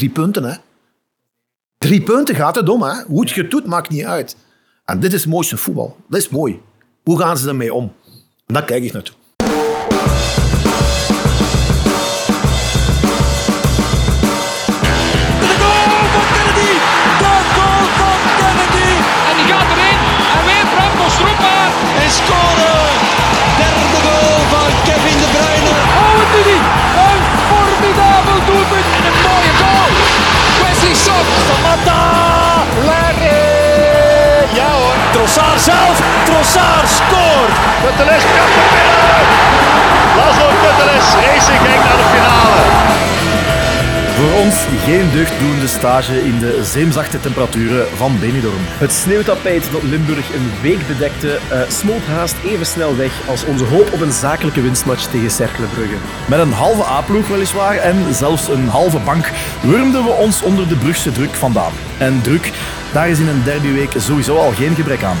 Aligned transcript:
Drie 0.00 0.12
punten, 0.12 0.44
hè. 0.44 0.56
Drie 1.78 2.02
punten 2.02 2.34
gaat 2.34 2.54
het 2.54 2.68
om, 2.68 2.82
hè. 2.82 3.02
Hoe 3.02 3.20
het 3.20 3.30
je 3.30 3.48
doet, 3.48 3.66
maakt 3.66 3.90
niet 3.90 4.04
uit. 4.04 4.36
En 4.84 5.00
dit 5.00 5.12
is 5.12 5.20
het 5.20 5.30
mooiste 5.30 5.56
voetbal. 5.56 5.96
Dat 6.08 6.20
is 6.20 6.28
mooi. 6.28 6.60
Hoe 7.02 7.18
gaan 7.18 7.38
ze 7.38 7.48
ermee 7.48 7.74
om? 7.74 7.92
En 8.46 8.54
daar 8.54 8.64
kijk 8.64 8.84
ik 8.84 8.92
naartoe. 8.92 9.14
Trossard 35.12 35.60
zelf. 35.60 35.96
Trossard 36.24 36.88
scoort. 36.88 37.54
Kuteles 37.82 38.22
kan 38.22 38.50
er 38.60 38.68
binnen. 38.74 39.26
Laszlo 40.16 40.48
Kuteles, 40.62 41.06
Racing 41.24 41.60
Genk 41.66 41.82
naar 41.84 41.96
de 42.02 42.08
finale. 42.14 42.60
Voor 44.20 44.40
ons 44.44 44.54
geen 44.84 45.10
deugddoende 45.10 45.66
stage 45.66 46.24
in 46.24 46.38
de 46.38 46.64
zeemzachte 46.64 47.20
temperaturen 47.20 47.86
van 47.96 48.18
Benidorm. 48.18 48.62
Het 48.62 48.92
sneeuwtapijt 48.92 49.72
dat 49.72 49.82
Limburg 49.82 50.34
een 50.34 50.50
week 50.62 50.86
bedekte, 50.86 51.38
eh, 51.50 51.60
smolt 51.68 52.06
haast 52.06 52.34
even 52.44 52.66
snel 52.66 52.96
weg 52.96 53.28
als 53.28 53.44
onze 53.44 53.64
hoop 53.64 53.92
op 53.92 54.00
een 54.00 54.12
zakelijke 54.12 54.60
winstmatch 54.60 55.04
tegen 55.04 55.30
Cercle 55.30 55.66
Brugge. 55.66 55.96
Met 56.28 56.38
een 56.38 56.52
halve 56.52 56.84
A-ploeg 56.84 57.28
weliswaar 57.28 57.76
en 57.76 58.14
zelfs 58.14 58.48
een 58.48 58.68
halve 58.68 58.98
bank 58.98 59.30
wurmden 59.62 60.04
we 60.04 60.10
ons 60.10 60.42
onder 60.42 60.68
de 60.68 60.76
Brugse 60.76 61.12
druk 61.12 61.34
vandaan. 61.34 61.72
En 61.98 62.20
druk, 62.22 62.50
daar 62.92 63.08
is 63.08 63.18
in 63.18 63.28
een 63.28 63.44
derbyweek 63.44 63.92
sowieso 63.96 64.36
al 64.36 64.52
geen 64.52 64.74
gebrek 64.74 65.02
aan. 65.02 65.18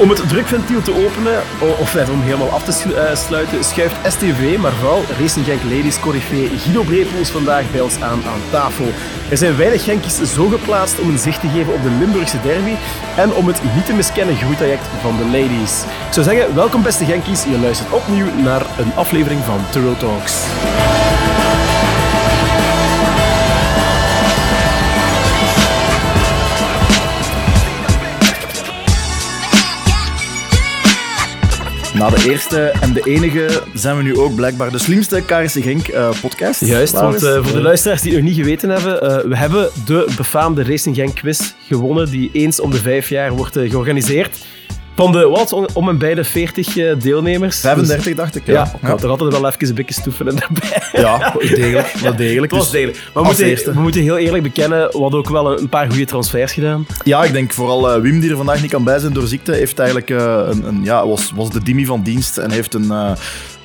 Om 0.00 0.08
het 0.08 0.28
drukventiel 0.28 0.82
te 0.82 0.94
openen, 1.06 1.42
of 1.78 1.94
net 1.94 2.10
om 2.10 2.20
helemaal 2.22 2.50
af 2.50 2.62
te 2.62 2.94
eh, 2.94 3.16
sluiten, 3.16 3.64
schuift 3.64 4.12
STV, 4.12 4.58
maar 4.58 4.72
vooral 4.72 5.02
Racing 5.20 5.46
Genk 5.46 5.62
Ladies 5.62 6.00
corifee 6.00 6.48
Guido 6.58 6.82
Brepoels 6.82 7.30
vandaag 7.30 7.70
bij 7.70 7.80
ons 7.80 8.00
aan 8.00 8.22
aan 8.26 8.40
tafel. 8.50 8.86
Er 9.30 9.36
zijn 9.36 9.56
weinig 9.56 9.84
Genkies 9.84 10.32
zo 10.34 10.48
geplaatst 10.48 11.00
om 11.00 11.08
een 11.08 11.18
zicht 11.18 11.40
te 11.40 11.48
geven 11.48 11.72
op 11.72 11.82
de 11.82 11.90
Limburgse 11.90 12.40
derby 12.40 12.74
en 13.16 13.32
om 13.32 13.46
het 13.46 13.60
niet 13.74 13.86
te 13.86 13.92
miskennen 13.92 14.36
groeitraject 14.36 14.86
van 15.00 15.16
de 15.16 15.24
ladies. 15.24 15.82
Ik 16.06 16.12
zou 16.12 16.26
zeggen, 16.26 16.54
welkom 16.54 16.82
beste 16.82 17.04
Genkies, 17.04 17.44
je 17.44 17.58
luistert 17.58 17.92
opnieuw 17.92 18.34
naar 18.34 18.66
een 18.78 18.92
aflevering 18.94 19.40
van 19.44 19.60
Turo 19.70 19.94
Talks. 19.96 20.32
Na 32.00 32.10
de 32.10 32.30
eerste 32.30 32.60
en 32.80 32.92
de 32.92 33.02
enige 33.04 33.62
zijn 33.74 33.96
we 33.96 34.02
nu 34.02 34.18
ook 34.18 34.34
blijkbaar 34.34 34.70
de 34.70 34.78
slimste 34.78 35.22
KRC 35.22 35.50
Genk 35.50 35.88
eh, 35.88 36.10
podcast. 36.20 36.60
Juist, 36.64 36.92
want 36.92 37.22
eh, 37.22 37.34
voor 37.42 37.52
de 37.52 37.62
luisteraars 37.62 38.02
die 38.02 38.12
het 38.12 38.20
nog 38.20 38.30
niet 38.30 38.40
geweten 38.40 38.70
hebben, 38.70 39.02
eh, 39.02 39.28
we 39.28 39.36
hebben 39.36 39.70
de 39.84 40.12
befaamde 40.16 40.64
Racing 40.64 40.96
Genk 40.96 41.14
quiz 41.14 41.52
gewonnen, 41.66 42.10
die 42.10 42.30
eens 42.32 42.60
om 42.60 42.70
de 42.70 42.76
vijf 42.76 43.08
jaar 43.08 43.32
wordt 43.32 43.58
georganiseerd. 43.58 44.38
Van 44.94 45.12
de, 45.12 45.28
wat, 45.28 45.52
om- 45.74 45.88
en 45.88 45.98
bij 45.98 46.14
de 46.14 46.24
40 46.24 46.76
eh, 46.76 47.00
deelnemers. 47.00 47.60
35 47.60 48.14
dacht 48.14 48.36
ik. 48.36 48.46
Dus- 48.46 48.54
ja, 48.54 48.60
Ja, 48.60 48.78
ik 48.82 48.88
had 48.88 49.02
er 49.02 49.08
altijd 49.08 49.32
wel 49.32 49.46
even 49.46 49.68
een 49.68 49.74
beetje 49.74 49.94
stoefelen 49.94 50.36
daarbij. 50.36 50.82
ja 50.92 51.34
degelijk. 51.38 51.92
Wel 52.02 52.16
degelijk. 52.16 52.52
Het 52.52 52.60
was 52.60 52.70
Dus- 52.70 52.80
degelijk. 52.80 52.98
Maar 53.14 53.22
we 53.22 53.28
moeten, 53.44 53.74
we 53.74 53.80
moeten 53.80 54.00
heel 54.02 54.18
eerlijk 54.18 54.42
bekennen, 54.42 54.78
we 54.90 54.98
hadden 54.98 55.18
ook 55.18 55.28
wel 55.28 55.60
een, 55.60 55.68
paar 55.68 55.88
goede 55.88 56.04
transfers 56.04 56.52
gedaan. 56.52 56.86
Ja, 57.04 57.24
ik 57.24 57.32
denk 57.32 57.52
vooral 57.52 57.90
eh, 57.90 58.00
Wim, 58.00 58.20
die 58.20 58.30
er 58.30 58.36
vandaag 58.36 58.60
niet 58.62 58.70
kan 58.70 58.84
bij 58.84 58.98
zijn 58.98 59.12
door 59.12 59.26
ziekte, 59.26 59.52
heeft 59.52 59.78
eigenlijk 59.78 60.10
eh, 60.10 60.40
een, 60.50 60.66
een, 60.66 60.80
ja, 60.84 61.06
was, 61.06 61.32
was 61.34 61.50
de 61.50 61.62
Dimi 61.62 61.86
van 61.86 62.02
dienst 62.02 62.36
en 62.38 62.50
heeft 62.50 62.74
een, 62.74 62.92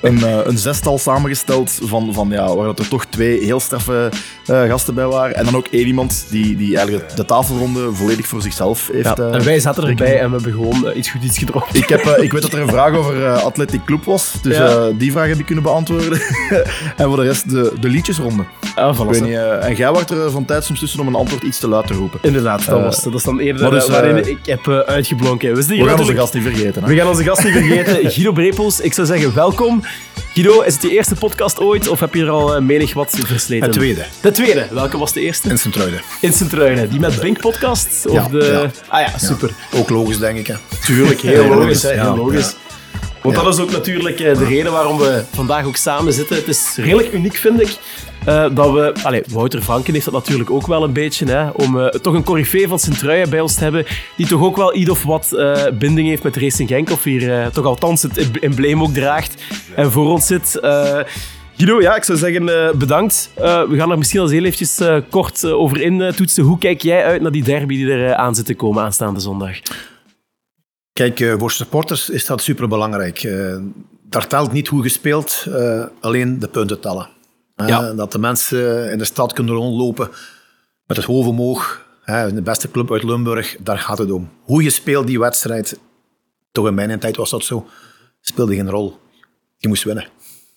een, 0.06 0.24
eh, 0.24 0.40
een 0.44 0.58
zestal 0.58 0.98
samengesteld 0.98 1.80
van, 1.84 2.14
van 2.14 2.30
ja, 2.30 2.56
waar 2.56 2.66
dat 2.66 2.80
er 2.80 2.88
toch 2.88 3.06
twee 3.06 3.44
heel 3.44 3.60
straffe 3.60 4.10
eh, 4.46 4.64
gasten 4.64 4.94
bij 4.94 5.06
waren. 5.06 5.36
En 5.36 5.46
dan 5.46 5.56
ook 5.56 5.68
één 5.68 5.88
iemand 5.88 6.26
die, 6.30 6.56
die 6.56 6.78
eigenlijk 6.78 7.16
de 7.16 7.26
tafelronde 7.26 7.94
volledig 7.94 8.28
voor 8.28 8.42
zichzelf 8.42 8.90
heeft. 8.92 9.06
Ja, 9.06 9.16
eh, 9.16 9.34
en 9.34 9.44
wij 9.44 9.60
zaten 9.60 9.88
erbij 9.88 10.20
en 10.20 10.32
we 10.32 10.36
hebben 10.36 10.54
gewoon 10.54 10.92
iets 10.96 11.10
goed 11.10 11.24
iets 11.24 11.38
gedronken. 11.38 11.76
ik, 11.76 11.90
heb, 11.90 12.06
ik 12.06 12.32
weet 12.32 12.42
dat 12.42 12.54
er 12.54 12.60
een 12.60 12.68
vraag 12.68 12.96
over 12.96 13.28
Athletic 13.28 13.86
Club 13.86 14.04
was, 14.04 14.32
dus 14.42 14.58
Ja. 14.58 14.90
die 14.90 15.12
vraag 15.12 15.28
heb 15.28 15.40
ik 15.40 15.46
kunnen 15.46 15.64
beantwoorden. 15.64 16.22
en 16.98 17.06
voor 17.06 17.16
de 17.16 17.24
rest 17.24 17.50
de, 17.50 17.74
de 17.80 17.90
liedjesronde. 17.90 18.44
Ah, 18.76 19.00
voilà, 19.00 19.22
niet, 19.22 19.34
en 19.60 19.76
jij 19.76 19.92
wacht 19.92 20.10
er 20.10 20.32
van 20.32 20.46
tijd 20.46 20.64
soms 20.64 20.80
tussen 20.80 21.00
om 21.00 21.08
een 21.08 21.16
antwoord 21.16 21.44
iets 21.44 21.60
te 21.60 21.68
luid 21.68 21.88
te 21.88 21.94
roepen. 21.94 22.20
Inderdaad, 22.22 22.66
dat, 22.66 22.82
was, 22.82 23.04
dat 23.04 23.14
is 23.14 23.24
dan 23.24 23.40
eerder 23.40 23.70
dus, 23.70 23.88
waarin 23.88 24.30
ik 24.30 24.46
heb 24.46 24.68
uitgeblonken. 24.86 25.56
We, 25.56 25.64
gaan 25.64 26.00
onze 26.00 26.14
gast 26.14 26.34
niet 26.34 26.44
vergeten. 26.44 26.84
Hè? 26.84 26.90
We 26.90 26.96
gaan 26.96 27.08
onze 27.08 27.24
gast 27.24 27.44
niet 27.44 27.54
vergeten, 27.54 28.12
Guido 28.12 28.32
Brepels. 28.32 28.80
Ik 28.80 28.94
zou 28.94 29.08
zeggen, 29.08 29.34
welkom. 29.34 29.84
Guido, 30.36 30.62
is 30.62 30.74
het 30.74 30.82
je 30.84 30.90
eerste 30.90 31.16
podcast 31.16 31.60
ooit 31.60 31.88
of 31.88 32.00
heb 32.00 32.14
je 32.14 32.24
er 32.24 32.30
al 32.30 32.56
eh, 32.56 32.62
menig 32.62 32.94
wat 32.94 33.18
versleten? 33.26 33.66
Het 33.66 33.76
tweede. 33.76 34.06
De 34.22 34.32
tweede. 34.32 34.68
Welke 34.72 34.98
was 34.98 35.14
de 35.14 35.22
eerste? 35.22 35.50
In 35.50 35.58
Sint-Truiden. 35.58 36.02
Ruinen. 36.52 36.90
Die 36.90 37.00
met 37.00 37.20
Bink 37.20 37.40
podcast? 37.40 38.06
Of 38.08 38.14
Ja, 38.14 38.28
de... 38.28 38.70
Ah 38.88 39.00
ja, 39.00 39.18
super. 39.18 39.52
Ook 39.74 39.90
logisch, 39.90 40.18
denk 40.18 40.38
ik. 40.38 40.48
Hè. 40.48 40.56
Tuurlijk, 40.86 41.22
heel 41.22 41.48
logisch. 41.56 41.84
hè, 41.84 41.90
heel 41.90 42.16
logisch. 42.16 42.56
Want 43.22 43.36
dat 43.36 43.54
is 43.54 43.60
ook 43.60 43.72
natuurlijk 43.72 44.20
eh, 44.20 44.38
de 44.38 44.46
reden 44.46 44.72
waarom 44.72 44.98
we 44.98 45.24
vandaag 45.34 45.66
ook 45.66 45.76
samen 45.76 46.14
zitten. 46.14 46.36
Het 46.36 46.48
is 46.48 46.74
redelijk 46.76 47.14
uniek, 47.14 47.36
vind 47.36 47.62
ik, 47.62 47.78
eh, 48.26 48.56
dat 48.56 48.72
we... 48.72 48.94
Allee, 49.04 49.24
Wouter 49.30 49.62
Franken 49.62 49.94
heeft 49.94 50.06
dat 50.06 50.14
natuurlijk 50.14 50.50
ook 50.50 50.68
wel 50.68 50.84
een 50.84 50.94
beetje, 50.94 51.26
hè, 51.26 51.50
om 51.50 51.80
eh, 51.80 51.88
toch 51.88 52.14
een 52.14 52.24
corifee 52.24 52.68
van 52.68 52.80
Sint-Truiden 52.80 53.30
bij 53.30 53.40
ons 53.40 53.56
te 53.56 53.64
hebben, 53.64 53.86
die 54.18 54.28
toch 54.28 54.42
ook 54.42 54.56
wel 54.56 54.74
ieder 54.74 54.94
of 54.94 55.04
wat 55.04 55.32
eh, 55.32 55.64
binding 55.80 56.08
heeft 56.08 56.24
met 56.24 56.36
Racing 56.36 56.70
Genk, 56.70 56.90
of 56.90 57.04
hier 57.04 57.50
toch 57.52 57.66
althans 57.66 58.02
het 58.02 58.40
embleem 58.40 58.82
ook 58.82 58.94
draagt 58.94 59.44
en 59.76 59.92
voor 59.92 60.12
ons 60.12 60.28
zit. 60.28 60.60
Guido, 61.58 61.82
ja, 61.82 61.96
ik 61.96 62.04
zou 62.04 62.18
zeggen 62.18 62.46
bedankt. 62.78 63.32
We 63.36 63.74
gaan 63.76 63.92
er 63.92 63.98
misschien 63.98 64.20
al 64.20 64.26
eens 64.26 64.36
heel 64.36 64.44
eventjes 64.44 64.82
kort 65.10 65.46
over 65.46 65.82
in 65.82 66.14
toetsen. 66.16 66.44
Hoe 66.44 66.58
kijk 66.58 66.82
jij 66.82 67.04
uit 67.04 67.22
naar 67.22 67.32
die 67.32 67.44
derby 67.44 67.76
die 67.76 67.92
er 67.92 68.16
aan 68.16 68.36
zit 68.36 68.46
te 68.46 68.56
komen 68.56 68.84
aanstaande 68.84 69.20
zondag? 69.20 69.58
Kijk, 70.94 71.36
voor 71.38 71.52
supporters 71.52 72.10
is 72.10 72.26
dat 72.26 72.42
superbelangrijk. 72.42 73.30
Daar 74.10 74.28
telt 74.28 74.52
niet 74.52 74.68
hoe 74.68 74.82
gespeeld, 74.82 75.48
alleen 76.00 76.40
de 76.40 76.48
punten 76.48 76.80
tellen. 76.80 77.15
Ja. 77.56 77.94
Dat 77.94 78.12
de 78.12 78.20
mensen 78.20 78.92
in 78.92 78.98
de 78.98 79.06
stad 79.06 79.34
kunnen 79.34 79.56
rondlopen 79.56 80.10
met 80.86 80.98
het 80.98 81.06
hoofd 81.06 81.28
omhoog. 81.28 81.86
Hè, 82.04 82.34
de 82.34 82.42
beste 82.42 82.72
club 82.72 82.92
uit 82.92 83.04
Limburg, 83.04 83.56
daar 83.60 83.80
gaat 83.80 83.98
het 83.98 84.12
om. 84.12 84.30
Hoe 84.42 84.64
je 84.64 84.70
speelt 84.70 85.08
die 85.08 85.20
wedstrijd, 85.20 85.80
toch 86.52 86.68
in 86.68 86.74
mijn 86.74 87.00
tijd 87.00 87.16
was 87.16 87.30
dat 87.30 87.44
zo, 87.44 87.68
speelde 88.22 88.56
geen 88.56 88.70
rol. 88.70 88.98
Je 89.58 89.68
moest 89.68 89.84
winnen. 89.84 90.08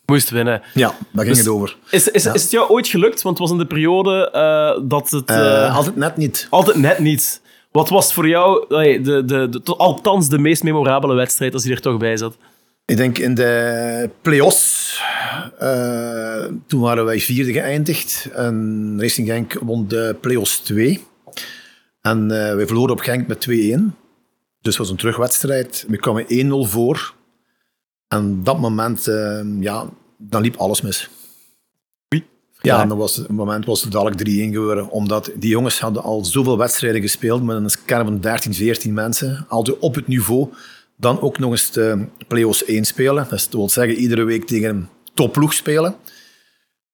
Moest 0.06 0.31
winnen. 0.31 0.62
Ja, 0.75 0.88
daar 0.88 1.25
ging 1.25 1.37
Dus- 1.37 1.38
het 1.38 1.54
over. 1.54 1.76
Is, 1.91 2.08
is, 2.08 2.26
is 2.26 2.42
het 2.42 2.50
jou 2.50 2.69
ooit 2.70 2.87
gelukt? 2.87 3.22
Want 3.22 3.38
het 3.38 3.48
was 3.48 3.56
in 3.56 3.62
de 3.62 3.75
periode 3.75 4.31
eh, 4.31 4.88
dat 4.88 5.10
het... 5.10 5.28
Eh, 5.28 5.66
eh, 5.66 5.76
altijd 5.76 5.97
net 5.97 6.16
niet. 6.16 6.47
altijd 6.50 6.76
net 6.76 6.98
niet. 6.98 7.41
Wat 7.72 7.88
was 7.88 8.12
voor 8.12 8.28
jou 8.28 8.64
de, 8.69 9.22
de, 9.25 9.48
de, 9.48 9.76
althans 9.76 10.28
de 10.28 10.38
meest 10.38 10.62
memorabele 10.62 11.14
wedstrijd 11.14 11.54
als 11.54 11.64
hij 11.64 11.72
er 11.72 11.81
toch 11.81 11.98
bij 11.98 12.16
zat? 12.16 12.37
Ik 12.88 12.97
denk 12.97 13.19
in 13.19 13.34
de 13.34 14.10
play-offs, 14.22 15.03
eh, 15.59 16.44
toen 16.66 16.81
waren 16.81 17.04
wij 17.04 17.21
vierde 17.21 17.53
geëindigd. 17.53 18.28
En 18.32 18.97
Racing 18.99 19.28
Genk 19.28 19.53
won 19.53 19.88
de 19.88 20.16
play-offs 20.21 20.59
2. 20.60 21.04
En 22.00 22.31
eh 22.31 22.54
wij 22.54 22.66
verloren 22.66 22.93
op 22.93 23.00
Genk 23.00 23.26
met 23.26 23.41
2-1. 23.41 23.97
Dus 24.60 24.76
het 24.76 24.76
was 24.76 24.91
een 24.91 24.97
terugwedstrijd. 24.97 25.84
We 25.88 25.97
kwamen 25.97 26.25
1-0 26.28 26.65
voor. 26.65 27.15
En 28.09 28.31
op 28.38 28.44
dat 28.44 28.59
moment, 28.59 29.09
eh, 29.09 29.41
ja, 29.60 29.87
dan 30.19 30.43
liep 30.43 30.56
alles 30.56 30.81
mis. 30.81 31.10
Ja, 32.60 32.82
en 32.82 32.88
dan 32.88 32.99
was 32.99 33.16
het 33.16 33.28
moment 33.28 33.65
was 33.65 33.82
het 33.82 33.93
dadelijk 33.93 34.16
3-1 34.16 34.53
geworden. 34.53 34.91
Omdat 34.91 35.31
die 35.37 35.50
jongens 35.50 35.81
hadden 35.81 36.02
al 36.02 36.25
zoveel 36.25 36.58
wedstrijden 36.58 37.00
gespeeld 37.00 37.43
met 37.43 37.56
een 37.56 37.85
kern 37.85 38.05
van 38.05 38.20
13, 38.20 38.55
14 38.55 38.94
mensen. 38.94 39.44
Altijd 39.49 39.79
op 39.79 39.94
het 39.94 40.06
niveau. 40.06 40.49
Dan 41.00 41.21
ook 41.21 41.39
nog 41.39 41.50
eens 41.50 41.71
de 41.71 42.05
play-offs 42.29 42.65
1 42.65 42.85
spelen. 42.85 43.27
Dat 43.31 43.49
wil 43.50 43.69
zeggen, 43.69 43.95
iedere 43.97 44.25
week 44.25 44.47
tegen 44.47 44.69
een 44.69 44.89
topploeg 45.15 45.53
spelen. 45.53 45.95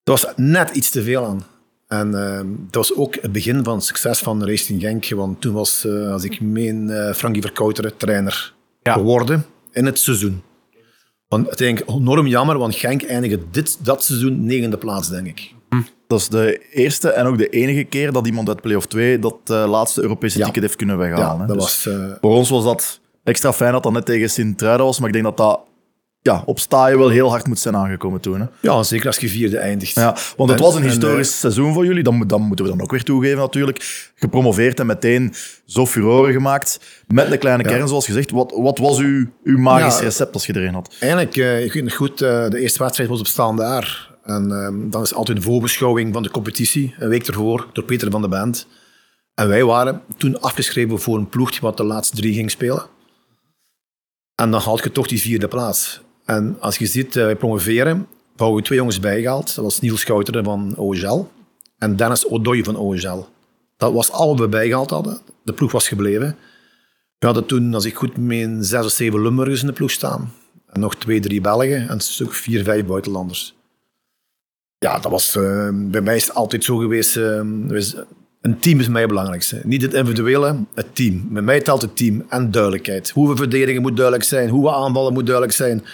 Dat 0.02 0.20
was 0.22 0.32
net 0.36 0.70
iets 0.70 0.90
te 0.90 1.02
veel 1.02 1.24
aan. 1.24 1.44
En 1.88 2.14
eh, 2.14 2.40
dat 2.70 2.74
was 2.88 2.96
ook 2.96 3.14
het 3.20 3.32
begin 3.32 3.64
van 3.64 3.74
het 3.74 3.84
succes 3.84 4.18
van 4.18 4.44
Racing 4.46 4.80
Genk. 4.80 5.08
Want 5.08 5.40
toen 5.40 5.54
was, 5.54 5.84
eh, 5.84 6.12
als 6.12 6.24
ik 6.24 6.40
meen, 6.40 6.90
eh, 6.90 7.14
Frankie 7.14 7.42
Verkouteren 7.42 7.96
trainer 7.96 8.52
geworden 8.82 9.46
in 9.72 9.86
het 9.86 9.98
seizoen. 9.98 10.42
Want 11.28 11.60
eigenlijk 11.60 11.90
enorm 11.90 12.26
jammer, 12.26 12.58
want 12.58 12.74
Genk 12.74 13.02
eindigde 13.02 13.40
dit, 13.50 13.84
dat 13.84 14.04
seizoen 14.04 14.44
negende 14.44 14.78
plaats, 14.78 15.08
denk 15.08 15.26
ik. 15.26 15.52
Dat 16.06 16.20
is 16.20 16.28
de 16.28 16.66
eerste 16.70 17.08
en 17.10 17.26
ook 17.26 17.38
de 17.38 17.48
enige 17.48 17.84
keer 17.84 18.12
dat 18.12 18.26
iemand 18.26 18.48
uit 18.48 18.60
play-off 18.60 18.86
2 18.86 19.18
dat 19.18 19.38
laatste 19.46 20.02
Europese 20.02 20.38
Ja. 20.38 20.44
ticket 20.44 20.62
heeft 20.62 20.76
kunnen 20.76 20.98
weghalen. 20.98 21.26
Ja, 21.26 21.40
hè. 21.40 21.46
dat 21.46 21.56
Dus 21.56 21.84
was... 21.84 21.88
Voor 22.20 22.34
ons 22.34 22.50
was 22.50 22.64
dat 22.64 23.00
extra 23.24 23.52
fijn 23.52 23.72
dat 23.72 23.82
dat 23.82 23.92
net 23.92 24.04
tegen 24.06 24.30
Sint-Truiden 24.30 24.86
was, 24.86 24.98
maar 24.98 25.08
ik 25.08 25.12
denk 25.14 25.24
dat 25.24 25.36
dat 25.36 25.60
ja, 26.20 26.42
op 26.46 26.58
staaien 26.58 26.98
wel 26.98 27.08
heel 27.08 27.28
hard 27.30 27.46
moet 27.46 27.58
zijn 27.58 27.76
aangekomen 27.76 28.20
toen. 28.20 28.40
Hè? 28.40 28.46
Ja, 28.60 28.82
zeker 28.82 29.06
als 29.06 29.16
je 29.16 29.28
vierde 29.28 29.58
eindigt. 29.58 29.94
Ja, 29.94 30.16
want 30.36 30.50
het 30.50 30.58
En- 30.58 30.64
was 30.64 30.74
een 30.74 30.82
en, 30.82 30.88
historisch 30.88 31.38
seizoen 31.40 31.72
voor 31.72 31.84
jullie. 31.84 32.02
Dan, 32.02 32.24
dan 32.26 32.42
moeten 32.42 32.64
we 32.64 32.70
dan 32.70 32.80
ook 32.82 32.90
weer 32.90 33.02
toegeven 33.02 33.38
natuurlijk. 33.38 34.10
Gepromoveerd 34.14 34.80
en 34.80 34.86
meteen 34.86 35.34
zo 35.66 35.86
furoren 35.86 36.32
gemaakt. 36.32 36.80
Met 37.06 37.32
een 37.32 37.38
kleine 37.38 37.62
kern, 37.62 37.88
zoals 37.88 38.06
gezegd. 38.06 38.30
Wat, 38.30 38.52
wat 38.56 38.78
was 38.78 38.98
uw, 38.98 39.26
uw 39.44 39.58
magisch 39.58 39.98
Ja. 39.98 40.04
recept 40.04 40.34
als 40.34 40.46
je 40.46 40.56
erin 40.56 40.74
had? 40.74 40.94
Eigenlijk, 41.00 41.36
eh, 41.36 41.64
ik 41.64 41.72
weet 41.72 41.82
nog 41.84 41.94
goed, 41.94 42.20
eh, 42.22 42.48
de 42.48 42.60
eerste 42.60 42.78
wedstrijd 42.82 43.08
was 43.10 43.20
op 43.20 43.26
Staandaar. 43.26 44.10
En 44.24 44.50
ehm, 44.52 44.90
dan 44.90 45.02
is 45.02 45.14
altijd 45.14 45.36
een 45.36 45.42
voorbeschouwing 45.44 46.12
van 46.12 46.22
de 46.22 46.30
competitie, 46.30 46.94
een 46.98 47.08
week 47.08 47.26
ervoor, 47.26 47.66
door 47.72 47.84
Peter 47.84 48.10
van 48.10 48.22
de 48.22 48.28
Band. 48.28 48.66
En 49.34 49.48
wij 49.48 49.64
waren 49.64 50.00
toen 50.16 50.40
afgeschreven 50.40 51.00
voor 51.00 51.16
een 51.18 51.28
ploeg 51.28 51.50
die 51.50 51.60
wat 51.60 51.76
de 51.76 51.84
laatste 51.84 52.16
drie 52.16 52.34
ging 52.34 52.50
spelen. 52.50 52.86
En 54.34 54.50
dan 54.50 54.60
haal 54.60 54.82
je 54.82 54.92
toch 54.92 55.06
die 55.06 55.20
vierde 55.20 55.48
plaats. 55.48 56.00
En 56.24 56.56
als 56.60 56.78
je 56.78 56.86
ziet, 56.86 57.16
eh, 57.16 57.24
wij 57.24 57.36
promoveren, 57.36 58.06
hebben 58.36 58.54
we 58.56 58.62
twee 58.62 58.78
jongens 58.78 59.00
bijgehaald. 59.00 59.54
Dat 59.54 59.64
was 59.64 59.80
Niels 59.80 60.00
Schouteren 60.00 60.44
van 60.44 60.76
OGL 60.76 61.24
en 61.78 61.96
Dennis 61.96 62.28
Odoy 62.28 62.64
van 62.64 62.76
OGL. 62.76 63.26
Dat 63.76 63.92
was 63.92 64.10
al 64.10 64.28
wat 64.28 64.38
we 64.38 64.48
bijgehaald 64.48 64.90
hadden. 64.90 65.20
De 65.42 65.52
ploeg 65.52 65.72
was 65.72 65.88
gebleven. 65.88 66.36
We 67.18 67.26
hadden 67.26 67.46
toen, 67.46 67.74
als 67.74 67.84
ik 67.84 67.94
goed 67.94 68.16
meen, 68.16 68.64
zes 68.64 68.84
of 68.84 68.90
zeven 68.90 69.22
Limburgers 69.22 69.60
in 69.60 69.66
de 69.66 69.72
ploeg 69.72 69.90
staan. 69.90 70.32
En 70.66 70.80
nog 70.80 70.96
twee, 70.96 71.20
drie 71.20 71.40
Belgen 71.40 71.82
en 71.88 71.90
een 71.90 72.00
stuk 72.00 72.32
vier, 72.32 72.64
vijf 72.64 72.86
buitenlanders. 72.86 73.54
Ja, 74.78 74.98
dat 74.98 75.10
was, 75.10 75.36
eh, 75.36 75.68
bij 75.72 76.00
mij 76.00 76.16
is 76.16 76.32
altijd 76.32 76.64
zo 76.64 76.76
geweest. 76.76 77.16
eh, 77.16 77.40
een 78.44 78.58
team 78.58 78.80
is 78.80 78.88
mij 78.88 79.00
het 79.00 79.10
belangrijkste. 79.10 79.60
Niet 79.62 79.82
het 79.82 79.94
individuele, 79.94 80.56
het 80.74 80.94
team. 80.94 81.26
Bij 81.30 81.42
mij 81.42 81.60
telt 81.60 81.82
het 81.82 81.96
team 81.96 82.24
en 82.28 82.50
duidelijkheid. 82.50 83.10
Hoe 83.10 83.28
we 83.28 83.36
verdedigen 83.36 83.82
moet 83.82 83.96
duidelijk 83.96 84.24
zijn, 84.24 84.48
hoe 84.48 84.62
we 84.62 84.72
aanvallen 84.72 85.12
moet 85.12 85.26
duidelijk 85.26 85.56
zijn. 85.56 85.84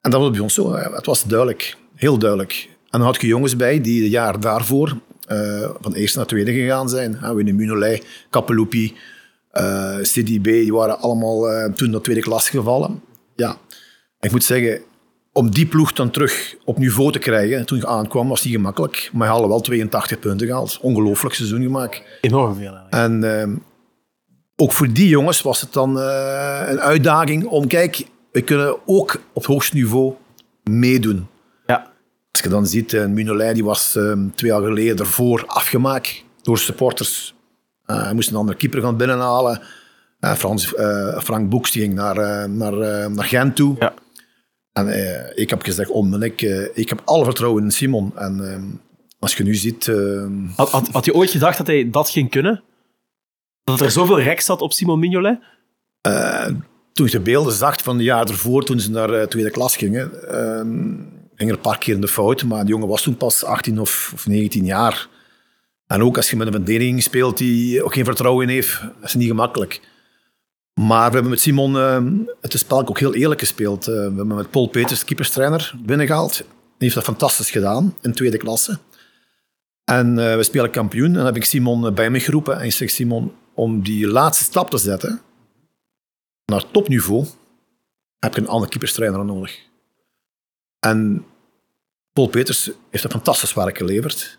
En 0.00 0.10
dat 0.10 0.20
was 0.20 0.30
bij 0.30 0.40
ons 0.40 0.54
zo. 0.54 0.74
Het 0.74 1.06
was 1.06 1.24
duidelijk, 1.24 1.76
heel 1.94 2.18
duidelijk. 2.18 2.68
En 2.68 2.98
dan 2.98 3.02
had 3.02 3.20
je 3.20 3.26
jongens 3.26 3.56
bij 3.56 3.80
die 3.80 4.02
het 4.02 4.12
jaar 4.12 4.40
daarvoor 4.40 4.96
eh, 5.26 5.70
van 5.80 5.94
eerste 5.94 6.18
naar 6.18 6.26
tweede 6.26 6.52
gegaan 6.52 6.88
zijn. 6.88 7.14
Hè, 7.14 7.34
Winnie 7.34 7.54
Munolei, 7.54 8.02
Kapeloupi, 8.30 8.96
eh 9.50 9.98
CDB, 10.00 10.44
die 10.44 10.72
waren 10.72 10.98
allemaal 10.98 11.50
eh, 11.50 11.72
toen 11.72 11.90
naar 11.90 12.00
tweede 12.00 12.22
klas 12.22 12.50
gevallen. 12.50 13.02
Ja, 13.34 13.56
ik 14.20 14.30
moet 14.30 14.44
zeggen, 14.44 14.80
om 15.32 15.50
die 15.50 15.66
ploeg 15.66 15.92
dan 15.92 16.10
terug 16.10 16.54
op 16.64 16.78
niveau 16.78 17.12
te 17.12 17.18
krijgen, 17.18 17.66
toen 17.66 17.78
je 17.78 17.86
aankwam, 17.86 18.28
was 18.28 18.44
niet 18.44 18.54
gemakkelijk. 18.54 19.10
Maar 19.12 19.26
je 19.26 19.32
hadden 19.32 19.50
wel 19.50 19.60
82 19.60 20.18
punten 20.18 20.46
gehaald. 20.46 20.78
Ongelooflijk 20.80 21.34
seizoen 21.34 21.62
gemaakt. 21.62 22.02
Enorm 22.20 22.54
veel 22.54 22.74
eigenlijk. 22.74 22.94
En 22.94 23.38
ehm, 23.40 23.56
ook 24.56 24.72
voor 24.72 24.92
die 24.92 25.08
jongens 25.08 25.42
was 25.42 25.60
het 25.60 25.72
dan 25.72 26.00
eh, 26.00 26.62
een 26.68 26.80
uitdaging 26.80 27.44
om, 27.44 27.66
kijk, 27.66 28.06
we 28.32 28.42
kunnen 28.42 28.76
ook 28.86 29.20
op 29.32 29.46
hoogst 29.46 29.72
niveau 29.72 30.14
meedoen. 30.62 31.26
Ja. 31.66 31.90
Als 32.32 32.42
je 32.42 32.48
dan 32.48 32.66
ziet, 32.66 32.92
uh, 32.92 33.06
Munolei 33.06 33.54
die 33.54 33.64
was 33.64 33.96
ehm, 33.96 34.28
twee 34.34 34.50
jaar 34.50 34.62
geleden 34.62 34.98
ervoor 34.98 35.44
afgemaakt 35.46 36.24
door 36.42 36.58
supporters. 36.58 37.34
Eh, 37.84 38.02
hij 38.02 38.14
moest 38.14 38.30
een 38.30 38.36
andere 38.36 38.58
keeper 38.58 38.80
gaan 38.80 38.96
binnenhalen. 38.96 39.60
Eh, 40.20 40.32
Frans, 40.32 40.74
eh, 40.74 41.18
Frank 41.18 41.48
Boeks 41.48 41.70
die 41.70 41.82
ging 41.82 41.94
naar, 41.94 42.16
eh, 42.16 42.48
naar, 42.48 42.80
eh, 42.80 43.06
naar 43.06 43.24
Gent 43.24 43.56
toe. 43.56 43.76
Ja. 43.78 43.92
En 44.72 44.88
eh, 44.88 45.42
ik 45.42 45.50
heb 45.50 45.62
gezegd, 45.62 45.90
onmiddellijk, 45.90 46.42
eh, 46.42 46.76
ik 46.76 46.88
heb 46.88 47.02
alle 47.04 47.24
vertrouwen 47.24 47.62
in 47.62 47.70
Simon. 47.70 48.12
En 48.16 48.52
ehm, 48.52 48.64
als 49.18 49.34
je 49.34 49.42
nu 49.42 49.54
ziet... 49.54 49.88
ehm, 49.88 50.46
Had, 50.56 50.70
had, 50.70 50.88
had 50.88 51.04
je 51.04 51.14
ooit 51.14 51.30
gedacht 51.30 51.58
dat 51.58 51.66
hij 51.66 51.90
dat 51.90 52.10
ging 52.10 52.30
kunnen? 52.30 52.62
Dat 53.64 53.80
er 53.80 53.90
zoveel 53.90 54.20
rek 54.20 54.40
zat 54.40 54.60
op 54.60 54.72
Simon 54.72 54.98
Mignolet? 54.98 55.38
toen 56.92 57.06
ik 57.06 57.12
de 57.12 57.20
beelden 57.20 57.52
zag 57.52 57.82
van 57.82 57.96
het 57.96 58.04
jaar 58.04 58.28
ervoor, 58.28 58.64
toen 58.64 58.80
ze 58.80 58.90
naar 58.90 59.10
eh, 59.10 59.26
tweede 59.26 59.50
klas 59.50 59.76
gingen, 59.76 60.28
ehm, 60.28 60.68
ging 61.34 61.50
er 61.50 61.56
een 61.56 61.60
paar 61.60 61.78
keer 61.78 61.94
in 61.94 62.00
de 62.00 62.08
fout. 62.08 62.44
Maar 62.44 62.60
die 62.60 62.70
jongen 62.70 62.88
was 62.88 63.02
toen 63.02 63.16
pas 63.16 63.44
18 63.44 63.80
of, 63.80 64.10
of 64.14 64.26
19 64.26 64.64
jaar. 64.64 65.08
En 65.86 66.02
ook 66.02 66.16
als 66.16 66.30
je 66.30 66.36
met 66.36 66.46
een 66.46 66.52
verdediging 66.52 67.02
speelt 67.02 67.38
die 67.38 67.82
ook 67.82 67.94
geen 67.94 68.04
vertrouwen 68.04 68.48
in 68.48 68.54
heeft, 68.54 68.80
dat 68.80 68.90
is 69.02 69.14
niet 69.14 69.28
gemakkelijk. 69.28 69.80
Maar 70.74 71.08
we 71.08 71.14
hebben 71.14 71.30
met 71.30 71.40
Simon 71.40 71.76
ehm, 71.76 72.14
het 72.40 72.58
spel 72.58 72.88
ook 72.88 72.98
heel 72.98 73.14
eerlijk 73.14 73.40
gespeeld. 73.40 73.88
Eh, 73.88 73.94
we 73.94 74.00
hebben 74.00 74.26
met 74.26 74.50
Paul 74.50 74.66
Peters, 74.66 75.00
de 75.00 75.06
keeperstrainer, 75.06 75.74
binnengehaald. 75.84 76.36
Die 76.36 76.46
heeft 76.78 76.94
dat 76.94 77.04
fantastisch 77.04 77.50
gedaan 77.50 77.96
in 78.00 78.12
tweede 78.12 78.36
klasse. 78.36 78.78
En 79.84 80.18
eh, 80.18 80.36
we 80.36 80.42
spelen 80.42 80.70
kampioen. 80.70 81.06
En 81.06 81.12
dan 81.12 81.24
heb 81.24 81.36
ik 81.36 81.44
Simon 81.44 81.86
eh, 81.86 81.92
bij 81.92 82.10
me 82.10 82.20
geroepen. 82.20 82.58
En 82.58 82.64
ik 82.64 82.72
zeg, 82.72 82.90
Simon, 82.90 83.32
om 83.54 83.82
die 83.82 84.06
laatste 84.06 84.44
stap 84.44 84.70
te 84.70 84.78
zetten, 84.78 85.20
naar 86.44 86.70
topniveau 86.70 87.26
heb 88.18 88.34
je 88.34 88.40
een 88.40 88.48
andere 88.48 88.70
keeperstrainer 88.70 89.24
nodig. 89.24 89.58
En 90.78 91.24
Paul 92.12 92.28
Peters 92.28 92.70
heeft 92.90 93.04
een 93.04 93.10
fantastisch 93.10 93.54
werk 93.54 93.76
geleverd. 93.76 94.38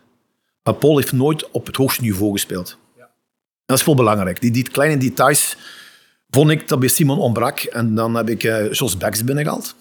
Maar 0.63 0.74
Paul 0.74 0.97
heeft 0.97 1.12
nooit 1.12 1.51
op 1.51 1.65
het 1.65 1.75
hoogste 1.75 2.01
niveau 2.01 2.31
gespeeld. 2.31 2.77
En 2.97 3.09
dat 3.65 3.77
is 3.77 3.83
veel 3.83 3.95
belangrijk. 3.95 4.41
Die, 4.41 4.51
die 4.51 4.69
kleine 4.69 4.97
details 4.97 5.57
vond 6.33 6.50
ik 6.50 6.68
dat 6.68 6.80
bij 6.80 6.88
Simon 6.88 7.19
ontbrak. 7.19 7.59
En 7.59 7.95
dan 7.95 8.15
heb 8.15 8.30
ik 8.30 8.44
eh 8.44 8.71
Jos 8.71 8.97
Becks 8.97 9.24
binnengehaald. 9.24 9.75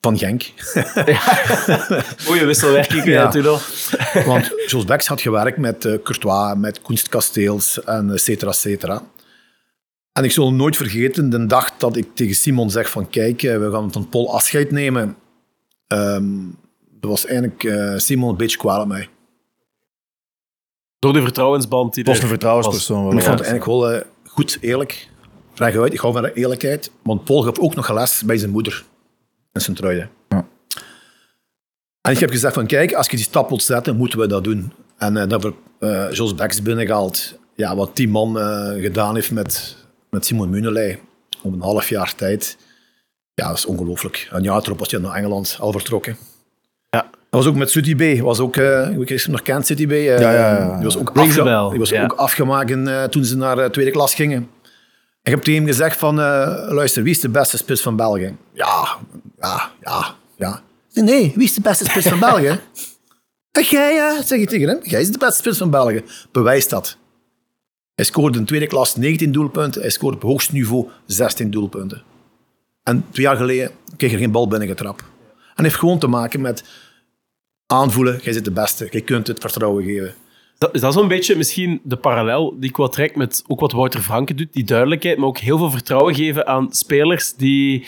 Van 0.00 0.18
Genk. 0.18 0.42
Goeie 2.26 2.44
wisselwerking 2.44 3.04
Ja. 3.04 3.10
ja. 3.10 3.24
natuurlijk. 3.24 3.62
Want 4.26 4.50
Jos 4.66 4.84
Becks 4.84 5.06
had 5.06 5.20
gewerkt 5.20 5.58
met 5.58 5.84
eh, 5.84 5.94
Courtois, 6.02 6.54
met 6.56 6.80
Koenst 6.80 7.08
Kasteels 7.08 7.84
en 7.84 8.10
et 8.10 8.20
cetera, 8.20 8.50
et 8.50 8.56
cetera. 8.56 9.02
En 10.12 10.24
ik 10.24 10.32
zal 10.32 10.52
nooit 10.52 10.76
vergeten 10.76 11.30
de 11.30 11.46
dag 11.46 11.76
dat 11.76 11.96
ik 11.96 12.14
tegen 12.14 12.34
Simon 12.34 12.70
zeg 12.70 12.90
van 12.90 13.08
kijk, 13.08 13.42
eh, 13.42 13.58
we 13.58 13.70
gaan 13.70 13.92
van 13.92 14.08
Paul 14.08 14.34
afscheid 14.34 14.70
nemen. 14.70 15.16
Ehm, 15.86 16.24
dat 17.00 17.10
was 17.10 17.26
eigenlijk 17.26 17.64
eh, 17.64 17.96
Simon 17.96 18.30
een 18.30 18.36
beetje 18.36 18.58
kwaad 18.58 18.82
op 18.82 18.88
mij. 18.88 19.08
Door 20.98 21.12
de 21.12 21.22
vertrouwensband 21.22 21.94
die 21.94 22.04
Het 22.04 22.12
was 22.12 22.22
een 22.22 22.28
vertrouwenspersoon. 22.28 22.96
En 22.96 23.04
wel, 23.04 23.16
ik 23.18 23.22
vond 23.22 23.38
het 23.38 23.48
ja. 23.48 23.52
eigenlijk 23.52 23.80
wel 23.80 23.92
eh, 23.92 24.06
goed, 24.24 24.58
eerlijk. 24.60 25.08
Vraag 25.56 25.76
uit, 25.76 25.92
ik 25.92 25.98
hou 25.98 26.12
van 26.12 26.24
eerlijkheid. 26.24 26.90
Want 27.02 27.24
Paul 27.24 27.42
gaf 27.42 27.58
ook 27.58 27.74
nog 27.74 27.92
les 27.92 28.22
bij 28.26 28.36
zijn 28.36 28.50
moeder 28.50 28.84
in 29.52 29.60
zijn. 29.60 30.08
Ja. 30.28 30.46
En 32.00 32.12
ik 32.12 32.18
heb 32.18 32.30
gezegd 32.30 32.54
van 32.54 32.66
kijk, 32.66 32.92
als 32.92 33.06
je 33.10 33.16
die 33.16 33.24
stap 33.24 33.48
wilt 33.48 33.62
zetten, 33.62 33.96
moeten 33.96 34.18
we 34.18 34.26
dat 34.26 34.44
doen. 34.44 34.72
En 34.98 35.16
eh 35.16 35.28
dat 35.28 35.42
we 35.42 35.52
eh 35.78 36.12
Jos 36.12 36.34
Becks 36.34 36.62
binnengehaald. 36.62 37.38
Ja, 37.54 37.76
wat 37.76 37.96
die 37.96 38.08
man 38.08 38.38
eh, 38.38 38.82
gedaan 38.82 39.14
heeft 39.14 39.30
met, 39.30 39.76
met 40.10 40.26
Simon 40.26 40.50
Muneley 40.50 41.00
op 41.42 41.52
een 41.52 41.60
half 41.60 41.88
jaar 41.88 42.14
tijd. 42.14 42.56
Ja, 43.34 43.48
dat 43.48 43.56
is 43.56 43.66
ongelooflijk. 43.66 44.28
Een 44.30 44.42
jaar 44.42 44.62
erop 44.62 44.78
was 44.78 44.90
hij 44.90 45.00
naar 45.00 45.14
Engeland 45.14 45.56
al 45.60 45.72
vertrokken. 45.72 46.16
Ja. 46.90 47.00
Dat 47.30 47.44
was 47.44 47.46
ook 47.46 47.54
met 47.56 47.70
City 47.70 47.94
B. 47.94 48.20
Was 48.22 48.40
ook, 48.40 48.56
eh 48.56 48.80
ik 48.80 48.86
weet 48.86 48.96
niet 48.96 49.00
of 49.02 49.08
je 49.08 49.22
hem 49.22 49.30
nog 49.30 49.42
kent, 49.42 49.66
City 49.66 49.86
B. 49.86 49.90
Ja, 49.90 49.96
ja, 50.20 50.32
ja. 50.32 50.74
Die 50.74 50.84
was 50.84 50.98
ook, 50.98 51.10
afge- 51.14 51.68
die 51.70 51.78
was 51.78 51.92
ook 51.94 52.12
afgemaakt 52.12 53.12
toen 53.12 53.24
ze 53.24 53.36
naar 53.36 53.70
tweede 53.70 53.90
klas 53.90 54.14
gingen. 54.14 54.48
Ik 55.26 55.32
heb 55.32 55.42
tegen 55.42 55.60
hem 55.60 55.66
gezegd 55.68 55.98
van, 55.98 56.20
eh, 56.20 56.66
luister, 56.68 57.02
wie 57.02 57.12
is 57.12 57.20
de 57.20 57.28
beste 57.28 57.56
spits 57.56 57.82
van 57.82 57.96
België? 57.96 58.36
Ja, 58.52 58.96
ja, 59.40 59.70
ja, 59.84 60.14
ja. 60.36 60.62
Nee, 60.92 61.04
nee, 61.04 61.32
wie 61.34 61.44
is 61.44 61.54
de 61.54 61.60
beste 61.60 61.84
spits 61.84 62.08
van 62.08 62.18
België? 62.18 62.58
"Eh, 63.50 63.62
Jij, 63.62 63.94
ja, 63.94 64.22
zeg 64.22 64.38
je 64.38 64.46
tegen 64.46 64.68
hem. 64.68 64.78
Jij 64.82 65.00
is 65.00 65.10
de 65.10 65.18
beste 65.18 65.36
spits 65.36 65.58
van 65.58 65.70
België. 65.70 66.04
Bewijs 66.32 66.68
dat. 66.68 66.96
Hij 67.94 68.04
scoorde 68.04 68.38
in 68.38 68.44
tweede 68.44 68.66
klas 68.66 68.96
19 68.96 69.32
doelpunten. 69.32 69.80
Hij 69.80 69.90
scoorde 69.90 70.16
op 70.16 70.22
hoogst 70.22 70.52
niveau 70.52 70.88
16 71.06 71.50
doelpunten. 71.50 72.02
En 72.82 73.04
twee 73.10 73.26
jaar 73.26 73.36
geleden 73.36 73.70
kreeg 73.96 74.12
er 74.12 74.18
geen 74.18 74.30
bal 74.30 74.48
binnengetrapt. 74.48 75.02
En 75.54 75.64
heeft 75.64 75.76
gewoon 75.76 75.98
te 75.98 76.06
maken 76.06 76.40
met 76.40 76.64
aanvoelen. 77.66 78.18
Jij 78.22 78.32
zit 78.32 78.44
de 78.44 78.50
beste. 78.50 78.88
Je 78.90 79.00
kunt 79.00 79.26
het 79.26 79.38
vertrouwen 79.40 79.84
geven. 79.84 80.14
Dat, 80.58 80.74
is 80.74 80.80
dat 80.80 80.92
zo'n 80.92 81.08
beetje 81.08 81.36
misschien 81.36 81.80
de 81.82 81.96
parallel 81.96 82.54
die 82.60 82.70
ik 82.70 82.76
wat 82.76 82.92
trek 82.92 83.16
met 83.16 83.44
ook 83.46 83.60
wat 83.60 83.72
Wouter 83.72 84.00
Franke 84.00 84.34
doet? 84.34 84.52
Die 84.52 84.64
duidelijkheid, 84.64 85.18
maar 85.18 85.28
ook 85.28 85.38
heel 85.38 85.58
veel 85.58 85.70
vertrouwen 85.70 86.14
geven 86.14 86.46
aan 86.46 86.66
spelers 86.70 87.34
die, 87.34 87.86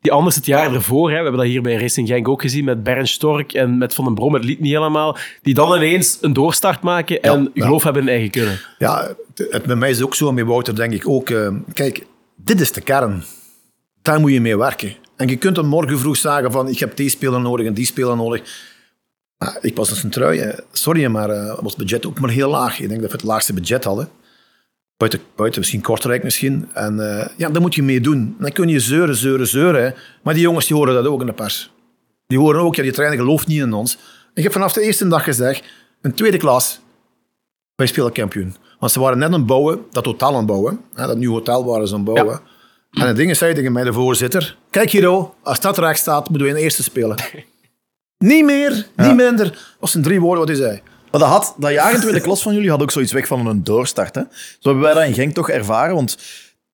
die 0.00 0.12
anders 0.12 0.34
het 0.34 0.46
jaar 0.46 0.74
ervoor, 0.74 1.08
hè, 1.10 1.16
we 1.16 1.22
hebben 1.22 1.40
dat 1.40 1.50
hier 1.50 1.62
bij 1.62 1.76
Racing 1.76 2.08
Genk 2.08 2.28
ook 2.28 2.40
gezien 2.40 2.64
met 2.64 2.82
Bernd 2.82 3.08
Stork 3.08 3.52
en 3.52 3.78
met 3.78 3.94
Van 3.94 4.04
den 4.04 4.14
Brom, 4.14 4.34
het 4.34 4.44
liet 4.44 4.60
niet 4.60 4.72
helemaal, 4.72 5.16
die 5.42 5.54
dan 5.54 5.76
ineens 5.76 6.18
een 6.20 6.32
doorstart 6.32 6.82
maken 6.82 7.22
en 7.22 7.50
ja. 7.54 7.64
geloof 7.64 7.82
hebben 7.82 8.02
in 8.02 8.08
eigen 8.08 8.30
kunnen. 8.30 8.60
Ja, 8.78 9.14
het, 9.34 9.62
bij 9.62 9.76
mij 9.76 9.90
is 9.90 9.96
het 9.96 10.06
ook 10.06 10.14
zo, 10.14 10.32
bij 10.32 10.44
Wouter 10.44 10.76
denk 10.76 10.92
ik 10.92 11.08
ook. 11.08 11.30
eh, 11.30 11.48
kijk, 11.72 12.06
dit 12.36 12.60
is 12.60 12.72
de 12.72 12.80
kern. 12.80 13.22
Daar 14.02 14.20
moet 14.20 14.32
je 14.32 14.40
mee 14.40 14.58
werken. 14.58 14.94
En 15.16 15.28
je 15.28 15.36
kunt 15.36 15.54
dan 15.54 15.66
morgen 15.66 15.98
vroeg 15.98 16.16
zeggen 16.16 16.52
van, 16.52 16.68
ik 16.68 16.78
heb 16.78 16.96
die 16.96 17.08
speler 17.08 17.40
nodig 17.40 17.66
en 17.66 17.74
die 17.74 17.86
speler 17.86 18.16
nodig. 18.16 18.69
Maar 19.44 19.58
ik 19.60 19.76
was 19.76 19.90
in 19.90 19.96
zijn 19.96 20.12
trui. 20.12 20.38
eh, 20.38 20.58
Sorry, 20.72 21.06
maar 21.06 21.30
eh, 21.30 21.46
was 21.60 21.72
het 21.72 21.76
budget 21.76 22.06
ook 22.06 22.20
maar 22.20 22.30
heel 22.30 22.50
laag. 22.50 22.80
Ik 22.80 22.88
denk 22.88 23.00
dat 23.00 23.10
we 23.10 23.16
het 23.16 23.26
laagste 23.26 23.52
budget 23.52 23.84
hadden. 23.84 24.08
Buiten, 24.96 25.20
buiten 25.36 25.60
misschien 25.60 25.80
Kortrijk 25.80 26.22
misschien. 26.22 26.68
En 26.72 27.18
eh, 27.20 27.28
ja, 27.36 27.48
daar 27.48 27.60
moet 27.60 27.74
je 27.74 27.82
mee 27.82 28.00
doen. 28.00 28.36
Dan 28.38 28.52
kun 28.52 28.68
je 28.68 28.80
zeuren, 28.80 29.14
zeuren, 29.16 29.46
zeuren. 29.46 29.82
hè. 29.84 29.90
Maar 30.22 30.34
die 30.34 30.42
jongens 30.42 30.66
die 30.66 30.76
horen 30.76 30.94
dat 30.94 31.06
ook 31.06 31.20
in 31.20 31.26
de 31.26 31.32
pers. 31.32 31.70
Die 32.26 32.38
horen 32.38 32.60
ook, 32.60 32.74
ja, 32.74 32.82
die 32.82 32.92
trainer 32.92 33.18
gelooft 33.18 33.46
niet 33.46 33.60
in 33.60 33.72
ons. 33.72 33.98
Ik 34.34 34.42
heb 34.42 34.52
vanaf 34.52 34.72
de 34.72 34.80
eerste 34.80 35.08
dag 35.08 35.24
gezegd, 35.24 35.64
een 36.00 36.14
tweede 36.14 36.36
klas, 36.36 36.80
wij 37.74 37.86
spelen 37.86 38.12
kampioen. 38.12 38.54
Want 38.78 38.92
ze 38.92 39.00
waren 39.00 39.18
net 39.18 39.26
aan 39.28 39.34
het 39.34 39.46
bouwen, 39.46 39.80
dat 39.90 40.04
hotel 40.04 40.28
aan 40.28 40.34
het 40.36 40.46
bouwen. 40.46 40.80
Hè, 40.94 41.06
dat 41.06 41.16
nieuwe 41.16 41.34
hotel 41.34 41.64
waren 41.64 41.88
ze 41.88 41.94
aan 41.94 42.00
het 42.04 42.14
bouwen. 42.14 42.40
En 42.90 43.06
het 43.06 43.16
ding 43.16 43.30
is, 43.30 43.38
zei 43.38 43.54
tegen 43.54 43.72
mij, 43.72 43.84
de 43.84 43.92
voorzitter, 43.92 44.56
kijk 44.70 44.90
Hiro, 44.90 45.34
als 45.42 45.60
dat 45.60 45.78
recht 45.78 45.98
staat, 45.98 46.28
moeten 46.28 46.46
we 46.46 46.52
in 46.52 46.58
de 46.58 46.62
eerste 46.64 46.82
spelen. 46.82 47.16
niet 48.24 48.44
meer, 48.44 48.86
niet 48.96 49.14
minder. 49.16 49.74
Dat 49.80 49.90
zijn 49.90 50.02
drie 50.02 50.20
woorden 50.20 50.38
wat 50.46 50.56
hij 50.56 50.66
zei. 50.66 50.80
Maar 51.10 51.20
dat, 51.20 51.28
had, 51.30 51.54
dat 51.58 51.72
jaar 51.72 51.94
in 51.94 52.00
tweede 52.00 52.20
klas 52.20 52.42
van 52.42 52.54
jullie 52.54 52.70
had 52.70 52.82
ook 52.82 52.90
zoiets 52.90 53.12
weg 53.12 53.26
van 53.26 53.46
een 53.46 53.64
doorstart. 53.64 54.14
Hè? 54.14 54.22
Zo 54.58 54.68
hebben 54.68 54.80
wij 54.80 54.94
dat 54.94 55.04
in 55.04 55.14
Genk 55.14 55.34
toch 55.34 55.50
ervaren. 55.50 55.94
Want 55.94 56.10
het 56.10 56.20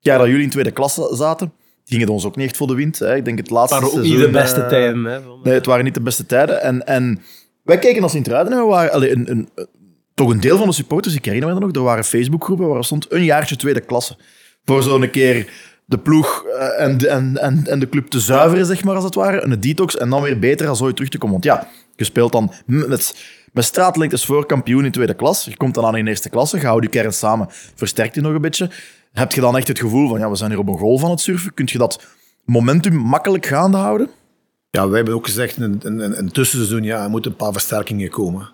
jaar 0.00 0.18
dat 0.18 0.26
jullie 0.26 0.42
in 0.42 0.50
tweede 0.50 0.70
klas 0.70 0.94
zaten, 1.10 1.52
ging 1.84 2.00
het 2.00 2.10
ons 2.10 2.24
ook 2.24 2.36
niet 2.36 2.46
echt 2.46 2.56
voor 2.56 2.66
de 2.66 2.74
wind. 2.74 2.98
Hè? 2.98 3.16
Ik 3.16 3.24
denk 3.24 3.38
het 3.38 3.50
laatste 3.50 3.74
Maar 3.80 3.88
ook 3.88 3.94
niet 3.96 4.04
seizoen, 4.04 4.26
de 4.26 4.38
beste 4.38 4.60
eh, 4.60 4.68
tijden. 4.68 5.04
Hè, 5.04 5.18
Nee, 5.42 5.54
het 5.54 5.66
waren 5.66 5.84
niet 5.84 5.94
de 5.94 6.00
beste 6.00 6.26
tijden. 6.26 6.62
En, 6.62 6.86
en 6.86 7.22
wij 7.62 7.78
keken 7.78 8.02
als 8.02 8.12
Sint-Truiden 8.12 8.52
en 8.52 8.58
we 8.58 8.64
waren... 8.64 8.92
allee, 8.92 9.10
een, 9.12 9.30
een, 9.30 9.48
een- 9.54 9.66
toch 10.14 10.30
een 10.30 10.40
deel 10.40 10.56
van 10.58 10.66
de 10.66 10.72
supporters, 10.72 11.14
ik 11.14 11.24
herinner 11.24 11.48
me 11.48 11.54
dat 11.54 11.62
nog, 11.68 11.76
er 11.76 11.82
waren 11.82 12.04
Facebookgroepen 12.04 12.68
waar 12.68 12.84
stond 12.84 13.12
een 13.12 13.24
jaartje 13.24 13.56
tweede 13.56 13.80
klasse. 13.80 14.16
Voor 14.64 14.82
zo'n 14.82 15.10
keer 15.10 15.50
de 15.86 15.98
ploeg 15.98 16.44
eh, 16.44 16.84
en, 16.84 16.98
de- 16.98 17.08
en, 17.08 17.36
en, 17.38 17.66
en 17.66 17.78
de 17.78 17.88
club 17.88 18.06
te 18.06 18.20
zuiveren, 18.20 18.66
zeg 18.66 18.84
maar, 18.84 18.94
als 18.94 19.04
het 19.04 19.14
ware. 19.14 19.42
Een 19.44 19.60
detox 19.60 19.96
en 19.96 20.10
dan 20.10 20.22
weer 20.22 20.38
beter 20.38 20.68
als 20.68 20.82
ooit 20.82 20.94
terug 20.96 21.10
te 21.10 21.18
komen. 21.18 21.32
Want 21.32 21.44
ja, 21.44 21.68
je 21.96 22.04
speelt 22.04 22.32
dan 22.32 22.52
met, 22.66 23.14
met 23.52 23.64
straatlengtes 23.64 24.24
voor 24.24 24.46
kampioen 24.46 24.84
in 24.84 24.92
tweede 24.92 25.14
klas. 25.14 25.44
Je 25.44 25.56
komt 25.56 25.74
dan 25.74 25.84
aan 25.84 25.96
in 25.96 26.06
eerste 26.06 26.28
klasse, 26.28 26.58
je 26.60 26.66
houdt 26.66 26.84
je 26.84 26.90
kern 26.90 27.12
samen, 27.12 27.46
versterkt 27.74 28.14
je 28.14 28.20
nog 28.20 28.32
een 28.34 28.40
beetje. 28.40 28.70
Heb 29.12 29.32
je 29.32 29.40
dan 29.40 29.56
echt 29.56 29.68
het 29.68 29.78
gevoel 29.78 30.08
van, 30.08 30.18
ja, 30.18 30.30
we 30.30 30.36
zijn 30.36 30.50
hier 30.50 30.58
op 30.58 30.68
een 30.68 30.78
golf 30.78 31.04
aan 31.04 31.10
het 31.10 31.20
surfen. 31.20 31.54
Kun 31.54 31.68
je 31.72 31.78
dat 31.78 32.04
momentum 32.44 32.94
makkelijk 32.94 33.46
gaande 33.46 33.76
houden? 33.76 34.08
Ja, 34.70 34.86
wij 34.88 34.96
hebben 34.96 35.14
ook 35.14 35.26
gezegd 35.26 35.56
een, 35.56 35.80
een 36.18 36.30
tussenseizoen, 36.32 36.82
ja, 36.82 37.02
er 37.04 37.10
moeten 37.10 37.30
een 37.30 37.36
paar 37.36 37.52
versterkingen 37.52 38.10
komen. 38.10 38.48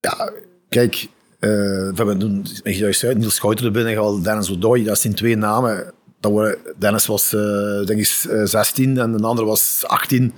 Ja, 0.00 0.32
kijk, 0.68 0.94
eh, 1.38 1.50
we 1.50 1.92
hebben 1.94 2.18
toen 2.18 2.46
juist 2.62 3.04
uit, 3.04 3.18
Niels 3.18 3.34
Schouten 3.34 3.64
er 3.66 3.72
binnen 3.72 3.92
gehaald, 3.92 4.24
Dennis 4.24 4.50
O'Doy, 4.50 4.84
dat 4.84 4.98
zijn 5.00 5.14
twee 5.14 5.36
namen. 5.36 5.92
Dat 6.22 6.56
Dennis 6.78 7.06
was, 7.06 7.32
eh, 7.32 7.84
denk 7.84 8.00
ik, 8.00 8.24
eh, 8.28 8.44
16 8.44 8.98
en 8.98 9.16
de 9.16 9.22
andere 9.22 9.46
was 9.46 9.84
18. 9.86 10.32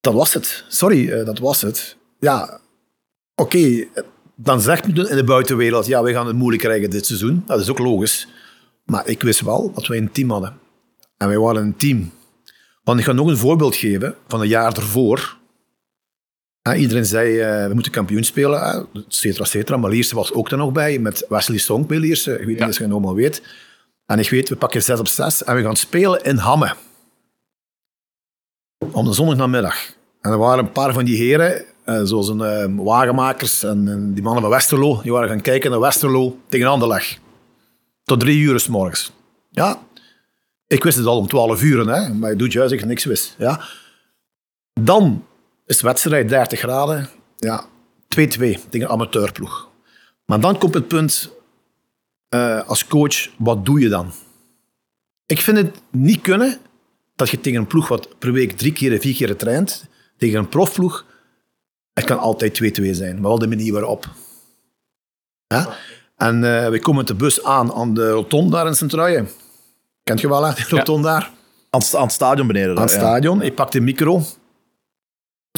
Dat 0.00 0.14
was 0.14 0.34
het. 0.34 0.64
Sorry, 0.68 1.10
eh, 1.10 1.24
dat 1.24 1.38
was 1.38 1.62
het. 1.62 1.96
Ja, 2.18 2.60
oké, 3.34 3.58
eh, 3.58 4.02
dan 4.34 4.60
zegt 4.60 4.86
men 4.86 5.10
in 5.10 5.16
de 5.16 5.24
buitenwereld, 5.24 5.86
ja, 5.86 6.02
we 6.02 6.12
gaan 6.12 6.26
het 6.26 6.36
moeilijk 6.36 6.62
krijgen 6.62 6.90
dit 6.90 7.06
seizoen. 7.06 7.42
Dat 7.46 7.60
is 7.60 7.68
ook 7.70 7.78
logisch. 7.78 8.28
Maar 8.84 9.08
ik 9.08 9.22
wist 9.22 9.40
wel 9.40 9.72
dat 9.74 9.86
wij 9.86 9.98
een 9.98 10.12
team 10.12 10.30
hadden. 10.30 10.58
En 11.16 11.28
wij 11.28 11.38
waren 11.38 11.62
een 11.62 11.76
team. 11.76 12.12
Want 12.84 12.98
ik 12.98 13.04
ga 13.04 13.12
nog 13.12 13.26
een 13.26 13.36
voorbeeld 13.36 13.76
geven 13.76 14.14
van 14.28 14.40
een 14.40 14.48
jaar 14.48 14.76
ervoor. 14.76 15.36
Ja, 16.62 16.74
iedereen 16.74 17.06
zei, 17.06 17.40
eh, 17.40 17.66
we 17.66 17.74
moeten 17.74 17.92
kampioen 17.92 18.24
spelen, 18.24 18.88
et 18.94 19.04
cetera, 19.08 19.44
et 19.44 19.50
cetera. 19.50 19.76
Maar 19.76 19.90
Lierse 19.90 20.14
was 20.14 20.32
ook 20.32 20.50
er 20.50 20.56
nog 20.56 20.72
bij, 20.72 20.98
met 20.98 21.26
Wesley 21.28 21.58
Song 21.58 21.86
bij 21.86 21.98
Lierse. 21.98 22.32
Ik 22.32 22.46
weet 22.46 22.58
niet 22.58 22.68
of 22.68 22.76
je 22.76 22.82
het 22.82 22.92
allemaal 22.92 23.14
weet. 23.14 23.42
En 24.06 24.18
ik 24.18 24.30
weet, 24.30 24.48
we 24.48 24.56
pakken 24.56 24.82
6 24.82 24.98
op 24.98 25.08
6 25.08 25.44
en 25.44 25.56
we 25.56 25.62
gaan 25.62 25.76
spelen 25.76 26.24
in 26.24 26.36
Hamme. 26.36 26.74
Om 28.92 29.04
de 29.04 29.12
zondagnamiddag. 29.12 29.94
En 30.20 30.30
er 30.30 30.38
waren 30.38 30.64
een 30.64 30.72
paar 30.72 30.92
van 30.92 31.04
die 31.04 31.16
heren, 31.16 31.64
eh, 31.84 32.00
zoals 32.02 32.28
een 32.28 32.40
eh, 32.40 32.84
wagenmakers 32.84 33.62
en, 33.62 34.14
die 34.14 34.22
mannen 34.22 34.42
van 34.42 34.50
Westerlo, 34.50 35.02
die 35.02 35.12
waren 35.12 35.28
gaan 35.28 35.40
kijken 35.40 35.70
naar 35.70 35.80
Westerlo 35.80 36.38
tegen 36.48 36.66
Anderlecht. 36.66 37.20
Tot 38.02 38.20
drie 38.20 38.38
uur 38.38 38.60
s 38.60 38.68
morgens. 38.68 39.12
Ja, 39.50 39.82
ik 40.66 40.82
wist 40.82 40.96
het 40.96 41.06
al 41.06 41.18
om 41.18 41.28
12 41.28 41.62
uur, 41.62 41.88
hè, 41.88 42.14
maar 42.14 42.30
je 42.30 42.36
doet 42.36 42.52
juist 42.52 42.70
dat 42.70 42.80
ik 42.80 42.86
niks 42.86 43.04
wist. 43.04 43.34
Ja. 43.38 43.60
Dan 44.80 45.24
is 45.66 45.78
de 45.78 45.86
wedstrijd 45.86 46.28
30 46.28 46.58
graden. 46.58 47.08
Ja, 47.36 47.64
2-2 48.08 48.18
tegen 48.68 48.86
een 48.86 48.88
amateurploeg. 48.88 49.68
Maar 50.24 50.40
dan 50.40 50.58
komt 50.58 50.74
het 50.74 50.88
punt, 50.88 51.30
eh, 52.28 52.68
als 52.68 52.86
coach, 52.86 53.28
wat 53.38 53.64
doe 53.64 53.80
je 53.80 53.88
dan? 53.88 54.12
Ik 55.26 55.40
vind 55.40 55.56
het 55.56 55.80
niet 55.90 56.20
kunnen 56.20 56.58
dat 57.16 57.30
je 57.30 57.40
tegen 57.40 57.58
een 57.58 57.66
ploeg 57.66 57.88
wat 57.88 58.18
per 58.18 58.32
week 58.32 58.52
drie 58.52 58.72
keer, 58.72 59.00
vier 59.00 59.14
keer 59.14 59.36
traint, 59.36 59.86
tegen 60.16 60.38
een 60.38 60.48
profploeg, 60.48 61.04
het 61.92 62.04
kan 62.04 62.18
altijd 62.18 62.80
2-2 62.80 62.90
zijn, 62.90 63.14
maar 63.14 63.28
wel 63.28 63.38
de 63.38 63.48
manier 63.48 63.72
waarop. 63.72 64.08
Ja? 65.46 65.76
En 66.16 66.34
eh, 66.44 66.68
we 66.68 66.80
komen 66.80 66.96
met 66.96 67.06
de 67.06 67.14
bus 67.14 67.44
aan 67.44 67.72
aan 67.72 67.94
de 67.94 68.10
rotonde 68.10 68.50
daar 68.50 68.66
in 68.66 68.74
Sint-Truijen. 68.74 69.28
Kent 70.02 70.20
je 70.20 70.28
wel, 70.28 70.44
hè? 70.44 70.54
Die 70.54 70.68
rotonde 70.68 71.08
daar? 71.08 71.30
Aan 71.70 71.80
het, 71.80 71.94
aan 71.94 72.02
het 72.02 72.12
stadion 72.12 72.46
beneden. 72.46 72.76
aan 72.76 72.82
het 72.82 72.92
ja. 72.92 72.98
stadion. 72.98 73.42
Ik 73.42 73.54
pak 73.54 73.70
de 73.72 73.80
micro. 73.80 74.22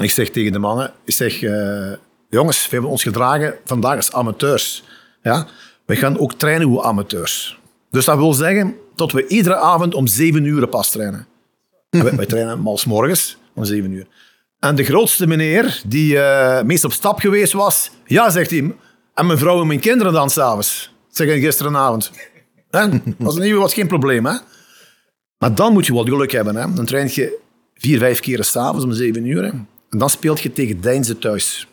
Ik 0.02 0.10
zeg 0.10 0.30
tegen 0.30 0.52
de 0.52 0.58
mannen, 0.58 0.92
ik 1.04 1.12
zeg, 1.12 1.42
eh, 1.42 1.92
jongens, 2.28 2.64
we 2.64 2.70
hebben 2.70 2.90
ons 2.90 3.02
gedragen 3.02 3.58
vandaag 3.64 3.96
als 3.96 4.12
amateurs. 4.12 4.84
Ja? 5.22 5.46
We 5.88 5.96
gaan 5.96 6.18
ook 6.18 6.32
trainen 6.32 6.66
hoe 6.66 6.82
amateurs. 6.82 7.58
Dus 7.90 8.04
dat 8.04 8.16
wil 8.16 8.32
zeggen 8.32 8.76
dat 8.94 9.12
we 9.12 9.26
iedere 9.26 9.56
avond 9.56 9.94
om 9.94 10.06
zeven 10.06 10.44
uur 10.44 10.66
pas 10.66 10.90
trainen. 10.90 11.26
En 11.90 12.04
wij, 12.04 12.16
wij 12.16 12.26
trainen 12.34 12.60
mals 12.60 12.84
morgens 12.84 13.36
om 13.54 13.64
zeven 13.64 13.92
uur. 13.92 14.06
En 14.58 14.74
de 14.74 14.84
grootste 14.84 15.26
meneer, 15.26 15.82
die 15.86 16.18
eh, 16.18 16.64
meest 16.64 16.84
op 16.84 16.92
stap 16.92 17.18
geweest 17.18 17.52
was, 17.52 17.90
ja, 18.06 18.30
zegt 18.30 18.50
hij, 18.50 18.74
en 19.14 19.26
mijn 19.26 19.38
vrouw 19.38 19.60
en 19.60 19.66
mijn 19.66 19.80
kinderen 19.80 20.12
dan 20.12 20.30
s'avonds. 20.30 20.92
Zeg 21.10 21.28
ik 21.28 21.42
gisteravond. 21.42 22.10
Hè? 22.70 22.88
Was, 23.18 23.36
niet, 23.36 23.54
was 23.54 23.74
geen 23.74 23.86
probleem, 23.86 24.26
hè? 24.26 24.36
Maar 25.38 25.54
dan 25.54 25.72
moet 25.72 25.86
je 25.86 25.92
wat 25.94 26.08
geluk 26.08 26.32
hebben. 26.32 26.56
Hè? 26.56 26.72
Dan 26.74 26.84
train 26.84 27.08
je 27.12 27.38
vier, 27.74 27.98
vijf 27.98 28.20
keer 28.20 28.44
s'avonds 28.44 28.84
om 28.84 28.92
zeven 28.92 29.24
uur. 29.24 29.42
Hè? 29.42 29.50
En 29.90 29.98
dan 29.98 30.10
speelt 30.10 30.40
je 30.40 30.52
tegen 30.52 30.80
Deinze 30.80 31.18
thuis. 31.18 31.68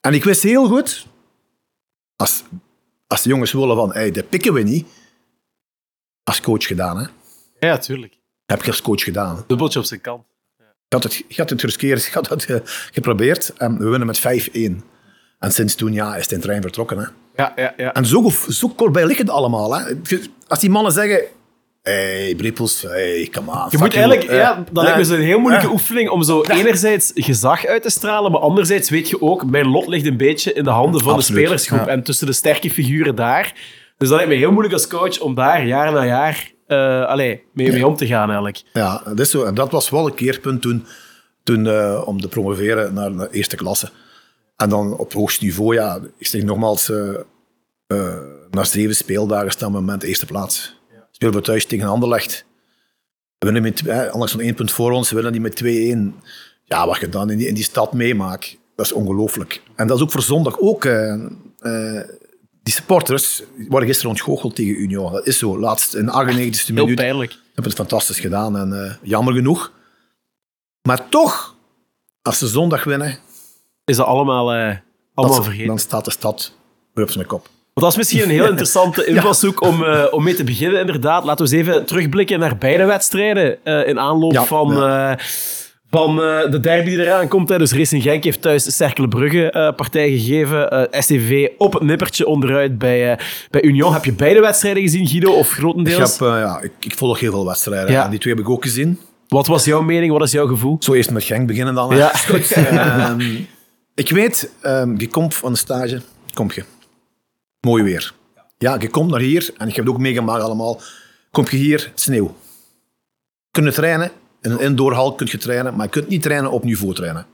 En 0.00 0.14
ik 0.14 0.24
wist 0.24 0.42
heel 0.42 0.68
goed, 0.68 1.06
als, 2.16 2.42
als 3.10 3.22
de 3.22 3.28
jongens 3.28 3.52
willen 3.52 3.76
van, 3.76 3.92
hey, 3.92 4.10
dat 4.10 4.28
pikken 4.28 4.52
we 4.52 4.60
niet, 4.60 4.86
als 6.24 6.40
coach 6.40 6.66
gedaan. 6.66 6.98
Hè? 6.98 7.06
Ja, 7.66 7.78
tuurlijk. 7.78 8.12
Dat 8.12 8.58
heb 8.58 8.60
ik 8.60 8.66
als 8.66 8.82
coach 8.82 9.02
gedaan. 9.02 9.44
Dubbeltje 9.46 9.78
op 9.78 9.84
zijn 9.84 10.00
kant. 10.00 10.24
Ik 10.58 10.92
had 10.92 11.02
het, 11.02 11.24
had 11.36 11.50
het 11.50 11.82
ik 11.82 12.12
had 12.12 12.28
het 12.28 12.44
eh, 12.44 12.56
geprobeerd. 12.92 13.52
En 13.56 13.78
we 13.78 13.88
winnen 13.88 14.06
met 14.06 14.48
5-1. 14.50 14.52
En 15.38 15.52
sinds 15.52 15.74
toen 15.74 15.92
ja, 15.92 16.16
is 16.16 16.28
de 16.28 16.38
trein 16.38 16.62
vertrokken. 16.62 16.98
Hè? 16.98 17.06
Ja, 17.36 17.52
ja, 17.56 17.74
ja. 17.76 17.94
En 17.94 18.06
zo, 18.06 18.32
zo 18.48 18.68
kort 18.68 18.92
bij 18.92 19.06
ligt 19.06 19.18
het 19.18 19.30
allemaal. 19.30 19.74
Hè? 19.74 19.94
Als 20.48 20.60
die 20.60 20.70
mannen 20.70 20.92
zeggen... 20.92 21.22
hey, 21.82 22.34
Brippels, 22.36 22.82
hey, 22.82 23.28
come 23.30 23.50
on. 23.50 23.66
Je 23.70 23.78
moet 23.78 23.94
eigenlijk, 23.94 24.30
ja, 24.30 24.64
dat 24.72 24.82
lijkt 24.82 24.98
me 24.98 25.04
zo'n 25.04 25.18
heel 25.18 25.38
moeilijke 25.38 25.66
Ja. 25.66 25.72
oefening 25.72 26.08
om 26.10 26.22
zo 26.22 26.42
enerzijds 26.42 27.10
gezag 27.14 27.66
uit 27.66 27.82
te 27.82 27.90
stralen, 27.90 28.32
maar 28.32 28.40
anderzijds 28.40 28.90
weet 28.90 29.08
je 29.08 29.20
ook, 29.22 29.44
mijn 29.50 29.66
lot 29.66 29.86
ligt 29.88 30.06
een 30.06 30.16
beetje 30.16 30.52
in 30.52 30.64
de 30.64 30.70
handen 30.70 31.00
van 31.00 31.12
Absoluut, 31.14 31.40
de 31.40 31.46
spelersgroep 31.46 31.86
en 31.86 32.02
tussen 32.02 32.26
de 32.26 32.32
sterke 32.32 32.70
figuren 32.70 33.14
daar. 33.14 33.54
Dus 33.96 34.08
dat 34.08 34.16
lijkt 34.18 34.32
me 34.32 34.38
heel 34.38 34.50
moeilijk 34.50 34.74
als 34.74 34.86
coach 34.86 35.20
om 35.20 35.34
daar 35.34 35.66
jaar 35.66 35.92
na 35.92 36.06
jaar 36.06 36.50
eh, 36.66 37.04
allee, 37.04 37.42
mee, 37.52 37.72
mee 37.72 37.86
om 37.86 37.96
te 37.96 38.06
gaan 38.06 38.24
eigenlijk. 38.24 38.62
Ja, 38.72 39.02
dat 39.04 39.20
is 39.20 39.30
zo. 39.30 39.44
En 39.44 39.54
dat 39.54 39.70
was 39.70 39.90
wel 39.90 40.06
een 40.06 40.14
keerpunt 40.14 40.62
toen, 40.62 40.86
toen 41.42 41.66
eh, 41.66 42.02
om 42.04 42.20
te 42.20 42.28
promoveren 42.28 42.94
naar 42.94 43.16
de 43.16 43.28
eerste 43.30 43.56
klasse. 43.56 43.90
En 44.56 44.68
dan 44.68 44.96
op 44.96 45.12
hoogst 45.12 45.42
niveau, 45.42 45.74
ja, 45.74 45.98
ik 46.18 46.26
zeg 46.26 46.42
nogmaals, 46.42 46.90
eh 46.90 47.14
eh, 47.86 48.16
na 48.50 48.64
zeven 48.64 48.94
speeldagen 48.94 49.50
staan 49.50 49.72
we 49.72 49.78
moment 49.78 50.02
eerste 50.02 50.26
plaats. 50.26 50.79
We 51.28 51.40
thuis 51.40 51.66
tegen 51.66 51.88
Anderlecht. 51.88 52.44
We 53.38 53.50
winnen 53.50 53.62
met, 53.62 53.88
Anderlecht 53.88 54.30
van 54.32 54.40
één 54.40 54.54
punt 54.54 54.72
voor 54.72 54.92
ons, 54.92 55.08
we 55.08 55.14
winnen 55.14 55.32
die 55.32 55.40
met 55.40 55.62
2-1. 56.22 56.26
Ja, 56.64 56.86
wat 56.86 57.00
je 57.00 57.08
dan 57.08 57.30
in 57.30 57.38
die, 57.38 57.46
in 57.46 57.54
die 57.54 57.64
stad 57.64 57.92
meemaakt, 57.92 58.56
dat 58.76 58.86
is 58.86 58.92
ongelooflijk. 58.92 59.62
En 59.76 59.86
dat 59.86 59.96
is 59.96 60.02
ook 60.02 60.10
voor 60.10 60.22
zondag 60.22 60.58
ook... 60.58 60.84
eh, 60.84 61.12
eh, 61.58 62.08
die 62.62 62.74
supporters 62.74 63.42
waren 63.68 63.86
gisteren 63.86 64.10
ontgoocheld 64.10 64.54
tegen 64.54 64.80
Union. 64.80 65.12
Dat 65.12 65.26
is 65.26 65.38
zo. 65.38 65.58
Laatst 65.58 65.94
in 65.94 66.06
de 66.06 66.12
98e 66.12 66.64
Heel 66.66 66.74
minuut 66.74 66.94
pijnlijk. 66.94 67.32
hebben 67.32 67.64
het 67.64 67.74
fantastisch 67.74 68.20
gedaan 68.20 68.56
en 68.56 68.84
eh, 68.84 68.94
jammer 69.02 69.34
genoeg. 69.34 69.72
Maar 70.88 71.08
toch, 71.08 71.56
als 72.22 72.38
ze 72.38 72.46
zondag 72.48 72.84
winnen, 72.84 73.18
Is 73.84 73.96
dat 73.96 74.06
allemaal, 74.06 74.48
allemaal 74.50 75.34
dat- 75.36 75.44
vergeten. 75.44 75.66
dan 75.66 75.78
staat 75.78 76.04
de 76.04 76.10
stad 76.10 76.54
weer 76.94 77.04
op 77.04 77.10
zijn 77.10 77.26
kop. 77.26 77.48
Dat 77.80 77.90
is 77.90 77.96
misschien 77.96 78.22
een 78.22 78.30
heel 78.30 78.48
interessante 78.54 79.06
invalshoek 79.06 79.62
om, 79.62 79.84
eh, 79.84 80.04
om 80.10 80.22
mee 80.24 80.34
te 80.34 80.44
beginnen, 80.44 80.80
inderdaad. 80.80 81.24
Laten 81.24 81.46
we 81.46 81.52
eens 81.56 81.66
even 81.68 81.86
terugblikken 81.86 82.38
naar 82.38 82.58
beide 82.58 82.84
wedstrijden 82.84 83.64
eh, 83.64 83.88
in 83.88 83.98
aanloop 83.98 84.32
Ja, 84.32 84.44
van, 84.44 84.82
eh, 84.82 85.12
van 85.90 86.16
de 86.50 86.58
derby 86.60 86.88
die 86.90 87.00
eraan 87.00 87.28
komt. 87.28 87.48
Hè. 87.48 87.58
Dus 87.58 87.72
Racing 87.72 88.02
Genk 88.02 88.24
heeft 88.24 88.42
thuis 88.42 88.76
Cercle 88.76 89.08
Brugge 89.08 89.72
partij 89.76 90.10
gegeven. 90.10 90.88
STV 90.90 91.48
op 91.58 91.72
het 91.72 91.82
nippertje 91.82 92.26
onderuit 92.26 92.78
bij, 92.78 93.18
bij 93.50 93.62
Union. 93.62 93.92
Heb 93.92 94.04
je 94.04 94.12
beide 94.12 94.40
wedstrijden 94.40 94.82
gezien, 94.82 95.06
Guido, 95.06 95.32
of 95.32 95.46
Ik, 95.50 95.56
grotendeels? 95.58 96.18
heb, 96.18 96.28
eh, 96.28 96.34
ja, 96.40 96.60
ik, 96.62 96.72
ik 96.80 96.94
volg 96.94 97.20
heel 97.20 97.30
veel 97.32 97.46
wedstrijden 97.46 97.92
Ja. 97.92 98.04
en 98.04 98.10
die 98.10 98.18
twee 98.18 98.34
heb 98.34 98.42
ik 98.42 98.50
ook 98.50 98.62
gezien. 98.64 98.98
Wat 99.28 99.46
was 99.46 99.64
jouw 99.64 99.82
mening? 99.82 100.12
Wat 100.12 100.22
is 100.22 100.32
jouw 100.32 100.46
gevoel? 100.46 100.76
Zo 100.80 100.92
eerst 100.94 101.10
met 101.10 101.24
Genk 101.24 101.46
beginnen 101.46 101.74
dan. 101.74 101.96
Ja. 101.96 102.12
Ehm, 102.54 103.20
ik 103.94 104.10
weet, 104.10 104.50
ehm, 104.60 104.94
je 104.98 105.08
komt 105.08 105.34
van 105.34 105.52
de 105.52 105.58
stage, 105.58 106.00
kom 106.34 106.50
je. 106.54 106.64
Mooi 107.60 107.82
weer. 107.82 108.14
Ja, 108.58 108.76
je 108.80 108.88
komt 108.88 109.10
naar 109.10 109.20
hier, 109.20 109.50
en 109.56 109.68
ik 109.68 109.76
heb 109.76 109.84
het 109.84 109.94
ook 109.94 110.00
meegemaakt 110.00 110.42
allemaal. 110.42 110.80
Kom 111.30 111.44
je 111.50 111.56
hier, 111.56 111.92
sneeuw. 111.94 112.36
Kun 113.50 113.64
je 113.64 113.72
trainen, 113.72 114.10
in 114.40 114.50
een 114.50 114.60
indoorhal 114.60 115.14
kun 115.14 115.28
je 115.30 115.38
trainen, 115.38 115.76
maar 115.76 115.84
je 115.84 115.92
kunt 115.92 116.08
niet 116.08 116.22
trainen 116.22 116.50
op 116.50 116.64
niveau 116.64 116.94
trainen. 116.94 117.26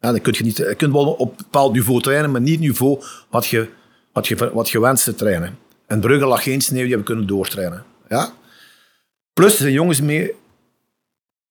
Ja, 0.00 0.10
dan 0.10 0.20
kun 0.20 0.34
je, 0.36 0.44
niet, 0.44 0.56
je 0.56 0.74
kunt 0.74 0.92
wel 0.92 1.12
op 1.12 1.30
een 1.30 1.36
bepaald 1.36 1.72
niveau 1.72 2.00
trainen, 2.00 2.30
maar 2.30 2.40
niet 2.40 2.60
niveau 2.60 3.02
wat 3.30 3.46
je, 3.46 3.68
wat 4.12 4.26
je, 4.26 4.50
wat 4.52 4.70
je 4.70 4.80
wenst 4.80 5.04
te 5.04 5.14
trainen. 5.14 5.58
In 5.88 6.00
Brugge 6.00 6.26
lag 6.26 6.42
geen 6.42 6.60
sneeuw, 6.60 6.80
die 6.80 6.88
hebben 6.88 7.06
kunnen 7.06 7.26
doortrainen. 7.26 7.84
Ja? 8.08 8.32
Plus, 9.32 9.56
zijn 9.56 9.72
jongens 9.72 10.00
mee 10.00 10.32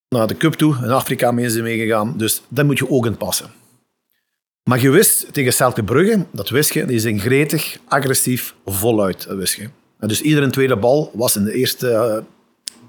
naar 0.10 0.28
de 0.28 0.38
cup 0.38 0.54
toe. 0.54 0.76
In 0.84 0.92
Afrika 0.92 1.32
mee 1.32 1.50
zijn 1.50 1.64
meegegaan. 1.64 2.18
Dus 2.18 2.42
dat 2.48 2.66
moet 2.66 2.78
je 2.78 2.90
ook 2.90 3.06
in 3.06 3.18
passen. 3.18 3.52
Maar 4.68 4.82
je 4.82 4.90
wist 4.90 5.34
tegen 5.34 5.54
Celtic 5.54 5.86
Brugge, 5.86 6.26
dat 6.32 6.50
wist 6.50 6.74
je, 6.74 6.86
die 6.86 7.00
zijn 7.00 7.20
gretig, 7.20 7.78
agressief, 7.88 8.56
voluit. 8.66 9.28
Dat 9.28 9.38
wist 9.38 9.54
je. 9.56 9.70
En 10.00 10.08
dus 10.08 10.22
iedere 10.22 10.50
tweede 10.50 10.76
bal 10.78 11.12
was 11.14 11.36
in 11.36 11.44
de 11.44 11.54
eerste 11.54 11.90
eh 11.90 12.18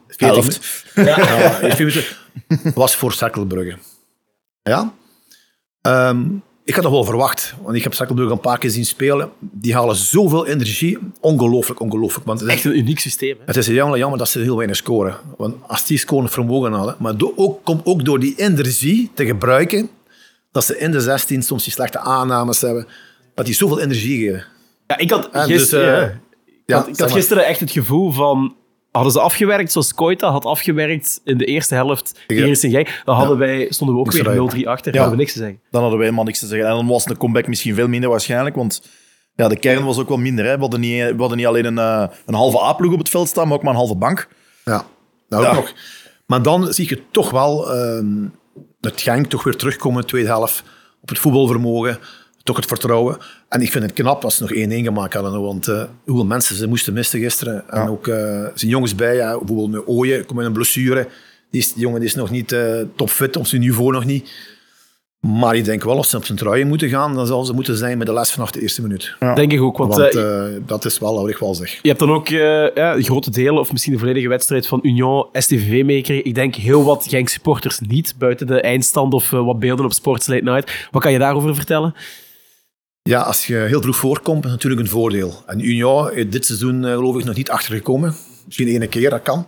40 0.08 0.44
Helft. 0.44 0.72
minuten- 0.94 1.24
ja, 1.24 1.74
minuten 1.78 2.04
was 2.74 2.96
voor 2.96 3.12
Cercle 3.12 3.46
Brugge. 3.46 3.76
Ja? 4.62 4.92
Ehm, 5.82 6.20
ik 6.64 6.74
had 6.74 6.82
dat 6.82 6.92
wel 6.92 7.04
verwacht, 7.04 7.54
want 7.62 7.76
ik 7.76 7.82
heb 7.82 7.94
Cercle 7.94 8.14
Brugge 8.14 8.32
een 8.32 8.40
paar 8.40 8.58
keer 8.58 8.70
zien 8.70 8.86
spelen. 8.86 9.30
Die 9.38 9.74
halen 9.74 9.96
zoveel 9.96 10.46
energie. 10.46 10.98
Ongelooflijk, 11.20 11.80
ongelooflijk. 11.80 12.26
Want 12.26 12.40
het 12.40 12.48
is 12.48 12.54
Echt 12.54 12.64
een 12.64 12.78
uniek 12.78 12.98
systeem. 12.98 13.36
Hè? 13.38 13.42
het 13.46 13.56
is 13.56 13.66
jammer, 13.66 13.98
jammer 13.98 14.18
dat 14.18 14.28
ze 14.28 14.38
heel 14.38 14.56
weinig 14.56 14.76
scoren. 14.76 15.16
Want 15.36 15.54
als 15.66 15.86
die 15.86 15.98
scoren 15.98 16.28
vermogen 16.30 16.72
hadden, 16.72 16.96
maar 16.98 17.14
ook, 17.36 17.64
komt 17.64 17.86
ook 17.86 18.04
door 18.04 18.20
die 18.20 18.34
energie 18.36 19.10
te 19.14 19.26
gebruiken, 19.26 19.88
dat 20.50 20.64
ze 20.64 20.78
in 20.78 20.90
de 20.90 21.00
16 21.00 21.42
soms 21.42 21.64
die 21.64 21.72
slechte 21.72 21.98
aannames 21.98 22.60
hebben, 22.60 22.86
dat 23.34 23.46
die 23.46 23.54
zoveel 23.54 23.80
energie 23.80 24.18
geven. 24.26 24.44
Ja, 24.86 24.98
ik 24.98 25.10
had 25.10 25.30
En 25.30 25.48
dus, 25.48 25.58
gisteren, 25.60 26.10
eh, 26.10 26.16
ja, 26.66 26.76
had, 26.76 26.88
ik 27.00 27.10
gisteren 27.10 27.46
echt 27.46 27.60
het 27.60 27.70
gevoel 27.70 28.10
van... 28.12 28.56
Hadden 28.92 29.12
ze 29.12 29.20
afgewerkt 29.20 29.72
zoals 29.72 29.94
Koita 29.94 30.30
had 30.30 30.44
afgewerkt 30.44 31.20
in 31.24 31.38
de 31.38 31.44
eerste 31.44 31.74
helft 31.74 32.20
tegen 32.26 32.56
Genk, 32.56 33.02
dan 33.04 33.16
hadden 33.16 33.38
wij, 33.38 33.66
stonden 33.70 33.96
we 33.96 34.02
ook 34.02 34.12
Niks 34.12 34.26
weer 34.26 34.34
eruit. 34.34 34.54
0-3 34.54 34.58
achter. 34.64 34.92
Ja. 34.92 34.98
hadden 34.98 35.16
we 35.16 35.22
niks 35.22 35.32
te 35.32 35.38
zeggen. 35.38 35.60
Dan 35.70 35.80
hadden 35.80 35.98
wij 35.98 36.06
helemaal 36.06 36.26
niks 36.26 36.38
te 36.38 36.46
zeggen. 36.46 36.68
En 36.68 36.74
dan 36.74 36.86
was 36.86 37.04
de 37.04 37.16
comeback 37.16 37.46
misschien 37.46 37.74
veel 37.74 37.88
minder 37.88 38.10
waarschijnlijk, 38.10 38.56
want 38.56 38.82
ja, 39.34 39.48
de 39.48 39.58
kern 39.58 39.84
was 39.84 39.98
ook 39.98 40.08
wel 40.08 40.16
minder. 40.16 40.44
Hè. 40.44 40.54
We, 40.54 40.60
hadden 40.60 40.80
niet, 40.80 41.02
we 41.02 41.14
hadden 41.18 41.36
niet 41.36 41.46
alleen 41.46 41.64
een, 41.64 41.78
eh, 41.78 42.06
een 42.26 42.34
halve 42.34 42.62
A-ploeg 42.62 42.92
op 42.92 42.98
het 42.98 43.08
veld 43.08 43.28
staan, 43.28 43.48
maar 43.48 43.56
ook 43.56 43.62
maar 43.62 43.72
een 43.72 43.78
halve 43.78 43.96
bank. 43.96 44.28
Ja, 44.64 44.84
dat 45.28 45.40
ook 45.40 45.46
Ja. 45.46 45.54
nog. 45.54 45.72
Maar 46.26 46.42
dan 46.42 46.72
zie 46.72 46.88
je 46.88 47.02
toch 47.10 47.30
wel 47.30 47.74
ehm 47.74 48.26
het 48.80 49.00
Genk 49.00 49.26
toch 49.26 49.44
weer 49.44 49.56
terugkomen 49.56 49.96
in 49.96 50.02
de 50.02 50.08
tweede 50.08 50.28
helft 50.28 50.62
op 51.00 51.08
het 51.08 51.18
voetbalvermogen, 51.18 51.98
toch 52.42 52.56
het 52.56 52.66
vertrouwen. 52.66 53.18
En 53.48 53.60
ik 53.60 53.70
vind 53.70 53.84
het 53.84 53.92
knap 53.92 54.24
als 54.24 54.36
ze 54.36 54.42
nog 54.42 54.80
1-1 54.80 54.84
gemaakt 54.84 55.14
hadden, 55.14 55.42
want 55.42 55.68
eh, 55.68 55.82
hoeveel 56.04 56.24
mensen 56.26 56.56
ze 56.56 56.66
moesten 56.66 56.92
missen 56.92 57.20
gisteren. 57.20 57.68
En 57.68 57.88
ook 57.88 58.08
eh, 58.08 58.46
zijn 58.54 58.70
jongens 58.70 58.94
bij, 58.94 59.16
ja, 59.16 59.38
bijvoorbeeld 59.38 59.70
met 59.70 59.86
Ooyen, 59.86 60.24
komt 60.24 60.38
met 60.38 60.46
een 60.46 60.52
blessure. 60.52 61.08
Die, 61.50 61.60
is, 61.60 61.72
die 61.72 61.82
jongen 61.82 62.00
die 62.00 62.08
is 62.08 62.14
nog 62.14 62.30
niet 62.30 62.52
eh, 62.52 62.80
topfit, 62.96 63.36
op 63.36 63.46
zijn 63.46 63.60
niveau 63.60 63.92
nog 63.92 64.04
niet. 64.04 64.30
Maar 65.36 65.56
ik 65.56 65.64
denk 65.64 65.84
wel, 65.84 65.96
als 65.96 66.10
ze 66.10 66.16
op 66.16 66.24
zijn 66.24 66.38
truien 66.38 66.68
moeten 66.68 66.88
gaan, 66.88 67.14
dan 67.14 67.26
zal 67.26 67.44
ze 67.44 67.52
moeten 67.52 67.76
zijn 67.76 67.98
met 67.98 68.06
de 68.06 68.12
les 68.12 68.32
vanaf 68.32 68.50
de 68.50 68.60
eerste 68.60 68.82
minuut. 68.82 69.16
Denk 69.34 69.52
ik 69.52 69.60
ook, 69.60 69.76
want, 69.76 69.96
Want 69.96 70.14
eh, 70.14 70.46
eh, 70.46 70.62
dat 70.66 70.84
is 70.84 70.98
wel 70.98 71.14
wat 71.14 71.28
ik 71.28 71.36
wel 71.36 71.54
zeg. 71.54 71.78
je 71.82 71.88
hebt 71.88 72.00
dan 72.00 72.10
ook 72.10 72.28
eh, 72.28 72.74
ja, 72.74 73.00
grote 73.00 73.30
delen, 73.30 73.60
of 73.60 73.72
misschien 73.72 73.92
de 73.92 73.98
volledige 73.98 74.28
wedstrijd 74.28 74.66
van 74.66 74.80
Union 74.82 75.26
STVV 75.32 75.84
meegekregen. 75.84 76.24
Ik 76.24 76.34
denk 76.34 76.54
heel 76.54 76.84
wat 76.84 77.06
Genk 77.08 77.28
supporters 77.28 77.80
niet, 77.80 78.14
buiten 78.18 78.46
de 78.46 78.60
eindstand 78.60 79.14
of 79.14 79.30
wat 79.30 79.58
beelden 79.58 79.84
op 79.84 79.92
Sports 79.92 80.26
Late 80.26 80.44
Night. 80.44 80.88
Wat 80.90 81.02
kan 81.02 81.12
je 81.12 81.18
daarover 81.18 81.54
vertellen? 81.54 81.94
Ja, 83.02 83.20
als 83.20 83.46
je 83.46 83.56
heel 83.56 83.82
vroeg 83.82 83.96
voorkomt, 83.96 84.44
is 84.44 84.50
natuurlijk 84.50 84.82
een 84.82 84.88
voordeel. 84.88 85.42
En 85.46 85.66
Union 85.66 86.12
is 86.12 86.30
dit 86.30 86.46
seizoen 86.46 86.84
geloof 86.84 87.16
ik 87.16 87.24
nog 87.24 87.36
niet 87.36 87.50
achtergekomen. 87.50 88.14
Misschien 88.44 88.68
ene 88.68 88.86
keer, 88.86 89.10
dat 89.10 89.22
kan. 89.22 89.46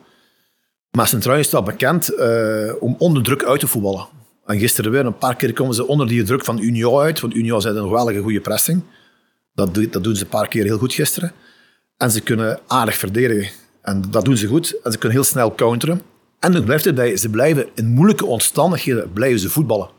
Maar 0.90 1.08
Centraal 1.08 1.36
is 1.36 1.50
wel 1.50 1.62
bekend 1.62 2.14
eh, 2.14 2.72
om 2.80 2.94
onder 2.98 3.22
druk 3.22 3.44
uit 3.44 3.60
te 3.60 3.66
voetballen. 3.66 4.06
En 4.50 4.58
gisteren 4.58 4.90
weer 4.90 5.06
een 5.06 5.18
paar 5.18 5.36
keer 5.36 5.52
komen 5.52 5.74
ze 5.74 5.86
onder 5.86 6.08
die 6.08 6.22
druk 6.22 6.44
van 6.44 6.58
Union 6.58 7.00
uit. 7.00 7.20
Want 7.20 7.34
Union 7.34 7.90
wel 7.90 8.10
een 8.10 8.22
goede 8.22 8.40
pressing. 8.40 8.82
Dat, 9.54 9.74
dat 9.74 10.04
doen 10.04 10.16
ze 10.16 10.22
een 10.22 10.28
paar 10.28 10.48
keer 10.48 10.64
heel 10.64 10.78
goed 10.78 10.94
gisteren. 10.94 11.32
En 11.96 12.10
ze 12.10 12.20
kunnen 12.20 12.60
aardig 12.66 12.96
verdedigen. 12.96 13.50
En 13.82 14.04
dat 14.10 14.24
doen 14.24 14.36
ze 14.36 14.46
goed. 14.46 14.80
En 14.82 14.92
ze 14.92 14.98
kunnen 14.98 15.18
heel 15.18 15.26
snel 15.26 15.54
counteren. 15.54 16.02
En 16.38 16.52
dan 16.52 16.64
blijft 16.64 16.84
het 16.84 16.94
bij, 16.94 17.16
ze 17.16 17.28
blijven 17.28 17.68
in 17.74 17.86
moeilijke 17.86 18.26
omstandigheden 18.26 19.12
blijven 19.12 19.40
ze 19.40 19.50
voetballen. 19.50 19.90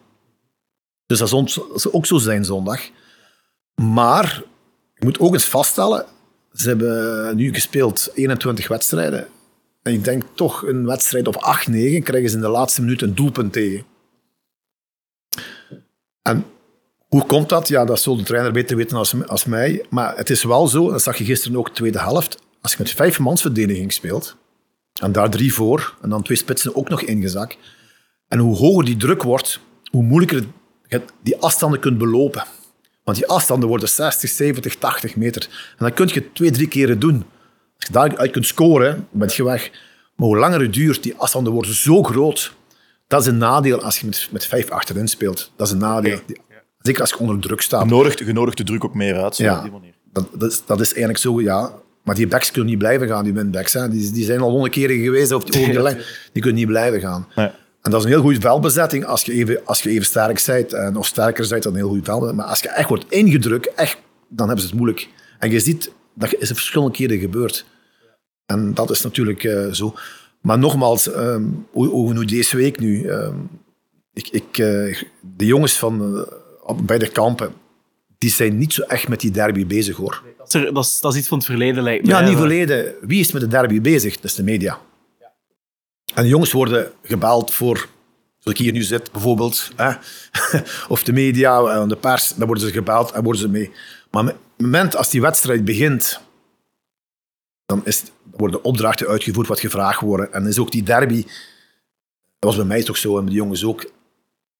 Dus 1.06 1.20
dat 1.20 1.30
zal 1.30 1.92
ook 1.92 2.06
zo 2.06 2.18
zijn 2.18 2.46
zondag. 2.46 2.90
Maar 3.76 4.44
je 4.94 5.06
moet 5.06 5.20
ook 5.20 5.34
eens 5.34 5.46
vaststellen, 5.46 6.06
ze 6.54 6.68
hebben 6.68 7.36
nu 7.36 7.54
gespeeld 7.54 8.12
21 8.14 8.68
wedstrijden. 8.68 9.28
En 9.82 9.94
ik 9.94 10.04
denk 10.04 10.24
toch 10.34 10.64
een 10.64 10.86
wedstrijd 10.86 11.28
of 11.28 11.38
8, 11.38 11.68
9 11.68 12.04
krijgen 12.04 12.30
ze 12.30 12.36
in 12.36 12.42
de 12.42 12.48
laatste 12.48 12.82
minuut 12.82 13.02
een 13.02 13.16
doelpunt 13.16 13.54
tegen. 13.54 13.90
En 16.22 16.46
hoe 17.08 17.26
komt 17.26 17.50
dat? 17.50 17.68
Ja, 17.68 17.86
dat 17.86 18.02
zal 18.02 18.18
de 18.18 18.24
trainer 18.24 18.52
beter 18.52 18.78
weten 18.78 18.98
als, 18.98 19.28
als 19.28 19.46
mij. 19.46 19.86
Maar 19.90 20.18
het 20.18 20.30
is 20.30 20.44
wel 20.44 20.68
zo, 20.68 20.92
dat 20.92 21.02
zag 21.02 21.18
je 21.18 21.24
gisteren 21.24 21.58
ook 21.58 21.68
de 21.68 21.74
tweede 21.74 22.00
helft. 22.00 22.40
Als 22.62 22.72
je 22.72 22.78
met 22.80 22.92
vijf 22.92 23.20
mansverdediging 23.20 23.94
speelt, 23.94 24.36
en 25.02 25.12
daar 25.12 25.30
drie 25.30 25.54
voor, 25.54 25.96
en 26.02 26.10
dan 26.10 26.22
twee 26.22 26.38
spitsen 26.38 26.76
ook 26.76 26.90
nog 26.90 27.02
ingezakt. 27.02 27.58
En 28.28 28.40
hoe 28.40 28.56
hoger 28.56 28.86
die 28.86 28.98
druk 28.98 29.24
wordt, 29.24 29.60
hoe 29.92 30.04
moeilijker 30.04 30.46
je 30.88 31.02
die 31.24 31.38
afstanden 31.38 31.80
kunt 31.80 31.98
belopen. 31.98 32.44
Want 33.04 33.18
die 33.18 33.28
afstanden 33.28 33.70
worden 33.70 33.90
60, 33.90 34.30
70, 34.30 34.76
80 34.76 35.16
meter. 35.16 35.50
En 35.78 35.86
dat 35.86 35.94
kun 35.94 36.10
je 36.14 36.32
twee, 36.32 36.52
drie 36.52 36.68
keren 36.68 37.00
doen. 37.00 37.26
Als 37.76 37.86
je 37.88 37.94
daaruit 37.94 38.32
kunt 38.32 38.46
scoren, 38.46 39.08
ben 39.12 39.30
je 39.34 39.44
weg. 39.44 39.72
Maar 40.16 40.28
hoe 40.28 40.38
langer 40.38 40.62
het 40.62 40.74
duurt, 40.74 41.04
die 41.04 41.16
afstanden 41.16 41.54
worden 41.54 41.74
zo 41.74 42.04
groot. 42.04 42.54
Dat 43.12 43.22
is 43.22 43.28
een 43.28 43.38
nadeel 43.38 43.82
als 43.84 44.00
je 44.00 44.06
met, 44.06 44.28
met 44.32 44.46
vijf 44.46 44.70
achterin 44.70 45.08
speelt. 45.08 45.52
Dat 45.56 45.68
is 45.68 45.74
een 45.74 45.80
nadeel. 45.80 46.20
Zeker 46.80 47.02
als 47.02 47.10
je 47.10 47.18
onder 47.18 47.40
druk 47.40 47.62
staat. 47.62 47.82
Genodigd, 47.82 48.22
genodigd 48.22 48.58
de 48.58 48.64
druk 48.64 48.84
ook 48.84 48.94
meer 48.96 49.16
uit, 49.24 49.36
zo 49.36 49.44
Ja. 49.44 49.56
op 49.58 49.64
die 49.64 49.72
manier. 49.72 49.94
Dat, 50.14 50.28
dat, 50.38 50.52
is, 50.52 50.62
dat 50.66 50.80
is 50.80 50.88
eigenlijk 50.90 51.18
zo, 51.18 51.42
ja. 51.42 51.74
Maar 52.04 52.16
die 52.16 52.28
backs 52.28 52.52
kunnen 52.52 52.70
niet 52.70 52.80
blijven 52.80 53.08
gaan, 53.08 53.24
die 53.24 53.34
winbacks. 53.34 53.74
Hè. 53.74 53.90
Die, 53.90 54.12
die 54.12 54.24
zijn 54.26 54.40
al 54.40 54.50
honderd 54.50 54.74
keren 54.74 54.98
geweest 55.04 55.30
die, 55.30 55.38
over 55.70 55.82
lijn. 55.82 55.98
Die 56.34 56.42
kunnen 56.42 56.60
niet 56.60 56.68
blijven 56.68 57.00
gaan. 57.00 57.28
Nee. 57.36 57.50
En 57.82 57.92
dat 57.92 58.00
is 58.00 58.06
een 58.06 58.12
heel 58.12 58.22
goede 58.22 58.40
veldbezetting 58.42 59.06
als 59.06 59.24
je 59.24 59.32
even, 59.34 59.66
als 59.66 59.82
je 59.82 59.90
even 59.90 60.06
sterk 60.06 60.44
bent. 60.46 60.74
En 60.74 60.96
of 60.96 61.06
sterker 61.06 61.48
bent, 61.50 61.64
dan 61.64 61.72
een 61.72 61.78
heel 61.78 61.88
goede 61.88 62.04
veldbezetting. 62.04 62.42
Maar 62.42 62.50
als 62.56 62.62
je 62.62 62.70
echt 62.70 62.90
wordt 62.90 63.06
ingedrukt, 63.10 63.74
echt, 63.74 63.98
dan 64.30 64.48
hebben 64.48 64.66
ze 64.66 64.70
het 64.72 64.80
moeilijk. 64.80 65.10
En 65.40 65.52
je 65.52 65.60
ziet, 65.60 65.92
dat 66.16 66.34
is 66.34 66.48
verschillende 66.48 66.94
keren 66.94 67.20
gebeurd. 67.20 67.66
En 68.46 68.74
dat 68.74 68.90
is 68.90 69.02
natuurlijk 69.02 69.44
eh, 69.44 69.72
zo. 69.72 69.96
Maar 70.42 70.60
nogmaals, 70.60 71.12
ehm, 71.12 71.44
hoe, 71.72 71.88
hoe 71.88 72.26
deze 72.26 72.58
week 72.58 72.80
nu... 72.80 73.08
ehm, 73.08 73.36
ik, 74.14 74.28
ik, 74.28 74.58
eh, 74.58 75.02
de 75.36 75.46
jongens 75.46 75.78
van, 75.78 76.26
eh, 76.68 76.76
bij 76.84 76.98
de 76.98 77.10
kampen, 77.10 77.54
die 78.18 78.30
zijn 78.30 78.58
niet 78.58 78.74
zo 78.74 78.82
echt 78.82 79.08
met 79.08 79.20
die 79.20 79.32
derby 79.32 79.66
bezig 79.66 79.96
hoor. 79.96 80.24
Dat 80.38 80.54
is, 80.56 80.72
dat 80.74 80.86
is, 80.86 81.00
dat 81.00 81.14
is 81.14 81.20
iets 81.20 81.28
van 81.28 81.38
het 81.38 81.48
verleden, 81.48 81.84
lijkt 81.84 82.06
me. 82.06 82.10
Ja, 82.10 82.22
niet 82.22 82.38
verleden. 82.38 82.94
Wie 83.02 83.20
is 83.20 83.32
met 83.32 83.42
de 83.42 83.48
derby 83.48 83.82
bezig? 83.82 84.16
Dat 84.16 84.24
is 84.24 84.36
de 84.36 84.44
media. 84.44 84.80
En 86.14 86.24
de 86.24 86.30
jongens 86.30 86.52
worden 86.52 86.92
gebeld 87.04 87.54
voor, 87.54 87.88
zoals 88.38 88.60
ik 88.60 88.66
hier 88.66 88.74
nu 88.74 88.82
zit 88.82 89.12
bijvoorbeeld, 89.12 89.72
hè? 89.76 89.92
of 90.94 91.04
de 91.04 91.14
media 91.14 91.66
en 91.66 91.88
de 91.88 91.96
pers, 91.96 92.34
dan 92.36 92.48
worden 92.48 92.64
ze 92.68 92.72
gebeld 92.72 93.12
en 93.12 93.24
worden 93.24 93.42
ze 93.42 93.50
mee. 93.50 93.72
Maar 94.12 94.24
op 94.24 94.30
het 94.30 94.38
moment 94.58 94.96
als 94.96 95.10
die 95.10 95.22
wedstrijd 95.22 95.66
begint, 95.66 96.22
dan 97.72 97.86
is, 97.86 98.04
worden 98.38 98.64
opdrachten 98.64 99.08
uitgevoerd 99.08 99.48
wat 99.48 99.60
gevraagd 99.60 100.02
worden. 100.02 100.34
En 100.34 100.48
is 100.48 100.60
ook 100.60 100.72
die 100.72 100.84
derby, 100.84 101.24
dat 102.40 102.50
was 102.50 102.56
bij 102.56 102.66
mij 102.66 102.84
toch 102.84 102.98
zo 102.98 103.18
en 103.18 103.24
bij 103.24 103.34
de 103.34 103.40
jongens 103.40 103.64
ook, 103.64 103.92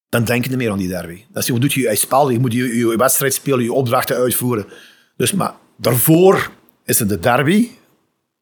dan 0.10 0.24
denk 0.24 0.44
je 0.44 0.50
niet 0.50 0.58
meer 0.58 0.72
aan 0.72 0.78
die 0.78 0.88
derby. 0.88 1.26
Dat 1.30 1.42
is, 1.44 1.48
je 1.48 1.60
doet 1.60 1.74
je 1.74 1.82
je 1.82 1.96
spel, 1.96 2.30
je 2.30 2.40
moet 2.40 2.54
je, 2.54 2.78
je 2.78 2.98
wedstrijd 2.98 3.34
spelen, 3.34 3.64
je 3.64 3.74
opdrachten 3.74 4.16
uitvoeren. 4.16 4.66
Dus, 5.18 5.32
maar 5.32 5.54
daarvoor 5.76 6.52
is 6.86 7.00
het 7.00 7.10
de 7.10 7.20
derby, 7.20 7.70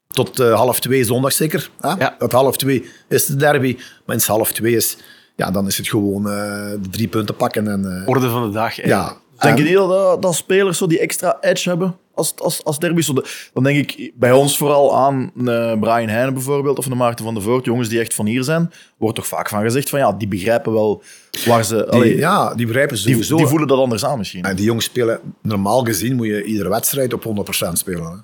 tot 0.08 0.39
eh, 0.39 0.53
half 0.53 0.79
twee 0.79 1.03
zondag 1.03 1.32
zeker. 1.32 1.69
Hè? 1.79 1.89
Ja. 1.89 2.15
Tot 2.19 2.32
half 2.32 2.58
twee 2.58 2.89
is 3.08 3.25
de 3.25 3.36
derby, 3.36 3.77
maar 4.05 4.15
het 4.15 4.25
half 4.25 4.51
twee 4.51 4.75
is, 4.75 4.97
ja, 5.36 5.51
dan 5.51 5.67
is 5.67 5.77
het 5.77 5.88
gewoon 5.88 6.29
eh, 6.29 6.71
drie 6.89 7.08
punten 7.08 7.36
pakken. 7.36 7.67
En, 7.67 8.01
eh, 8.01 8.08
Orde 8.08 8.29
van 8.29 8.47
de 8.47 8.53
dag. 8.53 8.75
ja. 8.86 9.17
Denk 9.39 9.58
je 9.58 9.63
niet 9.63 9.73
dat, 9.73 10.21
dat, 10.21 10.36
spelers 10.36 10.78
zo 10.78 10.88
die 10.88 10.99
extra 10.99 11.38
edge 11.41 11.69
hebben 11.69 11.97
als, 12.13 12.34
als, 12.38 12.63
als 12.63 12.80
derby? 12.80 13.06
Dan 13.54 13.63
denk 13.63 13.78
ik 13.91 14.12
bij 14.15 14.32
ons 14.32 14.58
vooral 14.58 14.97
aan 14.97 15.32
eh, 15.36 15.80
Brian 15.80 16.08
Heijnen 16.08 16.34
bijvoorbeeld, 16.34 16.78
of 16.78 16.86
de 16.86 16.95
Maarten 16.95 17.25
van 17.25 17.34
der 17.34 17.43
Voort, 17.43 17.65
jongens 17.65 17.89
die 17.89 17.99
echt 17.99 18.13
van 18.13 18.25
hier 18.25 18.43
zijn. 18.43 18.71
Wordt 18.97 19.15
toch 19.15 19.28
vaak 19.28 19.49
van 19.49 19.62
gezegd 19.62 19.89
van 19.89 19.99
ja, 19.99 20.12
die 20.13 20.28
begrijpen 20.28 20.73
wel 20.73 21.04
waar 21.45 21.63
ze... 21.65 21.75
die, 21.75 21.86
allee, 21.86 22.17
ja, 22.17 22.56
die 22.56 22.65
begrijpen 22.65 22.95
die, 22.95 23.06
sowieso. 23.06 23.38
die 23.38 23.47
voelen 23.47 23.67
dat 23.67 23.78
anders 23.80 24.06
aan 24.06 24.17
misschien. 24.17 24.43
En 24.43 24.56
die 24.56 24.65
jongens 24.65 24.86
spelen, 24.86 25.19
normaal 25.41 25.84
gezien 25.84 26.15
moet 26.15 26.28
je 26.28 26.43
iedere 26.43 26.69
wedstrijd 26.69 27.13
op 27.13 27.23
100% 27.67 27.71
spelen. 27.73 28.04
Hè? 28.12 28.15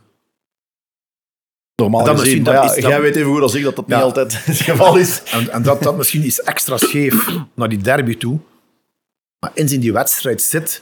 Normaal 1.76 2.04
dat 2.06 2.20
gezien. 2.20 2.42
Maar 2.44 2.54
ja, 2.54 2.74
is- 2.76 2.84
jij 2.84 3.02
weet 3.02 3.16
even 3.16 3.32
goed 3.32 3.42
als 3.42 3.56
ik 3.56 3.64
dat 3.64 3.76
dat 3.76 3.86
Ja. 3.88 3.96
niet 3.96 4.04
altijd 4.06 4.34
het 4.46 4.58
geval 4.58 4.98
is. 4.98 5.22
En, 5.32 5.50
en 5.52 5.64
dat 5.64 5.84
dat 5.84 5.98
misschien 5.98 6.26
iets 6.26 6.42
extra 6.42 6.78
scheef 6.78 7.28
naar 7.54 7.70
die 7.70 7.78
derby 7.78 8.18
toe. 8.18 8.40
Maar 9.40 9.52
eens 9.54 9.72
in 9.72 9.80
die 9.80 9.94
wedstrijd 9.94 10.42
zit, 10.42 10.82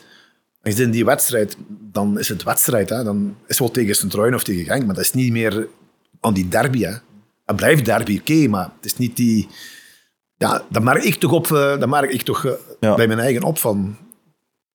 zit 0.72 0.80
in 0.80 0.92
die 0.92 1.06
wedstrijd, 1.06 1.58
dan 1.68 2.20
is 2.20 2.28
het 2.30 2.44
wedstrijd. 2.44 2.90
Hè? 2.90 3.04
Dan 3.04 3.36
is 3.42 3.48
het 3.48 3.60
wel 3.60 3.72
tegen 3.72 3.96
Sint-Truiden 3.96 4.36
of 4.36 4.44
tegen 4.44 4.66
Genk, 4.66 4.86
maar 4.86 4.96
dat 4.96 5.04
is 5.04 5.14
niet 5.14 5.32
meer 5.32 5.68
aan 6.20 6.34
die 6.34 6.48
derby. 6.48 6.82
Hè? 6.84 6.92
Het 7.46 7.56
blijft 7.56 7.86
derby, 7.86 8.20
oké, 8.20 8.48
maar 8.48 8.64
het 8.76 8.86
is 8.86 8.98
niet 8.98 9.16
die... 9.16 9.48
Ja, 10.38 10.64
dat 10.70 10.84
merk 10.84 11.04
ik 11.04 11.16
toch, 11.16 11.32
op, 11.32 11.52
eh, 11.52 11.80
dat 11.80 11.90
merk 11.90 12.12
ik 12.12 12.22
toch 12.22 12.46
eh, 12.46 12.52
Ja. 12.80 12.96
bij 12.96 13.08
mijn 13.08 13.20
eigen 13.20 13.44
op 13.44 13.58
van... 13.58 13.98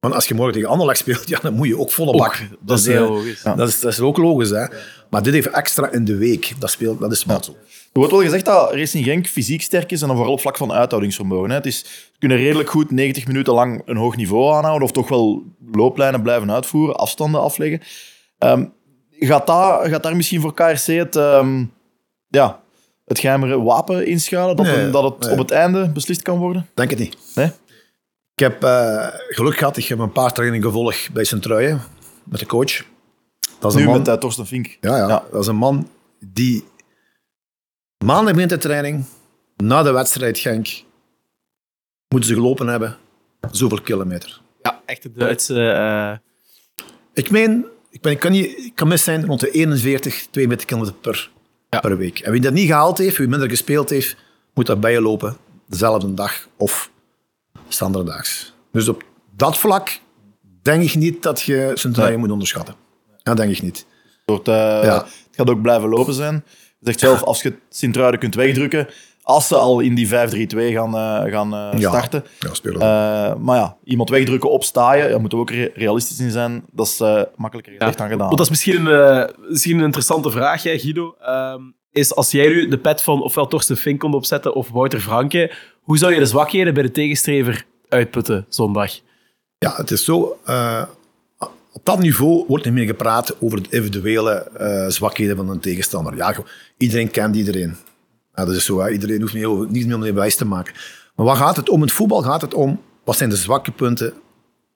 Want 0.00 0.14
als 0.14 0.28
je 0.28 0.34
morgen 0.34 0.54
tegen 0.54 0.68
Anderlecht 0.68 0.98
speelt, 0.98 1.28
ja, 1.32 1.38
dan 1.42 1.54
moet 1.54 1.66
je 1.66 1.78
ook 1.78 1.90
volle 1.92 2.16
bak. 2.16 2.48
dat 2.60 2.78
is 2.78 2.86
eh, 2.86 2.92
heel 2.94 3.08
logisch. 3.08 3.42
Dat, 3.42 3.68
is, 3.68 3.80
dat 3.80 3.92
is 3.92 4.00
ook 4.00 4.16
logisch, 4.16 4.50
hè. 4.50 4.66
Maar 5.10 5.22
dit 5.22 5.34
even 5.34 5.52
extra 5.52 5.90
in 5.92 6.04
de 6.04 6.16
week. 6.16 6.52
Dat, 6.58 6.70
speelt, 6.70 7.00
dat 7.00 7.12
is 7.12 7.24
wel 7.24 7.42
zo. 7.42 7.52
Er 7.92 8.04
wordt 8.04 8.12
wel 8.12 8.22
gezegd 8.22 8.44
dat 8.44 8.72
Racing 8.74 9.04
Genk 9.04 9.26
fysiek 9.26 9.62
sterk 9.62 9.92
is 9.92 10.00
en 10.00 10.06
dan 10.06 10.16
vooral 10.16 10.34
op 10.34 10.40
vlak 10.40 10.56
van 10.56 10.72
uithoudingsvermogen. 10.72 11.48
Hè. 11.50 11.56
Het 11.56 11.66
is, 11.66 11.78
ze 11.78 12.18
kunnen 12.18 12.36
redelijk 12.38 12.70
goed 12.70 12.90
90 12.90 13.26
minuten 13.26 13.52
lang 13.54 13.82
een 13.84 13.96
hoog 13.96 14.16
niveau 14.16 14.54
aanhouden 14.54 14.82
of 14.88 14.92
toch 14.92 15.08
wel 15.08 15.42
looplijnen 15.72 16.22
blijven 16.22 16.52
uitvoeren, 16.52 16.96
afstanden 16.96 17.40
afleggen. 17.40 17.80
Ehm, 18.38 18.64
gaat, 19.18 19.46
dat, 19.46 19.80
gaat 19.88 20.02
daar 20.02 20.16
misschien 20.16 20.40
voor 20.40 20.54
KRC 20.54 20.86
het, 20.86 21.16
ehm, 21.16 21.64
ja, 22.28 22.60
het 23.04 23.18
geheimere 23.18 23.62
wapen 23.62 24.06
inschuilen? 24.06 24.56
Dat, 24.56 24.66
Nee, 24.66 24.76
een- 24.80 24.90
dat 24.90 25.02
het 25.02 25.18
nee. 25.20 25.30
op 25.32 25.38
het 25.38 25.50
einde 25.50 25.88
beslist 25.88 26.22
kan 26.22 26.38
worden? 26.38 26.66
Denk 26.74 26.90
het 26.90 26.98
niet. 26.98 27.16
Nee? 27.34 27.50
Ik 28.38 28.44
heb 28.44 28.62
eh, 28.64 29.06
geluk 29.28 29.56
gehad. 29.56 29.76
Ik 29.76 29.84
heb 29.86 29.98
een 29.98 30.12
paar 30.12 30.32
trainingen 30.32 30.66
gevolgd 30.66 31.12
bij 31.12 31.24
Sint-Truijen. 31.24 31.80
Met 32.24 32.40
de 32.40 32.46
coach. 32.46 32.84
Dat 33.58 33.70
is 33.70 33.76
Nu 33.76 33.80
een 33.82 33.88
man, 33.88 33.98
met 33.98 34.08
uh, 34.08 34.14
Torsten 34.14 34.46
Fink. 34.46 34.76
ja, 34.80 34.96
ja, 34.96 35.08
Ja. 35.08 35.24
dat 35.32 35.40
is 35.40 35.46
een 35.46 35.56
man 35.56 35.90
die 36.20 36.64
maandag 38.04 38.32
begint 38.32 38.50
de 38.50 38.58
training. 38.58 39.04
Na 39.56 39.82
de 39.82 39.90
wedstrijd 39.92 40.38
Genk. 40.38 40.66
Moeten 42.08 42.28
ze 42.28 42.34
gelopen 42.34 42.66
hebben. 42.66 42.96
Zoveel 43.50 43.80
kilometer. 43.80 44.40
Ja, 44.62 44.80
echt 44.86 45.02
de 45.02 45.12
Duitse... 45.12 45.70
eh, 45.70 46.16
Ik 47.12 47.30
meen, 47.30 47.66
ik, 47.90 48.00
ben, 48.02 48.12
ik, 48.12 48.18
kan, 48.18 48.30
niet, 48.32 48.58
ik 48.58 48.72
kan 48.74 48.88
mis 48.88 49.04
zijn 49.04 49.26
rond 49.26 49.40
de 49.40 49.50
41, 49.50 50.26
42 50.30 50.66
kilometer 50.66 50.94
per, 50.94 51.30
Ja. 51.70 51.80
per 51.80 51.96
week. 51.96 52.18
En 52.18 52.32
wie 52.32 52.40
dat 52.40 52.52
niet 52.52 52.66
gehaald 52.66 52.98
heeft, 52.98 53.16
wie 53.16 53.28
minder 53.28 53.48
gespeeld 53.48 53.90
heeft, 53.90 54.16
moet 54.54 54.66
dat 54.66 54.80
bij 54.80 54.92
je 54.92 55.00
lopen. 55.00 55.36
Dezelfde 55.66 56.14
dag 56.14 56.48
of 56.56 56.90
standaardaags. 57.68 58.52
Dus 58.72 58.88
op 58.88 59.02
dat 59.36 59.58
vlak 59.58 60.00
denk 60.62 60.82
ik 60.82 60.94
niet 60.94 61.22
dat 61.22 61.40
je 61.42 61.70
Sint-Truijen 61.74 62.18
moet 62.18 62.30
onderschatten. 62.30 62.74
Dat 63.22 63.36
denk 63.36 63.50
ik 63.50 63.62
niet. 63.62 63.86
soort, 64.26 64.48
eh, 64.48 64.54
Ja. 64.54 64.94
Het 65.04 65.36
gaat 65.36 65.50
ook 65.50 65.62
blijven 65.62 65.88
lopen 65.88 66.14
zijn. 66.14 66.44
Je 66.78 66.86
zegt 66.86 66.98
zelf, 67.00 67.22
als 67.22 67.42
je 67.42 67.54
Sint-Truiden 67.68 68.20
kunt 68.20 68.34
wegdrukken, 68.34 68.88
als 69.22 69.46
ze 69.46 69.56
al 69.56 69.80
in 69.80 69.94
die 69.94 70.08
5-3-2 70.08 70.72
gaan, 70.72 70.94
eh, 70.96 71.32
gaan 71.32 71.54
eh, 71.54 71.78
Ja. 71.80 71.88
starten. 71.88 72.24
Ja, 72.38 72.54
spelen. 72.54 72.80
Eh, 72.80 73.34
maar 73.34 73.56
ja, 73.56 73.76
iemand 73.84 74.08
wegdrukken 74.10 74.50
op 74.50 74.64
staaien, 74.64 75.10
daar 75.10 75.20
moeten 75.20 75.38
we 75.38 75.44
ook 75.44 75.50
re- 75.50 75.70
realistisch 75.74 76.18
in 76.20 76.30
zijn. 76.30 76.64
Dat 76.72 76.86
is 76.86 77.00
eh, 77.00 77.22
makkelijker 77.36 77.72
gezegd 77.78 77.98
dan 77.98 78.06
gedaan. 78.08 78.26
Want 78.26 78.38
dat 78.38 78.46
is 78.46 78.50
misschien 78.50 78.86
een, 78.86 79.30
misschien 79.48 79.78
een 79.78 79.84
interessante 79.84 80.30
vraag, 80.30 80.62
hè, 80.62 80.78
Guido. 80.78 81.14
Ehm, 81.20 81.60
is 81.90 82.14
als 82.14 82.30
jij 82.30 82.48
nu 82.48 82.68
de 82.68 82.78
pet 82.78 83.02
van 83.02 83.22
ofwel 83.22 83.46
Torsten 83.46 83.76
Fink 83.76 84.00
kon 84.00 84.14
opzetten 84.14 84.54
of 84.54 84.68
Wouter 84.70 85.00
Franke, 85.00 85.54
hoe 85.82 85.98
zou 85.98 86.12
je 86.12 86.18
de 86.18 86.26
zwakheden 86.26 86.74
bij 86.74 86.82
de 86.82 86.90
tegenstrever 86.90 87.64
uitputten 87.88 88.46
zondag? 88.48 88.92
Ja, 89.58 89.74
het 89.76 89.90
is 89.90 90.04
zo. 90.04 90.38
eh, 90.44 90.82
op 91.72 91.84
dat 91.84 91.98
niveau 91.98 92.44
wordt 92.48 92.64
niet 92.64 92.74
meer 92.74 92.86
gepraat 92.86 93.40
over 93.40 93.62
de 93.62 93.68
individuele 93.70 94.32
eh, 94.32 94.86
zwakheden 94.88 95.36
van 95.36 95.48
een 95.48 95.60
tegenstander. 95.60 96.16
Ja, 96.16 96.34
iedereen 96.76 97.10
kent 97.10 97.36
iedereen. 97.36 97.76
Dat 98.34 98.48
is 98.48 98.64
zo. 98.64 98.86
Iedereen 98.88 99.20
hoeft 99.20 99.34
niet, 99.34 99.44
over- 99.44 99.66
niet 99.70 99.86
meer 99.86 99.94
om 99.94 100.02
die 100.02 100.12
wijs 100.12 100.36
te 100.36 100.44
maken. 100.44 100.74
Maar 101.14 101.26
wat 101.26 101.36
gaat 101.36 101.56
het 101.56 101.68
om? 101.68 101.74
In 101.76 101.82
het 101.82 101.92
voetbal 101.92 102.22
gaat 102.22 102.40
het 102.40 102.54
om 102.54 102.82
wat 103.04 103.16
zijn 103.16 103.30
de 103.30 103.36
zwakke 103.36 103.70
punten 103.70 104.12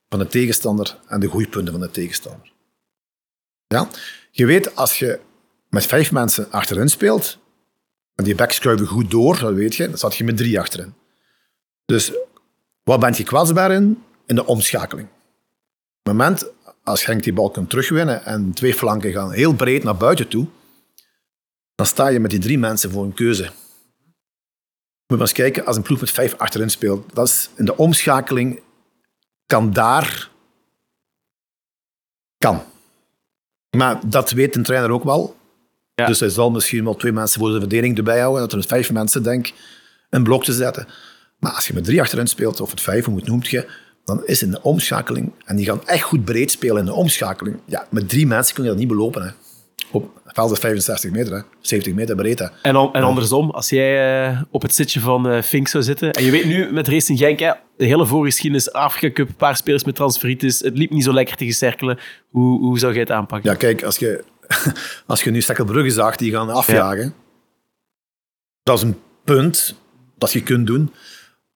van 0.09 0.19
de 0.19 0.27
tegenstander 0.27 0.97
en 1.07 1.19
de 1.19 1.27
goede 1.27 1.47
punten 1.47 1.73
van 1.73 1.81
de 1.81 1.91
tegenstander. 1.91 2.51
Ja? 3.67 3.87
Je 4.31 4.45
weet, 4.45 4.75
als 4.75 4.99
je 4.99 5.19
met 5.73 5.85
vijf 5.85 6.11
mensen 6.11 6.51
achterin 6.51 6.89
speelt, 6.89 7.37
en 8.15 8.23
die 8.23 8.35
backs 8.35 8.55
schuiven 8.55 8.87
goed 8.87 9.11
door, 9.11 9.39
dat 9.39 9.53
weet 9.53 9.75
je, 9.75 9.87
dan 9.89 9.97
zat 9.97 10.15
je 10.15 10.23
met 10.23 10.37
drie 10.37 10.59
achterin. 10.59 10.93
Dus 11.85 12.13
wat 12.83 12.99
ben 12.99 13.13
je 13.15 13.23
kwetsbaar 13.23 13.71
in? 13.71 14.03
In 14.25 14.35
de 14.35 14.45
omschakeling. 14.45 15.07
Op 15.07 16.03
het 16.03 16.13
moment, 16.13 16.51
als 16.83 17.03
Genk 17.03 17.23
die 17.23 17.33
bal 17.33 17.49
kan 17.49 17.67
terugwinnen 17.67 18.25
en 18.25 18.53
twee 18.53 18.73
flanken 18.73 19.11
gaan 19.11 19.31
heel 19.31 19.53
breed 19.53 19.83
naar 19.83 19.97
buiten 19.97 20.27
toe, 20.27 20.47
dan 21.75 21.85
sta 21.85 22.07
je 22.07 22.19
met 22.19 22.31
die 22.31 22.39
drie 22.39 22.59
mensen 22.59 22.91
voor 22.91 23.03
een 23.03 23.13
keuze. 23.13 23.43
Moet 23.43 23.51
maar 25.07 25.19
eens 25.19 25.31
kijken, 25.31 25.65
als 25.65 25.75
een 25.75 25.83
ploeg 25.83 25.99
met 25.99 26.11
vijf 26.11 26.37
achterin 26.37 26.69
speelt, 26.69 27.15
dat 27.15 27.27
is 27.27 27.49
in 27.55 27.65
de 27.65 27.77
omschakeling 27.77 28.61
kan 29.45 29.73
daar... 29.73 30.31
Kan. 32.37 32.63
Maar 33.77 34.09
dat 34.09 34.31
weet 34.31 34.55
een 34.55 34.63
trainer 34.63 34.91
ook 34.91 35.03
wel. 35.03 35.41
Ja. 35.95 36.05
Dus 36.05 36.19
hij 36.19 36.29
zal 36.29 36.51
misschien 36.51 36.83
wel 36.83 36.95
twee 36.95 37.11
mensen 37.11 37.39
voor 37.39 37.51
de 37.51 37.59
verdediging 37.59 37.97
erbij 37.97 38.19
houden, 38.19 38.41
dat 38.41 38.51
er 38.51 38.57
met 38.57 38.67
vijf 38.67 38.91
mensen, 38.91 39.23
denk 39.23 39.51
een 40.09 40.23
blok 40.23 40.43
te 40.43 40.53
zetten. 40.53 40.87
Maar 41.39 41.51
als 41.51 41.67
je 41.67 41.73
met 41.73 41.83
drie 41.83 42.01
achterin 42.01 42.27
speelt, 42.27 42.61
of 42.61 42.71
het 42.71 42.81
vijf, 42.81 43.05
hoe 43.05 43.15
het 43.15 43.27
noemt 43.27 43.47
je, 43.47 43.65
dan 44.05 44.25
is 44.25 44.43
in 44.43 44.51
de 44.51 44.61
omschakeling, 44.61 45.31
en 45.45 45.55
die 45.55 45.65
gaan 45.65 45.87
echt 45.87 46.03
goed 46.03 46.25
breed 46.25 46.51
spelen 46.51 46.77
in 46.77 46.85
de 46.85 46.93
omschakeling, 46.93 47.59
ja, 47.65 47.87
met 47.89 48.09
drie 48.09 48.27
mensen 48.27 48.55
kun 48.55 48.63
je 48.63 48.69
dat 48.69 48.79
niet 48.79 48.87
belopen. 48.87 49.23
Hè. 49.23 49.29
Op 49.91 50.21
het 50.23 50.33
veld 50.33 50.51
is 50.51 50.59
65 50.59 51.11
meter, 51.11 51.33
hè. 51.33 51.41
70 51.61 51.93
meter 51.93 52.15
breed. 52.15 52.39
Hè. 52.39 52.45
En, 52.45 52.75
en 52.75 53.03
andersom, 53.03 53.49
als 53.49 53.69
jij 53.69 54.27
eh, 54.27 54.41
op 54.51 54.61
het 54.61 54.75
zitje 54.75 54.99
van 54.99 55.29
eh, 55.29 55.41
Fink 55.41 55.67
zou 55.67 55.83
zitten, 55.83 56.11
en 56.11 56.23
je 56.23 56.31
weet 56.31 56.45
nu 56.45 56.71
met 56.71 56.87
Racing 56.87 57.19
Genk, 57.19 57.39
hè, 57.39 57.51
de 57.77 57.85
hele 57.85 58.05
voorgeschiedenis, 58.05 58.71
Afrika 58.71 59.13
Cup, 59.13 59.27
een 59.27 59.35
paar 59.35 59.57
spelers 59.57 59.83
met 59.83 59.95
transferitis, 59.95 60.59
het 60.59 60.77
liep 60.77 60.89
niet 60.89 61.03
zo 61.03 61.13
lekker 61.13 61.35
te 61.35 61.51
cirkelen. 61.51 61.99
Hoe, 62.29 62.59
hoe 62.59 62.79
zou 62.79 62.91
jij 62.91 63.01
het 63.01 63.11
aanpakken? 63.11 63.51
Ja, 63.51 63.57
kijk, 63.57 63.83
als 63.83 63.97
je, 63.97 64.23
als 65.07 65.23
je 65.23 65.31
nu 65.31 65.41
Stekkelbrugge 65.41 65.89
zag, 65.89 66.15
die 66.15 66.31
gaan 66.31 66.49
afjagen, 66.49 67.13
dat 68.63 68.77
is 68.77 68.83
een 68.83 68.99
punt 69.23 69.75
dat 70.17 70.31
je 70.31 70.43
kunt 70.43 70.67
doen. 70.67 70.93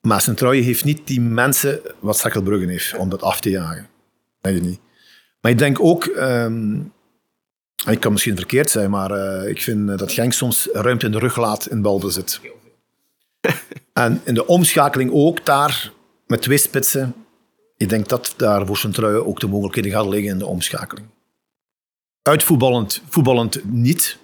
Maar 0.02 0.22
Centrauje 0.22 0.62
heeft 0.62 0.84
niet 0.84 1.08
die 1.08 1.22
mensen 1.22 1.82
wat 2.00 2.18
Stekkelbrugge 2.18 2.68
heeft 2.70 2.96
om 2.96 3.10
dat 3.10 3.22
af 3.22 3.40
te 3.40 3.50
jagen. 3.50 3.88
Denk 4.42 4.56
je 4.56 4.62
niet. 4.62 4.80
Maar 5.42 5.52
ik 5.52 5.58
denk 5.58 5.80
ook, 5.80 6.06
en 6.06 6.94
ik 7.90 8.00
kan 8.00 8.12
misschien 8.12 8.36
verkeerd 8.36 8.70
zijn, 8.70 8.90
maar 8.90 9.12
eh, 9.12 9.50
ik 9.50 9.62
vind 9.62 9.90
eh, 9.90 9.98
dat 9.98 10.12
Genk 10.12 10.34
soms 10.34 10.70
ruimte 10.72 11.06
in 11.06 11.12
de 11.12 11.20
rug 11.20 11.38
laat 11.38 11.68
in 11.70 11.82
balbezit. 11.82 12.42
en 13.94 14.22
in 14.24 14.34
de 14.34 14.46
omschakeling 14.46 15.12
ook 15.14 15.46
daar, 15.46 15.92
met 16.26 16.42
twee 16.42 16.58
spitsen, 16.58 17.16
ik 17.78 17.90
denk 17.90 18.10
dat 18.10 18.34
daar 18.38 18.66
voor 18.66 18.78
Centrauje 18.78 19.26
ook 19.26 19.40
de 19.40 19.48
mogelijkheden 19.48 19.92
gaan 19.92 20.10
liggen 20.10 20.32
in 20.32 20.40
de 20.40 20.46
omschakeling 20.46 21.08
uitvoetballend 22.28 23.02
voetballend 23.10 23.62
niet, 23.64 24.18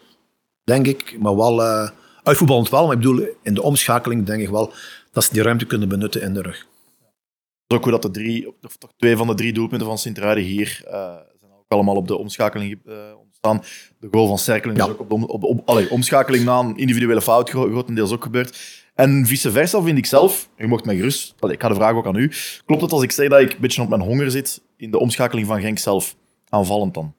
denk 0.63 0.87
ik. 0.87 1.17
Maar 1.19 1.35
wel 1.35 1.63
eh, 1.63 1.89
uitvoetballend 2.23 2.69
wel. 2.69 2.83
Maar 2.85 2.95
ik 2.95 3.01
bedoel, 3.01 3.25
in 3.41 3.53
de 3.53 3.61
omschakeling 3.61 4.25
denk 4.25 4.41
ik 4.41 4.49
wel 4.49 4.73
dat 5.11 5.23
ze 5.23 5.33
die 5.33 5.41
ruimte 5.43 5.65
kunnen 5.65 5.89
benutten 5.89 6.21
in 6.21 6.33
de 6.33 6.41
rug. 6.41 6.57
Het 6.57 7.71
is 7.71 7.77
ook 7.77 7.83
goed 7.83 7.91
dat 7.91 8.01
de 8.01 8.11
drie, 8.21 8.47
of 8.63 8.77
toch 8.77 8.91
twee 8.97 9.17
van 9.17 9.27
de 9.27 9.33
drie 9.33 9.53
doelpunten 9.53 9.87
van 9.87 9.97
Sint-Truiden 9.97 10.43
hier 10.43 10.81
eh, 10.87 10.93
zijn 11.39 11.51
ook 11.51 11.65
allemaal 11.67 11.95
op 11.95 12.07
de 12.07 12.17
omschakeling 12.17 12.79
eh, 12.85 12.93
ontstaan. 13.23 13.61
De 13.99 14.07
goal 14.11 14.27
van 14.27 14.37
Cerkeling 14.37 14.77
Ja. 14.77 14.85
is 14.85 14.91
ook 14.91 14.99
op 14.99 15.07
de 15.09 15.13
om- 15.15 15.23
op, 15.23 15.43
op, 15.43 15.61
allee, 15.69 15.89
omschakeling 15.89 16.45
na 16.45 16.59
een 16.59 16.77
individuele 16.77 17.21
fout 17.21 17.49
gro- 17.49 17.69
grotendeels 17.69 18.11
ook 18.11 18.23
gebeurd. 18.23 18.81
En 18.95 19.25
vice 19.25 19.51
versa 19.51 19.81
vind 19.81 19.97
ik 19.97 20.05
zelf, 20.05 20.49
je 20.57 20.67
mocht 20.67 20.85
mij 20.85 20.95
gerust, 20.95 21.33
allee, 21.39 21.55
ik 21.55 21.61
ga 21.61 21.67
de 21.67 21.75
vraag 21.75 21.93
ook 21.93 22.05
aan 22.07 22.15
u, 22.15 22.31
klopt 22.65 22.81
het 22.81 22.91
als 22.91 23.03
ik 23.03 23.11
zeg 23.11 23.29
dat 23.29 23.39
ik 23.41 23.51
een 23.53 23.61
beetje 23.61 23.81
op 23.81 23.89
mijn 23.89 24.01
honger 24.01 24.31
zit 24.31 24.61
in 24.77 24.91
de 24.91 24.99
omschakeling 24.99 25.47
van 25.47 25.61
Genk 25.61 25.77
zelf, 25.77 26.15
aanvallend 26.49 26.93
dan? 26.93 27.13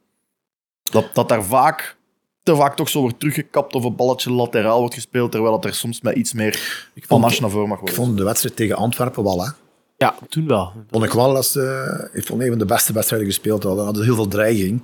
Dat, 0.95 1.15
dat 1.15 1.29
daar 1.29 1.45
vaak, 1.45 1.97
te 2.43 2.57
vaak 2.57 2.77
toch 2.77 2.89
zo 2.89 3.01
wordt 3.01 3.21
teruggekapt 3.21 3.75
of 3.75 3.85
een 3.85 3.97
balletje 3.97 4.31
lateraal 4.31 4.79
wordt 4.79 4.95
gespeeld, 4.95 5.33
terwijl 5.33 5.55
het 5.55 5.65
er 5.65 5.75
soms 5.75 6.01
met 6.01 6.17
iets 6.17 6.33
meer 6.33 6.89
Ik 6.95 7.05
vond, 7.07 7.41
naar 7.41 7.51
voren 7.51 7.69
mag 7.69 7.81
ik 7.81 7.89
vond 7.89 8.17
de 8.17 8.25
wedstrijd 8.25 8.57
tegen 8.57 8.77
Antwerpen 8.77 9.23
wel. 9.23 9.45
Hè. 9.45 9.51
Ja, 9.97 10.15
toen 10.29 10.47
wel. 10.47 10.73
Vond 10.91 11.05
ik 11.05 11.13
wel 11.13 11.37
als 11.37 11.57
eh 11.57 12.05
ik 12.13 12.27
vond 12.27 12.41
een 12.41 12.49
van 12.49 12.59
de 12.59 12.65
beste 12.65 12.93
wedstrijden 12.93 13.29
gespeeld 13.29 13.63
hadden. 13.63 13.85
hadden 13.85 14.05
heel 14.05 14.15
veel 14.15 14.29
dreiging. 14.29 14.83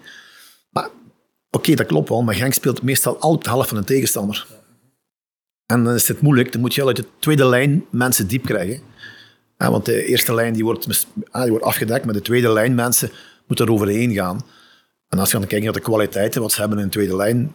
Maar 0.71 0.89
oké, 1.51 1.75
dat 1.75 1.87
klopt 1.87 2.09
wel. 2.09 2.23
Maar 2.23 2.35
Genk 2.35 2.53
speelt 2.53 2.83
meestal 2.83 3.13
altijd 3.13 3.35
op 3.35 3.45
de 3.45 3.51
helft 3.51 3.69
van 3.69 3.79
een 3.79 3.85
tegenstander. 3.85 4.47
En 5.67 5.85
dan 5.85 5.95
is 5.95 6.09
het 6.09 6.21
moeilijk. 6.21 6.53
Dan 6.53 6.61
moet 6.61 6.75
je 6.75 6.81
al 6.81 6.87
uit 6.87 6.97
de 6.97 7.07
tweede 7.19 7.47
lijn 7.47 7.85
mensen 7.91 8.27
diep 8.27 8.45
krijgen. 8.45 8.81
Ja, 9.59 9.71
want 9.71 9.85
de 9.85 10.05
eerste 10.05 10.35
lijn 10.35 10.53
die 10.53 10.65
wordt, 10.65 11.07
ah, 11.31 11.43
die 11.43 11.51
wordt 11.51 11.65
afgedekt, 11.65 12.05
maar 12.05 12.15
de 12.15 12.23
tweede 12.23 12.53
lijn 12.53 12.75
mensen 12.75 13.11
moeten 13.47 13.67
er 13.67 13.73
overheen 13.73 14.13
gaan. 14.15 14.41
En 15.11 15.19
als 15.19 15.31
je 15.31 15.39
dan 15.39 15.47
kijkt 15.47 15.65
naar 15.65 15.73
de 15.73 15.81
kwaliteiten 15.81 16.41
wat 16.41 16.53
ze 16.53 16.61
hebben 16.61 16.79
in 16.79 16.85
de 16.85 16.91
tweede 16.91 17.17
lijn, 17.17 17.53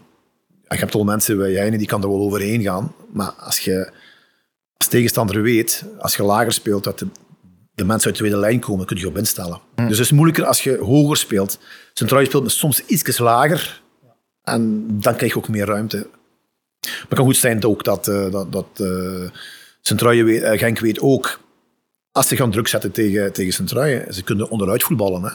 je 0.61 0.77
hebt 0.77 0.95
al 0.95 1.03
mensen 1.03 1.37
bij 1.37 1.53
Heine 1.53 1.77
die 1.77 1.87
kan 1.87 2.03
er 2.03 2.09
wel 2.09 2.19
overheen 2.19 2.61
gaan. 2.61 2.95
Maar 3.13 3.31
als 3.31 3.59
je 3.59 3.91
als 4.77 4.87
tegenstander 4.87 5.41
weet, 5.41 5.85
als 5.99 6.15
je 6.15 6.23
lager 6.23 6.53
speelt, 6.53 6.83
dat 6.83 6.99
de, 6.99 7.07
de 7.73 7.85
mensen 7.85 8.07
uit 8.07 8.15
de 8.17 8.21
tweede 8.21 8.37
lijn 8.37 8.59
komen, 8.59 8.85
kun 8.85 8.97
je 8.97 9.07
op 9.07 9.17
instellen. 9.17 9.59
Dus 9.75 9.97
het 9.97 9.99
is 9.99 10.11
moeilijker 10.11 10.45
als 10.45 10.63
je 10.63 10.77
hoger 10.77 11.17
speelt. 11.17 11.59
Centraal 11.93 12.25
speelt 12.25 12.51
soms 12.51 12.85
iets 12.85 13.17
lager 13.17 13.81
en 14.43 14.85
dan 14.87 15.15
krijg 15.15 15.31
je 15.31 15.37
ook 15.37 15.47
meer 15.47 15.65
ruimte. 15.65 16.07
Maar 16.81 17.05
het 17.07 17.17
kan 17.17 17.25
goed 17.25 17.37
zijn 17.37 17.65
ook 17.65 17.83
dat, 17.83 18.07
eh 18.07 18.31
dat, 18.31 18.51
dat 18.51 18.67
eh 18.73 20.23
weet, 20.23 20.41
eh, 20.41 20.59
Genk 20.59 20.79
weet 20.79 20.99
ook, 20.99 21.39
als 22.11 22.27
ze 22.27 22.35
gaan 22.35 22.51
druk 22.51 22.67
zetten 22.67 22.91
tegen, 22.91 23.33
tegen 23.33 23.53
Centraal, 23.53 24.01
ze 24.09 24.23
kunnen 24.23 24.49
onderuit 24.49 24.83
voetballen. 24.83 25.21
Hè. 25.21 25.29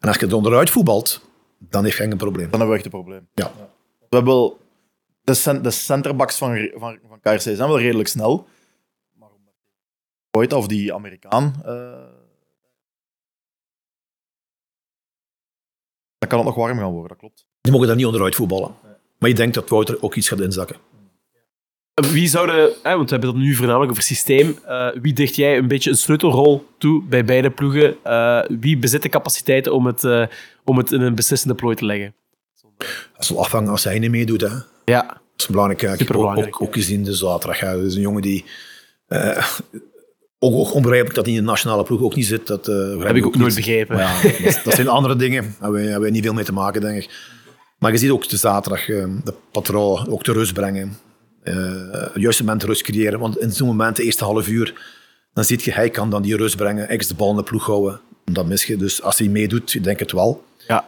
En 0.00 0.08
als 0.08 0.16
je 0.16 0.26
er 0.26 0.34
onderuit 0.34 0.70
voetbalt, 0.70 1.20
dan 1.58 1.84
heeft 1.84 1.96
Genk 1.96 2.12
een 2.12 2.18
probleem. 2.18 2.50
Dan 2.50 2.60
hebben 2.60 2.68
we 2.68 2.74
echt 2.74 2.84
een 2.84 3.00
probleem. 3.00 3.28
Ja. 3.34 3.52
We 4.08 4.16
hebben 4.16 4.56
de, 5.20 5.34
cent, 5.34 5.64
de 5.64 5.70
centerbacks 5.70 6.36
van, 6.36 6.70
van, 6.74 6.98
van 7.08 7.20
KRC 7.20 7.40
zijn 7.40 7.56
wel 7.56 7.78
redelijk 7.78 8.08
snel. 8.08 8.46
Maar 9.14 9.28
ooit 10.30 10.52
of 10.52 10.66
die 10.66 10.94
Amerikaan. 10.94 11.54
Uh, 11.58 11.72
dan 16.18 16.28
kan 16.28 16.38
het 16.38 16.46
nog 16.46 16.56
warm 16.56 16.78
gaan 16.78 16.90
worden, 16.92 17.08
dat 17.08 17.18
klopt. 17.18 17.46
Die 17.60 17.72
mogen 17.72 17.86
daar 17.86 17.96
niet 17.96 18.06
onderuit 18.06 18.34
voetballen. 18.34 18.74
Maar 19.18 19.28
je 19.28 19.34
denkt 19.34 19.54
dat 19.54 19.68
Wouter 19.68 20.02
ook 20.02 20.14
iets 20.14 20.28
gaat 20.28 20.40
inzakken. 20.40 20.76
Wie 22.00 22.28
zouden, 22.28 22.70
hè, 22.82 22.96
want 22.96 23.10
we 23.10 23.16
hebben 23.16 23.28
het 23.34 23.38
nu 23.44 23.54
voornamelijk 23.54 23.90
over 23.90 24.02
systeem. 24.02 24.58
eh, 24.66 24.88
wie 25.02 25.12
dicht 25.12 25.36
jij 25.36 25.56
een 25.58 25.68
beetje 25.68 25.90
een 25.90 25.96
sleutelrol 25.96 26.66
toe 26.78 27.02
bij 27.04 27.24
beide 27.24 27.50
ploegen? 27.50 27.96
Eh, 28.02 28.40
wie 28.60 28.78
bezit 28.78 29.02
de 29.02 29.08
capaciteiten 29.08 29.72
om 29.74 29.86
het, 29.86 30.04
eh, 30.04 30.26
om 30.64 30.76
het 30.78 30.92
in 30.92 31.00
een 31.00 31.14
beslissende 31.14 31.54
plooi 31.54 31.76
te 31.76 31.84
leggen? 31.84 32.14
Dat 33.16 33.24
zal 33.26 33.38
afhangen 33.40 33.70
als 33.70 33.84
hij 33.84 33.98
niet 33.98 34.10
meedoet. 34.10 34.40
Hè. 34.40 34.48
Dat 34.48 34.64
Ja, 34.84 35.20
is 35.36 35.46
belangrijk. 35.46 35.80
hè. 35.80 35.90
Ook, 35.92 35.96
Superbelangrijk, 35.98 36.54
ook, 36.54 36.62
ook 36.62 36.74
gezien 36.74 37.04
de 37.04 37.14
zaterdag. 37.14 37.60
Ja. 37.60 37.72
Dat 37.72 37.82
is 37.84 37.94
een 37.94 38.00
jongen 38.00 38.22
die... 38.22 38.44
ook, 40.38 40.54
ook 40.54 40.74
onbegrijpelijk 40.74 41.14
dat 41.14 41.26
hij 41.26 41.34
in 41.34 41.40
de 41.40 41.46
nationale 41.46 41.82
ploeg 41.82 42.00
ook 42.00 42.14
niet 42.14 42.26
zit. 42.26 42.46
Dat 42.46 42.66
heb 43.00 43.16
ik 43.16 43.26
ook 43.26 43.36
nooit 43.36 43.54
begrepen. 43.54 43.96
Maar 43.96 44.26
ja, 44.26 44.44
dat, 44.44 44.60
dat 44.64 44.74
zijn 44.74 44.88
andere 44.88 45.16
dingen. 45.16 45.42
Daar 45.42 45.52
hebben 45.60 45.80
we, 45.80 45.86
hebben 45.86 46.08
we 46.08 46.14
niet 46.14 46.24
veel 46.24 46.32
mee 46.34 46.44
te 46.44 46.52
maken, 46.52 46.80
denk 46.80 47.02
ik. 47.02 47.10
Maar 47.78 47.92
je 47.92 47.98
ziet 47.98 48.10
ook 48.10 48.28
de 48.28 48.36
zaterdag 48.36 48.84
de 48.86 49.34
patroon 49.52 50.08
ook 50.08 50.24
de 50.24 50.32
rust 50.32 50.52
brengen. 50.52 50.98
Eh, 51.48 52.02
het 52.12 52.22
juiste 52.22 52.42
moment 52.44 52.62
rust 52.62 52.82
creëren. 52.82 53.18
Want 53.18 53.38
in 53.38 53.52
zo'n 53.52 53.66
moment, 53.66 53.96
de 53.96 54.02
eerste 54.02 54.24
half 54.24 54.48
uur, 54.48 54.80
dan 55.32 55.44
zie 55.44 55.60
je, 55.62 55.72
hij 55.72 55.90
kan 55.90 56.10
dan 56.10 56.22
die 56.22 56.36
rust 56.36 56.56
brengen, 56.56 56.88
ex 56.88 57.06
de 57.06 57.14
bal 57.14 57.30
in 57.30 57.36
de 57.36 57.42
ploeg 57.42 57.66
houden. 57.66 58.00
Dat 58.24 58.46
mis 58.46 58.64
je. 58.64 58.76
Dus 58.76 59.02
als 59.02 59.18
hij 59.18 59.28
meedoet, 59.28 59.74
ik 59.74 59.84
denk 59.84 59.98
het 59.98 60.12
wel. 60.12 60.44
Ja, 60.68 60.84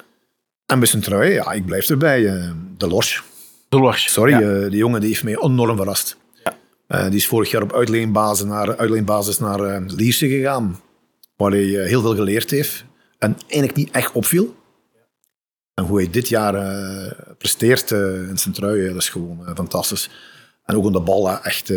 En 0.66 0.79
bij 0.79 0.88
zijn 0.88 1.03
trui, 1.03 1.33
ja, 1.33 1.53
ik 1.53 1.66
blijf 1.66 1.88
erbij. 1.90 2.27
eh, 2.27 2.51
de 2.77 2.87
Lors. 2.87 3.23
de 3.68 3.79
Lors. 3.79 4.12
Sorry, 4.12 4.33
Ja. 4.33 4.40
eh, 4.40 4.70
die 4.70 4.79
jongen 4.79 5.01
die 5.01 5.09
heeft 5.09 5.25
mij 5.25 5.37
enorm 5.38 5.77
verrast. 5.77 6.16
Eh, 6.87 7.05
die 7.05 7.14
is 7.14 7.27
vorig 7.27 7.51
jaar 7.51 7.62
op 7.62 7.73
uitleenbasis 7.75 8.46
naar, 8.46 8.77
uitleenbasis 8.77 9.38
naar 9.38 9.61
eh, 9.61 9.83
Lierse 9.87 10.29
gegaan, 10.29 10.81
waar 11.37 11.51
hij 11.51 11.81
eh, 11.81 11.87
heel 11.88 12.01
veel 12.01 12.14
geleerd 12.14 12.51
heeft 12.51 12.85
en 13.18 13.37
eigenlijk 13.40 13.75
niet 13.77 13.90
echt 13.90 14.12
opviel. 14.12 14.55
En 15.75 15.85
hoe 15.85 15.96
hij 16.03 16.11
dit 16.11 16.29
jaar 16.29 16.55
eh, 16.55 17.12
presteert 17.38 17.92
eh, 17.92 18.29
in 18.29 18.38
zijn 18.38 18.55
trui, 18.55 18.81
eh, 18.87 18.92
dat 18.92 19.03
is 19.03 19.09
gewoon 19.09 19.46
eh, 19.46 19.55
fantastisch. 19.55 20.11
En 20.70 20.76
ook 20.76 20.87
aan 20.87 20.92
de 20.92 21.00
bal, 21.00 21.42
echt. 21.42 21.70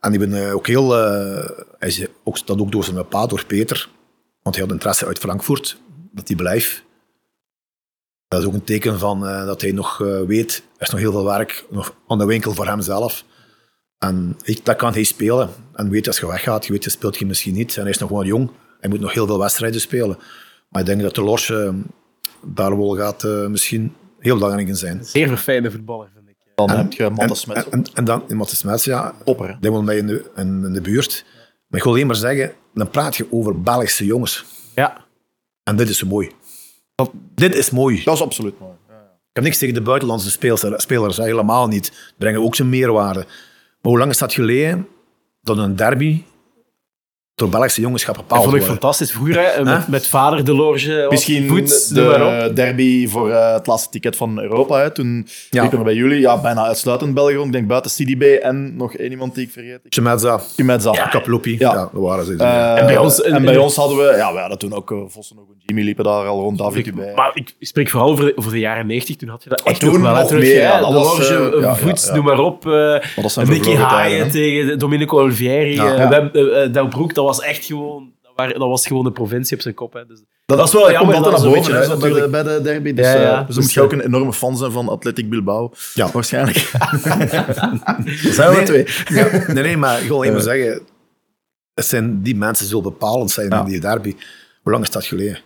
en 0.00 0.12
ik 0.12 0.18
ben 0.18 0.46
eh, 0.46 0.54
ook 0.54 0.66
heel... 0.66 0.98
eh, 0.98 1.50
hij 1.78 1.88
is 1.88 2.06
ook, 2.24 2.46
dat 2.46 2.60
ook 2.60 2.72
door 2.72 2.84
zijn 2.84 3.08
pa, 3.08 3.26
door 3.26 3.44
Peter, 3.46 3.88
want 4.42 4.56
hij 4.56 4.64
had 4.64 4.74
interesse 4.74 5.06
uit 5.06 5.18
Frankfurt, 5.18 5.76
dat 6.12 6.28
hij 6.28 6.36
blijft. 6.36 6.84
Dat 8.28 8.40
is 8.40 8.46
ook 8.46 8.54
een 8.54 8.64
teken 8.64 8.98
van 8.98 9.26
eh, 9.26 9.46
dat 9.46 9.60
hij 9.60 9.72
nog 9.72 9.98
weet, 10.26 10.62
er 10.76 10.82
is 10.82 10.90
nog 10.90 11.00
heel 11.00 11.12
veel 11.12 11.24
werk 11.24 11.66
nog 11.70 11.94
aan 12.06 12.18
de 12.18 12.24
winkel 12.24 12.54
voor 12.54 12.66
hemzelf. 12.66 13.24
En 13.98 14.36
ik, 14.42 14.64
dat 14.64 14.76
kan 14.76 14.92
hij 14.92 15.02
spelen. 15.02 15.50
En 15.74 15.90
weet 15.90 16.06
als 16.06 16.18
je 16.18 16.26
weggaat, 16.26 16.66
je 16.66 16.72
weet, 16.72 16.84
je 16.84 16.90
speelt 16.90 17.16
je 17.16 17.26
misschien 17.26 17.54
niet. 17.54 17.76
En 17.76 17.82
hij 17.82 17.90
is 17.90 17.98
nog 17.98 18.08
gewoon 18.08 18.26
jong. 18.26 18.50
Hij 18.80 18.90
moet 18.90 19.00
nog 19.00 19.12
heel 19.12 19.26
veel 19.26 19.38
wedstrijden 19.38 19.80
spelen. 19.80 20.18
Maar 20.68 20.80
ik 20.80 20.86
denk 20.86 21.02
dat 21.02 21.14
de 21.14 21.22
Lors 21.22 21.50
eh, 21.50 21.74
daar 22.46 22.78
wel 22.78 22.96
gaat 22.96 23.22
misschien 23.48 23.94
heel 24.18 24.34
belangrijk 24.34 24.68
in 24.68 24.76
zijn. 24.76 25.04
Zeer 25.04 25.28
verfijnde 25.28 25.70
voetballer, 25.70 26.11
Dan 26.66 26.76
heb 26.76 26.92
je 26.92 27.10
Matte 27.10 27.22
En, 27.24 27.36
Smets. 27.36 27.68
en, 27.68 27.84
en 27.94 28.04
dan 28.04 28.22
in 28.28 28.36
Matte 28.36 28.56
Smets, 28.56 28.84
ja, 28.84 29.14
Topper, 29.24 29.56
die 29.60 29.70
wil 29.70 29.82
mij 29.82 29.96
in 29.96 30.06
de, 30.06 30.30
in, 30.36 30.64
in 30.64 30.72
de 30.72 30.80
buurt. 30.80 31.24
Maar 31.66 31.78
ik 31.78 31.84
wil 31.84 31.92
alleen 31.92 32.06
maar 32.06 32.16
zeggen, 32.16 32.52
dan 32.74 32.90
praat 32.90 33.16
je 33.16 33.26
over 33.30 33.60
Belgische 33.62 34.04
jongens. 34.04 34.44
Ja, 34.74 35.04
En 35.64 35.76
dit 35.76 35.88
is 35.88 35.98
zo 35.98 36.06
mooi. 36.06 36.30
Dit 37.34 37.54
is 37.54 37.70
mooi. 37.70 38.02
Dat 38.04 38.14
is 38.14 38.22
absoluut 38.22 38.58
mooi. 38.60 38.72
Ik 39.28 39.38
heb 39.38 39.44
niks 39.44 39.58
tegen 39.58 39.74
de 39.74 39.80
buitenlandse 39.82 40.30
spelers, 40.30 40.64
spelers 40.76 41.16
helemaal 41.16 41.68
niet. 41.68 41.84
Die 41.90 42.14
brengen 42.18 42.42
ook 42.42 42.54
zijn 42.54 42.68
meerwaarde. 42.68 43.18
Maar 43.20 43.92
hoe 43.92 43.98
lang 43.98 44.10
is 44.10 44.18
dat 44.18 44.32
geleden 44.32 44.88
dat 45.42 45.58
een 45.58 45.76
derby 45.76 46.22
door 47.34 47.48
Belgische 47.48 47.80
jongens 47.80 48.04
gaat 48.04 48.14
dat 48.14 48.22
bepaald 48.26 48.42
vond 48.44 48.54
ik 48.56 48.60
worden? 48.60 48.78
fantastisch. 48.80 49.12
Vroeger, 49.12 49.54
hè, 49.54 49.64
met, 49.64 49.88
met 49.88 50.06
vader 50.06 50.44
de 50.44 50.54
Lorge, 50.54 51.06
Misschien 51.10 51.48
voets, 51.48 51.90
noem 51.90 52.06
maar 52.06 52.26
op. 52.26 52.40
de 52.48 52.52
derby 52.54 53.08
voor 53.08 53.30
eh, 53.30 53.52
het 53.52 53.66
laatste 53.66 53.88
ticket 53.90 54.16
van 54.16 54.40
Europa. 54.40 54.78
Hè. 54.80 54.90
Toen 54.90 55.26
Ja. 55.50 55.60
liepen 55.60 55.78
er 55.78 55.84
bij 55.84 55.94
jullie 55.94 56.20
ja, 56.20 56.40
bijna 56.40 56.64
uitsluitend 56.66 57.14
België 57.14 57.34
rond. 57.34 57.46
Ik 57.46 57.52
denk 57.52 57.66
buiten 57.66 57.90
CDB 57.90 58.22
en 58.22 58.76
nog 58.76 58.94
één 58.94 59.10
iemand 59.10 59.34
die 59.34 59.44
ik 59.46 59.52
vergeet. 59.52 59.80
Chemezza, 59.88 60.40
Kimedza. 60.56 60.90
Kaplopi, 61.10 61.56
Ja. 61.58 61.72
ja. 61.72 61.74
dat 61.74 61.90
waren 61.92 62.24
ze. 62.24 62.36
Eh, 62.36 62.78
En 62.78 62.86
bij 62.86 62.96
ons- 62.98 63.22
en 63.22 63.44
bij 63.44 63.56
ons 63.56 63.76
hadden 63.76 63.96
we, 63.96 64.14
ja, 64.16 64.32
we 64.32 64.38
hadden 64.38 64.58
toen 64.58 64.72
ook 64.74 64.90
eh, 64.90 64.98
Vossen 65.08 65.36
en 65.36 65.42
Jimmy 65.66 65.82
liepen 65.82 66.04
daar 66.04 66.26
al 66.26 66.40
rond, 66.40 66.58
David 66.58 66.84
Dubé. 66.84 67.12
Maar 67.16 67.30
ik 67.34 67.54
spreek 67.60 67.90
vooral 67.90 68.08
over 68.10 68.24
de, 68.24 68.32
over 68.36 68.52
de 68.52 68.58
jaren 68.58 68.86
90. 68.86 69.16
Toen 69.16 69.28
had 69.28 69.42
je 69.42 69.48
dat 69.48 69.62
echt 69.62 69.80
toen 69.80 69.92
nog 69.92 70.02
wel. 70.02 70.14
nog 70.14 70.26
terug, 70.26 70.42
meer, 70.42 70.52
ja, 70.60 70.78
de 70.80 71.58
ja, 71.60 71.74
voets, 71.74 72.02
ja, 72.04 72.10
ja. 72.10 72.14
noem 72.16 72.24
maar 72.24 72.38
op. 72.38 72.62
dat 73.16 73.32
zijn 73.32 73.48
Nicky 73.48 73.74
Haaien 73.74 74.30
tegen 74.30 74.78
Domenico 74.78 75.18
Olivieri. 75.20 75.74
Ja. 75.74 76.68
Del 76.72 76.88
Broek, 76.88 77.14
dat 77.26 77.36
was 77.36 77.40
echt 77.40 77.64
gewoon... 77.64 78.12
Dat, 78.22 78.32
waren- 78.36 78.58
dat 78.60 78.68
was 78.68 78.86
gewoon 78.86 79.04
de 79.04 79.12
provincie 79.12 79.56
op 79.56 79.62
zijn 79.62 79.74
kop. 79.74 79.92
Hè. 79.92 80.06
Dus, 80.06 80.22
Dat, 80.46 80.58
dat 80.58 80.66
is 80.66 80.72
wel 80.72 80.82
dat 80.82 80.90
jammer. 80.90 81.14
dat 81.14 81.22
naar 81.22 81.32
dat 81.32 81.42
boven 81.54 81.74
hè, 81.74 81.80
is, 81.82 81.96
bij, 81.98 82.12
de, 82.12 82.28
bij 82.28 82.42
de 82.42 82.60
derby. 82.62 82.92
Dus, 82.94 83.06
Ja, 83.06 83.12
ja. 83.12 83.20
eh, 83.20 83.28
dus 83.28 83.36
dan 83.38 83.46
Dus, 83.46 83.56
moet 83.56 83.72
je 83.72 83.80
ook 83.80 83.92
een 83.92 84.00
enorme 84.00 84.32
fan 84.32 84.56
zijn 84.56 84.72
van 84.72 84.88
Athletic 84.88 85.30
Bilbao. 85.30 85.72
Ja. 85.94 86.10
Waarschijnlijk. 86.12 86.70
Dat 88.24 88.34
zijn 88.34 88.50
we 88.50 88.56
Nee. 88.56 88.64
twee. 88.64 88.86
Ja, 89.18 89.52
nee, 89.52 89.62
nee, 89.62 89.76
maar 89.76 90.00
ik 90.02 90.08
wil 90.08 90.16
alleen 90.16 90.32
maar 90.32 90.40
zeggen, 90.42 90.80
het 91.74 91.84
zijn 91.86 92.22
die 92.22 92.36
mensen 92.36 92.66
zo 92.66 92.80
bepalend 92.80 93.30
zijn 93.30 93.48
Ja. 93.48 93.58
in 93.60 93.64
die 93.64 93.80
derby. 93.80 94.16
Hoe 94.62 94.72
lang 94.72 94.84
is 94.84 94.90
dat 94.90 95.04
geleden? 95.04 95.38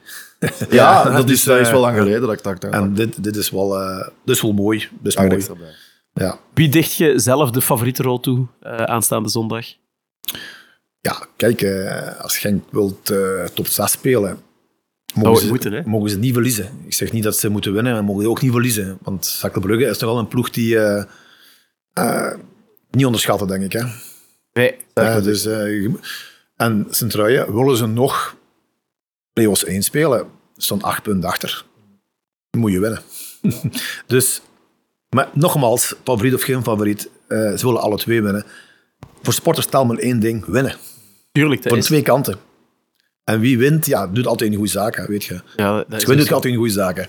Ja, 0.70 1.02
dat, 1.10 1.18
is, 1.18 1.24
dus, 1.24 1.44
dat 1.44 1.58
is 1.58 1.66
eh, 1.66 1.72
wel 1.72 1.80
lang 1.80 1.96
geleden 1.98 2.20
dat 2.20 2.32
ik 2.32 2.42
dacht. 2.42 2.60
dat- 2.60 2.72
En 2.72 2.94
dit, 2.94 3.22
dit 3.24 3.36
is 3.36 3.50
wel, 3.50 3.80
eh, 3.80 4.08
dit 4.24 4.36
is 4.36 4.42
wel 4.42 4.52
mooi. 4.52 4.78
Dit 5.00 5.12
is 5.12 5.16
mooi. 5.48 5.60
Ja. 6.12 6.38
Wie 6.54 6.68
dicht 6.68 6.94
je 6.96 7.18
zelf 7.18 7.50
de 7.50 7.60
favoriete 7.60 8.02
rol 8.02 8.20
toe 8.20 8.46
eh, 8.60 8.76
aanstaande 8.76 9.28
zondag? 9.28 9.66
Ja, 11.06 11.26
kijk, 11.36 11.62
eh, 11.62 12.20
als 12.20 12.38
Genk 12.38 12.64
wilt 12.70 13.10
eh, 13.10 13.44
top 13.44 13.66
6 13.66 13.90
spelen, 13.90 14.38
mogen 15.14 15.32
het 15.32 15.40
ze, 15.40 15.48
moeten, 15.48 15.72
hè? 15.72 15.82
mogen 15.84 16.10
ze 16.10 16.18
niet 16.18 16.32
verliezen. 16.32 16.70
Ik 16.84 16.94
zeg 16.94 17.12
niet 17.12 17.22
dat 17.22 17.36
ze 17.36 17.48
moeten 17.48 17.72
winnen, 17.72 17.92
maar 17.92 18.04
mogen 18.04 18.22
ze 18.22 18.28
ook 18.28 18.42
niet 18.42 18.52
verliezen. 18.52 18.98
Want 19.02 19.26
Cercle 19.26 19.60
Brugge 19.60 19.86
is 19.86 19.98
toch 19.98 20.10
wel 20.10 20.18
een 20.18 20.28
ploeg 20.28 20.50
die 20.50 20.78
eh, 21.92 22.34
niet 22.90 23.04
onderschatten, 23.04 23.46
denk 23.46 23.62
ik. 23.62 23.72
Hè? 23.72 23.84
Nee. 24.52 24.76
Dus, 25.22 25.46
en 26.56 26.86
Sint-Truiden, 26.90 27.54
willen 27.54 27.76
ze 27.76 27.86
nog 27.86 28.36
play-offs 29.32 29.64
1 29.64 29.82
spelen, 29.82 30.26
staan 30.56 30.82
8 30.82 31.02
punten 31.02 31.28
achter. 31.28 31.64
Moet 32.50 32.72
je 32.72 32.80
winnen. 32.80 33.02
dus, 34.06 34.40
maar 35.08 35.28
nogmaals, 35.32 35.94
favoriet 36.04 36.34
of 36.34 36.42
geen 36.42 36.62
favoriet, 36.62 37.10
ze 37.28 37.60
willen 37.60 37.80
alle 37.80 37.96
twee 37.96 38.22
winnen. 38.22 38.44
Voor 39.22 39.32
sporters 39.34 39.66
tel 39.66 39.84
maar 39.84 39.98
één 39.98 40.20
ding, 40.20 40.44
winnen. 40.44 40.76
Tuurlijk, 41.36 41.62
Van 41.62 41.76
is... 41.78 41.84
twee 41.84 42.02
kanten. 42.02 42.36
En 43.24 43.40
wie 43.40 43.58
wint, 43.58 43.86
ja, 43.86 44.06
doet 44.06 44.26
altijd 44.26 44.50
een 44.50 44.56
goede 44.56 44.70
zaak, 44.70 44.96
hè, 44.96 45.06
weet 45.06 45.24
je. 45.24 45.40
Ja, 45.56 45.76
dat 45.76 45.84
is 45.88 46.04
Wie 46.04 46.12
ook 46.12 46.18
doet 46.18 46.26
zo. 46.28 46.34
altijd 46.34 46.52
een 46.52 46.58
goede 46.58 46.72
zaak. 46.74 47.08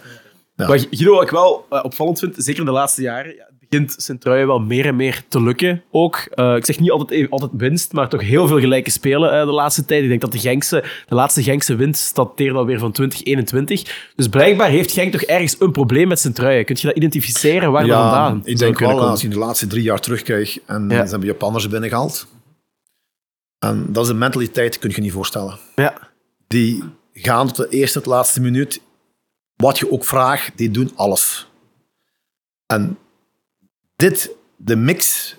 Ja. 0.56 0.68
Maar 0.68 0.80
Guido, 0.80 1.14
wat 1.14 1.24
ik 1.24 1.30
wel 1.30 1.66
eh, 1.70 1.80
opvallend 1.84 2.20
vind, 2.20 2.34
zeker 2.38 2.60
in 2.60 2.66
de 2.66 2.72
laatste 2.72 3.02
jaren, 3.02 3.36
ja, 3.36 3.48
begint 3.70 3.96
Sint-Truiden 3.98 4.48
wel 4.48 4.60
meer 4.60 4.86
en 4.86 4.96
meer 4.96 5.24
te 5.28 5.42
lukken 5.42 5.84
ook. 5.92 6.28
Eh, 6.30 6.56
ik 6.56 6.66
zeg 6.66 6.80
niet 6.80 6.92
altijd, 6.92 7.30
altijd 7.30 7.52
winst, 7.58 7.92
maar 7.94 8.10
toch 8.10 8.22
heel 8.22 8.48
veel 8.48 8.60
gelijke 8.60 8.92
spelen 8.92 9.32
eh, 9.40 9.46
de 9.46 9.52
laatste 9.52 9.86
tijd. 9.86 10.04
Ik 10.04 10.10
denk 10.10 10.22
dat 10.22 10.32
de, 10.32 10.40
Genkse, 10.40 10.84
de 11.08 11.16
laatste 11.16 11.44
Genkse 11.44 11.76
winst 11.76 12.16
dateert 12.16 12.56
alweer 12.56 12.80
van 12.80 12.92
2021. 12.92 14.12
Dus 14.16 14.28
blijkbaar 14.28 14.70
heeft 14.70 14.92
Genk 14.92 15.12
toch 15.12 15.22
ergens 15.22 15.56
een 15.60 15.72
probleem 15.72 16.08
met 16.08 16.20
Sint-Truiden. 16.20 16.66
Kun 16.66 16.76
je 16.80 16.88
dat 16.88 16.96
identificeren? 16.96 17.72
Waar 17.72 17.88
dat 17.88 17.98
vandaan 17.98 18.42
ik 18.44 18.58
denk 18.58 18.80
wel, 18.80 18.90
komen? 18.90 19.08
als 19.10 19.22
je 19.22 19.28
de 19.28 19.38
laatste 19.38 19.68
drie 19.68 19.84
jaar 19.84 20.00
terugkijkt 20.00 20.60
en 20.66 20.90
Ja. 20.90 21.04
ze 21.04 21.10
hebben 21.10 21.28
Japanners 21.28 21.68
binnengehaald. 21.70 22.28
En 23.60 23.86
dat 23.94 24.04
is 24.04 24.10
een 24.10 24.18
mentaliteit, 24.18 24.80
kun 24.80 24.92
je 24.96 25.02
niet 25.02 25.12
voorstellen. 25.12 25.58
Ja. 25.76 25.98
Die 26.48 26.84
gaan 27.14 27.48
tot 27.48 27.56
de 27.56 27.70
eerste, 27.70 27.94
tot 27.94 28.04
de 28.04 28.10
laatste 28.10 28.42
minuut. 28.42 28.82
Wat 29.56 29.78
je 29.78 29.92
ook 29.92 30.06
vraagt, 30.06 30.52
die 30.58 30.72
doen 30.72 30.92
alles. 30.96 31.48
En 32.66 32.98
dit, 33.96 34.30
de 34.56 34.76
mix 34.76 35.36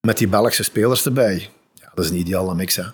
met 0.00 0.18
die 0.18 0.28
Belgische 0.28 0.62
spelers 0.62 1.04
erbij, 1.04 1.48
ja, 1.74 1.92
dat 1.94 2.04
is 2.04 2.10
een 2.10 2.16
ideale 2.16 2.54
mix. 2.54 2.76
Hè. 2.76 2.84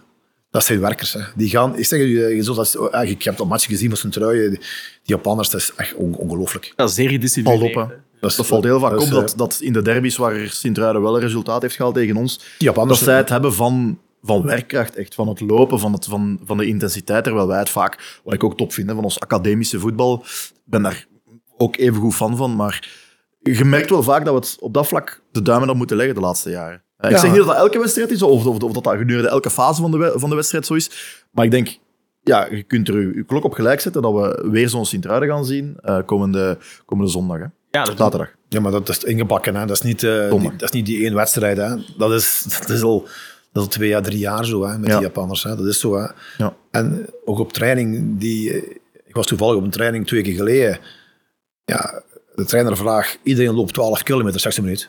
Dat 0.50 0.64
zijn 0.64 0.80
werkers. 0.80 1.12
Hè. 1.12 1.20
Die 1.36 1.48
gaan, 1.48 1.78
ik 1.78 1.84
zeg 1.84 2.00
je, 2.00 2.88
ah, 2.90 3.08
ik 3.08 3.22
heb 3.22 3.36
dat 3.36 3.46
match 3.46 3.66
gezien 3.66 3.88
met 3.90 3.98
zijn 3.98 4.12
trui, 4.12 4.48
die 4.50 4.60
Japanners, 5.02 5.50
dat 5.50 5.60
is 5.60 5.72
echt 5.76 5.94
on- 5.94 6.14
ongelooflijk. 6.16 6.72
Ja, 6.76 6.86
zeer 6.86 7.08
gedisciplineerd. 7.10 7.74
Dat, 7.74 8.30
is- 8.30 8.36
Dat 8.36 8.46
valt 8.46 8.64
heel 8.64 8.80
vaak 8.80 8.90
dat 8.90 9.02
op 9.02 9.10
dat, 9.10 9.30
eh, 9.32 9.36
dat 9.38 9.58
in 9.60 9.72
de 9.72 9.82
derbies 9.82 10.16
waar 10.16 10.48
Sint-Truiden 10.48 11.02
wel 11.02 11.14
een 11.14 11.20
resultaat 11.20 11.62
heeft 11.62 11.74
gehaald 11.74 11.94
tegen 11.94 12.16
ons, 12.16 12.38
die 12.38 12.46
Japanners, 12.58 12.98
dat 12.98 13.08
zij 13.08 13.16
het 13.16 13.28
hebben 13.28 13.54
van, 13.54 14.00
van 14.26 14.42
werkkracht, 14.42 14.94
echt 14.96 15.14
van 15.14 15.28
het 15.28 15.40
lopen, 15.40 15.78
van, 15.78 15.92
het, 15.92 16.04
van, 16.04 16.40
van 16.44 16.56
de 16.56 16.66
intensiteit, 16.66 17.24
terwijl 17.24 17.46
wij 17.46 17.58
het 17.58 17.70
vaak, 17.70 18.20
wat 18.24 18.34
ik 18.34 18.44
ook 18.44 18.56
top 18.56 18.72
vind, 18.72 18.88
hè, 18.88 18.94
van 18.94 19.04
ons 19.04 19.20
academische 19.20 19.78
voetbal, 19.80 20.22
ik 20.24 20.60
ben 20.64 20.82
daar 20.82 21.06
ook 21.56 21.76
even 21.76 22.00
goed 22.00 22.14
fan 22.14 22.36
van, 22.36 22.56
maar 22.56 22.88
je 23.42 23.64
merkt 23.64 23.90
wel 23.90 24.02
vaak 24.02 24.24
dat 24.24 24.34
we 24.34 24.40
het 24.40 24.56
op 24.60 24.74
dat 24.74 24.86
vlak 24.86 25.22
de 25.32 25.42
duimen 25.42 25.68
op 25.70 25.76
moeten 25.76 25.96
leggen 25.96 26.14
de 26.14 26.20
laatste 26.20 26.50
jaren. 26.50 26.82
Eh, 26.96 27.10
Ik 27.10 27.16
Ja. 27.16 27.20
zeg 27.22 27.30
niet 27.30 27.38
dat 27.38 27.48
dat 27.48 27.56
elke 27.56 27.78
wedstrijd 27.78 28.10
is, 28.10 28.22
of, 28.22 28.46
of, 28.46 28.62
of 28.62 28.72
dat 28.72 28.84
dat 28.84 28.96
gedurende 28.96 29.28
elke 29.28 29.50
fase 29.50 29.80
van 29.80 29.90
de, 29.90 30.12
van 30.14 30.30
de 30.30 30.36
wedstrijd 30.36 30.66
zo 30.66 30.74
is, 30.74 30.90
maar 31.30 31.44
ik 31.44 31.50
denk, 31.50 31.78
ja, 32.22 32.46
je 32.50 32.62
kunt 32.62 32.88
er 32.88 33.00
je, 33.00 33.14
je 33.14 33.24
klok 33.24 33.44
op 33.44 33.52
gelijk 33.52 33.80
zetten 33.80 34.02
dat 34.02 34.12
we 34.12 34.48
weer 34.50 34.68
zo'n 34.68 34.86
Sint-Truiden 34.86 35.28
gaan 35.28 35.44
zien 35.44 35.76
eh, 35.82 35.98
komende, 36.06 36.58
komende 36.84 37.10
zondag, 37.10 37.38
hè. 37.38 37.44
Ja, 37.70 37.84
dat 37.84 37.96
zaterdag. 37.98 38.28
Ja, 38.48 38.60
maar 38.60 38.72
dat 38.72 38.88
is 38.88 39.04
ingebakken. 39.04 39.54
Hè. 39.54 39.66
Dat, 39.66 39.76
is 39.76 39.82
niet, 39.82 40.02
eh, 40.02 40.30
die- 40.30 40.50
dat 40.50 40.62
is 40.62 40.70
niet 40.70 40.86
die 40.86 41.02
één 41.04 41.14
wedstrijd. 41.14 41.56
Hè. 41.56 41.76
Dat, 41.98 42.12
is, 42.12 42.46
dat, 42.60 42.68
is 42.68 42.82
al, 42.82 43.06
dat 43.56 43.66
is 43.66 43.70
al 43.70 43.76
twee 43.80 43.96
à 43.96 44.00
drie 44.00 44.18
jaar 44.18 44.44
zo 44.44 44.66
hè, 44.66 44.78
met 44.78 44.88
Ja. 44.88 44.94
die 44.96 45.06
Japanners. 45.06 45.42
Hè. 45.42 45.56
Dat 45.56 45.66
is 45.66 45.80
zo. 45.80 45.96
Hè. 45.96 46.06
Ja. 46.38 46.56
En 46.70 47.06
ook 47.24 47.38
op 47.38 47.52
training. 47.52 48.18
Die, 48.20 48.52
eh, 48.52 48.76
ik 49.06 49.14
was 49.14 49.26
toevallig 49.26 49.56
op 49.56 49.62
een 49.64 49.70
training 49.70 50.06
twee 50.06 50.22
keer 50.22 50.34
geleden. 50.34 50.78
Ja, 51.64 52.02
de 52.34 52.44
trainer 52.44 52.76
vraagt, 52.76 53.18
iedereen 53.22 53.54
loopt 53.54 53.74
12 53.74 54.02
kilometer, 54.02 54.40
60 54.40 54.64
minuten. 54.64 54.88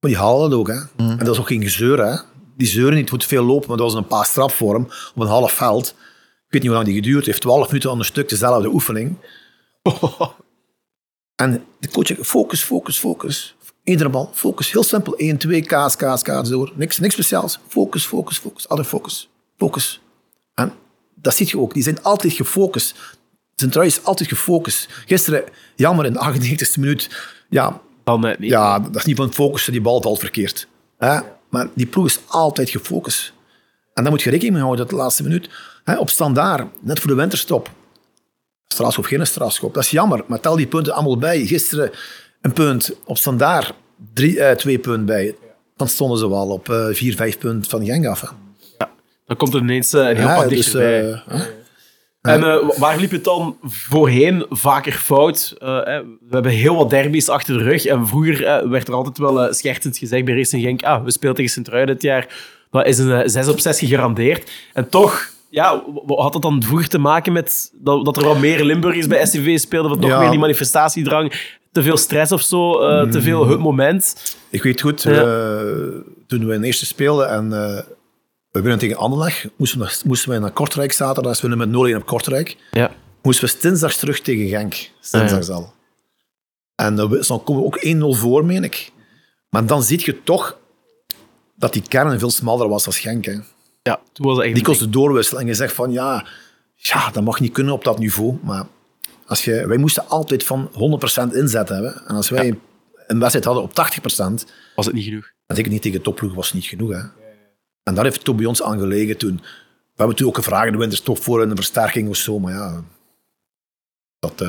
Maar 0.00 0.10
die 0.10 0.20
halen 0.20 0.50
dat 0.50 0.58
ook, 0.58 0.68
hè. 0.68 0.80
En 0.96 1.18
dat 1.18 1.28
is 1.34 1.38
ook 1.40 1.46
geen 1.46 1.62
gezeur, 1.62 2.06
hè. 2.06 2.16
Die 2.56 2.66
zeuren 2.66 2.94
niet, 2.94 3.02
het 3.02 3.12
moet 3.12 3.24
veel 3.24 3.44
lopen, 3.44 3.68
maar 3.68 3.76
dat 3.76 3.86
was 3.86 3.94
een 3.94 4.06
paar 4.06 4.24
strapvorm 4.24 4.82
op 5.14 5.22
een 5.22 5.26
half 5.28 5.52
veld. 5.52 5.88
Ik 5.88 6.52
weet 6.52 6.62
niet 6.62 6.70
hoe 6.70 6.72
lang 6.80 6.84
die 6.84 6.94
geduurd 6.94 7.26
heeft, 7.26 7.40
12 7.40 7.66
minuten 7.66 7.90
aan 7.90 7.98
een 7.98 8.04
stuk, 8.04 8.28
dezelfde 8.28 8.68
oefening. 8.68 9.16
En 11.36 11.64
de 11.80 11.88
coach 11.90 12.06
zegt, 12.06 12.26
focus, 12.26 12.62
focus, 12.62 12.98
focus. 12.98 13.55
Iedere 13.86 14.08
bal, 14.08 14.30
focus. 14.34 14.72
Heel 14.72 14.82
simpel. 14.82 15.16
1, 15.16 15.36
2, 15.36 15.62
kaas, 15.62 15.96
kaas, 15.96 16.22
kaas 16.22 16.48
door. 16.48 16.72
Niks, 16.74 16.98
niks 16.98 17.14
speciaals. 17.14 17.58
Focus, 17.68 18.06
focus, 18.06 18.38
focus. 18.38 18.68
Altijd 18.68 18.86
focus. 18.88 19.28
Focus. 19.56 20.00
En 20.54 20.72
dat 21.14 21.34
zie 21.34 21.46
je 21.48 21.58
ook. 21.58 21.74
Die 21.74 21.82
zijn 21.82 22.02
altijd 22.02 22.32
gefocust. 22.32 22.94
Zijn 23.54 23.70
trui 23.70 23.86
is 23.86 24.04
altijd 24.04 24.28
gefocust. 24.28 24.88
Gisteren, 25.06 25.44
jammer, 25.76 26.04
in 26.04 26.12
de 26.12 26.18
98e 26.18 26.80
minuut. 26.80 27.10
Ja, 27.48 27.80
Dan 28.04 28.20
net 28.20 28.38
niet. 28.38 28.50
ja 28.50 28.78
dat 28.78 28.96
is 28.96 29.04
niet 29.04 29.16
van 29.16 29.32
focussen, 29.32 29.72
die 29.72 29.80
bal 29.80 30.02
valt 30.02 30.18
verkeerd. 30.18 30.68
Hè? 30.98 31.18
Maar 31.50 31.68
die 31.74 31.86
ploeg 31.86 32.06
is 32.06 32.18
altijd 32.26 32.70
gefocust. 32.70 33.32
En 33.94 34.02
daar 34.02 34.12
moet 34.12 34.22
je 34.22 34.30
rekening 34.30 34.54
mee 34.54 34.62
houden, 34.62 34.86
dat 34.86 34.94
de 34.96 35.02
laatste 35.02 35.22
minuut. 35.22 35.48
Hè, 35.84 35.96
op 35.98 36.10
standaard, 36.10 36.68
net 36.80 36.98
voor 36.98 37.10
de 37.10 37.16
winterstop. 37.16 37.70
Strafschop, 38.68 39.04
geen 39.04 39.26
strafschop. 39.26 39.74
Dat 39.74 39.82
is 39.82 39.90
jammer, 39.90 40.24
maar 40.26 40.40
tel 40.40 40.56
die 40.56 40.66
punten 40.66 40.92
allemaal 40.94 41.18
bij. 41.18 41.46
Gisteren 41.46 41.90
een 42.46 42.52
punt 42.52 42.96
op 43.04 43.18
standaard, 43.18 43.72
drie, 44.14 44.40
eh, 44.40 44.56
twee 44.56 44.78
punten 44.78 45.04
bij. 45.06 45.34
Dan 45.76 45.88
stonden 45.88 46.18
ze 46.18 46.28
wel 46.28 46.48
op 46.48 46.68
eh, 46.68 46.86
vier, 46.90 47.14
vijf 47.16 47.38
punten 47.38 47.70
van 47.70 47.84
Genk 47.84 48.06
af. 48.06 48.20
hè. 48.20 48.26
Dan 49.26 49.36
komt 49.36 49.54
er 49.54 49.60
ineens 49.60 49.92
eh, 49.92 50.00
een 50.08 50.16
heel 50.16 50.26
Ja, 50.26 50.36
pak 50.36 50.48
dus, 50.48 50.58
dichterbij. 50.58 51.10
eh, 51.12 51.18
hè? 51.26 51.44
En 52.22 52.42
eh, 52.44 52.78
waar 52.78 52.98
liep 52.98 53.10
het 53.10 53.24
dan 53.24 53.56
voorheen 53.62 54.46
vaker 54.50 54.92
fout? 54.92 55.54
Eh, 55.58 55.66
we 55.68 56.04
hebben 56.30 56.52
heel 56.52 56.76
wat 56.76 56.90
derbies 56.90 57.28
achter 57.28 57.58
de 57.58 57.64
rug. 57.64 57.84
En 57.84 58.06
vroeger 58.06 58.44
eh, 58.46 58.68
werd 58.68 58.88
er 58.88 58.94
altijd 58.94 59.18
wel 59.18 59.42
eh, 59.42 59.52
schertsend 59.52 59.98
gezegd 59.98 60.24
bij 60.24 60.34
Racing 60.36 60.62
Genk... 60.62 60.82
Ah, 60.82 61.04
we 61.04 61.10
spelen 61.10 61.34
tegen 61.34 61.50
Sint-Truiden 61.50 61.94
dit 61.94 62.02
jaar. 62.04 62.26
Dat 62.70 62.86
is 62.86 62.98
een 62.98 63.12
eh, 63.12 63.22
6 63.28 63.48
op 63.48 63.58
6 63.60 63.78
gegarandeerd. 63.78 64.50
En 64.72 64.88
toch... 64.88 65.30
Ja, 65.50 65.82
w- 66.06 66.10
had 66.20 66.32
dat 66.32 66.42
dan 66.42 66.62
vroeger 66.62 66.88
te 66.88 66.98
maken 66.98 67.32
met 67.32 67.70
dat, 67.74 68.04
dat 68.04 68.16
er 68.16 68.24
wat 68.24 68.38
meer 68.38 68.64
Limburgers 68.64 69.06
bij 69.06 69.26
SCV 69.26 69.58
speelden? 69.58 69.90
Wat 69.90 70.00
nog 70.00 70.10
Ja. 70.10 70.18
meer 70.20 70.30
die 70.30 70.38
manifestatiedrang? 70.38 71.32
Te 71.76 71.82
veel 71.82 71.96
stress 71.96 72.32
of 72.32 72.42
zo? 72.42 72.80
eh, 72.80 73.10
Te 73.10 73.22
veel 73.22 73.48
het 73.48 73.58
moment? 73.58 74.34
Ik 74.50 74.62
weet 74.62 74.80
goed, 74.80 75.02
Ja. 75.02 75.10
eh, 75.10 75.66
toen 76.26 76.46
we 76.46 76.54
in 76.54 76.62
eerste 76.62 76.86
speelden 76.86 77.28
en 77.28 77.52
eh, 77.52 77.82
we 78.50 78.60
winnen 78.60 78.78
tegen 78.78 78.96
Anderlecht, 78.96 79.48
moesten 79.56 79.78
we, 79.78 79.84
naar- 79.84 80.00
moesten 80.04 80.30
we 80.30 80.38
naar 80.38 80.50
Kortrijk 80.50 80.92
zaterdag, 80.92 81.40
we 81.40 81.48
winnen 81.48 81.58
met 81.58 81.68
0-1 81.92 81.96
op 81.96 82.06
Kortrijk. 82.06 82.56
Ja. 82.70 82.90
moesten 83.22 83.48
we 83.48 83.54
dinsdags 83.60 83.96
terug 83.96 84.20
tegen 84.20 84.48
Genk. 84.48 84.90
Dinsdags 85.10 85.48
al. 85.50 85.72
En 86.74 86.96
dan, 86.96 87.10
dan 87.26 87.44
komen 87.44 87.62
we 87.62 87.66
ook 87.68 87.84
1-0 87.84 88.18
voor, 88.20 88.44
meen 88.44 88.64
ik. 88.64 88.92
Maar 89.50 89.66
dan 89.66 89.82
zie 89.82 90.00
je 90.04 90.22
toch 90.22 90.58
dat 91.56 91.72
die 91.72 91.82
kern 91.88 92.18
veel 92.18 92.30
smaller 92.30 92.68
was 92.68 92.86
als 92.86 92.98
Genk. 92.98 93.24
Hè. 93.24 93.38
Ja, 93.82 94.00
toen 94.12 94.26
was 94.26 94.44
Die 94.52 94.74
ze 94.74 94.90
doorwisselen. 94.90 95.40
En 95.42 95.46
je 95.48 95.54
zegt 95.54 95.74
van, 95.74 95.92
ja, 95.92 96.26
ja, 96.74 97.10
dat 97.10 97.24
mag 97.24 97.40
niet 97.40 97.52
kunnen 97.52 97.72
op 97.74 97.84
dat 97.84 97.98
niveau. 97.98 98.38
Maar 98.42 98.66
als 99.26 99.44
je, 99.44 99.66
wij 99.66 99.76
moesten 99.76 100.08
altijd 100.08 100.44
van 100.44 100.70
100% 101.30 101.32
inzet 101.32 101.68
hebben. 101.68 102.06
En 102.06 102.14
als 102.14 102.28
wij 102.28 102.58
een 103.06 103.18
wedstrijd 103.18 103.44
hadden 103.44 103.62
op 103.62 103.70
80%, 103.70 103.74
Was 104.74 104.86
het 104.86 104.94
niet 104.94 105.04
genoeg? 105.04 105.34
dat 105.46 105.58
ik 105.58 105.68
niet 105.68 105.82
tegen 105.82 106.02
topploeg 106.02 106.34
was 106.34 106.52
niet 106.52 106.64
genoeg. 106.64 106.92
Hè. 106.92 107.02
En 107.82 107.94
daar 107.94 108.04
heeft 108.04 108.26
het 108.26 108.36
bij 108.36 108.46
ons 108.46 108.62
aan 108.62 108.78
gelegen 108.78 109.16
toen. 109.16 109.36
We 109.36 110.02
hebben 110.02 110.16
toen 110.16 110.28
ook 110.28 110.36
gevraagd 110.36 110.66
in 110.66 110.72
de 110.72 110.78
winterstop 110.78 111.22
voor 111.22 111.42
een 111.42 111.56
versterking 111.56 112.08
of 112.08 112.16
zo, 112.16 112.38
maar 112.38 112.52
ja, 112.52 112.84
dat 114.18 114.40
eh, 114.40 114.48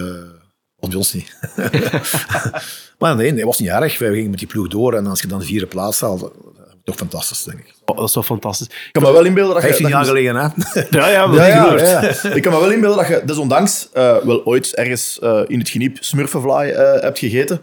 was 0.76 0.90
bij 0.90 0.98
ons 0.98 1.14
niet. 1.14 1.38
maar 3.00 3.16
nee, 3.16 3.34
dat 3.34 3.44
was 3.44 3.60
niet 3.60 3.70
erg. 3.70 3.98
Wij 3.98 4.14
gingen 4.14 4.30
met 4.30 4.40
die 4.40 4.48
ploeg 4.48 4.68
door 4.68 4.94
en 4.94 5.08
als 5.08 5.22
je 5.22 5.28
dan 5.28 5.40
de 5.40 5.46
vierde 5.46 5.68
plaats 5.68 6.02
is 6.02 6.20
toch 6.88 6.96
fantastisch, 6.96 7.44
denk 7.44 7.60
ik. 7.60 7.74
Oh, 7.86 7.98
dat 7.98 8.08
is 8.08 8.14
wel 8.16 8.24
fantastisch. 8.24 8.68
Ik 8.68 8.90
kan 8.92 9.04
me 9.04 9.12
wel 9.12 9.26
inbeelden 9.26 9.54
dat 9.54 9.64
je... 9.64 9.68
15 9.74 9.90
dat 9.92 9.92
je- 9.92 9.98
jaar 9.98 10.16
geleden, 10.16 10.36
hè? 10.36 10.82
Ja, 11.00 11.08
ja, 11.10 11.34
Ja, 11.34 11.48
ja, 11.48 12.02
ja. 12.24 12.30
Ik 12.34 12.42
kan 12.42 12.54
me 12.54 12.60
wel 12.60 12.72
inbeelden 12.72 12.98
dat 12.98 13.08
je 13.08 13.22
desondanks 13.26 13.90
eh, 13.94 14.18
wel 14.24 14.46
ooit 14.46 14.76
ergens 14.76 15.20
eh, 15.20 15.42
in 15.48 15.60
het 15.60 15.70
geniep 15.70 15.98
smurfenvlaai 16.00 16.72
eh, 16.72 17.02
hebt 17.02 17.20
gegeten. 17.20 17.62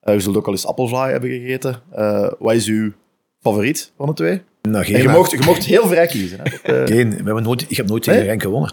Eh, 0.00 0.14
je 0.14 0.20
zult 0.20 0.36
ook 0.36 0.46
al 0.46 0.52
eens 0.52 0.66
appelvlaai 0.66 1.12
hebben 1.12 1.30
gegeten. 1.30 1.82
Eh, 1.92 2.28
wat 2.38 2.54
is 2.54 2.66
uw 2.66 2.92
favoriet 3.40 3.92
van 3.96 4.06
de 4.06 4.12
twee? 4.14 4.42
Nou, 4.62 4.84
geen, 4.84 4.94
En 4.94 5.02
je, 5.02 5.08
mocht, 5.08 5.30
je 5.30 5.38
mocht 5.44 5.64
heel 5.64 5.86
vrij 5.86 6.06
kiezen. 6.06 6.38
Hè? 6.62 6.86
Geen. 6.86 7.10
We 7.10 7.16
hebben 7.24 7.42
nooit, 7.42 7.64
ik 7.70 7.76
heb 7.76 7.86
nooit 7.88 8.02
tegen 8.02 8.20
Nee? 8.20 8.28
Genk 8.28 8.42
gewonnen. 8.42 8.72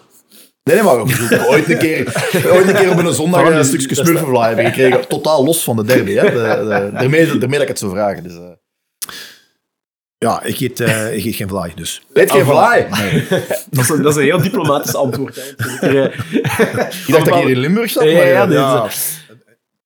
nee, 0.63 0.75
nee, 0.75 0.83
maar 0.85 0.95
toch 1.29 1.47
ooit 1.47 1.69
een 1.69 1.77
keer, 1.77 2.29
ooit 2.53 2.67
een 2.67 2.75
keer 2.75 2.91
op 2.91 2.97
een 2.97 3.13
zondag 3.13 3.49
een 3.49 3.65
stukje 3.65 3.95
smurfenvlaai 3.95 4.47
hebben 4.55 4.73
gekregen. 4.73 5.07
Totaal 5.07 5.45
los 5.45 5.63
van 5.63 5.75
de 5.75 5.83
derby. 5.83 6.13
Hè? 6.13 6.21
De, 6.25 6.31
de, 6.31 6.89
daarmee, 6.93 7.25
daarmee 7.37 7.49
dat 7.49 7.61
ik 7.61 7.67
het 7.67 7.79
zo 7.79 7.89
vragen. 7.89 8.23
Dus, 8.23 8.33
eh. 8.33 8.39
Ja, 10.19 10.43
ik 10.43 10.59
eet, 10.59 10.79
eh, 10.79 11.15
ik 11.17 11.25
eet 11.25 11.35
geen 11.35 11.47
vlaai, 11.47 11.71
dus. 11.75 12.01
Weet 12.13 12.31
geen 12.31 12.45
vlaai? 12.45 12.85
Dat 13.69 13.83
is, 13.83 13.89
een, 13.89 14.01
dat 14.01 14.11
is 14.11 14.17
een 14.17 14.23
heel 14.23 14.41
diplomatisch 14.41 14.95
antwoord. 14.95 15.35
Hè. 15.57 15.65
Ik, 15.87 15.93
eh, 15.93 16.03
Ik 17.07 17.13
dacht 17.13 17.25
dat 17.25 17.27
ik 17.27 17.33
hier 17.33 17.49
in 17.49 17.57
Limburg 17.57 17.89
zat. 17.91 18.03
Ja, 18.03 18.13
maar, 18.13 18.27
ja, 18.27 18.41
eh, 18.41 18.47
nee, 18.47 18.57
Ja. 18.57 18.87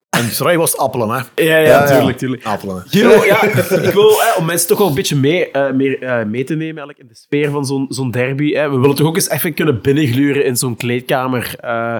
En 0.10 0.30
Srij 0.30 0.58
was 0.58 0.78
appelen, 0.78 1.10
hè? 1.10 1.44
Ja, 1.44 1.58
ja, 1.58 1.86
tuurlijk, 1.86 2.18
tuurlijk. 2.18 2.44
Appelen. 2.46 2.84
Giro, 2.88 3.26
ja, 3.26 3.44
ik 3.44 3.94
wil 3.94 4.10
hè, 4.10 4.38
om 4.38 4.46
mensen 4.46 4.68
toch 4.68 4.78
wel 4.78 4.88
een 4.88 4.94
beetje 4.94 5.16
mee, 5.16 5.52
eh, 5.52 5.72
meer, 5.72 6.02
eh, 6.04 6.26
mee 6.26 6.44
te 6.44 6.54
nemen 6.56 6.68
eigenlijk, 6.78 7.00
in 7.00 7.08
de 7.08 7.16
sfeer 7.16 7.52
van 7.52 7.66
zo'n 7.66 7.86
zo'n 7.90 8.12
derby. 8.12 8.54
Hè. 8.54 8.70
We 8.70 8.78
willen 8.78 8.96
toch 8.96 9.08
ook 9.08 9.16
eens 9.16 9.30
even 9.30 9.54
kunnen 9.54 9.82
binnengluren 9.82 10.46
in 10.46 10.56
zo'n 10.58 10.76
kleedkamer. 10.76 11.56
eh, 11.60 11.96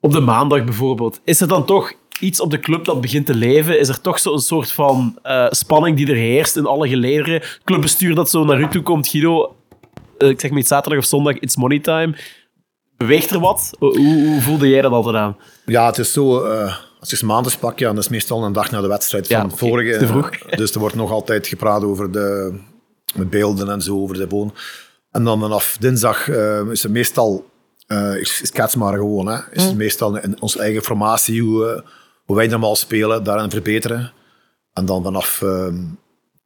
op 0.00 0.12
de 0.12 0.20
maandag 0.20 0.64
bijvoorbeeld. 0.64 1.20
Is 1.24 1.40
er 1.40 1.48
dan 1.48 1.64
toch 1.66 1.92
iets 2.20 2.40
op 2.40 2.50
de 2.50 2.58
club 2.60 2.84
dat 2.84 3.00
begint 3.00 3.26
te 3.26 3.34
leven? 3.34 3.78
Is 3.78 3.88
er 3.88 4.00
toch 4.00 4.18
zo'n 4.18 4.38
soort 4.40 4.72
van 4.72 5.18
eh, 5.22 5.46
spanning 5.50 5.96
die 5.96 6.06
er 6.08 6.14
heerst 6.16 6.56
in 6.56 6.66
alle 6.66 6.88
gelederen? 6.88 7.42
Clubbestuur 7.64 8.14
dat 8.14 8.30
zo 8.30 8.44
naar 8.44 8.60
u 8.60 8.68
toe 8.68 8.82
komt, 8.82 9.08
Guido, 9.08 9.56
eh, 10.18 10.28
ik 10.28 10.40
zeg 10.40 10.50
maar 10.50 10.58
iets 10.58 10.68
zaterdag 10.68 10.98
of 11.00 11.04
zondag, 11.08 11.34
it's 11.38 11.56
money 11.56 11.78
time. 11.78 12.16
Beweegt 12.96 13.30
er 13.30 13.40
wat? 13.40 13.70
Hoe, 13.78 13.98
hoe 14.26 14.40
voelde 14.40 14.68
jij 14.68 14.80
dat 14.82 14.92
altijd 14.92 15.16
aan? 15.16 15.36
Ja, 15.66 15.86
het 15.86 15.98
is 15.98 16.12
zo. 16.12 16.44
eh, 16.44 16.76
als 17.00 17.10
je 17.10 17.16
eens 17.16 17.24
maandags 17.26 17.56
pakt, 17.56 17.78
ja, 17.78 17.92
dat 17.92 18.02
is 18.02 18.08
meestal 18.08 18.44
een 18.44 18.52
dag 18.52 18.70
na 18.70 18.80
de 18.80 18.88
wedstrijd 18.88 19.28
Ja, 19.28 19.40
van 19.40 19.58
vorige. 19.58 19.98
te 19.98 20.06
vroeg. 20.06 20.30
Dus 20.56 20.72
er 20.72 20.80
wordt 20.80 20.94
nog 20.94 21.10
altijd 21.10 21.46
gepraat 21.46 21.82
over 21.84 22.12
de 22.12 22.58
met 23.14 23.30
beelden 23.30 23.70
en 23.70 23.80
zo, 23.82 24.00
over 24.02 24.16
de 24.18 24.26
boon. 24.26 24.54
En 25.10 25.24
dan 25.24 25.40
vanaf 25.40 25.76
dinsdag 25.80 26.28
is 26.70 26.82
het 26.82 26.92
meestal, 26.92 27.44
eh 27.86 28.16
is, 28.16 28.40
is 28.52 28.74
maar 28.74 28.92
gewoon, 28.94 29.26
hè. 29.26 29.38
is 29.50 29.64
het 29.64 29.76
meestal 29.76 30.16
in 30.16 30.36
onze 30.40 30.60
eigen 30.60 30.82
formatie, 30.82 31.42
hoe, 31.42 31.84
hoe 32.28 32.36
wij 32.36 32.46
normaal 32.46 32.76
spelen, 32.76 33.24
daarin 33.24 33.50
verbeteren. 33.50 34.12
En 34.72 34.86
dan 34.86 35.02
vanaf 35.02 35.42
eh, 35.42 35.74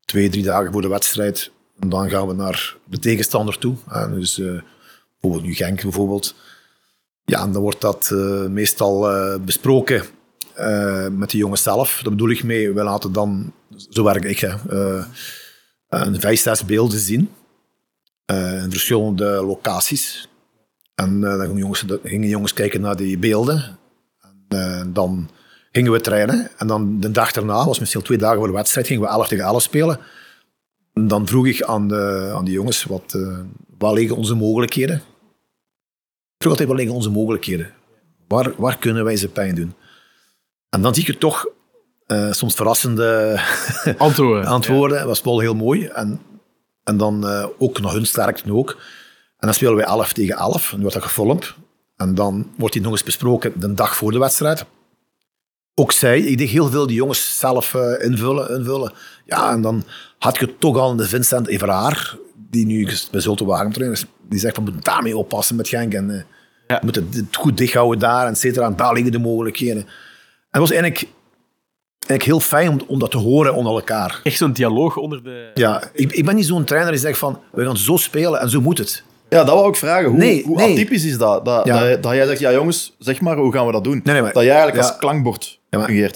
twee, 0.05 0.29
drie 0.29 0.43
dagen 0.43 0.73
voor 0.73 0.83
de 0.83 0.89
wedstrijd, 0.89 1.51
en 1.81 1.89
dan 1.89 2.11
gaan 2.11 2.27
we 2.27 2.35
naar 2.35 2.77
de 2.85 2.99
tegenstander 2.99 3.59
toe. 3.59 3.77
Hè. 3.89 4.15
Dus 4.15 4.39
eh, 4.39 4.61
bijvoorbeeld 5.21 5.43
nu 5.51 5.55
Genk 5.55 5.83
bijvoorbeeld. 5.83 6.35
Ja, 7.25 7.43
en 7.43 7.53
dan 7.53 7.63
wordt 7.63 7.81
dat 7.81 8.11
eh, 8.13 8.47
meestal 8.47 9.11
eh, 9.11 9.41
besproken 9.41 10.03
eh, 10.55 11.09
met 11.09 11.31
de 11.31 11.37
jongens 11.39 11.63
zelf. 11.63 12.01
Daar 12.03 12.11
bedoel 12.13 12.31
ik 12.31 12.43
mee, 12.45 12.73
we 12.73 12.83
laten 12.83 13.13
dan, 13.13 13.53
zo 13.91 14.05
werk 14.05 14.25
ik, 14.25 14.39
hè, 14.39 14.49
eh, 14.69 15.07
een 15.89 16.21
vijf, 16.21 16.41
zes 16.41 16.65
beelden 16.65 16.99
zien. 16.99 17.31
eh, 18.25 18.63
in 18.63 18.71
verschillende 18.71 19.25
locaties. 19.25 20.29
En 20.95 21.25
eh, 21.25 21.31
dan 21.31 21.41
gingen 21.41 21.57
jongens, 21.57 21.85
gingen 22.05 22.29
jongens 22.29 22.53
kijken 22.53 22.81
naar 22.81 22.97
die 22.97 23.19
beelden. 23.19 23.79
En 24.21 24.45
eh, 24.49 24.83
dan 24.87 25.31
gingen 25.73 25.93
we 25.93 26.01
trainen. 26.01 26.51
En 26.57 26.67
dan 26.67 27.01
de 27.01 27.11
dag 27.11 27.33
daarna, 27.33 27.65
was 27.65 27.79
misschien 27.79 28.03
twee 28.03 28.19
dagen 28.19 28.37
voor 28.37 28.47
de 28.47 28.53
wedstrijd, 28.53 28.87
gingen 28.87 29.03
we 29.03 29.09
11 29.09 29.29
tegen 29.29 29.45
11 29.45 29.63
spelen. 29.63 29.99
En 30.93 31.09
dan 31.09 31.27
vroeg 31.27 31.47
ik 31.47 31.63
aan 31.63 31.89
de, 31.89 32.33
aan 32.35 32.45
de 32.45 32.51
jongens, 32.51 32.85
wat, 32.85 33.15
eh 33.15 33.39
waar 33.79 33.93
liggen 33.93 34.17
onze 34.17 34.35
mogelijkheden? 34.35 34.97
Ik 34.97 36.39
vroeg 36.39 36.51
altijd, 36.51 36.69
waar 36.69 36.77
liggen 36.77 36.97
onze 36.97 37.11
mogelijkheden? 37.11 37.71
Waar, 38.29 38.53
waar 38.57 38.79
kunnen 38.79 39.05
wij 39.05 39.17
ze 39.17 39.29
pijn 39.29 39.55
doen? 39.55 39.75
En 40.69 40.83
dan 40.83 40.95
zie 40.95 41.07
je 41.07 41.19
toch 41.19 41.47
eh, 42.07 42.33
soms 42.33 42.55
verrassende 42.55 43.41
Antwoorden. 43.99 44.47
antwoorden. 44.47 44.99
Dat 44.99 45.07
was 45.07 45.23
wel 45.23 45.41
heel 45.41 45.55
mooi. 45.55 45.87
En, 45.87 46.21
en 46.85 46.97
dan 46.97 47.29
eh, 47.29 47.47
ook 47.59 47.81
naar 47.81 47.93
hun 47.93 48.07
sterkte 48.07 48.53
ook. 48.53 48.71
En 49.39 49.49
dan 49.49 49.55
spelen 49.55 49.77
wij 49.77 49.85
11 49.85 50.13
tegen 50.13 50.37
11. 50.37 50.65
En 50.65 50.71
dan 50.71 50.81
wordt 50.81 50.95
dat 50.95 51.05
gefilmd. 51.05 51.55
En 51.97 52.15
dan 52.15 52.51
wordt 52.57 52.75
die 52.75 52.83
nog 52.83 52.93
eens 52.93 53.03
besproken 53.03 53.53
de 53.61 53.75
dag 53.75 53.97
voor 53.97 54.13
de 54.13 54.19
wedstrijd. 54.19 54.65
Ook 55.75 55.93
zij, 55.93 56.21
ik 56.21 56.39
deed 56.39 56.49
heel 56.49 56.69
veel 56.71 56.87
die 56.87 56.97
jongens 56.97 57.39
zelf 57.39 57.75
eh, 57.75 58.05
invullen, 58.09 58.51
invullen. 58.59 58.93
Ja, 59.25 59.51
en 59.53 59.61
dan 59.61 59.85
had 60.19 60.39
je 60.39 60.59
toch 60.59 60.77
al 60.79 60.97
de 60.97 61.05
Vincent 61.09 61.47
Everaar, 61.47 62.17
die 62.51 62.67
nu 62.67 62.89
bij 63.11 63.21
Zulte 63.21 63.45
Waregem 63.45 63.73
trainer 63.73 63.99
is, 63.99 64.07
die 64.29 64.39
zegt 64.39 64.55
van, 64.55 64.65
we 64.65 64.71
moeten 64.71 64.93
daarmee 64.93 65.17
oppassen 65.17 65.57
met 65.57 65.69
Genk. 65.69 65.95
En 65.95 66.11
eh, 66.11 66.17
Ja. 66.67 66.75
we 66.79 66.85
moeten 66.85 67.09
het 67.13 67.37
goed 67.37 67.57
dichthouden 67.57 67.99
daar, 67.99 68.27
en 68.27 68.33
et 68.33 68.39
cetera. 68.39 68.67
En 68.67 68.77
daar 68.77 68.93
liggen 68.93 69.13
de 69.13 69.19
mogelijkheden. 69.19 69.77
En 69.83 70.61
het 70.61 70.61
was 70.61 70.71
eigenlijk, 70.71 71.09
eigenlijk 72.07 72.23
heel 72.23 72.41
fijn 72.41 72.69
om, 72.69 72.81
om 72.87 72.99
dat 72.99 73.11
te 73.11 73.19
horen 73.19 73.55
onder 73.55 73.73
elkaar. 73.73 74.21
Echt 74.23 74.37
zo'n 74.37 74.53
dialoog 74.53 74.97
onder 74.97 75.23
de... 75.23 75.51
Ja, 75.55 75.83
ik, 75.93 76.13
ik 76.13 76.25
ben 76.25 76.35
niet 76.35 76.47
zo'n 76.47 76.65
trainer 76.65 76.93
die 76.93 77.01
zegt 77.01 77.19
van, 77.19 77.41
we 77.53 77.65
gaan 77.65 77.77
zo 77.77 77.97
spelen 77.97 78.41
en 78.41 78.51
zo 78.51 78.61
moet 78.61 78.79
het. 78.79 79.03
Ja, 79.29 79.45
dat 79.45 79.55
wou 79.55 79.69
ik 79.69 79.77
vragen. 79.77 80.09
Hoe, 80.09 80.19
Nee, 80.19 80.43
hoe 80.45 80.57
nee. 80.57 80.73
atypisch 80.73 81.05
is 81.05 81.19
dat? 81.19 81.45
Dat, 81.45 81.65
Ja. 81.67 81.89
dat? 81.89 82.03
dat 82.03 82.13
jij 82.15 82.27
zegt, 82.27 82.41
ja 82.41 82.53
jongens, 82.53 82.95
zeg 82.99 83.21
maar, 83.21 83.37
hoe 83.37 83.53
gaan 83.53 83.67
we 83.67 83.73
dat 83.73 83.85
doen? 83.85 84.01
Nee, 84.05 84.13
nee, 84.15 84.23
maar- 84.23 84.33
dat 84.33 84.43
jij 84.43 84.53
eigenlijk 84.53 84.83
Ja. 84.83 84.89
als 84.89 84.99
klankbord 84.99 85.61
Ja, 85.73 85.79
maar- 85.79 86.11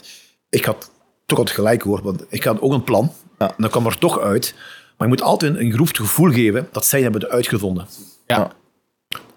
ik 0.51 0.65
had 0.65 0.91
toch 1.27 1.39
altijd 1.39 1.57
gelijk 1.57 1.83
hoor, 1.83 2.03
want 2.03 2.25
ik 2.29 2.45
had 2.45 2.61
ook 2.61 2.73
een 2.73 2.85
plan. 2.85 3.13
Ja. 3.39 3.49
En 3.49 3.55
dat 3.57 3.71
kwam 3.71 3.87
er 3.87 3.99
toch 3.99 4.21
uit. 4.21 4.55
Maar 4.97 5.09
je 5.09 5.15
moet 5.15 5.23
altijd 5.23 5.57
een, 5.57 5.71
geroefd 5.71 5.97
gevoel 5.97 6.31
geven 6.31 6.69
dat 6.73 6.87
zij 6.87 7.03
hebben 7.03 7.21
het 7.21 7.31
uitgevonden. 7.31 7.87
Ja. 8.27 8.53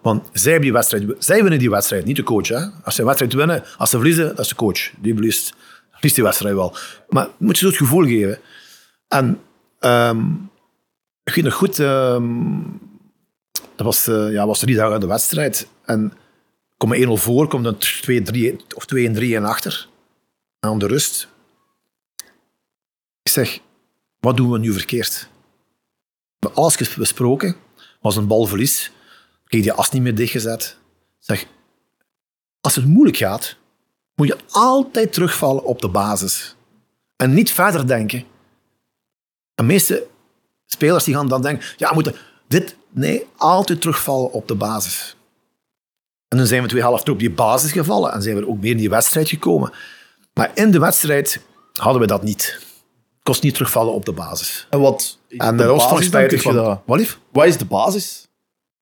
Want 0.02 0.30
zij, 0.34 0.52
hebben 0.52 0.62
die 0.70 0.78
wedstrijd, 0.78 1.16
zij 1.20 1.42
winnen 1.42 1.60
die 1.60 1.70
wedstrijd, 1.70 2.06
niet 2.06 2.16
de 2.16 2.24
coach. 2.24 2.48
Hè? 2.48 2.66
Als 2.84 2.96
ze 2.96 3.00
een 3.00 3.06
wedstrijd 3.08 3.34
winnen, 3.34 3.64
als 3.78 3.90
ze 3.90 3.96
verliezen, 3.96 4.28
dat 4.28 4.40
is 4.40 4.48
de 4.48 4.56
coach. 4.56 4.92
Die 4.98 5.14
verliest, 5.14 5.54
verliest 5.92 6.16
die 6.16 6.24
wedstrijd 6.24 6.56
wel. 6.56 6.76
Maar 7.10 7.26
je 7.26 7.46
moet 7.46 7.58
je 7.58 7.62
zo 7.62 7.68
het 7.68 7.78
gevoel 7.78 8.04
geven. 8.06 8.40
En 9.08 9.40
ehm, 9.80 10.20
ik 11.24 11.34
weet 11.34 11.44
nog 11.44 11.54
goed, 11.54 11.80
ehm, 11.80 12.26
dat 13.76 13.86
was, 13.86 14.08
eh, 14.08 14.32
ja, 14.32 14.48
was 14.48 14.60
drie 14.60 14.76
dagen 14.76 15.00
de 15.00 15.08
wedstrijd. 15.08 15.68
En 15.86 16.14
kom 16.78 16.94
1-0 16.94 17.18
voor, 17.18 17.48
komt 17.48 17.64
dan 17.64 17.78
2-3 17.78 18.56
of 18.76 18.86
2-3 18.86 19.36
en 19.36 19.46
achter. 19.46 19.89
Aan 20.60 20.80
de 20.80 20.88
rust. 20.88 21.28
Ik 23.22 23.32
zeg, 23.32 23.60
wat 24.20 24.38
doen 24.38 24.52
we 24.52 24.60
nu 24.60 24.74
verkeerd? 24.74 25.30
We 26.40 26.48
hebben 26.48 26.64
alles 26.64 26.96
besproken, 26.96 27.56
was 28.02 28.16
een 28.16 28.28
balverlies. 28.28 28.92
Kreeg 29.46 29.62
die 29.62 29.74
as 29.74 29.92
niet 29.92 30.02
meer 30.02 30.16
dichtgezet. 30.16 30.78
Zeg, 31.20 31.46
als 32.62 32.76
het 32.76 32.86
moeilijk 32.86 33.18
gaat, 33.18 33.56
moet 34.16 34.28
je 34.28 34.38
altijd 34.50 35.14
terugvallen 35.14 35.64
op 35.64 35.82
de 35.82 35.90
basis. 35.90 36.56
En 37.16 37.34
niet 37.34 37.52
verder 37.52 37.88
denken. 37.88 38.24
De 39.56 39.64
meeste 39.64 40.08
spelers 40.66 41.04
die 41.04 41.14
gaan 41.14 41.28
dan 41.28 41.42
denken, 41.42 41.66
ja, 41.78 41.94
moeten 41.94 42.16
dit... 42.48 42.78
Nee, 42.92 43.28
altijd 43.36 43.82
terugvallen 43.82 44.32
op 44.32 44.48
de 44.48 44.56
basis. 44.56 45.16
En 46.28 46.38
dan 46.38 46.48
zijn 46.48 46.62
we 46.62 46.68
twee 46.68 46.82
helften 46.82 47.14
op 47.14 47.20
die 47.20 47.32
basis 47.32 47.72
gevallen 47.72 48.14
en 48.14 48.22
zijn 48.22 48.36
we 48.36 48.48
ook 48.48 48.60
meer 48.60 48.72
in 48.72 48.78
die 48.78 48.90
wedstrijd 48.90 49.30
gekomen. 49.30 49.74
Maar 50.34 50.52
in 50.54 50.72
de 50.72 50.80
wedstrijd 50.80 51.42
hadden 51.74 52.02
we 52.02 52.08
dat 52.08 52.24
niet. 52.24 52.58
Het 53.16 53.24
kost 53.24 53.44
niet 53.44 53.54
terugvallen 53.54 53.94
op 53.94 54.06
de 54.06 54.12
basis. 54.12 54.68
En 54.70 54.80
wat 54.80 55.18
is 55.28 55.38
En 55.38 55.58
de 55.58 55.66
was 55.66 55.90
toch 55.90 56.04
spijtig. 56.04 56.44
Wat 56.86 56.98
lief? 56.98 57.20
Wat 57.32 57.46
is 57.46 57.58
de 57.58 57.66
basis? 57.66 58.28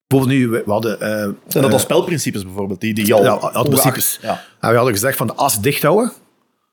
Bijvoorbeeld 0.08 0.40
nu, 0.40 0.48
we 0.50 0.62
we 0.66 0.72
hadden... 0.72 1.02
eh, 1.02 1.08
Zijn 1.48 1.64
dat 1.64 1.72
dan 1.72 1.80
spelprincipes 1.80 2.44
bijvoorbeeld? 2.44 2.82
Die, 2.82 2.94
die 2.94 3.14
al 3.14 3.24
Ja, 3.24 3.30
al 3.32 3.64
principes. 3.64 4.20
Ja. 4.22 4.44
En 4.60 4.70
we 4.70 4.76
hadden 4.76 4.94
gezegd 4.94 5.18
van 5.18 5.28
de 5.28 5.34
as 5.34 5.62
dicht 5.62 5.82
houden, 5.84 6.12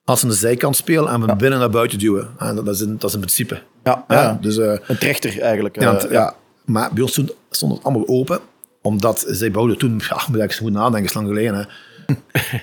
als 0.04 0.22
aan 0.22 0.28
de 0.28 0.34
zijkant 0.34 0.76
spelen 0.76 1.08
en 1.12 1.20
van 1.26 1.36
binnen 1.38 1.58
naar 1.58 1.70
buiten 1.70 1.98
duwen. 1.98 2.28
En 2.38 2.54
dat, 2.54 2.68
is 2.68 2.80
een, 2.80 2.98
dat 2.98 3.08
is 3.08 3.14
een 3.14 3.20
principe. 3.20 3.62
Ja, 3.84 4.04
Ja. 4.08 4.38
Dus, 4.40 4.58
eh, 4.58 4.76
Een 4.86 4.98
trechter 4.98 5.40
eigenlijk. 5.40 5.80
ja, 5.80 5.86
want, 5.96 6.06
ja. 6.10 6.34
Maar 6.64 6.92
bij 6.92 7.02
ons 7.02 7.12
toen 7.12 7.30
stond 7.50 7.72
het 7.72 7.84
allemaal 7.84 8.08
open, 8.08 8.40
omdat 8.82 9.24
zij 9.28 9.50
bouwden 9.50 9.78
toen, 9.78 10.00
ja, 10.08 10.22
moet 10.28 10.36
ik 10.36 10.42
eens 10.42 10.56
goed 10.58 10.72
nadenken, 10.72 11.04
is 11.04 11.14
lang 11.14 11.26
geleden. 11.28 11.54
Hè. 11.54 11.64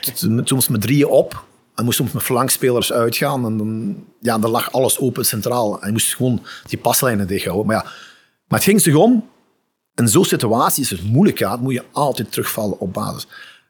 Toen- 0.19 0.41
soms 0.43 0.67
met 0.67 0.81
drieën 0.81 1.07
op 1.07 1.43
en 1.75 1.85
moest 1.85 1.97
soms 1.97 2.11
met 2.11 2.23
flankspelers 2.23 2.93
uitgaan. 2.93 3.45
En 3.45 3.57
dan, 3.57 4.03
ja, 4.19 4.37
dan 4.37 4.51
lag 4.51 4.71
alles 4.71 4.99
open 4.99 5.25
centraal. 5.25 5.81
En 5.81 5.85
je 5.85 5.91
moest 5.91 6.15
gewoon 6.15 6.45
die 6.67 6.79
paslijnen 6.79 7.27
dicht 7.27 7.45
houden. 7.45 7.65
Maar, 7.65 7.75
ja, 7.75 7.83
maar 8.47 8.59
het 8.59 8.63
ging 8.63 8.81
zich 8.81 8.95
om, 8.95 9.29
in 9.95 10.07
zo'n 10.07 10.25
situatie 10.25 10.83
is 10.83 10.89
het 10.89 11.03
moeilijk 11.03 11.37
gaat, 11.37 11.61
moet 11.61 11.73
je 11.73 11.83
altijd 11.91 12.31
terugvallen 12.31 12.79
op 12.79 12.93
basis. 12.93 13.27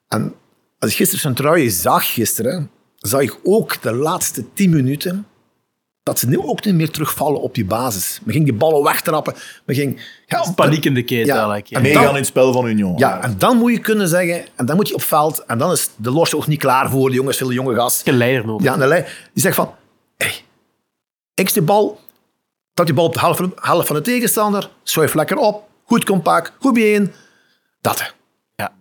En 0.08 0.34
als 0.80 0.91
ik 0.91 0.97
gisteren 0.97 1.22
Centraaien 1.22 1.72
zag, 1.72 2.14
gisteren, 2.14 2.70
zag 2.95 3.22
ik 3.22 3.39
ook 3.43 3.82
de 3.82 3.93
laatste 3.93 4.54
tien 4.54 4.70
minuten 4.70 5.26
dat 6.04 6.20
ze 6.20 6.28
nu 6.28 6.39
ook 6.39 6.66
niet 6.66 6.76
meer 6.76 6.89
terugvallen 6.89 7.41
op 7.41 7.56
die 7.56 7.66
basis. 7.66 8.20
We 8.24 8.32
gingen 8.32 8.47
die 8.47 8.56
ballen 8.58 8.84
wegtrappen. 8.84 9.34
We 9.66 9.74
gingen, 9.74 9.97
ja, 10.26 10.52
Paniek 10.56 10.86
in 10.86 10.93
de 10.93 11.04
keten 11.04 11.26
Ja. 11.26 11.34
eigenlijk. 11.36 11.68
ja. 11.68 11.76
En 11.78 11.82
Meegaan 11.84 12.02
dan- 12.04 12.12
in 12.12 12.18
het 12.18 12.26
spel 12.28 12.54
van 12.54 12.66
Union. 12.66 12.97
ja, 12.97 13.22
en 13.24 13.36
dan 13.38 13.58
moet 13.58 13.72
je 13.72 13.80
kunnen 13.80 14.08
zeggen, 14.08 14.45
en 14.56 14.66
dan 14.66 14.76
moet 14.76 14.88
je 14.88 14.93
op 14.95 15.02
veld, 15.02 15.43
en 15.45 15.58
dan 15.58 15.72
is 15.72 15.89
de 15.95 16.12
los 16.12 16.36
ook 16.36 16.47
niet 16.47 16.60
klaar 16.60 16.89
voor 16.89 17.10
de 17.10 17.16
jongens, 17.16 17.38
veel 17.38 17.52
jonge 17.52 17.76
gast. 17.76 18.08
Een 18.08 18.18
leider 18.18 18.45
nodig. 18.45 18.66
Ja, 18.66 18.74
en 18.74 18.80
de 18.80 18.88
lei- 18.88 19.06
die 19.34 19.41
zegt 19.43 19.56
van, 19.56 19.74
hey, 20.18 20.34
ik 21.34 21.54
de 21.54 21.62
bal, 21.62 21.99
dat 22.74 22.86
die 22.86 22.95
bal 22.95 23.06
op 23.06 23.14
de 23.14 23.20
helft 23.20 23.38
van, 23.39 23.52
helft 23.56 23.88
van 23.88 23.95
de 23.95 24.02
tegenstander, 24.02 24.70
schuif 24.84 25.14
lekker 25.14 25.38
op, 25.38 25.68
goed 25.86 26.04
compact, 26.06 26.52
goed 26.60 26.74
bijeen. 26.74 27.14
Dat. 27.82 28.14
Ja. 28.56 28.74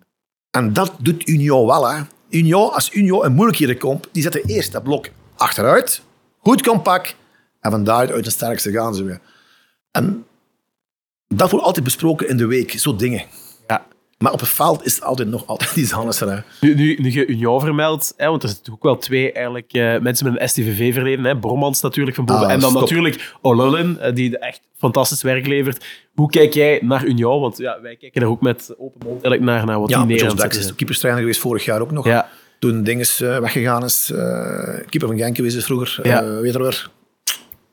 En 0.50 0.72
dat 0.72 0.92
doet 0.98 1.28
Union 1.28 1.66
wel. 1.66 1.88
Hè. 1.90 2.00
Union, 2.30 2.72
als 2.72 2.92
Union 2.92 3.24
in 3.24 3.32
moeilijkheden 3.32 3.78
komt, 3.78 4.08
die 4.12 4.22
zetten 4.22 4.42
eerst 4.46 4.72
dat 4.72 4.82
blok 4.82 5.06
achteruit, 5.36 6.02
goed 6.40 6.62
compact, 6.62 7.16
en 7.60 7.70
van 7.70 7.84
daaruit 7.84 8.10
uit 8.10 8.24
de 8.24 8.30
sterkste 8.30 8.72
gaan 8.72 8.94
ze 8.94 9.04
weer. 9.04 9.20
En 9.90 10.24
dat 11.26 11.50
wordt 11.50 11.66
altijd 11.66 11.84
besproken 11.84 12.28
in 12.28 12.36
de 12.36 12.46
week, 12.46 12.72
zo 12.72 12.96
dingen. 12.96 13.22
Ja. 13.66 13.86
Maar 14.18 14.32
op 14.32 14.40
het 14.40 14.48
veld 14.48 14.84
is 14.84 14.94
het 14.94 15.04
altijd 15.04 15.28
nog 15.28 15.46
altijd 15.46 15.76
iets 15.76 15.92
anders. 15.92 16.20
Hè. 16.20 16.36
Nu, 16.60 16.74
nu, 16.74 16.96
nu 17.00 17.12
je 17.12 17.26
Union 17.26 17.60
vermeldt, 17.60 18.14
hè, 18.16 18.28
want 18.28 18.42
er 18.42 18.48
zitten 18.48 18.72
ook 18.72 18.82
wel 18.82 18.96
twee 18.96 19.32
eigenlijk, 19.32 19.72
eh, 19.72 19.98
mensen 19.98 20.32
met 20.32 20.40
een 20.40 20.48
STVV-verleden. 20.48 21.24
Hè, 21.24 21.38
Brommans 21.38 21.80
natuurlijk 21.80 22.16
van 22.16 22.24
boven. 22.24 22.46
Ah, 22.46 22.52
en 22.52 22.60
dan 22.60 22.70
stop. 22.70 22.82
natuurlijk 22.82 23.34
O'Lullin, 23.40 23.98
eh, 23.98 24.14
die 24.14 24.38
echt 24.38 24.60
fantastisch 24.76 25.22
werk 25.22 25.46
levert. 25.46 25.84
Hoe 26.14 26.30
kijk 26.30 26.54
jij 26.54 26.78
naar 26.82 27.04
Union? 27.04 27.40
Want 27.40 27.58
ja, 27.58 27.80
wij 27.80 27.96
kijken 27.96 28.22
er 28.22 28.28
ook 28.28 28.40
met 28.40 28.74
open 28.78 29.00
mond 29.06 29.22
eigenlijk 29.22 29.42
naar, 29.42 29.64
naar 29.66 29.80
wat 29.80 29.90
Ja, 29.90 30.04
die 30.04 30.24
het 30.24 30.36
Bex 30.36 30.58
is 30.58 30.74
keeperstrainer 30.74 31.22
geweest 31.22 31.40
vorig 31.40 31.64
jaar 31.64 31.80
ook 31.80 31.90
nog. 31.90 32.06
Ja, 32.06 32.28
Toen 32.60 32.82
Dinges 32.82 33.20
eh, 33.20 33.38
weggegaan 33.38 33.84
is. 33.84 34.10
eh, 34.10 34.18
keeper 34.88 35.08
van 35.08 35.16
Genk 35.18 35.36
geweest 35.36 35.56
is 35.56 35.64
vroeger. 35.64 36.06
Ja. 36.06 36.22
Eh, 36.22 36.40
weet 36.40 36.52
je 36.52 36.58
weer? 36.58 36.90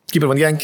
Keeper 0.06 0.30
van 0.30 0.38
Genk. 0.38 0.64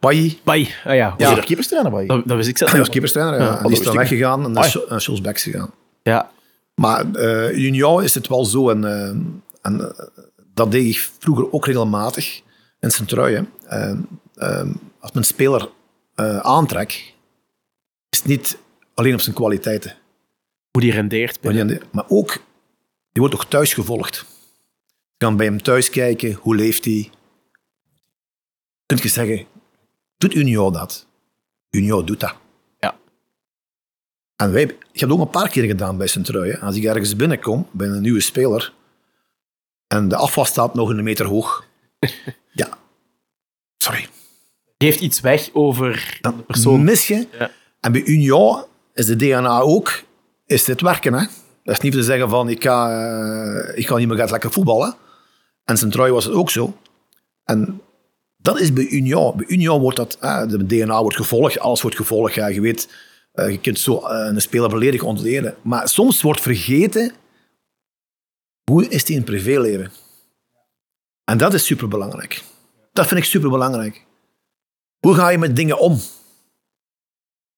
Bailly. 0.00 0.38
Bai. 0.44 0.62
Ah 0.62 0.70
ja, 0.84 0.94
Ja. 0.94 1.14
ja. 1.18 1.36
er 1.36 1.44
keeperstrainer 1.44 1.90
bij? 1.92 2.06
Dat, 2.06 2.22
dat 2.26 2.36
wist 2.36 2.48
ik 2.48 2.58
zelf. 2.58 2.70
Hij 2.70 2.80
was 2.80 2.88
keeperstrainer. 2.88 3.40
Ja. 3.40 3.62
Die 3.62 3.70
is 3.72 3.82
dan 3.82 3.96
weggegaan 3.96 4.44
en 4.44 4.52
naar 4.52 4.98
Jos 4.98 5.20
Bex 5.20 5.42
gegaan. 5.42 5.70
Ja. 6.02 6.30
Maar 6.74 7.12
eh 7.12 7.56
Union 7.58 8.02
is 8.02 8.14
het 8.14 8.28
wel 8.28 8.44
zo. 8.44 8.70
En, 8.70 8.84
en 9.62 9.94
dat 10.54 10.70
deed 10.70 10.86
ik 10.94 11.08
vroeger 11.18 11.52
ook 11.52 11.66
regelmatig 11.66 12.40
in 12.80 12.90
Centruijen. 12.90 13.48
Uh, 13.72 13.92
als 15.00 15.12
men 15.12 15.22
een 15.22 15.24
speler 15.24 15.68
eh, 16.14 16.38
aantrekt, 16.38 16.92
is 18.08 18.18
het 18.18 18.26
niet 18.26 18.58
alleen 18.94 19.14
op 19.14 19.20
zijn 19.20 19.34
kwaliteiten. 19.34 19.94
Hoe 20.70 20.82
die 20.82 20.92
rendeert. 20.92 21.38
Maar 21.90 22.04
ook, 22.08 22.38
die 23.18 23.26
wordt 23.28 23.42
ook 23.44 23.50
thuis 23.50 23.74
gevolgd. 23.74 24.24
Je 24.86 25.16
kan 25.16 25.36
bij 25.36 25.46
hem 25.46 25.62
thuis 25.62 25.90
kijken, 25.90 26.32
hoe 26.32 26.56
leeft 26.56 26.84
hij? 26.84 27.10
Kun 28.86 28.98
je 29.02 29.08
zeggen, 29.08 29.46
doet 30.18 30.34
Union 30.34 30.72
dat? 30.72 31.06
Union 31.70 32.06
doet 32.06 32.20
dat. 32.20 32.34
Ja. 32.78 32.96
En 34.36 34.52
wij, 34.52 34.62
ik 34.62 35.00
heb 35.00 35.08
het 35.08 35.10
ook 35.10 35.20
een 35.20 35.30
paar 35.30 35.48
keer 35.48 35.64
gedaan 35.64 35.96
bij 35.96 36.06
Centruijen. 36.06 36.60
Als 36.60 36.76
ik 36.76 36.84
ergens 36.84 37.16
binnenkom, 37.16 37.68
bij 37.72 37.88
een 37.88 38.02
nieuwe 38.02 38.20
speler, 38.20 38.72
en 39.86 40.08
de 40.08 40.16
afwas 40.16 40.48
staat 40.48 40.74
nog 40.74 40.88
een 40.88 41.02
meter 41.02 41.26
hoog. 41.26 41.64
ja. 42.52 42.78
Sorry. 43.76 44.08
Geeft 44.78 45.00
iets 45.00 45.20
weg 45.20 45.50
over 45.52 46.18
Dan 46.20 46.36
de 46.36 46.42
persoon. 46.42 46.84
mis 46.84 47.08
je. 47.08 47.26
Ja. 47.38 47.50
En 47.80 47.92
bij 47.92 48.02
Union 48.02 48.64
is 48.94 49.06
de 49.06 49.16
DNA 49.16 49.60
ook, 49.60 50.02
is 50.46 50.64
dit 50.64 50.80
werken. 50.80 51.14
Hè? 51.14 51.26
Dat 51.68 51.76
is 51.76 51.82
niet 51.82 51.92
te 51.92 52.02
zeggen 52.02 52.28
van, 52.28 52.48
ik 52.48 52.62
ga, 52.62 52.90
eh, 52.90 53.78
ik 53.78 53.86
ga 53.86 53.96
niet 53.96 54.08
meer 54.08 54.30
lekker 54.30 54.52
voetballen. 54.52 54.94
En 55.64 55.76
Centraal 55.76 56.10
was 56.10 56.24
het 56.24 56.34
ook 56.34 56.50
zo. 56.50 56.76
En 57.44 57.80
dat 58.36 58.60
is 58.60 58.72
bij 58.72 58.86
Union. 58.86 59.36
Bij 59.36 59.46
Union 59.46 59.80
wordt 59.80 59.96
dat, 59.96 60.16
eh, 60.20 60.46
de 60.46 60.66
DNA 60.66 61.00
wordt 61.00 61.16
gevolgd, 61.16 61.58
alles 61.58 61.82
wordt 61.82 61.96
gevolgd. 61.96 62.34
Ja, 62.34 62.46
je 62.46 62.60
weet, 62.60 62.88
eh, 63.32 63.50
je 63.50 63.60
kunt 63.60 63.78
zo 63.78 64.00
een 64.04 64.40
speler 64.40 64.70
volledig 64.70 65.02
ontleden. 65.02 65.56
Maar 65.62 65.88
soms 65.88 66.22
wordt 66.22 66.40
vergeten, 66.40 67.12
hoe 68.70 68.88
is 68.88 69.04
die 69.04 69.14
in 69.14 69.20
het 69.20 69.30
privéleven? 69.30 69.92
En 71.24 71.38
dat 71.38 71.54
is 71.54 71.64
superbelangrijk. 71.64 72.44
Dat 72.92 73.06
vind 73.06 73.20
ik 73.20 73.26
superbelangrijk. 73.26 74.04
Hoe 74.98 75.14
ga 75.14 75.28
je 75.28 75.38
met 75.38 75.56
dingen 75.56 75.78
om? 75.78 76.00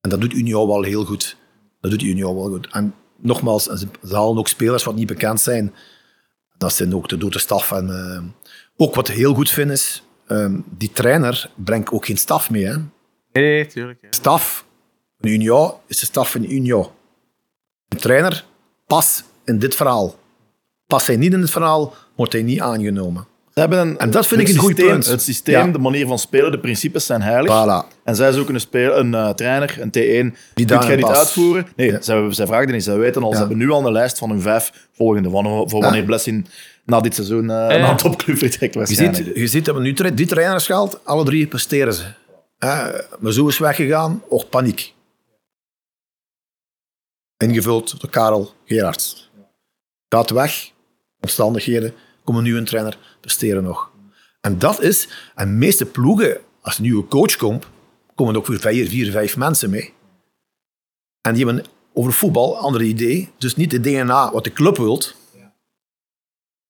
En 0.00 0.10
dat 0.10 0.20
doet 0.20 0.32
Union 0.32 0.66
wel 0.66 0.82
heel 0.82 1.04
goed. 1.04 1.36
Dat 1.80 1.90
doet 1.90 2.02
Union 2.02 2.34
wel 2.34 2.48
goed. 2.48 2.68
En 2.70 2.94
nogmaals, 3.20 3.64
ze 3.64 3.86
halen 4.02 4.38
ook 4.38 4.48
spelers 4.48 4.84
wat 4.84 4.94
niet 4.94 5.06
bekend 5.06 5.40
zijn. 5.40 5.74
Dat 6.58 6.72
zijn 6.72 6.94
ook 6.94 7.08
de 7.08 7.16
dode 7.16 7.38
staf. 7.38 7.72
En 7.72 7.90
eh, 7.90 8.22
ook 8.76 8.94
wat 8.94 9.08
ik 9.08 9.14
heel 9.14 9.34
goed 9.34 9.50
vind 9.50 9.70
is, 9.70 10.02
eh, 10.26 10.54
die 10.64 10.92
trainer 10.92 11.50
brengt 11.54 11.90
ook 11.90 12.06
geen 12.06 12.18
staf 12.18 12.50
mee. 12.50 12.66
Hè. 12.66 12.76
Nee, 13.32 13.66
tuurlijk. 13.66 13.98
ja. 14.02 14.08
Staf 14.10 14.64
van 15.20 15.30
Union 15.30 15.72
is 15.86 15.98
de 15.98 16.06
staf 16.06 16.30
van 16.30 16.44
Union. 16.44 16.86
Een 17.88 17.98
trainer, 17.98 18.44
pas 18.86 19.22
in 19.44 19.58
dit 19.58 19.74
verhaal. 19.74 20.18
Past 20.86 21.06
hij 21.06 21.16
niet 21.16 21.32
in 21.32 21.40
het 21.40 21.50
verhaal, 21.50 21.94
wordt 22.14 22.32
hij 22.32 22.42
niet 22.42 22.60
aangenomen. 22.60 23.26
Ze 23.54 23.60
hebben 23.60 23.78
een, 23.78 23.98
En 23.98 24.10
dat 24.10 24.26
vind 24.26 24.40
ik 24.40 24.48
een 24.48 24.56
goed 24.56 24.68
systeem- 24.70 24.90
punt. 24.90 25.06
Het 25.06 25.22
systeem, 25.22 25.66
Ja. 25.66 25.72
de 25.72 25.78
manier 25.78 26.06
van 26.06 26.18
spelen, 26.18 26.50
de 26.50 26.58
principes 26.58 27.06
zijn 27.06 27.22
heilig. 27.22 27.52
Voilà. 27.52 27.98
En 28.04 28.16
zij 28.16 28.32
zoeken 28.32 28.54
een, 28.54 28.60
speel, 28.60 28.96
een 28.98 29.14
eh, 29.14 29.28
trainer, 29.30 29.76
een 29.80 29.88
T1, 29.88 30.36
die 30.54 30.66
kunt 30.66 30.84
jij 30.84 30.96
niet 30.96 31.04
uitvoeren. 31.06 31.66
Nee, 31.76 31.90
Ja. 31.90 32.00
zij, 32.02 32.32
zij 32.32 32.46
vragen 32.46 32.66
er 32.66 32.72
niet. 32.72 32.84
Zij 32.84 32.96
weten 32.98 33.22
al, 33.22 33.32
ze 33.32 33.38
hebben 33.38 33.56
nu 33.58 33.70
al 33.70 33.86
een 33.86 33.92
lijst 33.92 34.18
van 34.18 34.30
hun 34.30 34.40
vijf 34.40 34.88
volgende. 34.92 35.30
Van, 35.30 35.68
voor 35.70 35.80
wanneer 35.82 36.04
Blessing 36.04 36.48
na 36.84 37.00
dit 37.00 37.14
seizoen 37.14 37.50
eh 37.50 37.56
ja. 37.56 37.76
naar 37.78 37.90
een 37.90 37.96
topclub 37.96 38.38
vertrekt 38.38 38.72
Je 38.72 38.78
waarschijnlijk. 38.78 39.24
ziet, 39.24 39.36
je 39.36 39.46
ziet 39.46 39.64
dat 39.64 39.74
we 39.74 39.80
nu 39.80 39.92
tra- 39.94 40.10
die 40.10 40.26
trainers 40.26 40.66
gehaald, 40.66 41.00
alle 41.04 41.24
drie 41.24 41.46
presteren 41.46 41.94
ze. 41.94 42.04
Uh, 42.64 42.86
Mazou 43.18 43.48
is 43.48 43.58
weggegaan, 43.58 44.22
och 44.28 44.48
paniek. 44.48 44.94
ingevuld 47.36 48.00
door 48.00 48.10
Karel 48.10 48.52
Gerards. 48.64 49.30
Gaat 50.08 50.30
weg, 50.30 50.70
omstandigheden, 51.20 51.94
komt 52.24 52.38
een 52.38 52.44
nieuwe 52.44 52.62
trainer, 52.62 52.98
presteren 53.20 53.62
nog. 53.62 53.90
En 54.40 54.58
dat 54.58 54.80
is, 54.80 55.08
en 55.34 55.48
de 55.48 55.54
meeste 55.54 55.86
ploegen, 55.86 56.40
als 56.60 56.78
een 56.78 56.82
nieuwe 56.82 57.08
coach 57.08 57.36
komt, 57.36 57.66
komen 58.14 58.36
ook 58.36 58.46
weer 58.46 58.60
vier, 58.60 58.88
vier, 58.88 59.10
vijf 59.10 59.36
mensen 59.36 59.70
mee. 59.70 59.92
En 61.20 61.34
die 61.34 61.46
hebben 61.46 61.64
over 61.92 62.12
voetbal 62.12 62.56
een 62.56 62.62
ander 62.62 62.82
idee. 62.82 63.28
Dus 63.38 63.56
niet 63.56 63.70
de 63.70 63.80
DNA 63.80 64.32
wat 64.32 64.44
de 64.44 64.52
club 64.52 64.76
wilt. 64.76 65.14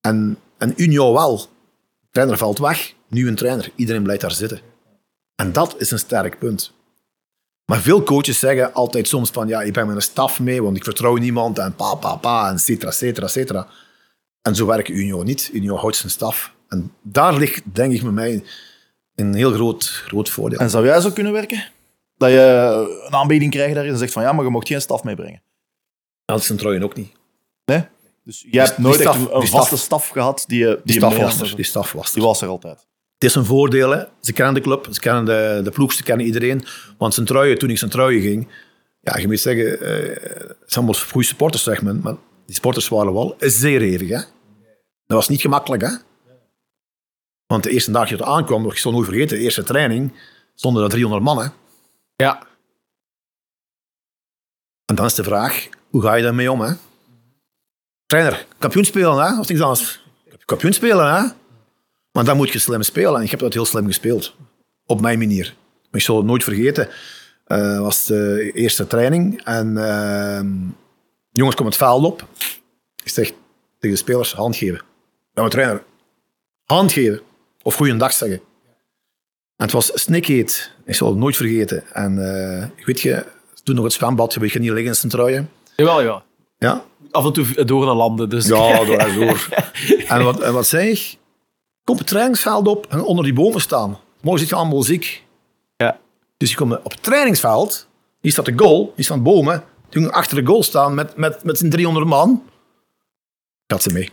En, 0.00 0.38
en 0.58 0.72
Union 0.76 1.12
wel. 1.12 1.46
trainer 2.10 2.38
valt 2.38 2.58
weg, 2.58 2.94
nieuwe 3.08 3.34
trainer. 3.34 3.72
Iedereen 3.74 4.02
blijft 4.02 4.20
daar 4.20 4.32
zitten. 4.32 4.60
En 5.34 5.52
dat 5.52 5.74
is 5.78 5.90
een 5.90 5.98
sterk 5.98 6.38
punt. 6.38 6.72
Maar 7.64 7.80
veel 7.80 8.02
coaches 8.02 8.38
zeggen 8.38 8.74
altijd 8.74 9.08
soms 9.08 9.30
van 9.30 9.48
ja, 9.48 9.62
ik 9.62 9.72
ben 9.72 9.86
met 9.86 9.96
een 9.96 10.02
staf 10.02 10.40
mee, 10.40 10.62
want 10.62 10.76
ik 10.76 10.84
vertrouw 10.84 11.16
niemand 11.16 11.58
en 11.58 11.74
pa, 11.74 11.94
pa, 11.94 12.16
pa, 12.16 12.50
en 12.50 12.58
cetera, 12.58 12.90
cetera, 12.90 13.28
cetera. 13.28 13.68
En 14.42 14.54
zo 14.54 14.66
werkt 14.66 14.88
Union 14.88 15.24
niet. 15.24 15.50
Union 15.52 15.78
houdt 15.78 15.96
zijn 15.96 16.10
staf. 16.10 16.54
En 16.68 16.92
daar 17.02 17.36
ligt, 17.36 17.62
denk 17.64 17.92
ik, 17.92 18.02
met 18.02 18.12
mij 18.12 18.44
een 19.14 19.34
heel 19.34 19.52
groot, 19.52 19.84
groot 19.84 20.28
voordeel. 20.28 20.58
En 20.58 20.70
zou 20.70 20.84
jij 20.84 21.00
zo 21.00 21.10
kunnen 21.10 21.32
werken? 21.32 21.64
Dat 22.16 22.30
je 22.30 23.02
een 23.06 23.14
aanbieding 23.14 23.50
krijgt 23.50 23.74
daar 23.74 23.84
en 23.84 23.98
zegt 23.98 24.12
van 24.12 24.22
ja, 24.22 24.32
maar 24.32 24.44
je 24.44 24.50
mocht 24.50 24.68
geen 24.68 24.80
staf 24.80 25.04
meebrengen. 25.04 25.42
Dat 26.24 26.40
is 26.40 26.48
een 26.48 26.82
ook 26.82 26.96
niet. 26.96 27.12
Nee? 27.64 27.84
Dus 28.24 28.46
jij 28.50 28.64
hebt 28.64 28.78
nooit 28.78 29.00
staf- 29.00 29.32
een, 29.32 29.46
vaste 29.46 29.76
staf 29.76 30.08
gehad 30.08 30.44
die 30.46 30.58
je 30.58 30.80
Die 30.84 30.94
je 30.94 31.00
staf 31.00 31.16
was 31.16 31.40
er. 31.40 31.56
Die 31.56 31.64
staf 31.64 31.92
was 31.92 32.08
er. 32.08 32.14
Die 32.14 32.22
was 32.22 32.42
er 32.42 32.48
altijd. 32.48 32.86
Het 33.14 33.28
is 33.28 33.34
een 33.34 33.44
voordeel. 33.44 33.90
Hè. 33.90 34.04
Ze 34.20 34.32
kennen 34.32 34.54
de 34.54 34.60
club, 34.60 34.88
ze 34.90 35.00
kennen 35.00 35.24
de, 35.24 35.60
de 35.64 35.70
ploeg, 35.70 35.92
ze 35.92 36.02
kennen 36.02 36.26
iedereen. 36.26 36.64
Want 36.98 37.14
zijn 37.14 37.26
truien, 37.26 37.58
toen 37.58 37.70
ik 37.70 37.78
zijn 37.78 37.90
truien 37.90 38.22
ging, 38.22 38.48
ja, 39.00 39.18
je 39.18 39.26
moet 39.26 39.40
zeggen, 39.40 39.80
eh, 39.80 40.22
het 40.38 40.72
zijn 40.72 40.84
allemaal 40.84 41.02
goede 41.10 41.26
supporters, 41.26 41.62
zeg 41.62 41.82
maar. 41.82 41.94
Maar 41.94 42.14
die 42.50 42.58
supporters 42.58 42.88
waren 42.88 43.12
wel 43.12 43.36
zeer 43.38 43.80
hevig. 43.80 44.08
Hè. 44.08 44.16
Dat 45.06 45.16
was 45.16 45.28
niet 45.28 45.40
gemakkelijk. 45.40 45.82
Hè. 45.82 45.90
Want 47.46 47.62
de 47.62 47.70
eerste 47.70 47.90
dag 47.90 48.08
dat 48.08 48.18
je 48.18 48.24
er 48.24 48.30
aankwam, 48.30 48.66
ik 48.66 48.78
zal 48.78 48.92
nooit 48.92 49.06
vergeten, 49.06 49.36
de 49.36 49.42
eerste 49.42 49.62
training, 49.62 50.12
stonden 50.54 50.82
er 50.82 50.88
300 50.88 51.22
man. 51.22 51.38
Hè. 51.38 51.48
Ja. 52.16 52.46
En 54.84 54.94
dan 54.94 55.06
is 55.06 55.14
de 55.14 55.24
vraag, 55.24 55.68
hoe 55.90 56.02
ga 56.02 56.14
je 56.14 56.22
daarmee 56.22 56.52
om? 56.52 56.60
Hè? 56.60 56.72
Trainer, 58.06 58.46
kampioen 58.58 58.84
spelen, 58.84 59.24
hè? 59.24 59.38
Of 59.38 59.48
niks 59.48 59.60
anders. 59.60 60.04
Kampioen 60.44 60.72
spelen, 60.72 61.14
hè? 61.14 61.28
Maar 62.12 62.24
dan 62.24 62.36
moet 62.36 62.50
je 62.50 62.58
slim 62.58 62.82
spelen. 62.82 63.16
En 63.16 63.22
ik 63.22 63.30
heb 63.30 63.40
dat 63.40 63.52
heel 63.52 63.64
slim 63.64 63.86
gespeeld. 63.86 64.34
Op 64.86 65.00
mijn 65.00 65.18
manier. 65.18 65.54
Maar 65.90 66.00
ik 66.00 66.06
zal 66.06 66.16
het 66.16 66.26
nooit 66.26 66.44
vergeten. 66.44 66.88
Het 67.44 67.78
was 67.78 68.06
de 68.06 68.50
eerste 68.54 68.86
training. 68.86 69.44
En 69.44 69.76
ehm, 69.76 70.48
jongens 71.40 71.56
komen 71.56 71.72
het 71.72 71.82
veld 71.82 72.04
op. 72.04 72.26
Ik 73.02 73.08
zeg 73.08 73.26
tegen 73.78 73.96
de 73.96 73.96
spelers, 73.96 74.32
hand 74.32 74.56
geven. 74.56 74.82
Ja, 75.34 75.42
maar 75.42 75.50
trainer, 75.50 75.82
hand 76.64 76.92
geven. 76.92 77.20
Of 77.62 77.74
goeiedag 77.74 78.12
zeggen. 78.12 78.40
En 79.56 79.66
het 79.66 79.72
was 79.72 79.90
snikheet. 79.94 80.72
Ik 80.84 80.94
zal 80.94 81.08
het 81.08 81.18
nooit 81.18 81.36
vergeten. 81.36 81.84
En 81.92 82.18
eh, 82.18 82.84
weet 82.86 83.00
je, 83.00 83.26
toen 83.62 83.74
nog 83.74 83.84
het 83.84 83.92
zwembad, 83.92 84.34
je 84.34 84.40
weet 84.40 84.52
je 84.52 84.58
niet 84.58 84.70
liggen 84.70 84.86
in 84.86 84.94
zijn 84.94 85.12
truien. 85.12 85.50
Jawel, 85.76 86.02
ja. 86.02 86.22
Ja, 86.58 86.84
Af 87.10 87.24
en 87.24 87.32
toe 87.32 87.64
door 87.64 87.84
naar 87.84 87.94
landen. 87.94 88.28
Dus 88.28 88.46
ja, 88.46 88.84
door 88.84 88.96
en 88.96 89.14
door. 89.14 89.48
en, 90.08 90.24
wat, 90.24 90.40
en 90.40 90.52
wat 90.52 90.66
zei 90.66 90.90
ik? 90.90 91.18
Kom 91.84 91.96
het 91.96 92.06
trainingsveld 92.06 92.66
op 92.66 92.86
en 92.86 93.02
onder 93.02 93.24
die 93.24 93.32
bomen 93.32 93.60
staan. 93.60 93.98
Morgen 94.20 94.40
zit 94.40 94.48
je 94.48 94.54
allemaal 94.54 94.82
ziek. 94.82 95.24
Ja. 95.76 95.98
Dus 96.36 96.50
je 96.50 96.56
komt 96.56 96.82
op 96.82 96.90
het 96.90 97.02
trainingsveld, 97.02 97.88
hier 98.20 98.32
staat 98.32 98.44
de 98.44 98.52
goal, 98.56 98.92
hier 98.96 99.04
staan 99.04 99.22
bomen. 99.22 99.64
Toen 99.90 100.12
achter 100.12 100.36
de 100.36 100.46
goal 100.46 100.62
staan 100.62 100.94
met, 100.94 101.16
met, 101.16 101.44
met 101.44 101.58
zijn 101.58 101.70
300 101.70 102.06
man. 102.06 102.42
Gaat 103.66 103.82
ze 103.82 103.92
mee. 103.92 104.10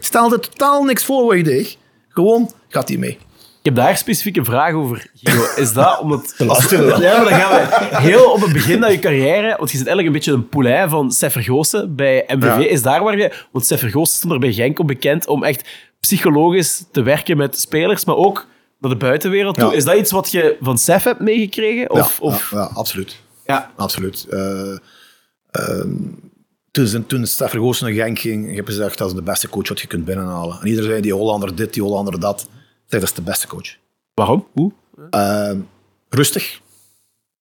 Stelde 0.00 0.38
totaal 0.38 0.84
niks 0.84 1.04
voor 1.04 1.26
wat 1.26 1.36
je 1.36 1.42
deed. 1.42 1.78
Gewoon 2.08 2.52
gaat 2.68 2.88
hij 2.88 2.96
mee. 2.96 3.18
Ik 3.60 3.66
heb 3.66 3.74
daar 3.74 3.96
specifiek 3.96 4.36
een 4.36 4.44
vraag 4.44 4.74
over, 4.74 5.10
Guido. 5.14 5.44
Is 5.56 5.72
dat 5.72 6.00
omdat... 6.00 6.34
Ja, 6.38 6.46
maar 6.46 7.30
dan 7.30 7.40
gaan 7.40 7.50
we 7.50 7.96
heel 8.00 8.30
op 8.32 8.40
het 8.40 8.52
begin 8.52 8.80
van 8.80 8.92
je 8.92 8.98
carrière... 8.98 9.56
Want 9.58 9.70
je 9.70 9.76
zit 9.76 9.86
eigenlijk 9.86 10.06
een 10.06 10.12
beetje 10.12 10.32
een 10.32 10.48
poulain 10.48 10.88
van 10.88 11.10
Seffer 11.10 11.42
Goossen 11.42 11.94
bij 11.96 12.24
MVV. 12.26 12.42
Ja. 12.42 12.68
Is 12.68 12.82
daar 12.82 13.02
waar 13.04 13.18
je... 13.18 13.32
Want 13.52 13.66
Seffer 13.66 13.90
Goossen 13.90 14.18
stond 14.18 14.32
er 14.32 14.38
bij 14.38 14.52
Genk 14.52 14.78
om 14.78 14.86
bekend 14.86 15.26
om 15.26 15.44
echt 15.44 15.68
psychologisch 16.00 16.84
te 16.92 17.02
werken 17.02 17.36
met 17.36 17.60
spelers, 17.60 18.04
maar 18.04 18.16
ook 18.16 18.46
naar 18.78 18.90
de 18.90 18.96
buitenwereld 18.96 19.56
toe. 19.56 19.70
Ja. 19.70 19.76
Is 19.76 19.84
dat 19.84 19.96
iets 19.96 20.10
wat 20.10 20.30
je 20.30 20.56
van 20.60 20.78
Sef 20.78 21.02
hebt 21.04 21.20
meegekregen? 21.20 21.90
Of, 21.90 22.18
ja, 22.18 22.26
of... 22.26 22.50
ja, 22.50 22.58
ja, 22.58 22.70
absoluut. 22.74 23.16
Ja. 23.50 23.72
Absoluut. 23.76 24.26
Eh, 24.30 24.76
ehm, 25.50 25.96
toen, 26.70 27.06
toen 27.06 27.26
Vergoosen 27.26 27.86
naar 27.86 27.94
Genk 27.94 28.18
ging, 28.18 28.48
ik 28.50 28.56
heb 28.56 28.66
gezegd 28.66 28.98
dat 28.98 29.08
is 29.08 29.14
de 29.14 29.22
beste 29.22 29.48
coach 29.48 29.68
wat 29.68 29.80
je 29.80 29.86
kunt 29.86 30.04
binnenhalen. 30.04 30.60
En 30.60 30.66
iedereen 30.66 30.90
zei, 30.90 31.00
die 31.00 31.14
Hollander 31.14 31.54
dit, 31.54 31.74
die 31.74 31.82
Hollander 31.82 32.20
dat. 32.20 32.40
Ik 32.42 32.90
dat 32.90 33.02
is 33.02 33.14
de 33.14 33.22
beste 33.22 33.46
coach. 33.46 33.76
Waarom? 34.14 34.46
Hoe? 34.52 34.72
Ehm, 35.10 35.60
rustig. 36.08 36.60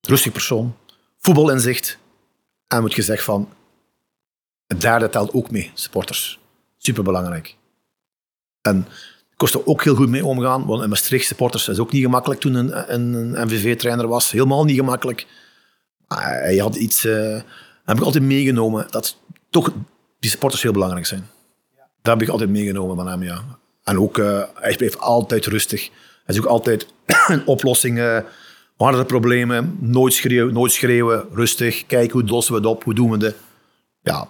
Rustig 0.02 0.32
persoon. 0.32 0.76
Voetbalinzicht. 1.18 1.98
En 2.68 2.82
moet 2.82 2.94
je 2.94 3.02
zeggen 3.02 3.26
van, 3.26 3.50
het 4.68 4.82
derde 4.82 5.10
telt 5.10 5.34
ook 5.34 5.52
mee, 5.52 5.72
supporters. 5.74 6.40
Superbelangrijk. 6.78 7.56
En 8.62 8.88
kost 9.36 9.54
er 9.54 9.66
ook 9.66 9.84
heel 9.84 9.96
goed 9.96 10.10
mee 10.10 10.26
omgaan, 10.26 10.66
want 10.66 10.84
in 10.84 10.90
Maastricht 10.90 11.26
supporters 11.26 11.68
is 11.68 11.80
ook 11.80 11.92
niet 11.92 12.04
gemakkelijk 12.04 12.40
toen 12.40 12.54
een, 12.54 12.94
een, 12.94 13.14
een 13.14 13.48
MVV-trainer 13.48 14.08
was. 14.08 14.32
Helemaal 14.32 14.66
niet 14.66 14.78
gemakkelijk. 14.78 15.28
Maar 16.10 16.40
hij 16.42 16.58
had 16.58 16.76
iets, 16.76 17.06
eh 17.06 17.42
heb 17.86 17.98
ik 17.98 18.04
altijd 18.04 18.24
meegenomen, 18.24 18.88
dat 18.90 19.18
toch 19.50 19.72
die 20.20 20.30
supporters 20.30 20.62
heel 20.62 20.72
belangrijk 20.72 21.06
zijn. 21.06 21.28
Dat 22.02 22.14
heb 22.14 22.22
ik 22.22 22.30
altijd 22.30 22.50
meegenomen 22.50 22.96
van 22.96 23.08
hem, 23.08 23.24
ja. 23.24 23.42
En 23.84 24.00
ook, 24.00 24.18
eh, 24.18 24.44
hij 24.56 24.76
bleef 24.76 24.96
altijd 24.96 25.46
rustig. 25.46 25.90
Hij 26.26 26.36
zoekt 26.36 26.48
altijd 26.48 26.88
een 27.28 27.48
oplossing. 27.48 28.00
eh 28.00 28.18
harde 28.78 29.06
problemen, 29.06 29.78
nooit 29.80 30.14
schreeuwen, 30.14 30.54
nooit 30.54 30.72
schreeuwen, 30.72 31.26
rustig. 31.34 31.86
Kijken, 31.86 32.20
hoe 32.20 32.30
lossen 32.30 32.54
we 32.54 32.60
het 32.60 32.68
op, 32.70 32.84
hoe 32.84 32.94
doen 32.94 33.12
we 33.20 33.26
het? 33.26 33.36
Ja. 34.02 34.28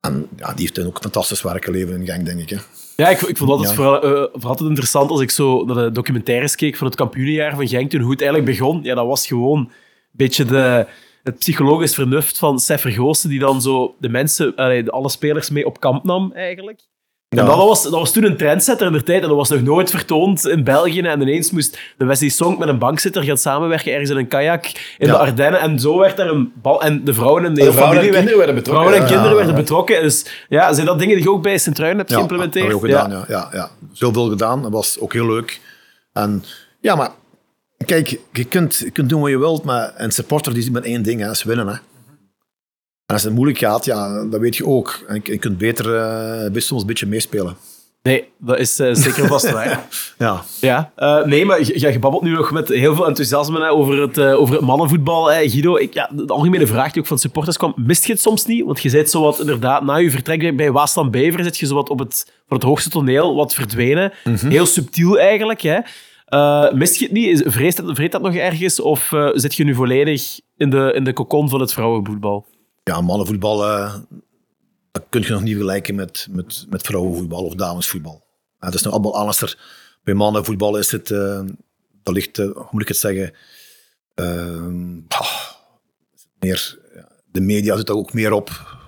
En 0.00 0.28
ja, 0.36 0.46
die 0.52 0.60
heeft 0.60 0.74
dan 0.74 0.86
ook 0.86 0.98
fantastisch 1.00 1.42
werk 1.42 1.64
geleverd 1.64 1.98
in 2.00 2.06
Genk, 2.06 2.24
denk 2.26 2.40
ik. 2.40 2.48
Hè. 2.50 2.56
Ja, 2.96 3.08
ik, 3.08 3.20
ik 3.20 3.36
vond 3.36 3.50
dat 3.50 3.68
Ja. 3.68 3.74
vooral, 3.74 4.00
vooral 4.00 4.30
altijd 4.50 4.68
interessant 4.68 5.10
als 5.10 5.20
ik 5.20 5.30
zo 5.30 5.64
naar 5.64 5.74
de 5.84 5.92
documentaires 5.92 6.54
keek 6.54 6.76
van 6.76 6.86
het 6.86 6.96
kampioenenjaar 6.96 7.54
van 7.54 7.68
Genk 7.68 7.90
toen, 7.90 8.00
hoe 8.00 8.10
het 8.10 8.20
eigenlijk 8.22 8.50
begon. 8.50 8.82
Ja, 8.82 8.94
dat 8.94 9.06
was 9.06 9.26
gewoon 9.26 9.70
beetje 10.10 10.44
de, 10.44 10.86
het 11.22 11.38
psychologisch 11.38 11.94
vernuft 11.94 12.38
van 12.38 12.58
Seffer 12.58 12.90
Goossen, 12.90 13.28
die 13.30 13.38
dan 13.40 13.62
zo 13.62 13.94
de 13.98 14.08
mensen, 14.08 14.54
alle 14.86 15.10
spelers 15.10 15.50
mee 15.50 15.66
op 15.66 15.80
kamp 15.80 16.04
nam, 16.04 16.32
eigenlijk. 16.34 16.80
Ja. 17.28 17.40
En 17.40 17.46
dat 17.46 17.56
was, 17.56 17.82
dat 17.82 17.92
was 17.92 18.12
toen 18.12 18.24
een 18.24 18.36
trendsetter 18.36 18.86
in 18.86 18.92
de 18.92 19.02
tijd 19.02 19.22
en 19.22 19.28
dat 19.28 19.36
was 19.36 19.48
nog 19.48 19.62
nooit 19.62 19.90
vertoond 19.90 20.46
in 20.46 20.64
België. 20.64 21.00
En 21.00 21.20
ineens 21.20 21.50
moest 21.50 21.78
de 21.98 22.04
Wesley 22.04 22.28
Song 22.28 22.58
met 22.58 22.68
een 22.68 22.78
bankzitter 22.78 23.22
gaan 23.22 23.38
samenwerken 23.38 23.92
ergens 23.92 24.10
in 24.10 24.16
een 24.16 24.28
kajak 24.28 24.64
in 24.98 25.06
Ja. 25.06 25.12
de 25.12 25.18
Ardennen. 25.18 25.60
En 25.60 25.78
zo 25.78 25.98
werd 25.98 26.18
er 26.18 26.30
een 26.30 26.52
bal... 26.62 26.82
En 26.82 27.04
de 27.04 27.14
vrouwen 27.14 27.44
en 27.44 27.54
de, 27.54 27.72
vrouwen 27.72 27.98
en 27.98 28.10
kinderen 28.10 28.36
werden 28.36 28.54
betrokken. 28.54 28.84
Vrouwen 28.86 28.94
en 28.94 29.02
Ja, 29.02 29.06
kinderen 29.08 29.36
werden 29.36 29.54
betrokken. 29.54 30.02
Dus 30.02 30.44
ja, 30.48 30.72
zijn 30.72 30.86
dat 30.86 30.98
dingen 30.98 31.14
die 31.14 31.24
je 31.24 31.30
ook 31.30 31.42
bij 31.42 31.58
Sint-Truiden 31.58 31.98
hebt 31.98 32.12
geïmplementeerd? 32.12 32.64
heb 32.66 32.74
ik 32.74 32.78
ook 32.82 32.84
gedaan, 32.86 33.10
ja. 33.10 33.24
Ja, 33.28 33.48
ja. 33.52 33.70
Zoveel 33.92 34.28
gedaan, 34.28 34.62
dat 34.62 34.72
was 34.72 34.98
ook 35.00 35.12
heel 35.12 35.26
leuk. 35.26 35.60
En 36.12 36.44
ja, 36.80 36.94
maar 36.94 37.10
kijk, 37.86 38.18
je 38.32 38.44
kunt, 38.44 38.76
je 38.76 38.90
kunt 38.90 39.08
doen 39.08 39.20
wat 39.20 39.30
je 39.30 39.38
wilt, 39.38 39.64
maar 39.64 39.92
een 39.96 40.10
supporter 40.10 40.54
die 40.54 40.62
ziet 40.62 40.72
met 40.72 40.84
één 40.84 41.02
ding, 41.02 41.20
hè, 41.20 41.26
dat 41.26 41.34
is 41.34 41.42
winnen. 41.42 41.66
Hè. 41.66 41.72
En 43.06 43.16
als 43.16 43.22
het 43.24 43.32
moeilijk 43.34 43.58
gaat, 43.58 43.84
ja, 43.84 44.24
dat 44.24 44.40
weet 44.40 44.56
je 44.56 44.66
ook. 44.66 45.04
En 45.08 45.20
je 45.24 45.38
kunt 45.38 45.58
beter 45.58 46.52
best 46.52 46.66
soms 46.66 46.80
een 46.80 46.86
beetje 46.86 47.06
meespelen. 47.06 47.56
Nee, 48.02 48.28
dat 48.38 48.58
is 48.58 48.78
eh, 48.78 48.94
zeker 48.94 49.26
vast 49.26 49.50
waar. 49.50 49.86
Ja. 50.18 50.42
Ja, 50.60 50.92
eh, 50.96 51.24
nee, 51.24 51.44
maar 51.44 51.60
je, 51.60 51.80
je 51.92 51.98
babbelt 51.98 52.22
nu 52.22 52.30
nog 52.30 52.50
met 52.50 52.68
heel 52.68 52.94
veel 52.94 53.06
enthousiasme 53.06 53.60
hè, 53.60 53.70
over, 53.70 54.00
het, 54.00 54.18
over 54.18 54.54
het 54.54 54.64
mannenvoetbal. 54.64 55.30
Hè. 55.30 55.48
Guido, 55.48 55.76
ik, 55.76 55.94
ja, 55.94 56.10
de 56.14 56.26
algemene 56.26 56.66
vraag 56.66 56.92
die 56.92 57.02
ook 57.02 57.08
van 57.08 57.18
supporters 57.18 57.56
kwam, 57.56 57.72
mist 57.76 58.04
je 58.06 58.12
het 58.12 58.20
soms 58.22 58.46
niet? 58.46 58.64
Want 58.64 58.82
je 58.82 58.88
zit 58.88 59.10
zo 59.10 59.22
wat, 59.22 59.40
inderdaad, 59.40 59.82
na 59.82 59.96
je 59.96 60.10
vertrek 60.10 60.38
bij- 60.40 60.54
bij 60.54 60.72
Waasland 60.72 61.10
Bever 61.10 61.44
zit 61.44 61.58
je 61.58 61.66
zo 61.66 61.74
wat 61.74 61.88
op 61.90 61.98
het, 61.98 62.32
voor 62.48 62.56
het 62.56 62.66
hoogste 62.66 62.90
toneel 62.90 63.34
wat 63.34 63.54
verdwenen. 63.54 64.12
Heel 64.48 64.66
subtiel 64.66 65.18
eigenlijk. 65.18 65.60
Hè. 65.60 65.78
Eh, 66.30 66.72
mist 66.72 66.94
je 66.94 67.04
het 67.04 67.14
niet? 67.14 67.26
Is, 67.26 67.52
vreest, 67.52 67.76
dat, 67.76 67.94
vreet 67.94 68.12
dat 68.12 68.22
nog 68.22 68.34
ergens? 68.34 68.80
Of 68.80 69.12
eh, 69.12 69.30
zit 69.32 69.54
je 69.54 69.64
nu 69.64 69.74
volledig 69.74 70.40
in 70.56 70.70
de, 70.70 70.92
in 70.94 71.04
de 71.04 71.12
kokon 71.12 71.48
van 71.48 71.60
het 71.60 71.72
vrouwenvoetbal? 71.72 72.46
ja, 72.84 73.00
mannenvoetbal, 73.00 73.66
eh, 73.66 73.94
dat 74.92 75.04
kun 75.08 75.22
je 75.22 75.28
nog 75.28 75.42
niet 75.42 75.54
vergelijken 75.54 75.94
met, 75.94 76.26
met, 76.30 76.66
met 76.68 76.82
vrouwenvoetbal 76.82 77.44
of 77.44 77.54
damesvoetbal. 77.54 78.24
Het 78.58 78.74
is 78.74 78.82
nog 78.82 78.92
allemaal 78.92 79.16
anders. 79.16 79.42
er. 79.42 79.58
Bij 80.02 80.14
mannenvoetbal 80.14 80.76
is 80.76 80.90
het, 80.90 81.08
dat 82.02 82.14
ligt, 82.14 82.36
hoe 82.36 82.68
moet 82.70 82.82
ik 82.82 82.88
het 82.88 82.96
zeggen, 82.96 83.34
meer, 86.38 86.78
de 87.26 87.40
media 87.40 87.76
zit 87.76 87.86
daar 87.86 87.96
ook 87.96 88.12
meer 88.12 88.32
op, 88.32 88.78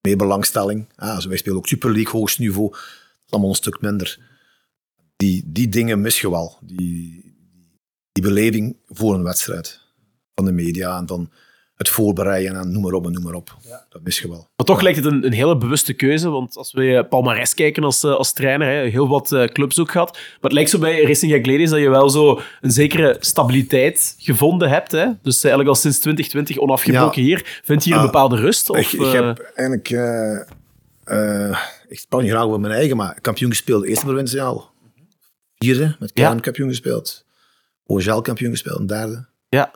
meer 0.00 0.16
belangstelling. 0.16 0.88
Ah, 0.96 1.24
wij 1.24 1.36
spelen 1.36 1.56
ook 1.56 1.66
Super 1.66 1.92
League, 1.92 2.12
hoogst 2.12 2.38
niveau, 2.38 2.68
dat 2.70 2.80
is 3.26 3.30
allemaal 3.30 3.50
een 3.50 3.56
stuk 3.56 3.80
minder. 3.80 4.27
Die, 5.22 5.42
die 5.46 5.68
dingen 5.68 6.00
mis 6.00 6.20
je 6.20 6.30
wel, 6.30 6.58
die, 6.62 7.32
die 8.12 8.22
beleving 8.22 8.76
voor 8.86 9.14
een 9.14 9.22
wedstrijd 9.22 9.80
van 10.34 10.44
de 10.44 10.52
media 10.52 10.98
en 10.98 11.06
dan 11.06 11.30
het 11.74 11.88
voorbereiden 11.88 12.56
en 12.56 12.72
noem 12.72 12.82
maar 12.82 12.92
op 12.92 13.06
en 13.06 13.12
noem 13.12 13.22
maar 13.22 13.34
op. 13.34 13.56
Dat 13.88 14.02
mis 14.02 14.18
je 14.18 14.28
wel. 14.28 14.48
Maar 14.56 14.66
toch 14.66 14.80
lijkt 14.80 14.98
het 14.98 15.06
een, 15.06 15.26
een 15.26 15.32
hele 15.32 15.56
bewuste 15.56 15.92
keuze, 15.92 16.28
want 16.28 16.56
als 16.56 16.72
we 16.72 17.06
palmares 17.08 17.54
kijken 17.54 17.84
als, 17.84 18.04
eh, 18.04 18.10
als 18.14 18.32
trainer, 18.32 18.68
hè, 18.68 18.88
heel 18.88 19.08
wat 19.08 19.32
eh, 19.32 19.44
clubs 19.44 19.78
ook 19.80 19.90
gehad, 19.90 20.12
maar 20.12 20.22
het 20.40 20.52
lijkt 20.52 20.70
zo 20.70 20.78
bij 20.78 21.02
Racing 21.02 21.46
Ladies 21.46 21.70
dat 21.70 21.80
je 21.80 21.88
wel 21.90 22.10
zo 22.10 22.40
een 22.60 22.70
zekere 22.70 23.16
stabiliteit 23.20 24.14
gevonden 24.18 24.68
hebt. 24.68 24.92
Hè? 24.92 25.06
Dus 25.22 25.42
eigenlijk 25.42 25.68
al 25.68 25.80
sinds 25.80 25.98
2020 25.98 26.58
onafgebroken 26.58 27.22
hier. 27.22 27.60
Vind 27.64 27.84
je 27.84 27.88
hier 27.90 27.98
een 27.98 28.06
Ah. 28.06 28.12
bepaalde 28.12 28.36
rust? 28.36 28.70
Of, 28.70 28.76
ik, 28.78 28.92
ik 28.92 29.00
eh, 29.00 29.12
heb 29.12 29.52
eigenlijk... 29.54 29.90
eh, 29.90 30.40
eh, 31.50 31.58
ik 31.88 31.98
sprak 31.98 32.20
niet 32.22 32.30
graag 32.30 32.44
over 32.44 32.60
mijn 32.60 32.72
eigen, 32.74 32.96
maar 32.96 33.20
kampioen 33.20 33.50
gespeeld. 33.50 33.84
Eerste 33.84 34.04
provinciaal. 34.04 34.76
Vierde, 35.58 35.96
met 35.98 36.10
Ja. 36.14 36.32
KM 36.34 36.40
kampioen 36.40 36.68
gespeeld. 36.68 37.24
OGL 37.86 38.20
kampioen 38.20 38.50
gespeeld, 38.50 38.78
een 38.78 38.86
derde. 38.86 39.26
ja, 39.48 39.70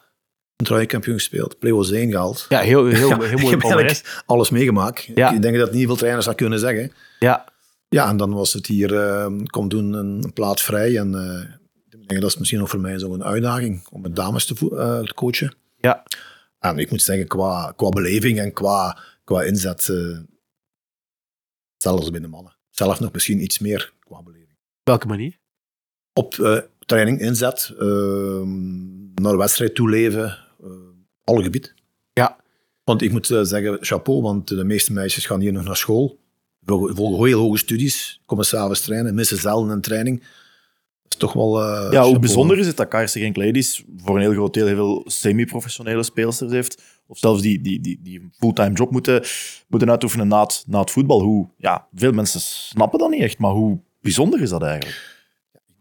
Een 0.57 0.67
trui 0.67 0.87
kampioen 0.87 1.15
gespeeld. 1.17 1.59
Play-offs 1.59 1.91
1 1.91 2.11
gehaald. 2.11 2.47
ja, 2.49 2.61
heel, 2.61 2.87
heel, 2.87 3.09
heel 3.09 3.23
ik 3.23 3.39
mooi 3.41 3.51
heb 3.51 3.59
palmares. 3.59 3.93
eigenlijk 3.93 4.23
alles 4.27 4.51
meegemaakt. 4.51 5.09
Ja. 5.15 5.31
Ik 5.33 5.43
denk 5.43 5.57
dat 5.57 5.73
niet 5.73 5.87
veel 5.87 5.97
trainers 5.97 6.27
dat 6.27 6.35
kunnen 6.35 6.59
zeggen. 6.59 6.93
Ja, 7.19 7.45
Ja, 7.89 8.09
en 8.09 8.17
dan 8.17 8.33
was 8.33 8.53
het 8.53 8.67
hier, 8.67 8.97
eh 8.97 9.27
kom 9.47 9.69
doen 9.69 9.93
een 9.93 10.31
plaats 10.35 10.63
vrij. 10.63 10.99
En 10.99 11.15
eh, 11.15 11.55
ik 12.01 12.09
denk 12.09 12.21
dat 12.21 12.31
is 12.31 12.39
misschien 12.39 12.61
ook 12.61 12.69
voor 12.69 12.81
mij 12.81 12.99
zo'n 12.99 13.25
uitdaging 13.25 13.87
om 13.91 14.01
met 14.01 14.17
dames 14.17 14.45
te, 14.47 14.55
eh, 14.55 15.01
te 15.03 15.15
coachen. 15.15 15.55
ja. 15.81 16.03
En 16.59 16.79
ik 16.79 16.91
moet 16.91 17.03
zeggen, 17.03 17.27
qua, 17.27 17.73
qua 17.77 17.89
beleving 17.89 18.39
en 18.39 18.53
qua, 18.53 18.99
qua 19.25 19.43
inzet, 19.43 19.89
eh 19.89 20.19
zelfs 21.77 22.11
bij 22.11 22.21
de 22.21 22.29
mannen. 22.29 22.57
Zelf 22.71 23.01
nog 23.01 23.13
misschien 23.13 23.43
iets 23.43 23.59
meer 23.59 23.93
qua 24.01 24.23
beleving. 24.23 24.57
Welke 24.83 25.07
manier? 25.07 25.39
Op 26.13 26.35
eh, 26.35 26.59
training, 26.87 27.21
inzet, 27.21 27.73
eh, 27.79 27.87
naar 29.15 29.33
de 29.33 29.37
wedstrijd 29.37 29.75
toeleven, 29.75 30.39
eh 30.63 30.69
alle 31.25 31.43
gebied. 31.43 31.75
Ja. 32.13 32.37
Want 32.85 33.03
ik 33.03 33.13
moet 33.13 33.27
zeggen, 33.27 33.79
chapeau, 33.81 34.23
want 34.23 34.49
de 34.49 34.65
meeste 34.65 34.93
meisjes 34.93 35.27
gaan 35.27 35.41
hier 35.41 35.53
nog 35.53 35.65
naar 35.65 35.77
school. 35.77 36.21
Volgen 36.65 37.27
heel 37.27 37.41
hoge 37.41 37.59
studies, 37.59 38.21
komen 38.27 38.45
s'avonds 38.45 38.81
trainen, 38.81 39.15
missen 39.15 39.37
zelden 39.37 39.71
een 39.71 39.81
training. 39.81 40.19
Dat 41.03 41.13
is 41.13 41.17
toch 41.17 41.33
wel... 41.33 41.61
Ja, 41.93 42.05
hoe 42.05 42.19
bijzonder 42.19 42.59
is 42.59 42.67
het 42.67 42.77
dat 42.77 42.89
KRC 42.89 43.11
Genk 43.11 43.37
Ladies 43.37 43.85
voor 43.97 44.15
een 44.17 44.23
heel 44.23 44.33
groot 44.33 44.55
deel 44.55 44.67
heel 44.67 44.75
veel 44.75 45.03
semi-professionele 45.07 46.03
speelsters 46.03 46.53
heeft. 46.53 46.83
Of 47.07 47.19
zelfs 47.19 47.43
die, 47.43 47.61
die, 47.61 47.81
die, 47.81 48.01
die 48.03 48.21
een 48.21 48.33
fulltime 48.39 48.73
job 48.73 48.91
moeten, 48.91 49.23
moeten 49.69 49.91
uitoefenen 49.91 50.29
na 50.29 50.43
het, 50.43 50.65
na 50.67 50.81
het 50.81 50.91
voetbal. 50.91 51.23
Hoe, 51.23 51.49
ja, 51.57 51.89
veel 51.95 52.13
mensen 52.13 52.41
snappen 52.41 52.99
dat 52.99 53.11
niet 53.11 53.23
echt, 53.23 53.39
maar 53.39 53.53
hoe 53.53 53.81
bijzonder 54.01 54.41
is 54.41 54.51
dat 54.51 54.63
eigenlijk? 54.63 55.12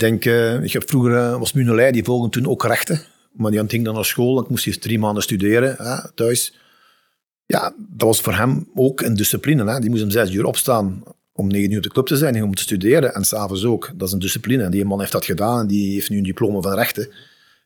Ik 0.02 0.08
denk, 0.08 0.26
eh, 0.26 0.64
ik 0.64 0.74
heb 0.74 0.90
vroeger, 0.90 1.16
eh, 1.16 1.40
was 1.40 1.54
Munelij, 1.54 1.92
die 1.92 2.04
volgde 2.04 2.30
toen 2.30 2.48
ook 2.48 2.64
rechten. 2.64 3.02
Maar 3.32 3.52
die 3.52 3.64
ging 3.68 3.86
dan 3.86 3.94
naar 3.94 4.06
school, 4.06 4.36
dan 4.36 4.46
moest 4.50 4.66
hij 4.66 4.78
drie 4.78 5.00
maanden 5.00 5.24
studeren 5.24 5.76
hè, 5.78 6.12
thuis. 6.16 6.54
Ja, 7.46 7.74
dat 7.78 8.08
was 8.08 8.22
voor 8.22 8.34
hem 8.34 8.70
ook 8.76 9.02
een 9.02 9.16
discipline. 9.16 9.72
Hè. 9.72 9.80
Die 9.80 9.90
moest 9.90 10.04
om 10.04 10.10
zes 10.10 10.32
uur 10.32 10.46
opstaan 10.46 11.04
om 11.34 11.48
negen 11.48 11.72
uur 11.72 11.78
op 11.78 11.84
de 11.84 11.90
club 11.90 12.06
te 12.06 12.18
zijn 12.18 12.44
om 12.44 12.56
te 12.56 12.62
studeren. 12.62 13.14
En 13.14 13.24
s'avonds 13.24 13.66
ook. 13.66 13.92
Dat 13.96 14.08
is 14.08 14.14
een 14.14 14.20
discipline. 14.20 14.64
En 14.64 14.72
die 14.72 14.86
man 14.86 15.00
heeft 15.00 15.12
dat 15.12 15.26
gedaan 15.26 15.60
en 15.60 15.68
die 15.68 15.94
heeft 15.94 16.10
nu 16.10 16.18
een 16.18 16.24
diploma 16.24 16.62
van 16.62 16.74
rechten. 16.74 17.10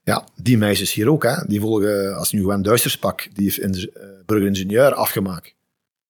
Ja, 0.03 0.27
die 0.41 0.57
meisjes 0.57 0.93
hier 0.93 1.09
ook. 1.09 1.23
Hè. 1.23 1.45
Die 1.47 1.59
volgen, 1.59 2.15
als 2.15 2.31
nu 2.31 2.43
Gwen 2.43 2.61
Duisters 2.61 2.97
pak, 2.97 3.27
die 3.33 3.43
heeft 3.43 3.59
in, 3.59 3.75
uh, 3.75 4.03
burgeringenieur 4.25 4.93
afgemaakt. 4.93 5.55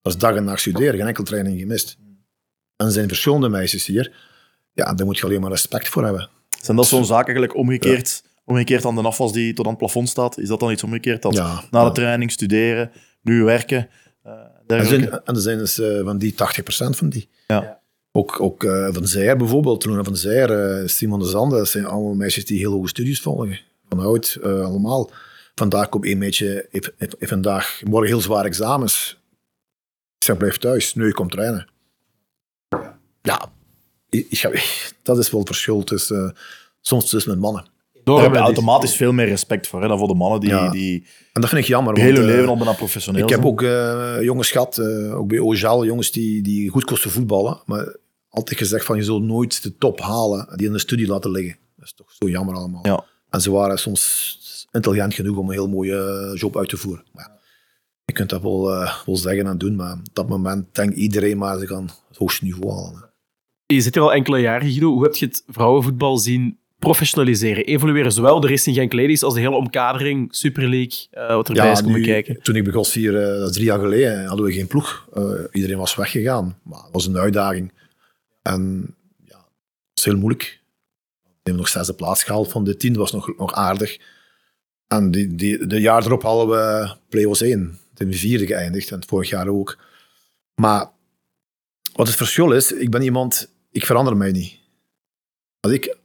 Dat 0.01 0.13
is 0.13 0.19
dag 0.19 0.35
en 0.35 0.43
nacht 0.43 0.59
studeren, 0.59 0.95
geen 0.95 1.07
enkel 1.07 1.23
training 1.23 1.59
gemist. 1.59 1.97
En 2.75 2.85
er 2.85 2.91
zijn 2.91 3.07
verschillende 3.07 3.49
meisjes 3.49 3.85
hier. 3.85 4.33
Ja, 4.75 4.93
daar 4.93 5.05
moet 5.05 5.17
je 5.17 5.23
alleen 5.25 5.41
maar 5.41 5.49
respect 5.51 5.89
voor 5.89 6.03
hebben. 6.03 6.29
Zijn 6.61 6.77
dat 6.77 6.87
zo'n 6.87 7.05
zaken 7.05 7.25
eigenlijk 7.25 7.55
omgekeerd, 7.55 8.23
omgekeerd 8.43 8.85
aan 8.85 8.95
de 8.95 9.01
afwas 9.01 9.31
die 9.31 9.53
tot 9.53 9.65
aan 9.65 9.71
het 9.71 9.79
plafond 9.79 10.09
staat? 10.09 10.37
Is 10.37 10.47
dat 10.47 10.59
dan 10.59 10.71
iets 10.71 10.83
omgekeerd? 10.83 11.21
Dat 11.21 11.33
Ja. 11.33 11.63
na 11.71 11.85
de 11.85 11.91
training 11.91 12.31
studeren, 12.31 12.91
nu 13.21 13.43
werken? 13.43 13.89
eh, 14.23 14.31
En 14.67 14.77
er 14.77 14.85
zijn, 14.85 15.11
en 15.11 15.35
er 15.35 15.41
zijn 15.41 15.57
dus 15.57 15.79
eh, 15.79 16.03
van 16.03 16.17
die 16.17 16.33
80% 16.33 16.97
van 16.97 17.09
die. 17.09 17.29
Ja. 17.47 17.81
Ook, 18.11 18.39
ook 18.41 18.63
eh, 18.63 18.87
Van 18.91 19.07
Zijer 19.07 19.37
bijvoorbeeld, 19.37 19.85
Luna 19.85 20.03
van 20.03 20.15
Zijer, 20.15 20.89
Simon 20.89 21.19
de 21.19 21.25
Zande, 21.25 21.55
dat 21.55 21.67
zijn 21.69 21.85
allemaal 21.85 22.13
meisjes 22.13 22.45
die 22.45 22.57
heel 22.59 22.71
hoge 22.71 22.87
studies 22.87 23.21
volgen. 23.21 23.59
Van 23.89 23.99
oud, 23.99 24.37
allemaal. 24.41 25.11
Vandaag 25.55 25.89
komt 25.89 26.05
één 26.05 26.17
meisje, 26.17 26.67
heeft, 26.71 26.91
heeft- 26.97 27.15
heeft 27.19 27.31
vandaag, 27.31 27.81
morgen 27.85 28.07
heel 28.09 28.21
zwaar 28.21 28.45
examens. 28.45 29.19
Ik 30.17 30.23
zeg, 30.23 30.37
blijf 30.37 30.57
thuis, 30.57 30.93
nu 30.93 31.05
je 31.05 31.13
komt 31.13 31.31
trainen. 31.31 31.67
Ja, 33.21 33.51
ik, 34.29 34.37
ga- 34.37 34.51
dat 35.03 35.17
is 35.17 35.29
wel 35.31 35.39
het 35.39 35.49
verschil 35.49 35.83
tussen, 35.83 36.35
soms 36.81 37.09
tussen 37.09 37.31
met 37.31 37.39
mannen. 37.39 37.65
Daar 38.03 38.15
hebben 38.19 38.39
we 38.39 38.45
automatisch 38.45 38.95
veel 38.95 39.11
meer 39.11 39.25
respect 39.27 39.67
voor, 39.67 39.81
hè, 39.81 39.87
dan 39.87 39.97
voor 39.97 40.07
de 40.07 40.13
mannen 40.13 40.39
die, 40.39 40.49
Ja. 40.49 40.69
die 40.69 41.05
En 41.33 41.41
dat 41.41 41.49
vind 41.49 41.61
ik 41.61 41.67
jammer. 41.67 41.97
heel 41.99 42.13
hun 42.13 42.21
eh, 42.21 42.27
leven 42.27 42.47
al 42.47 42.57
bijna 42.57 42.73
professioneel 42.73 43.23
Ik 43.23 43.29
heb 43.29 43.45
ook 43.45 43.61
eh, 43.61 44.17
jongens 44.21 44.51
gehad, 44.51 44.77
eh, 44.77 45.17
ook 45.17 45.27
bij 45.27 45.39
OJAL, 45.39 45.85
jongens 45.85 46.11
die, 46.11 46.41
die 46.41 46.69
goed 46.69 46.83
kosten 46.85 47.11
voetballen. 47.11 47.61
Maar 47.65 47.95
altijd 48.29 48.57
gezegd 48.57 48.85
van 48.85 48.95
je 48.97 49.03
zult 49.03 49.23
nooit 49.23 49.63
de 49.63 49.77
top 49.77 49.99
halen 49.99 50.47
die 50.55 50.67
in 50.67 50.73
de 50.73 50.79
studie 50.79 51.07
laten 51.07 51.31
liggen. 51.31 51.57
Dat 51.75 51.85
is 51.85 51.93
toch 51.93 52.11
zo 52.11 52.29
jammer 52.29 52.55
allemaal. 52.55 52.85
Ja. 52.85 53.03
En 53.29 53.41
ze 53.41 53.51
waren 53.51 53.79
soms 53.79 54.67
intelligent 54.71 55.13
genoeg 55.13 55.37
om 55.37 55.47
een 55.47 55.53
heel 55.53 55.67
mooie 55.69 56.31
job 56.35 56.57
uit 56.57 56.69
te 56.69 56.77
voeren. 56.77 57.03
Maar 57.13 57.23
ja, 57.29 57.39
je 58.05 58.13
kunt 58.13 58.29
dat 58.29 58.41
wel, 58.41 58.71
eh, 58.73 58.93
wel 59.05 59.15
zeggen 59.17 59.47
en 59.47 59.57
doen, 59.57 59.75
maar 59.75 59.93
op 59.93 60.13
dat 60.13 60.27
moment 60.29 60.75
denkt 60.75 60.95
iedereen 60.95 61.37
maar 61.37 61.59
ze 61.59 61.67
gaan 61.67 61.89
het 62.07 62.17
hoogste 62.17 62.43
niveau 62.43 62.73
halen. 62.73 62.95
hè. 63.01 63.13
Je 63.65 63.81
zit 63.81 63.95
er 63.95 64.01
al 64.01 64.13
enkele 64.13 64.39
jaren, 64.39 64.67
Guido. 64.67 64.91
Hoe 64.91 65.03
heb 65.03 65.15
je 65.15 65.25
het 65.25 65.43
vrouwenvoetbal 65.47 66.17
zien 66.17 66.57
professionaliseren? 66.79 67.65
Evolueren 67.65 68.11
zowel 68.11 68.39
de 68.39 68.47
Racing 68.47 68.75
Genk 68.75 68.93
Ladies 68.93 69.23
als 69.23 69.33
de 69.33 69.39
hele 69.39 69.55
omkadering, 69.55 70.35
Super 70.35 70.69
League, 70.69 71.07
eh, 71.11 71.27
wat 71.35 71.49
erbij 71.49 71.71
is 71.71 71.81
komen 71.81 72.01
kijken. 72.01 72.41
Toen 72.41 72.55
ik 72.55 72.63
begon 72.63 72.85
hier, 72.91 73.21
eh, 73.21 73.39
dat 73.39 73.49
is 73.49 73.55
drie 73.55 73.65
jaar 73.65 73.79
geleden, 73.79 74.25
hadden 74.25 74.45
we 74.45 74.53
geen 74.53 74.67
ploeg. 74.67 75.07
Eh, 75.13 75.23
iedereen 75.51 75.77
was 75.77 75.95
weggegaan. 75.95 76.59
Maar 76.63 76.83
het 76.83 76.91
was 76.91 77.05
een 77.05 77.17
uitdaging. 77.17 77.71
En 78.41 78.95
ja, 79.23 79.37
het 79.37 79.93
was 79.93 80.05
heel 80.05 80.17
moeilijk. 80.17 80.61
We 81.23 81.51
hebben 81.51 81.61
nog 81.61 81.71
zesde 81.71 81.93
plaats 81.93 82.23
gehaald 82.23 82.51
van 82.51 82.63
de 82.63 82.77
tien. 82.77 82.93
Dat 82.93 83.01
was 83.01 83.11
nog, 83.11 83.37
nog 83.37 83.53
aardig. 83.53 83.97
En 84.87 85.11
die, 85.11 85.35
die, 85.35 85.67
de 85.67 85.79
jaar 85.79 86.05
erop 86.05 86.21
hadden 86.21 86.47
we 86.49 86.95
play-offs 87.09 87.41
1. 87.41 87.79
Toen 87.93 88.07
we 88.07 88.13
vierde 88.13 88.45
geëindigd. 88.45 88.91
En 88.91 88.95
het 88.99 89.05
vorig 89.05 89.29
jaar 89.29 89.47
ook. 89.47 89.77
Maar 90.55 90.89
wat 91.95 92.07
het 92.07 92.15
verschil 92.15 92.51
is, 92.51 92.71
ik 92.71 92.89
ben 92.89 93.01
iemand, 93.01 93.54
ik 93.75 93.85
verander 93.85 94.17
mij 94.17 94.31
niet. 94.31 94.59
Als, 95.59 95.73
ik, 95.73 95.97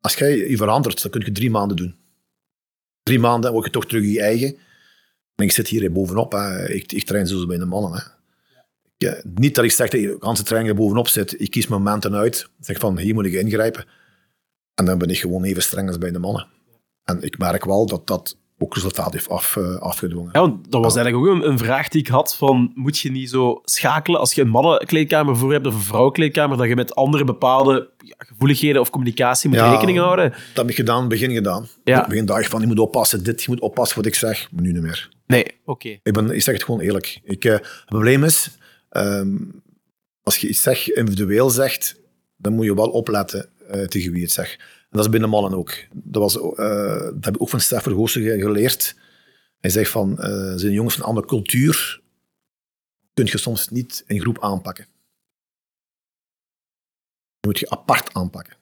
als 0.00 0.14
jij 0.14 0.36
je 0.36 0.56
verandert, 0.56 1.02
dan 1.02 1.10
kun 1.10 1.22
je 1.24 1.32
drie 1.32 1.50
maanden 1.50 1.76
doen. 1.76 1.96
Drie 3.02 3.18
maanden 3.18 3.52
word 3.52 3.64
je 3.64 3.70
toch 3.70 3.86
terug 3.86 4.04
je 4.04 4.20
eigen. 4.20 4.56
En 5.34 5.44
ik 5.44 5.52
zit 5.52 5.68
hier 5.68 5.92
bovenop. 5.92 6.34
Ik, 6.66 6.92
ik 6.92 7.04
train 7.04 7.26
zoals 7.26 7.46
bij 7.46 7.58
de 7.58 7.64
mannen. 7.64 7.92
Hè. 7.92 8.00
Ik, 8.96 9.08
eh, 9.08 9.24
niet 9.34 9.54
dat 9.54 9.64
ik 9.64 9.70
zeg 9.70 9.88
dat 9.88 10.00
je 10.00 10.16
de 10.18 10.42
training 10.42 10.68
er 10.68 10.80
bovenop 10.80 11.08
zit. 11.08 11.40
Ik 11.40 11.50
kies 11.50 11.66
momenten 11.66 12.14
uit. 12.14 12.48
Zeg 12.60 12.78
van, 12.78 12.98
hier 12.98 13.14
moet 13.14 13.26
ik 13.26 13.32
ingrijpen. 13.32 13.84
En 14.74 14.84
dan 14.84 14.98
ben 14.98 15.10
ik 15.10 15.18
gewoon 15.18 15.44
even 15.44 15.62
streng 15.62 15.88
als 15.88 15.98
bij 15.98 16.10
de 16.10 16.18
mannen. 16.18 16.46
En 17.04 17.22
ik 17.22 17.38
merk 17.38 17.64
wel 17.64 17.86
dat 17.86 18.06
dat 18.06 18.36
ook 18.58 18.74
resultaat 18.74 19.12
heeft 19.12 19.28
af, 19.28 19.56
eh, 19.56 19.76
afgedwongen. 19.76 20.30
Ja, 20.32 20.40
want 20.40 20.70
dat 20.72 20.82
was 20.82 20.96
eigenlijk 20.96 21.26
ook 21.26 21.34
een, 21.34 21.48
een 21.50 21.58
vraag 21.58 21.88
die 21.88 22.00
ik 22.00 22.06
had 22.08 22.36
van, 22.36 22.72
moet 22.74 22.98
je 22.98 23.10
niet 23.10 23.30
zo 23.30 23.60
schakelen 23.64 24.20
als 24.20 24.32
je 24.32 24.40
een 24.42 24.48
mannenkleedkamer 24.48 25.36
voor 25.36 25.52
hebt 25.52 25.66
of 25.66 25.74
een 25.74 25.80
vrouwenkleedkamer, 25.80 26.56
dat 26.56 26.68
je 26.68 26.74
met 26.74 26.94
andere 26.94 27.24
bepaalde 27.24 27.90
ja, 27.98 28.14
gevoeligheden 28.18 28.80
of 28.80 28.90
communicatie 28.90 29.48
moet 29.48 29.58
Ja. 29.58 29.70
rekening 29.70 29.98
houden? 29.98 30.30
Dat 30.30 30.40
heb 30.54 30.68
ik 30.68 30.74
gedaan, 30.74 30.94
in 30.96 31.00
het 31.00 31.10
begin 31.10 31.30
gedaan. 31.34 31.68
Ja. 31.84 32.06
Begin 32.08 32.26
dacht 32.26 32.40
ik 32.40 32.48
van, 32.48 32.60
je 32.60 32.66
moet 32.66 32.78
oppassen, 32.78 33.24
dit, 33.24 33.42
je 33.42 33.50
moet 33.50 33.60
oppassen 33.60 33.96
wat 33.96 34.06
ik 34.06 34.14
zeg. 34.14 34.48
Maar 34.52 34.62
nu 34.62 34.72
niet 34.72 34.82
meer. 34.82 35.08
Nee, 35.26 35.46
oké. 35.64 35.88
Ik, 35.88 36.12
ben, 36.12 36.30
ik 36.30 36.42
zeg 36.42 36.54
het 36.54 36.64
gewoon 36.64 36.80
eerlijk. 36.80 37.20
Ik, 37.24 37.44
eh, 37.44 37.52
het 37.52 37.84
probleem 37.86 38.24
is, 38.24 38.58
ehm, 38.88 39.36
als 40.22 40.36
je 40.36 40.48
iets 40.48 40.62
zegt, 40.62 40.88
individueel 40.90 41.50
zegt, 41.50 42.00
dan 42.36 42.52
moet 42.52 42.64
je 42.64 42.74
wel 42.74 42.88
opletten 42.90 43.48
eh, 43.68 43.80
tegen 43.82 44.10
wie 44.10 44.18
je 44.18 44.24
het 44.24 44.34
zegt. 44.34 44.58
Dat 44.96 45.04
is 45.04 45.10
binnen 45.10 45.30
mannen 45.30 45.54
ook. 45.58 45.74
Dat, 45.92 46.22
was, 46.22 46.36
eh, 46.56 47.00
dat 47.00 47.24
heb 47.24 47.34
ik 47.34 47.42
ook 47.42 47.48
van 47.48 47.60
Stefan 47.60 47.92
Goossen 47.92 48.22
ge- 48.22 48.38
geleerd. 48.40 48.96
Hij 49.60 49.70
zegt 49.70 49.90
van, 49.90 50.18
eh 50.18 50.52
zijn 50.56 50.72
jongens 50.72 50.94
van 50.94 51.02
een 51.02 51.08
andere 51.08 51.26
cultuur, 51.26 52.00
kun 53.14 53.24
je 53.26 53.38
soms 53.38 53.68
niet 53.68 54.04
in 54.06 54.20
groep 54.20 54.42
aanpakken. 54.42 54.84
Die 57.40 57.50
moet 57.50 57.58
je 57.58 57.70
apart 57.70 58.14
aanpakken. 58.14 58.56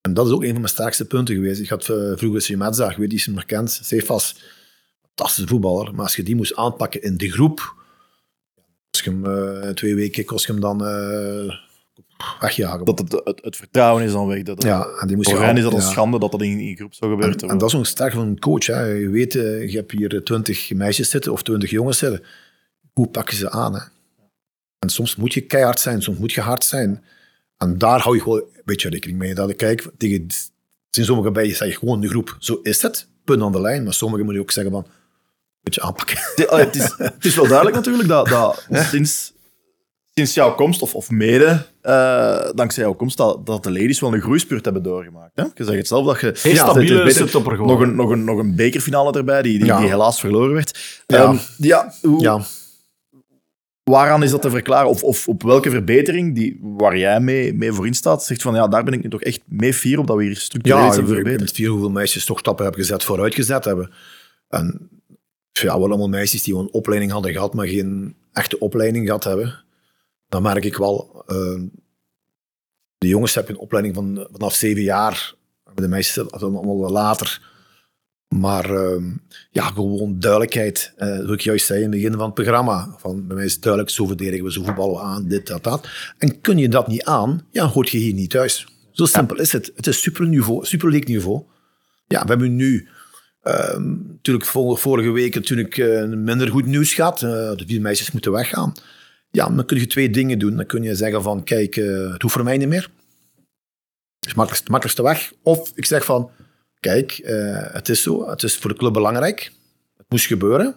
En 0.00 0.14
dat 0.14 0.26
is 0.26 0.32
ook 0.32 0.42
een 0.42 0.50
van 0.50 0.60
mijn 0.60 0.72
sterkste 0.72 1.04
punten 1.06 1.34
geweest. 1.34 1.60
Ik 1.60 1.68
had 1.68 1.88
uh, 1.88 2.16
vroeger 2.16 2.42
Simetza, 2.42 2.90
ik 2.90 2.96
weet 2.96 3.12
of 3.12 3.18
je 3.18 3.24
hem 3.24 3.34
herkent, 3.34 3.70
Cefas, 3.82 4.42
fantastische 5.02 5.48
voetballer. 5.48 5.94
Maar 5.94 6.02
als 6.02 6.16
je 6.16 6.22
die 6.22 6.36
moest 6.36 6.56
aanpakken 6.56 7.02
in 7.02 7.16
de 7.16 7.30
groep, 7.30 7.74
kost 8.90 9.04
je 9.04 9.10
hem 9.10 9.24
uh, 9.24 9.68
twee 9.68 9.94
weken 9.94 10.24
kost 10.24 10.46
je 10.46 10.52
hem 10.52 10.60
dan 10.60 10.82
uh, 10.86 11.54
wegjagen. 12.40 12.84
Dat 12.84 12.98
het, 12.98 13.12
het, 13.24 13.40
het, 13.42 13.56
vertrouwen 13.56 14.04
is 14.04 14.12
dan 14.12 14.26
weg. 14.26 14.42
Dat, 14.42 14.62
ja, 14.62 14.86
en 15.00 15.06
die 15.06 15.16
moest 15.16 15.30
voor 15.30 15.42
hen 15.42 15.56
is 15.56 15.62
dat 15.62 15.72
een 15.72 15.82
schande 15.82 16.18
dat 16.18 16.30
dat 16.30 16.42
in, 16.42 16.58
in 16.58 16.76
groep 16.76 16.94
zou 16.94 17.10
gebeuren. 17.10 17.38
En, 17.38 17.48
en 17.48 17.58
dat 17.58 17.68
is 17.68 17.74
ook 17.74 17.86
sterk 17.86 18.12
van 18.12 18.26
een 18.26 18.38
coach. 18.38 18.66
Hè. 18.66 18.84
Je 18.84 19.08
weet, 19.08 19.34
uh, 19.34 19.70
je 19.70 19.76
hebt 19.76 19.92
hier 19.92 20.24
twintig 20.24 20.72
meisjes 20.72 21.10
zitten 21.10 21.32
of 21.32 21.42
twintig 21.42 21.70
jongens 21.70 21.98
zitten. 21.98 22.22
Hoe 22.92 23.08
pak 23.08 23.30
je 23.30 23.36
ze 23.36 23.50
aan? 23.50 23.74
Hè? 23.74 23.80
En 24.78 24.88
soms 24.88 25.16
moet 25.16 25.34
je 25.34 25.40
keihard 25.40 25.80
zijn, 25.80 26.02
soms 26.02 26.18
moet 26.18 26.32
je 26.32 26.40
hard 26.40 26.64
zijn. 26.64 27.04
En 27.56 27.78
daar 27.78 28.00
hou 28.00 28.14
je 28.14 28.22
gewoon 28.22 28.38
een 28.38 28.62
beetje 28.64 28.88
rekening 28.88 29.18
mee. 29.18 29.34
Dat 29.34 29.50
ik 29.50 29.56
kijk, 29.56 29.90
tegen, 29.98 30.26
zijn 30.90 31.06
sommige 31.06 31.30
bij 31.30 31.46
je 31.46 31.54
zeg 31.54 31.68
je 31.68 31.78
gewoon 31.78 31.94
in 31.94 32.00
de 32.00 32.08
groep, 32.08 32.36
zo 32.38 32.60
is 32.62 32.82
het, 32.82 33.08
punt 33.24 33.42
aan 33.42 33.52
de 33.52 33.60
lijn. 33.60 33.84
Maar 33.84 33.94
sommigen 33.94 34.24
moet 34.24 34.34
je 34.34 34.40
ook 34.40 34.50
zeggen 34.50 34.72
van, 34.72 34.86
beetje 35.62 35.82
aanpakken. 35.82 36.18
Het, 36.34 36.76
is, 36.76 36.94
het 36.96 37.24
is 37.24 37.34
wel 37.34 37.46
duidelijk 37.46 37.76
natuurlijk 37.76 38.08
dat, 38.08 38.26
dat 38.26 38.66
sinds, 38.90 39.32
sinds 40.20 40.34
jouw 40.34 40.54
komst, 40.54 40.82
of, 40.82 40.94
of 40.94 41.10
mede 41.10 41.66
eh, 41.82 42.50
dankzij 42.54 42.82
jouw 42.82 42.92
komst, 42.94 43.16
dat, 43.16 43.46
dat 43.46 43.62
de 43.62 43.70
ladies 43.72 44.00
wel 44.00 44.14
een 44.14 44.20
groeispurt 44.20 44.64
hebben 44.64 44.82
doorgemaakt. 44.82 45.32
Hè? 45.34 45.42
Je 45.42 45.64
zegt 45.64 45.76
het 45.78 45.86
zelf 45.86 46.06
dat 46.06 46.20
je... 46.20 46.34
Heel 46.42 46.52
Ja, 46.54 46.70
stabiele 46.70 46.96
beter- 47.02 47.12
subtopper 47.12 47.58
nog 47.58 47.80
een, 47.80 47.94
nog, 47.94 48.10
een, 48.10 48.24
nog 48.24 48.38
een 48.38 48.54
bekerfinale 48.56 49.12
erbij, 49.12 49.42
die, 49.42 49.58
die, 49.58 49.66
Ja. 49.66 49.78
die 49.78 49.88
helaas 49.88 50.20
verloren 50.20 50.52
werd. 50.54 51.02
Ja. 51.06 51.16
Ehm, 51.24 51.36
ja, 51.58 51.92
hoe, 52.02 52.20
Ja, 52.22 52.40
Waaraan 53.84 54.22
is 54.22 54.30
dat 54.30 54.42
te 54.42 54.50
verklaren? 54.50 54.88
Of, 54.90 55.02
of 55.04 55.28
op 55.28 55.42
welke 55.42 55.70
verbetering 55.70 56.34
die, 56.34 56.58
waar 56.62 56.98
jij 56.98 57.20
mee, 57.20 57.54
mee 57.54 57.72
voor 57.72 57.86
in 57.86 57.94
staat, 57.94 58.24
zegt 58.24 58.42
van 58.42 58.54
ja, 58.54 58.68
daar 58.68 58.84
ben 58.84 58.92
ik 58.94 59.02
nu 59.02 59.10
toch 59.10 59.22
echt 59.22 59.40
mee 59.46 59.74
fier 59.74 59.98
op 59.98 60.06
dat 60.06 60.16
we 60.16 60.22
hier 60.22 60.36
structureel 60.36 60.78
ja 60.78 60.86
iets 60.86 60.94
hebben 60.96 61.12
ik 61.12 61.20
verbeterd. 61.20 61.48
met 61.48 61.56
vier 61.58 61.68
hoeveel 61.70 61.90
meisjes 61.90 62.24
toch 62.24 62.38
stappen 62.38 62.64
hebben 62.64 62.82
gezet, 62.82 63.04
vooruitgezet 63.04 63.64
hebben. 63.64 63.90
En 64.48 64.88
ja, 65.52 65.78
wel 65.78 65.84
allemaal 65.88 66.08
meisjes 66.08 66.42
die 66.42 66.54
een 66.56 66.72
opleiding 66.72 67.12
hadden 67.12 67.32
gehad, 67.32 67.54
maar 67.54 67.66
geen 67.66 68.14
echte 68.32 68.58
opleiding 68.58 69.06
gehad 69.06 69.24
hebben. 69.24 69.64
Dan 70.30 70.42
merk 70.42 70.64
ik 70.64 70.76
wel, 70.76 71.22
eh, 71.26 71.60
de 72.98 73.08
jongens 73.08 73.34
hebben 73.34 73.54
een 73.54 73.60
opleiding 73.60 73.94
van, 73.94 74.28
vanaf 74.32 74.54
zeven 74.54 74.82
jaar, 74.82 75.34
de 75.74 75.88
dan 76.38 76.56
allemaal 76.56 76.90
later. 76.90 77.48
Maar 78.28 78.70
eh, 78.70 79.02
ja, 79.50 79.64
gewoon 79.64 80.20
duidelijkheid, 80.20 80.92
eh 80.96 81.14
zoals 81.14 81.30
ik 81.30 81.40
juist 81.40 81.66
zei 81.66 81.78
in 81.82 81.84
het 81.92 82.00
begin 82.00 82.12
van 82.12 82.24
het 82.24 82.34
programma. 82.34 82.94
Van, 82.98 83.26
bij 83.26 83.36
mij 83.36 83.44
is 83.44 83.52
het 83.52 83.62
duidelijk, 83.62 83.92
zo 83.92 84.06
verdedigen 84.06 84.44
we, 84.44 84.52
zo 84.52 84.62
voetballen 84.62 84.94
we 84.94 85.00
aan, 85.00 85.28
dit, 85.28 85.46
dat, 85.46 85.64
dat. 85.64 85.88
En 86.18 86.40
kun 86.40 86.58
je 86.58 86.68
dat 86.68 86.88
niet 86.88 87.04
aan, 87.04 87.46
ja, 87.50 87.66
hoort 87.66 87.88
je 87.90 87.98
hier 87.98 88.14
niet 88.14 88.30
thuis. 88.30 88.66
Zo 88.92 89.04
simpel 89.04 89.36
is 89.40 89.52
het. 89.52 89.72
Het 89.74 89.86
is 89.86 90.00
Super 90.00 90.90
League 90.90 91.14
niveau. 91.14 91.44
Ja, 92.06 92.22
we 92.22 92.28
hebben 92.28 92.56
nu 92.56 92.88
ehm, 93.42 93.88
natuurlijk 94.08 94.46
vor- 94.46 94.78
vorige 94.78 95.10
week 95.10 95.34
natuurlijk 95.34 95.78
eh, 95.78 96.04
minder 96.04 96.48
goed 96.48 96.66
nieuws 96.66 96.94
gehad. 96.94 97.22
Eh, 97.22 97.30
de 97.30 97.64
vier 97.66 97.80
meisjes 97.80 98.10
moeten 98.10 98.32
weggaan. 98.32 98.72
Ja, 99.30 99.48
dan 99.48 99.66
kun 99.66 99.78
je 99.78 99.86
twee 99.86 100.10
dingen 100.10 100.38
doen. 100.38 100.56
Dan 100.56 100.66
kun 100.66 100.82
je 100.82 100.94
zeggen 100.94 101.22
van, 101.22 101.44
kijk, 101.44 101.76
eh, 101.76 102.12
het 102.12 102.22
hoeft 102.22 102.34
voor 102.34 102.44
mij 102.44 102.56
niet 102.56 102.68
meer. 102.68 102.90
Het 104.18 104.28
is 104.28 104.34
makkelijkst, 104.34 104.68
makkelijkste 104.68 105.02
weg. 105.02 105.32
Of 105.42 105.72
ik 105.74 105.86
zeg 105.86 106.04
van, 106.04 106.30
kijk, 106.80 107.12
eh, 107.12 107.72
het 107.72 107.88
is 107.88 108.02
zo. 108.02 108.28
Het 108.28 108.42
is 108.42 108.56
voor 108.56 108.70
de 108.70 108.76
club 108.76 108.92
belangrijk. 108.92 109.52
Het 109.96 110.06
moest 110.08 110.26
gebeuren. 110.26 110.76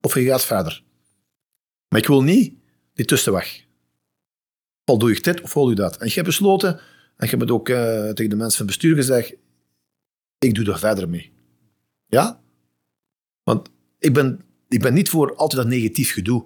Of 0.00 0.14
je 0.14 0.24
gaat 0.24 0.44
verder. 0.44 0.82
Maar 1.88 2.00
ik 2.00 2.06
wil 2.06 2.22
niet 2.22 2.54
die 2.94 3.04
tussenweg. 3.04 3.64
Al 4.84 4.98
doe 4.98 5.14
je 5.14 5.20
dit 5.20 5.40
of 5.40 5.52
doe 5.52 5.68
je 5.68 5.74
dat. 5.74 5.96
En 5.96 6.06
je 6.06 6.12
hebt 6.12 6.26
besloten, 6.26 6.68
en 7.16 7.24
je 7.24 7.26
hebt 7.26 7.40
het 7.40 7.50
ook 7.50 7.68
eh, 7.68 8.08
tegen 8.08 8.30
de 8.30 8.36
mensen 8.36 8.58
van 8.58 8.66
het 8.66 8.76
bestuur 8.76 8.94
gezegd, 8.96 9.34
ik 10.38 10.54
doe 10.54 10.64
er 10.64 10.78
verder 10.78 11.08
mee. 11.08 11.32
Ja? 12.06 12.40
Want 13.42 13.68
ik 13.98 14.12
ben, 14.14 14.40
ik 14.68 14.80
ben 14.80 14.94
niet 14.94 15.08
voor 15.08 15.36
altijd 15.36 15.62
dat 15.62 15.70
negatief 15.70 16.12
gedoe. 16.12 16.44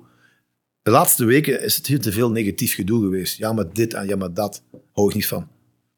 De 0.83 0.91
laatste 0.91 1.24
weken 1.24 1.62
is 1.62 1.76
het 1.76 1.87
heel 1.87 1.99
te 1.99 2.12
veel 2.12 2.31
negatief 2.31 2.74
gedoe 2.74 3.03
geweest. 3.03 3.37
Ja, 3.37 3.53
maar 3.53 3.64
dit 3.72 3.95
en 3.95 4.07
ja, 4.09 4.16
maar 4.16 4.35
dat. 4.35 4.62
Hou 4.93 5.09
ik 5.09 5.14
niet 5.14 5.26
van. 5.26 5.49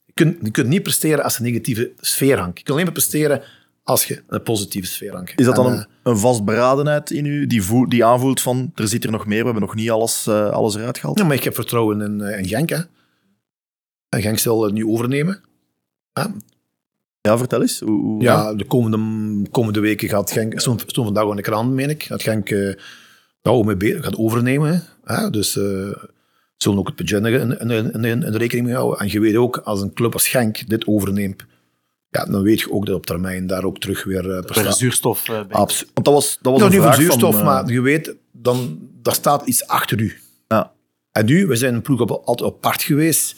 Je 0.05 0.13
kunt, 0.13 0.37
je 0.43 0.51
kunt 0.51 0.69
niet 0.69 0.83
presteren 0.83 1.25
als 1.25 1.39
een 1.39 1.45
negatieve 1.45 1.93
sfeer 2.01 2.39
hangt. 2.39 2.59
Je 2.59 2.65
kunt 2.65 2.71
alleen 2.71 2.85
maar 2.85 2.93
presteren 2.95 3.43
als 3.83 4.05
je 4.05 4.23
een 4.29 4.43
positieve 4.43 4.87
sfeer 4.89 5.13
hangt. 5.13 5.33
Is 5.41 5.47
dat 5.47 5.57
dan 5.57 5.67
En, 5.67 5.73
een, 5.73 5.79
eh, 5.79 5.85
een 6.03 6.17
vastberadenheid 6.19 7.11
in 7.11 7.25
u 7.25 7.47
die, 7.47 7.63
voelt, 7.63 7.91
die 7.91 8.05
aanvoelt 8.05 8.41
van 8.41 8.73
er 8.75 8.89
zit 8.89 9.05
er 9.05 9.11
nog 9.11 9.27
meer, 9.27 9.39
we 9.39 9.45
hebben 9.45 9.63
nog 9.63 9.75
niet 9.75 9.91
alles, 9.91 10.27
eh, 10.27 10.51
alles 10.51 10.75
eruit 10.75 10.99
gehaald? 10.99 11.19
ja, 11.19 11.25
maar 11.25 11.37
ik 11.37 11.45
heb 11.45 11.55
vertrouwen 11.55 12.01
in, 12.01 12.21
eh, 12.21 12.39
in 12.39 12.49
Genk. 12.49 12.69
Hè. 12.71 12.79
En 14.09 14.23
Genk 14.23 14.39
zal 14.39 14.63
het 14.65 14.73
nu 14.73 14.87
overnemen. 14.87 15.41
Ja, 16.13 16.33
Ja, 17.21 17.39
vertel 17.39 17.61
eens. 17.61 17.81
Hoe, 17.81 18.01
hoe- 18.01 18.23
Ja, 18.23 18.55
de 18.55 18.65
komende, 18.65 19.51
komende 19.51 19.81
weken 19.81 20.09
gaat 20.09 20.31
Genk, 20.33 20.61
stond, 20.61 20.81
stond 20.87 21.07
vandaag 21.07 21.31
aan 21.31 21.37
de 21.37 21.43
krant, 21.43 21.73
meen 21.73 21.91
ik, 21.91 22.09
dat 22.09 22.23
Genk 22.23 22.51
nou, 23.43 23.77
mee 23.77 24.03
gaat 24.03 24.17
overnemen. 24.17 24.85
Hè. 25.05 25.31
Dus 25.31 25.57
eh 25.57 26.03
zullen 26.57 26.79
ook 26.79 26.87
het 26.87 26.97
budget 26.97 27.25
in, 27.25 27.59
in, 27.61 27.71
in, 27.71 28.05
in, 28.05 28.23
in 28.23 28.35
rekening 28.35 28.67
mee 28.67 28.75
houden. 28.75 28.99
En 28.99 29.11
je 29.11 29.21
weet 29.21 29.37
ook, 29.37 29.57
als 29.57 29.81
een 29.81 29.93
club 29.93 30.13
als 30.13 30.29
Genk 30.29 30.69
dit 30.69 30.87
overneemt, 30.87 31.43
ja, 32.09 32.25
dan 32.25 32.43
weet 32.43 32.61
je 32.61 32.73
ook 32.73 32.87
dat 32.87 32.95
op 32.95 33.07
termijn 33.07 33.47
daar 33.47 33.65
ook 33.65 33.79
terug 33.79 34.05
weer 34.05 34.25
uh, 34.25 34.41
Per 34.41 34.73
zuurstof. 34.73 35.29
eh, 35.29 35.35
bij. 35.47 35.57
Absoluut. 35.57 35.91
Want 35.95 36.07
dat 36.07 36.15
was, 36.15 36.39
dat 36.43 36.53
was 36.53 36.61
Nou, 36.61 36.65
een 36.65 36.71
niet 36.71 36.87
voor 36.87 36.95
vraag 36.95 37.05
zuurstof, 37.05 37.31
van, 37.35 37.41
eh, 37.41 37.47
maar 37.47 37.71
je 37.73 37.81
weet, 37.81 38.15
dan, 38.33 38.79
daar 39.03 39.15
staat 39.15 39.47
iets 39.47 39.67
achter 39.67 40.01
u. 40.01 40.17
Ja. 40.49 40.73
En 41.13 41.25
nu, 41.25 41.47
we 41.47 41.57
zijn 41.57 41.75
een 41.75 41.83
ploeg 41.83 42.01
op, 42.01 42.11
altijd 42.11 42.51
apart 42.51 42.83
geweest. 42.83 43.37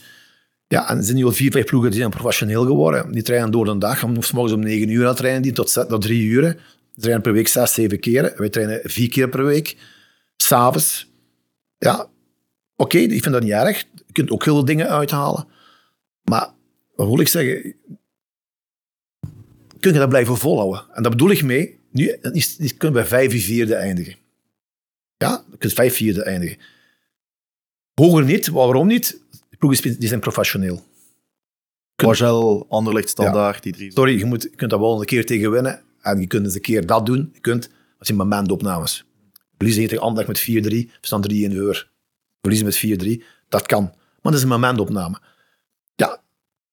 Ja, 0.69 0.89
en 0.89 0.97
er 0.97 1.05
zijn 1.05 1.17
nu 1.17 1.25
al 1.25 1.33
vier, 1.33 1.51
vijf 1.51 1.65
ploegen 1.65 1.91
die 1.91 1.99
zijn 1.99 2.11
professioneel 2.11 2.65
geworden. 2.65 3.13
Die 3.13 3.23
trainen 3.23 3.51
door 3.51 3.65
de 3.65 3.79
dag. 3.79 4.05
Om, 4.05 4.23
's 4.23 4.33
morgens 4.33 4.55
om 4.55 4.61
negen 4.61 4.89
uur 4.89 5.07
aan 5.07 5.15
trainen 5.15 5.43
die 5.43 5.53
tot, 5.53 5.73
tot 5.89 6.03
drie 6.03 6.23
uur. 6.23 6.43
Die 6.43 7.03
trainen 7.03 7.23
per 7.23 7.33
week 7.33 7.49
zes, 7.49 7.75
zeven 7.75 8.01
keren. 8.01 8.33
Wij 8.37 8.49
trainen 8.49 8.81
vier 8.83 9.09
keer 9.09 9.29
per 9.29 9.45
week. 9.45 9.77
S'avonds. 10.37 11.11
Ja, 11.79 12.11
oké, 12.77 12.99
ik 12.99 13.23
vind 13.23 13.35
dat 13.35 13.43
niet 13.43 13.53
erg. 13.53 13.81
Je 14.07 14.13
kunt 14.13 14.31
ook 14.31 14.45
heel 14.45 14.55
veel 14.55 14.65
dingen 14.65 14.89
uithalen. 14.89 15.47
Maar, 16.23 16.51
wat 16.95 17.07
wil 17.07 17.21
ik 17.21 17.29
zeggen? 17.29 17.75
Kun 19.81 19.93
je 19.93 19.99
dat 19.99 20.09
blijven 20.09 20.37
volhouden? 20.37 20.85
En 20.93 21.03
dat 21.03 21.13
bedoel 21.13 21.31
ik 21.31 21.43
mee. 21.43 21.79
Nu 21.91 22.09
is, 22.09 22.57
is, 22.57 22.77
kunnen 22.77 23.03
we 23.03 23.09
vijf 23.09 23.45
vierde 23.45 23.75
eindigen. 23.75 24.17
Ja, 25.17 25.45
je 25.51 25.57
kunt 25.57 25.73
vijf 25.73 25.95
vierde 25.95 26.23
eindigen. 26.23 26.59
Hoger 27.95 28.25
niet, 28.25 28.49
waarom 28.49 28.87
niet? 28.87 29.23
De 29.51 29.57
ploegen 29.57 29.99
die 29.99 30.09
zijn 30.09 30.21
professioneel. 30.21 30.83
Wagel, 31.97 32.67
Anderlecht, 32.69 33.09
Standaard, 33.09 33.63
die 33.63 33.73
drie. 33.73 33.93
Sorry, 33.93 34.19
je, 34.19 34.25
moet, 34.25 34.43
je 34.43 34.49
kunt 34.49 34.71
dat 34.71 34.81
wel 34.81 35.01
een 35.01 35.07
keer 35.07 35.27
tegen 35.27 35.51
winnen. 35.51 35.83
En 36.01 36.21
je 36.21 36.27
kunt 36.27 36.45
eens 36.45 36.55
een 36.55 36.61
keer 36.61 36.87
dat 36.87 37.07
doen. 37.07 37.31
Je 37.33 37.41
kunt, 37.41 37.63
dat 37.99 38.07
zijn 38.07 38.19
momentopnames. 38.19 39.05
Verliezen 39.57 39.87
tegen 39.89 40.03
Anderlecht 40.03 40.47
met 40.47 40.65
4-3, 40.65 40.69
we 40.71 40.89
staan 41.01 41.21
3 41.21 41.45
in 41.45 41.57
voor. 41.59 41.89
Verliezen 42.41 42.67
met 42.67 43.21
4-3, 43.21 43.25
dat 43.49 43.67
kan. 43.67 43.83
Maar 43.83 44.33
dat 44.33 44.35
is 44.35 44.43
een 44.43 44.49
momentopname. 44.49 45.19
Ja, 45.95 46.23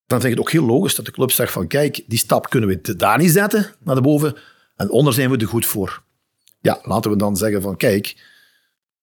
dan 0.06 0.20
vind 0.20 0.24
ik 0.24 0.30
het 0.30 0.40
ook 0.40 0.50
heel 0.50 0.66
logisch 0.66 0.94
dat 0.94 1.04
de 1.04 1.10
club 1.10 1.30
zegt 1.30 1.52
van 1.52 1.66
kijk, 1.66 2.04
die 2.06 2.18
stap 2.18 2.50
kunnen 2.50 2.68
we 2.68 2.96
daar 2.96 3.18
niet 3.18 3.30
zetten, 3.30 3.66
naar 3.82 3.94
de 3.94 4.00
boven. 4.00 4.36
En 4.76 4.90
onder 4.90 5.12
zijn 5.12 5.30
we 5.30 5.36
er 5.36 5.46
goed 5.46 5.66
voor. 5.66 6.02
Ja, 6.60 6.80
laten 6.82 7.10
we 7.10 7.16
dan 7.16 7.36
zeggen 7.36 7.62
van 7.62 7.76
kijk, 7.76 8.16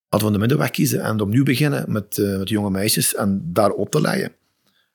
laten 0.09 0.27
we 0.27 0.33
de 0.33 0.39
middenweg 0.39 0.69
kiezen 0.69 1.01
en 1.01 1.21
opnieuw 1.21 1.43
beginnen 1.43 1.91
met, 1.91 2.17
eh, 2.17 2.37
met 2.37 2.49
jonge 2.49 2.69
meisjes 2.69 3.15
en 3.15 3.41
daar 3.45 3.71
op 3.71 3.91
te 3.91 4.01
leiden. 4.01 4.31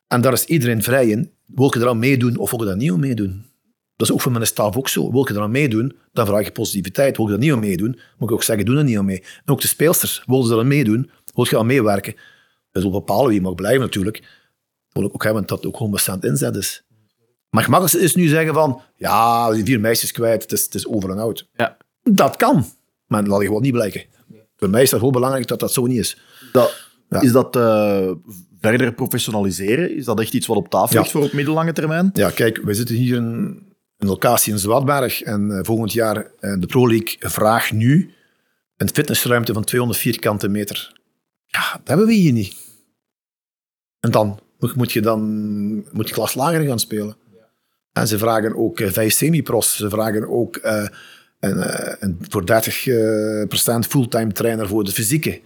En 0.09 0.21
daar 0.21 0.33
is 0.33 0.45
iedereen 0.45 0.83
vrij 0.83 1.09
in. 1.09 1.31
Wil 1.47 1.73
je 1.75 1.81
er 1.81 1.89
aan 1.89 1.99
meedoen 1.99 2.37
of 2.37 2.51
wil 2.51 2.61
je 2.61 2.67
daar 2.67 2.77
niet 2.77 2.91
aan 2.91 3.01
meedoen? 3.01 3.45
Dat 3.97 4.09
is 4.09 4.13
ook 4.15 4.21
voor 4.21 4.33
mijn 4.33 4.47
staf 4.47 4.77
ook 4.77 4.89
zo. 4.89 5.13
Wil 5.13 5.29
je 5.29 5.35
er 5.35 5.41
aan 5.41 5.51
meedoen, 5.51 5.97
dan 6.13 6.27
vraag 6.27 6.45
je 6.45 6.53
positiviteit. 6.53 7.17
Wil 7.17 7.27
je 7.27 7.33
er 7.33 7.39
niet 7.39 7.53
aan 7.53 7.59
meedoen, 7.59 7.99
moet 8.19 8.29
ik 8.29 8.35
ook 8.35 8.43
zeggen, 8.43 8.65
doe 8.65 8.77
er 8.77 8.85
niet 8.85 8.99
aan 8.99 9.05
mee. 9.05 9.21
En 9.21 9.53
ook 9.53 9.61
de 9.61 9.67
speelsters, 9.67 10.23
willen 10.27 10.47
ze 10.47 10.53
er 10.53 10.59
aan 10.59 10.67
meedoen, 10.67 11.11
wil 11.35 11.47
je 11.51 11.59
aan 11.59 11.67
meewerken. 11.67 12.15
Dat 12.71 12.85
op 12.85 12.93
bepalen 12.93 13.29
wie 13.31 13.41
mag 13.41 13.55
blijven 13.55 13.81
natuurlijk. 13.81 14.17
Dat 14.21 15.03
wil 15.03 15.05
ik 15.05 15.15
ook 15.15 15.25
hebben 15.25 15.47
dat 15.47 15.63
het 15.63 15.75
ook 15.81 16.15
100% 16.17 16.19
inzet 16.21 16.57
is. 16.57 16.85
Maar 17.51 17.63
het 17.63 17.71
makkelijkste 17.71 18.01
is 18.01 18.15
nu 18.15 18.29
zeggen 18.29 18.55
van, 18.55 18.81
ja, 18.97 19.53
die 19.53 19.65
vier 19.65 19.81
meisjes 19.81 20.13
kwijt, 20.13 20.43
het 20.43 20.53
is, 20.53 20.65
het 20.65 20.75
is 20.75 20.87
over 20.87 21.11
en 21.11 21.19
out. 21.19 21.49
Ja. 21.57 21.77
Dat 22.03 22.37
kan, 22.37 22.65
maar 23.07 23.21
dat 23.21 23.31
laat 23.31 23.41
je 23.41 23.47
gewoon 23.47 23.63
niet 23.63 23.73
blijken. 23.73 24.05
Voor 24.57 24.71
mij 24.71 24.83
is 24.83 24.91
dat 24.91 25.01
heel 25.01 25.11
belangrijk 25.11 25.47
dat 25.47 25.61
dat 25.61 25.73
zo 25.73 25.87
niet 25.87 25.99
is. 25.99 26.19
Dat, 26.53 26.83
Ja. 27.09 27.21
Is 27.21 27.33
dat 27.33 27.57
eh, 27.57 28.11
verder 28.61 28.95
professionaliseren? 28.95 29.97
Is 29.97 30.05
dat 30.05 30.21
echt 30.21 30.35
iets 30.35 30.47
wat 30.47 30.57
op 30.57 30.69
tafel 30.69 30.95
Ja. 30.95 31.01
ligt 31.01 31.13
voor 31.13 31.23
op 31.23 31.33
middellange 31.33 31.73
termijn? 31.73 32.11
Ja, 32.13 32.31
kijk, 32.31 32.61
we 32.65 32.75
zitten 32.75 32.95
hier 32.95 33.17
in 33.17 33.63
een 33.99 34.09
locatie 34.09 34.53
in 34.53 34.59
Zwartberg 34.59 35.23
en 35.23 35.51
eh, 35.51 35.59
volgend 35.65 35.93
jaar 35.93 36.17
eh, 36.41 36.55
de 36.59 36.67
Pro 36.67 36.89
League 36.89 37.17
vraagt 37.19 37.73
nu 37.73 38.11
een 38.77 38.89
fitnessruimte 38.89 39.53
van 39.53 39.65
200 39.65 40.01
vierkante 40.01 40.49
meter. 40.49 41.01
Ja, 41.47 41.73
dat 41.73 41.89
hebben 41.89 42.07
we 42.07 42.13
hier 42.13 42.33
niet. 42.33 42.57
En 44.01 44.11
dan 44.11 44.39
moet, 44.75 44.93
je 44.93 45.01
dan 45.01 45.21
moet 45.93 46.09
je 46.09 46.15
klas 46.15 46.35
lager 46.35 46.67
gaan 46.67 46.79
spelen. 46.79 47.17
En 47.93 48.09
ze 48.09 48.19
vragen 48.19 48.57
ook 48.57 48.81
eh, 48.81 48.91
vijf 48.93 49.13
semi-pros. 49.13 49.77
Ze 49.77 49.89
vragen 49.91 50.29
ook 50.29 50.59
een, 51.41 51.63
een 52.03 52.19
voor 52.29 52.47
30 52.47 52.87
eh, 52.87 53.47
procent 53.49 53.87
fulltime 53.87 54.33
trainer 54.33 54.69
voor 54.69 54.85
de 54.85 54.91
fysieke. 54.93 55.41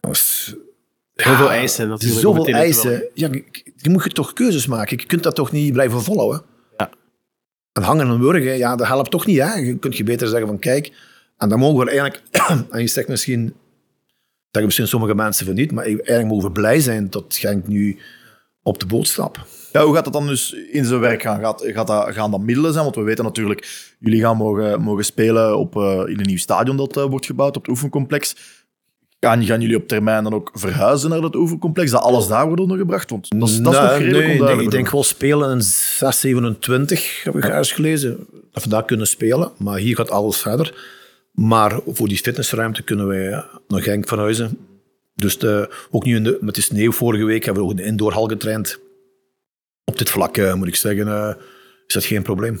Dat 0.00 0.10
is- 0.12 0.54
Heel 1.14 1.34
veel 1.34 1.50
eisen 1.50 1.88
natuurlijk. 1.88 2.20
Zoveel 2.20 2.44
eisen. 2.54 3.04
Ja, 3.14 3.28
je, 3.32 3.44
je 3.76 3.90
moet 3.90 4.04
je 4.04 4.10
toch 4.10 4.32
keuzes 4.32 4.66
maken. 4.66 4.96
Je 4.98 5.06
kunt 5.06 5.22
dat 5.22 5.34
toch 5.34 5.52
niet 5.52 5.72
blijven 5.72 6.02
volhouden. 6.02 6.42
Ja. 7.76 7.82
En 7.82 7.88
hangen 7.88 8.08
en 8.08 8.20
wurgen, 8.20 8.58
ja, 8.58 8.76
dat 8.76 8.86
helpt 8.86 9.10
toch 9.10 9.26
niet. 9.26 9.38
Hè? 9.38 9.54
Je 9.54 9.78
kunt 9.78 9.96
je 9.96 10.04
beter 10.04 10.28
zeggen 10.28 10.46
van 10.46 10.58
kijk, 10.58 10.92
en 11.38 11.48
dan 11.48 11.58
mogen 11.58 11.84
we 11.84 11.90
eigenlijk, 11.90 12.22
en 12.70 12.80
je 12.80 12.86
zegt 12.86 13.08
misschien, 13.08 13.54
zeggen 14.50 14.64
misschien 14.64 14.88
sommige 14.88 15.14
mensen 15.14 15.46
van 15.46 15.54
niet, 15.54 15.72
maar 15.72 15.84
eigenlijk 15.84 16.26
mogen 16.26 16.46
we 16.46 16.52
blij 16.52 16.80
zijn 16.80 17.10
dat 17.10 17.24
Genk 17.28 17.66
nu 17.66 17.98
op 18.62 18.80
de 18.80 18.86
boot. 18.86 19.18
Ja, 19.72 19.84
hoe 19.84 19.94
gaat 19.94 20.04
dat 20.04 20.12
dan 20.12 20.26
dus 20.26 20.52
in 20.52 20.84
zijn 20.84 21.00
werk 21.00 21.22
gaan? 21.22 21.40
Gaat, 21.40 21.62
gaat 21.66 21.86
dat, 21.86 22.14
gaan 22.14 22.30
dat 22.30 22.40
middelen 22.40 22.72
zijn? 22.72 22.84
Want 22.84 22.96
we 22.96 23.02
weten 23.02 23.24
natuurlijk, 23.24 23.94
jullie 23.98 24.20
gaan 24.20 24.36
mogen, 24.36 24.80
mogen 24.80 25.04
spelen 25.04 25.58
op, 25.58 25.76
eh, 25.76 26.02
in 26.06 26.20
een 26.20 26.26
nieuw 26.26 26.36
stadion 26.36 26.76
dat 26.76 26.96
eh, 26.96 27.04
wordt 27.04 27.26
gebouwd, 27.26 27.56
op 27.56 27.62
het 27.62 27.70
oefencomplex. 27.70 28.36
Gaan, 29.20 29.44
gaan 29.44 29.60
jullie 29.60 29.76
op 29.76 29.88
termijn 29.88 30.24
dan 30.24 30.34
ook 30.34 30.50
verhuizen 30.54 31.10
naar 31.10 31.20
dat 31.20 31.34
oefencomplex? 31.34 31.90
Dat 31.90 32.02
alles 32.02 32.26
daar 32.26 32.46
wordt 32.46 32.60
ondergebracht? 32.60 33.10
Want 33.10 33.30
dat 33.38 33.48
is, 33.48 33.60
dat 33.60 33.72
is 33.72 33.80
nog 33.80 33.90
redelijk 33.90 34.12
nee, 34.12 34.20
nee, 34.20 34.30
onduidelijk. 34.30 34.66
ik 34.66 34.70
denk 34.70 34.90
wel 34.90 35.02
spelen 35.02 35.50
in 35.50 35.62
627, 35.62 37.22
heb 37.24 37.36
ik 37.36 37.44
ergens 37.44 37.72
gelezen. 37.72 38.26
Dat 38.52 38.62
we 38.62 38.68
daar 38.68 38.84
kunnen 38.84 39.06
spelen. 39.06 39.52
Maar 39.56 39.78
hier 39.78 39.96
gaat 39.96 40.10
alles 40.10 40.36
verder. 40.36 40.74
Maar 41.32 41.80
voor 41.86 42.08
die 42.08 42.18
fitnessruimte 42.18 42.82
kunnen 42.82 43.06
wij 43.06 43.44
naar 43.68 43.82
Genk 43.82 44.08
verhuizen. 44.08 44.58
Dus 45.14 45.38
de, 45.38 45.74
ook 45.90 46.04
nu 46.04 46.16
in 46.16 46.24
de, 46.24 46.38
met 46.40 46.54
de 46.54 46.60
sneeuw 46.60 46.92
vorige 46.92 47.24
week 47.24 47.44
hebben 47.44 47.62
we 47.62 47.68
ook 47.68 47.76
in 47.76 47.82
de 47.82 47.88
indoorhal 47.88 48.26
getraind. 48.26 48.78
Op 49.84 49.98
dit 49.98 50.10
vlak 50.10 50.36
eh, 50.36 50.54
moet 50.54 50.68
ik 50.68 50.76
zeggen, 50.76 51.08
eh, 51.08 51.34
is 51.86 51.94
dat 51.94 52.04
geen 52.04 52.22
probleem. 52.22 52.60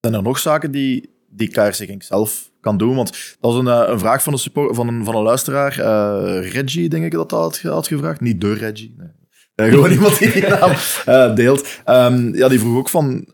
Zijn 0.00 0.14
er 0.14 0.22
nog 0.22 0.38
zaken 0.38 0.70
die, 0.70 1.10
die 1.30 1.48
Genk 1.52 2.02
zelf 2.02 2.50
kan 2.60 2.76
doen? 2.76 2.94
Want 2.94 3.08
dat 3.40 3.52
was 3.52 3.54
een, 3.54 3.68
eh, 3.68 3.82
een 3.86 3.98
vraag 3.98 4.22
van 4.22 4.32
een, 4.32 4.38
support, 4.38 4.76
van 4.76 4.88
een, 4.88 5.04
van 5.04 5.14
een 5.16 5.22
luisteraar. 5.22 5.78
eh, 5.78 6.50
Reggie, 6.52 6.88
denk 6.88 7.04
ik 7.04 7.12
dat 7.12 7.30
dat 7.30 7.40
had, 7.40 7.72
had 7.72 7.86
gevraagd. 7.86 8.20
Niet 8.20 8.40
de 8.40 8.52
Reggie. 8.54 8.94
Nee. 8.98 9.08
Eh, 9.54 9.68
gewoon 9.74 9.90
iemand 9.90 10.18
die 10.18 10.32
die 10.32 10.44
naam 10.46 11.34
deelt. 11.34 11.66
Ehm, 11.84 12.34
ja, 12.34 12.48
die 12.48 12.58
vroeg 12.60 12.76
ook 12.78 12.88
van... 12.88 13.26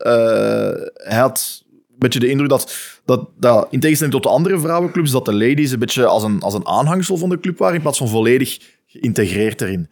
hij 0.93 1.17
had 1.19 1.63
een 1.69 1.95
beetje 1.97 2.19
de 2.19 2.27
indruk 2.29 2.49
dat, 2.49 2.75
dat, 3.05 3.29
dat, 3.39 3.67
in 3.69 3.79
tegenstelling 3.79 4.15
tot 4.15 4.23
de 4.25 4.29
andere 4.37 4.59
vrouwenclubs, 4.59 5.11
dat 5.11 5.25
de 5.25 5.33
ladies 5.33 5.71
een 5.71 5.79
beetje 5.79 6.05
als 6.05 6.23
een, 6.23 6.41
als 6.41 6.53
een 6.53 6.67
aanhangsel 6.67 7.17
van 7.17 7.29
de 7.29 7.39
club 7.39 7.57
waren, 7.57 7.75
in 7.75 7.81
plaats 7.81 7.97
van 7.97 8.07
volledig 8.09 8.59
geïntegreerd 8.87 9.61
erin. 9.61 9.89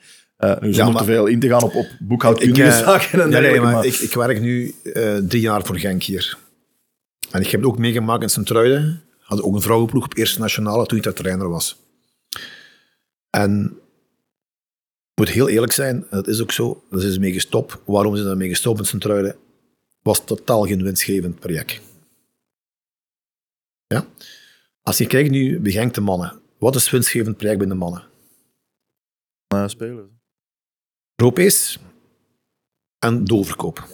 Nu 0.60 0.74
zonder 0.74 0.94
maar- 0.94 1.04
te 1.04 1.12
veel 1.12 1.26
in 1.26 1.40
te 1.40 1.48
gaan 1.48 1.64
op, 1.64 1.76
op 1.76 1.88
boekhoudkundige 2.00 2.68
eh, 2.68 2.78
zaken 2.78 3.22
en 3.22 3.30
ja, 3.30 3.40
nee, 3.40 3.62
maar 3.62 3.74
maar- 3.74 3.86
ik, 3.86 3.96
ik 3.96 4.14
werk 4.14 4.42
nu 4.42 4.76
drie 5.28 5.42
jaar 5.42 5.64
voor 5.66 5.78
Genk 5.80 6.04
hier. 6.04 6.38
En 7.32 7.42
ik 7.42 7.50
heb 7.50 7.60
het 7.60 7.70
ook 7.70 7.78
meegemaakt 7.78 8.22
in 8.22 8.30
Sint-Truiden. 8.30 9.04
Had 9.20 9.42
ook 9.42 9.56
een 9.56 9.62
vrouwenploeg 9.62 10.04
op 10.06 10.16
Eerste 10.16 10.40
Nationale 10.40 10.86
toen 10.86 10.98
ik 10.98 11.04
daar 11.04 11.14
trainer 11.14 11.50
was. 11.50 11.78
En 13.30 13.80
ik 15.12 15.22
moet 15.22 15.30
heel 15.30 15.50
eerlijk 15.50 15.72
zijn, 15.72 16.06
dat 16.10 16.28
is 16.28 16.42
ook 16.42 16.52
zo. 16.52 16.84
Dat 16.90 17.04
is 17.04 17.18
mee 17.18 17.34
gestopt. 17.34 17.78
Waarom 17.86 18.16
is 18.16 18.24
dat 18.24 18.38
mee 18.38 18.50
gestopt 18.50 18.80
in 18.80 18.86
Sint-Truiden? 18.86 19.36
Was 20.02 20.26
totaal 20.26 20.66
geen 20.66 20.84
winstgevend 20.84 21.40
project. 21.40 21.82
Ja? 23.88 24.06
Als 24.82 24.98
je 24.98 25.08
kijkt 25.08 25.30
nu 25.30 25.60
bij 25.60 25.72
Genk 25.72 25.94
de 25.94 26.02
mannen. 26.02 26.40
Wat 26.58 26.76
is 26.76 26.90
winstgevend 26.90 27.38
project 27.38 27.58
bij 27.58 27.68
de 27.68 27.74
mannen? 27.74 28.04
eh, 29.48 29.68
spelers. 29.68 30.08
Europees 31.16 31.80
en 33.00 33.24
doorverkoop. 33.26 33.88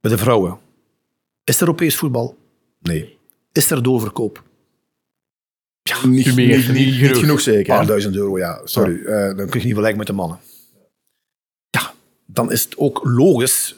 Bij 0.00 0.10
de 0.10 0.18
vrouwen. 0.18 0.58
Is 1.46 1.56
er 1.60 1.66
Europees 1.66 1.96
voetbal? 1.96 2.36
Nee. 2.80 3.18
Is 3.52 3.70
er 3.70 3.82
doorverkoop? 3.82 4.42
Niet, 6.04 6.34
meer, 6.34 6.56
niet, 6.56 6.66
niet 6.68 6.76
niet, 6.76 6.94
genoeg. 6.94 7.12
niet 7.12 7.16
genoeg 7.16 7.40
zeker. 7.40 7.76
Paar 7.76 7.86
duizend 7.86 8.16
euro, 8.16 8.38
ja. 8.38 8.60
Sorry. 8.64 9.04
Eh, 9.04 9.36
dan 9.36 9.48
kun 9.48 9.60
je 9.60 9.66
niet 9.66 9.74
vergelijken 9.74 9.98
met 9.98 10.06
de 10.06 10.12
mannen. 10.12 10.38
Ja, 11.70 11.94
dan 12.26 12.52
is 12.52 12.64
het 12.64 12.76
ook 12.76 13.00
logisch 13.04 13.76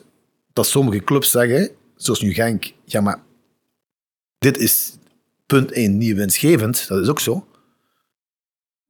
dat 0.52 0.66
sommige 0.66 1.04
clubs 1.04 1.30
zeggen, 1.30 1.70
zoals 1.96 2.20
nu 2.20 2.32
Genk, 2.32 2.72
ja 2.84 3.00
maar 3.00 3.22
dit 4.38 4.56
is 4.56 4.96
punt 5.46 5.72
1 5.72 5.98
niet 5.98 6.16
winstgevend, 6.16 6.88
dat 6.88 7.02
is 7.02 7.08
ook 7.08 7.20
zo. 7.20 7.46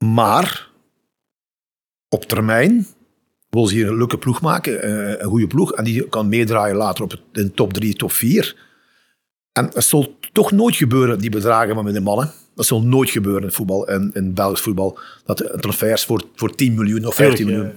Maar 0.05 0.69
op 2.09 2.23
termijn 2.23 2.87
wil 3.49 3.65
ze 3.65 3.73
hier 3.73 3.87
een 3.87 3.97
leuke 3.97 4.17
ploeg 4.17 4.41
maken, 4.41 4.81
eh, 4.81 5.19
een 5.21 5.29
goede 5.29 5.47
ploeg, 5.47 5.73
en 5.73 5.83
die 5.83 6.09
kan 6.09 6.29
meedraaien 6.29 6.75
later 6.75 7.03
op 7.03 7.11
het, 7.11 7.21
in 7.33 7.43
de 7.43 7.51
top 7.53 7.73
3, 7.73 7.93
top 7.93 8.11
4. 8.11 8.68
En 9.53 9.69
het 9.73 9.83
zal 9.83 10.17
toch 10.31 10.51
nooit 10.51 10.75
gebeuren, 10.75 11.19
die 11.19 11.29
bedragen 11.29 11.75
van 11.75 11.83
met 11.83 11.93
de 11.93 12.01
mannen. 12.01 12.31
Dat 12.55 12.65
zal 12.65 12.81
nooit 12.81 13.09
gebeuren 13.09 13.43
in 13.43 13.51
voetbal 13.51 13.87
en 13.87 14.11
in 14.13 14.33
Belgisch 14.33 14.61
voetbal. 14.61 14.99
Dat 15.25 15.53
een 15.53 15.59
transfers 15.59 16.05
voor, 16.05 16.23
voor 16.35 16.55
10 16.55 16.73
miljoen 16.73 17.05
of 17.05 17.15
15 17.15 17.45
miljoen. 17.45 17.71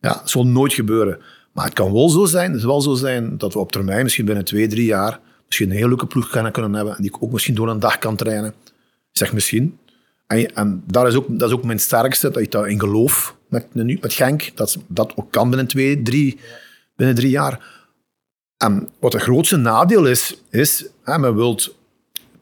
Ja, 0.00 0.12
dat 0.12 0.30
zal 0.30 0.46
nooit 0.46 0.72
gebeuren. 0.72 1.18
Maar 1.52 1.64
het 1.64 1.74
kan 1.74 1.92
wel 1.92 2.08
zo 2.08 2.24
zijn, 2.24 2.50
het 2.50 2.58
is 2.58 2.66
wel 2.66 2.80
zo 2.80 2.94
zijn 2.94 3.38
dat 3.38 3.52
we 3.52 3.58
op 3.58 3.72
termijn, 3.72 4.02
misschien 4.02 4.24
binnen 4.24 4.44
twee, 4.44 4.66
drie 4.66 4.84
jaar, 4.84 5.20
misschien 5.46 5.70
een 5.70 5.76
heel 5.76 5.88
leuke 5.88 6.06
ploeg 6.06 6.30
gaan 6.30 6.52
kunnen 6.52 6.74
hebben. 6.74 6.96
En 6.96 7.02
die 7.02 7.10
ik 7.14 7.22
ook 7.22 7.32
misschien 7.32 7.54
door 7.54 7.68
een 7.68 7.80
dag 7.80 7.98
kan 7.98 8.16
trainen. 8.16 8.54
Ik 9.10 9.20
zeg 9.20 9.32
misschien. 9.32 9.78
En, 10.26 10.54
en 10.54 10.82
dat, 10.86 11.06
is 11.06 11.14
ook, 11.14 11.26
dat 11.28 11.48
is 11.48 11.54
ook 11.54 11.64
mijn 11.64 11.78
sterkste, 11.78 12.30
dat 12.30 12.42
ik 12.42 12.50
daarin 12.50 12.80
geloof 12.80 13.36
met, 13.48 13.74
met 13.74 14.12
Genk. 14.12 14.50
Dat 14.54 14.78
dat 14.86 15.12
ook 15.16 15.30
kan 15.30 15.48
binnen 15.48 15.66
twee, 15.66 16.02
drie, 16.02 16.38
binnen 16.96 17.16
drie 17.16 17.30
jaar. 17.30 17.73
En 18.56 18.88
wat 18.98 19.12
het 19.12 19.22
grootste 19.22 19.56
nadeel 19.56 20.06
is, 20.06 20.36
is 20.50 20.86
hè, 21.02 21.18
men 21.18 21.36
wilt 21.36 21.74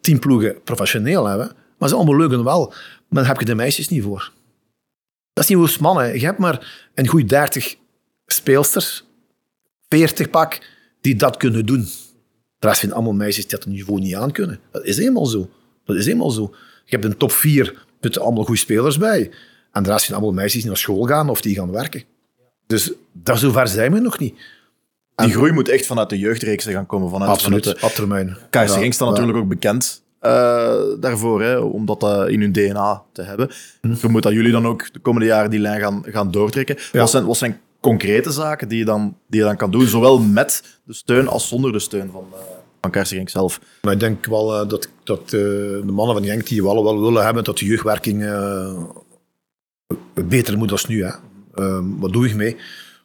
tien 0.01 0.19
ploegen 0.19 0.63
professioneel 0.63 1.27
hebben, 1.27 1.53
maar 1.79 1.89
ze 1.89 1.95
allemaal 1.95 2.17
leuk 2.17 2.43
wel. 2.43 2.69
Maar 3.09 3.23
daar 3.23 3.27
heb 3.27 3.39
je 3.39 3.45
de 3.45 3.55
meisjes 3.55 3.89
niet 3.89 4.03
voor. 4.03 4.33
Dat 5.33 5.45
is 5.45 5.51
niet 5.51 5.59
hoe 5.59 5.81
mannen. 5.81 6.15
Je 6.19 6.25
hebt 6.25 6.39
maar 6.39 6.91
een 6.95 7.07
goed 7.07 7.29
30 7.29 7.77
speelsters, 8.27 9.05
40 9.89 10.31
pak, 10.31 10.61
die 11.01 11.17
dat 11.17 11.37
kunnen 11.37 11.67
doen. 11.67 11.89
De 12.59 12.67
rest 12.67 12.81
zijn 12.81 12.93
allemaal 12.93 13.13
meisjes 13.13 13.47
die 13.47 13.59
dat 13.59 13.67
niveau 13.67 14.01
niet 14.01 14.15
aan 14.15 14.33
kunnen. 14.33 14.61
Dat 14.71 14.85
is 14.85 14.99
eenmaal 14.99 15.27
zo. 15.27 15.51
Dat 15.85 15.97
is 15.97 16.07
eenmaal 16.07 16.31
zo. 16.31 16.55
Je 16.85 16.97
hebt 16.97 17.05
een 17.05 17.17
top 17.17 17.33
4 17.33 17.85
met 18.01 18.19
allemaal 18.19 18.45
goede 18.45 18.61
spelers 18.61 18.99
bij. 18.99 19.31
En 19.73 19.83
de 19.83 19.99
zijn 19.99 20.13
allemaal 20.13 20.33
meisjes 20.33 20.61
die 20.61 20.71
naar 20.71 20.79
school 20.79 21.05
gaan 21.05 21.29
of 21.29 21.41
die 21.41 21.55
gaan 21.55 21.71
werken. 21.71 22.05
Dus 22.67 22.93
daar 23.13 23.39
zover 23.39 23.69
zijn 23.69 23.93
we 23.93 24.01
nog 24.01 24.19
niet. 24.19 24.35
Die 25.23 25.33
groei 25.33 25.53
moet 25.53 25.69
echt 25.69 25.87
vanuit 25.87 26.11
de 26.11 26.19
jeugdreeksen 26.19 26.73
gaan 26.73 26.87
komen. 26.87 27.11
Vanuit, 27.11 27.31
Absoluut, 27.31 27.63
vanuit 27.63 27.81
de, 27.81 27.87
op 27.87 27.93
termijn. 27.93 28.37
KRC 28.51 28.69
Ja, 28.69 28.79
Genk 28.79 28.93
staat 28.93 29.09
ja. 29.09 29.13
natuurlijk 29.13 29.39
ook 29.39 29.49
bekend 29.49 30.03
eh, 30.19 30.75
daarvoor, 31.01 31.43
hè, 31.43 31.57
om 31.59 31.87
dat 31.87 32.03
eh, 32.03 32.25
in 32.29 32.41
hun 32.41 32.53
DNA 32.53 33.03
te 33.13 33.23
hebben. 33.23 33.51
Ik 33.83 33.97
vermoed 33.97 34.23
dat 34.23 34.33
jullie 34.33 34.53
dan 34.53 34.67
ook 34.67 34.93
de 34.93 34.99
komende 34.99 35.27
jaren 35.27 35.51
die 35.51 35.61
lijn 35.61 35.81
gaan, 35.81 36.03
gaan 36.07 36.31
doortrekken. 36.31 36.77
Ja. 36.93 37.01
Wat, 37.01 37.11
zijn, 37.11 37.27
wat 37.27 37.37
zijn 37.37 37.61
concrete 37.81 38.31
zaken 38.31 38.69
die 38.69 38.79
je, 38.79 38.85
dan, 38.85 39.17
die 39.27 39.41
je 39.41 39.47
dan 39.47 39.57
kan 39.57 39.71
doen, 39.71 39.87
zowel 39.87 40.19
met 40.19 40.79
de 40.85 40.93
steun 40.93 41.29
als 41.29 41.49
zonder 41.49 41.73
de 41.73 41.79
steun 41.79 42.11
van, 42.13 42.27
eh 42.33 42.39
van 42.81 42.91
KRC 42.91 43.07
Genk 43.07 43.29
zelf? 43.29 43.61
Maar 43.83 43.93
ik 43.93 44.01
denk 44.01 44.27
wel 44.27 44.69
dat, 44.69 44.89
dat 45.05 45.31
de 45.31 45.83
mannen 45.85 46.17
van 46.17 46.25
Genk 46.25 46.47
die 46.47 46.63
wel, 46.63 46.85
wel 46.85 47.01
willen 47.01 47.25
hebben 47.25 47.45
dat 47.45 47.59
de 47.59 47.65
jeugdwerking 47.65 48.25
eh, 48.25 48.83
beter 50.27 50.59
moet 50.59 50.69
dan 50.69 50.79
nu. 50.89 51.05
Hè. 51.05 51.11
Ehm, 51.55 51.85
wat 51.99 52.13
doe 52.13 52.27
ik 52.27 52.35
mee? 52.35 52.57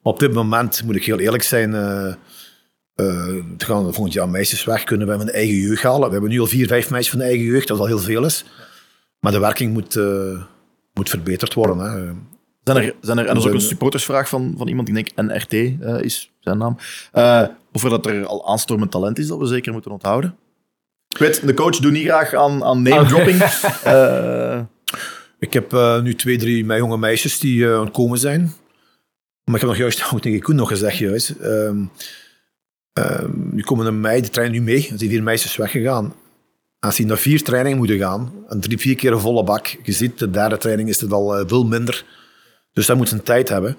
Op 0.07 0.19
dit 0.19 0.33
moment 0.33 0.83
moet 0.83 0.95
ik 0.95 1.05
heel 1.05 1.19
eerlijk 1.19 1.43
zijn. 1.43 1.73
eh 1.75 2.13
eh, 2.95 3.27
het 3.51 3.63
gaan 3.63 3.83
volgend 3.93 4.13
jaar 4.13 4.29
meisjes 4.29 4.63
weg. 4.63 4.83
Kunnen 4.83 5.07
we 5.07 5.13
een 5.13 5.29
eigen 5.31 5.55
jeugd 5.55 5.83
halen? 5.83 6.05
We 6.05 6.11
hebben 6.11 6.29
nu 6.29 6.39
al 6.39 6.47
vier, 6.47 6.67
vijf 6.67 6.89
meisjes 6.89 7.09
van 7.09 7.19
de 7.19 7.25
eigen 7.25 7.45
jeugd, 7.45 7.67
dat 7.67 7.79
al 7.79 7.85
heel 7.85 7.99
veel 7.99 8.25
is. 8.25 8.45
Maar 9.19 9.31
de 9.31 9.39
werking 9.39 9.73
moet, 9.73 9.95
eh, 9.95 10.41
moet 10.93 11.09
verbeterd 11.09 11.53
worden. 11.53 11.77
Hè. 11.77 12.13
Zijn 12.63 12.77
er, 12.77 12.95
zijn 13.01 13.17
er, 13.17 13.25
en 13.25 13.33
dat 13.33 13.43
is 13.43 13.49
ook 13.49 13.55
een 13.55 13.61
supportersvraag 13.61 14.29
van, 14.29 14.53
van 14.57 14.67
iemand, 14.67 14.87
ik 14.87 14.93
denk 14.93 15.09
NRT 15.15 15.53
is 16.03 16.31
zijn 16.39 16.57
naam. 16.57 16.77
Eh, 17.11 17.43
of 17.73 17.83
er 17.83 17.89
dat 17.89 18.05
er 18.05 18.25
al 18.25 18.47
aanstormend 18.49 18.91
talent 18.91 19.19
is 19.19 19.27
dat 19.27 19.39
we 19.39 19.45
zeker 19.45 19.71
moeten 19.73 19.91
onthouden. 19.91 20.35
Ik 21.07 21.17
weet, 21.17 21.47
de 21.47 21.53
coach 21.53 21.77
doet 21.79 21.91
niet 21.91 22.05
graag 22.07 22.33
aan, 22.33 22.63
aan 22.63 22.81
name-dropping. 22.81 23.37
Eh, 23.83 24.59
Ik 25.39 25.53
heb 25.53 25.71
nu 26.03 26.15
twee, 26.15 26.37
drie 26.37 26.65
jonge 26.65 26.97
meisjes 26.97 27.39
die 27.39 27.67
aan 27.67 27.91
komen 27.91 28.17
zijn. 28.17 28.53
Maar 29.47 29.55
ik 29.55 29.61
heb 29.61 29.69
nog 29.69 29.77
juist, 29.79 30.03
ook 30.13 30.21
tegen 30.21 30.41
Koen 30.41 30.55
nog 30.55 30.67
gezegd, 30.67 30.97
juist. 30.97 31.29
ehm 31.29 31.83
ehm, 32.93 33.29
nu 33.51 33.61
komen 33.61 33.85
er 33.85 33.93
mei, 33.93 34.21
die 34.21 34.29
trainen 34.29 34.57
nu 34.57 34.63
mee. 34.63 34.81
Zijn 34.81 34.99
vier 35.09 35.23
meisjes 35.23 35.55
weggegaan. 35.55 36.13
Als 36.79 36.95
die 36.95 37.05
naar 37.05 37.17
vier 37.17 37.43
trainingen 37.43 37.77
moeten 37.77 37.97
gaan, 37.97 38.33
en 38.49 38.59
drie, 38.59 38.77
vier 38.77 38.95
keer 38.95 39.11
een 39.11 39.19
volle 39.19 39.43
bak, 39.43 39.67
je 39.83 39.91
ziet, 39.91 40.19
de 40.19 40.29
derde 40.29 40.57
training 40.57 40.89
is 40.89 41.01
het 41.01 41.11
al 41.11 41.37
eh, 41.37 41.43
veel 41.47 41.63
minder. 41.65 42.05
Dus 42.73 42.85
daar 42.85 42.97
moeten 42.97 43.17
ze 43.17 43.23
tijd 43.23 43.49
hebben. 43.49 43.75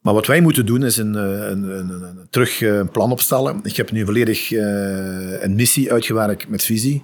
Maar 0.00 0.14
wat 0.14 0.26
wij 0.26 0.40
moeten 0.40 0.66
doen, 0.66 0.84
is 0.84 0.96
een, 0.96 1.16
eh, 1.16 1.22
een, 1.22 1.62
een, 1.62 1.88
een- 1.88 2.02
een- 2.02 2.26
terug 2.30 2.60
eh, 2.62 2.76
een 2.76 2.88
plan 2.90 3.10
opstellen. 3.12 3.60
Ik 3.62 3.76
heb 3.76 3.90
nu 3.90 4.04
volledig 4.04 4.50
een 4.52 5.54
missie 5.54 5.92
uitgewerkt 5.92 6.48
met 6.48 6.64
visie. 6.64 7.02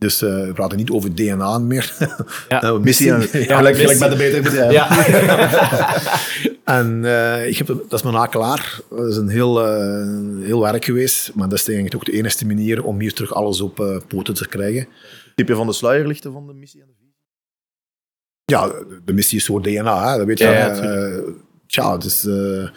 Dus 0.00 0.22
eh, 0.22 0.30
we 0.46 0.52
praten 0.52 0.76
niet 0.76 0.90
over 0.90 1.14
DNA 1.14 1.58
meer. 1.58 1.94
Ja, 2.48 2.60
Nou, 2.60 2.80
missie, 2.80 3.10
en- 3.12 3.20
Ja, 3.20 3.26
gelijk, 3.26 3.76
gelijk 3.76 3.76
missie. 3.76 3.98
bij 3.98 4.08
de 4.08 4.16
betere 4.16 4.42
bedrijf. 4.42 4.72
Ja. 4.72 4.88
En 6.64 7.04
eh, 7.04 7.46
ik 7.48 7.56
heb, 7.58 7.66
dat 7.66 7.92
is 7.92 8.02
me 8.02 8.10
na 8.10 8.26
klaar. 8.26 8.80
Dat 8.90 9.06
is 9.06 9.16
een 9.16 9.28
heel, 9.28 9.66
eh, 9.66 10.44
heel 10.46 10.60
werk 10.60 10.84
geweest. 10.84 11.34
Maar 11.34 11.48
dat 11.48 11.58
is 11.58 11.64
eigenlijk 11.66 11.96
ook 11.96 12.04
de 12.04 12.12
enige 12.12 12.46
manier 12.46 12.84
om 12.84 13.00
hier 13.00 13.12
terug 13.14 13.34
alles 13.34 13.60
op 13.60 13.80
eh, 13.80 13.96
poten 14.08 14.34
te 14.34 14.48
krijgen. 14.48 14.86
Tipje 15.34 15.54
van 15.54 15.66
de 15.66 15.72
sluier 15.72 16.06
lichten 16.06 16.32
van 16.32 16.46
de 16.46 16.52
missie 16.52 16.80
en 16.80 16.86
de 16.86 16.92
visie. 16.98 17.14
Ja, 18.44 18.66
de- 19.04 19.12
missie 19.12 19.38
is 19.38 19.44
zo 19.44 19.60
DNA. 19.60 20.10
Hè. 20.12 20.16
Dat 20.18 20.26
weet 20.26 20.38
je. 20.38 20.44
Ja, 20.44 20.52
ja, 20.52 20.74
eh, 20.80 21.18
tja, 21.66 21.96
dus, 21.96 22.26
eh, 22.26 22.68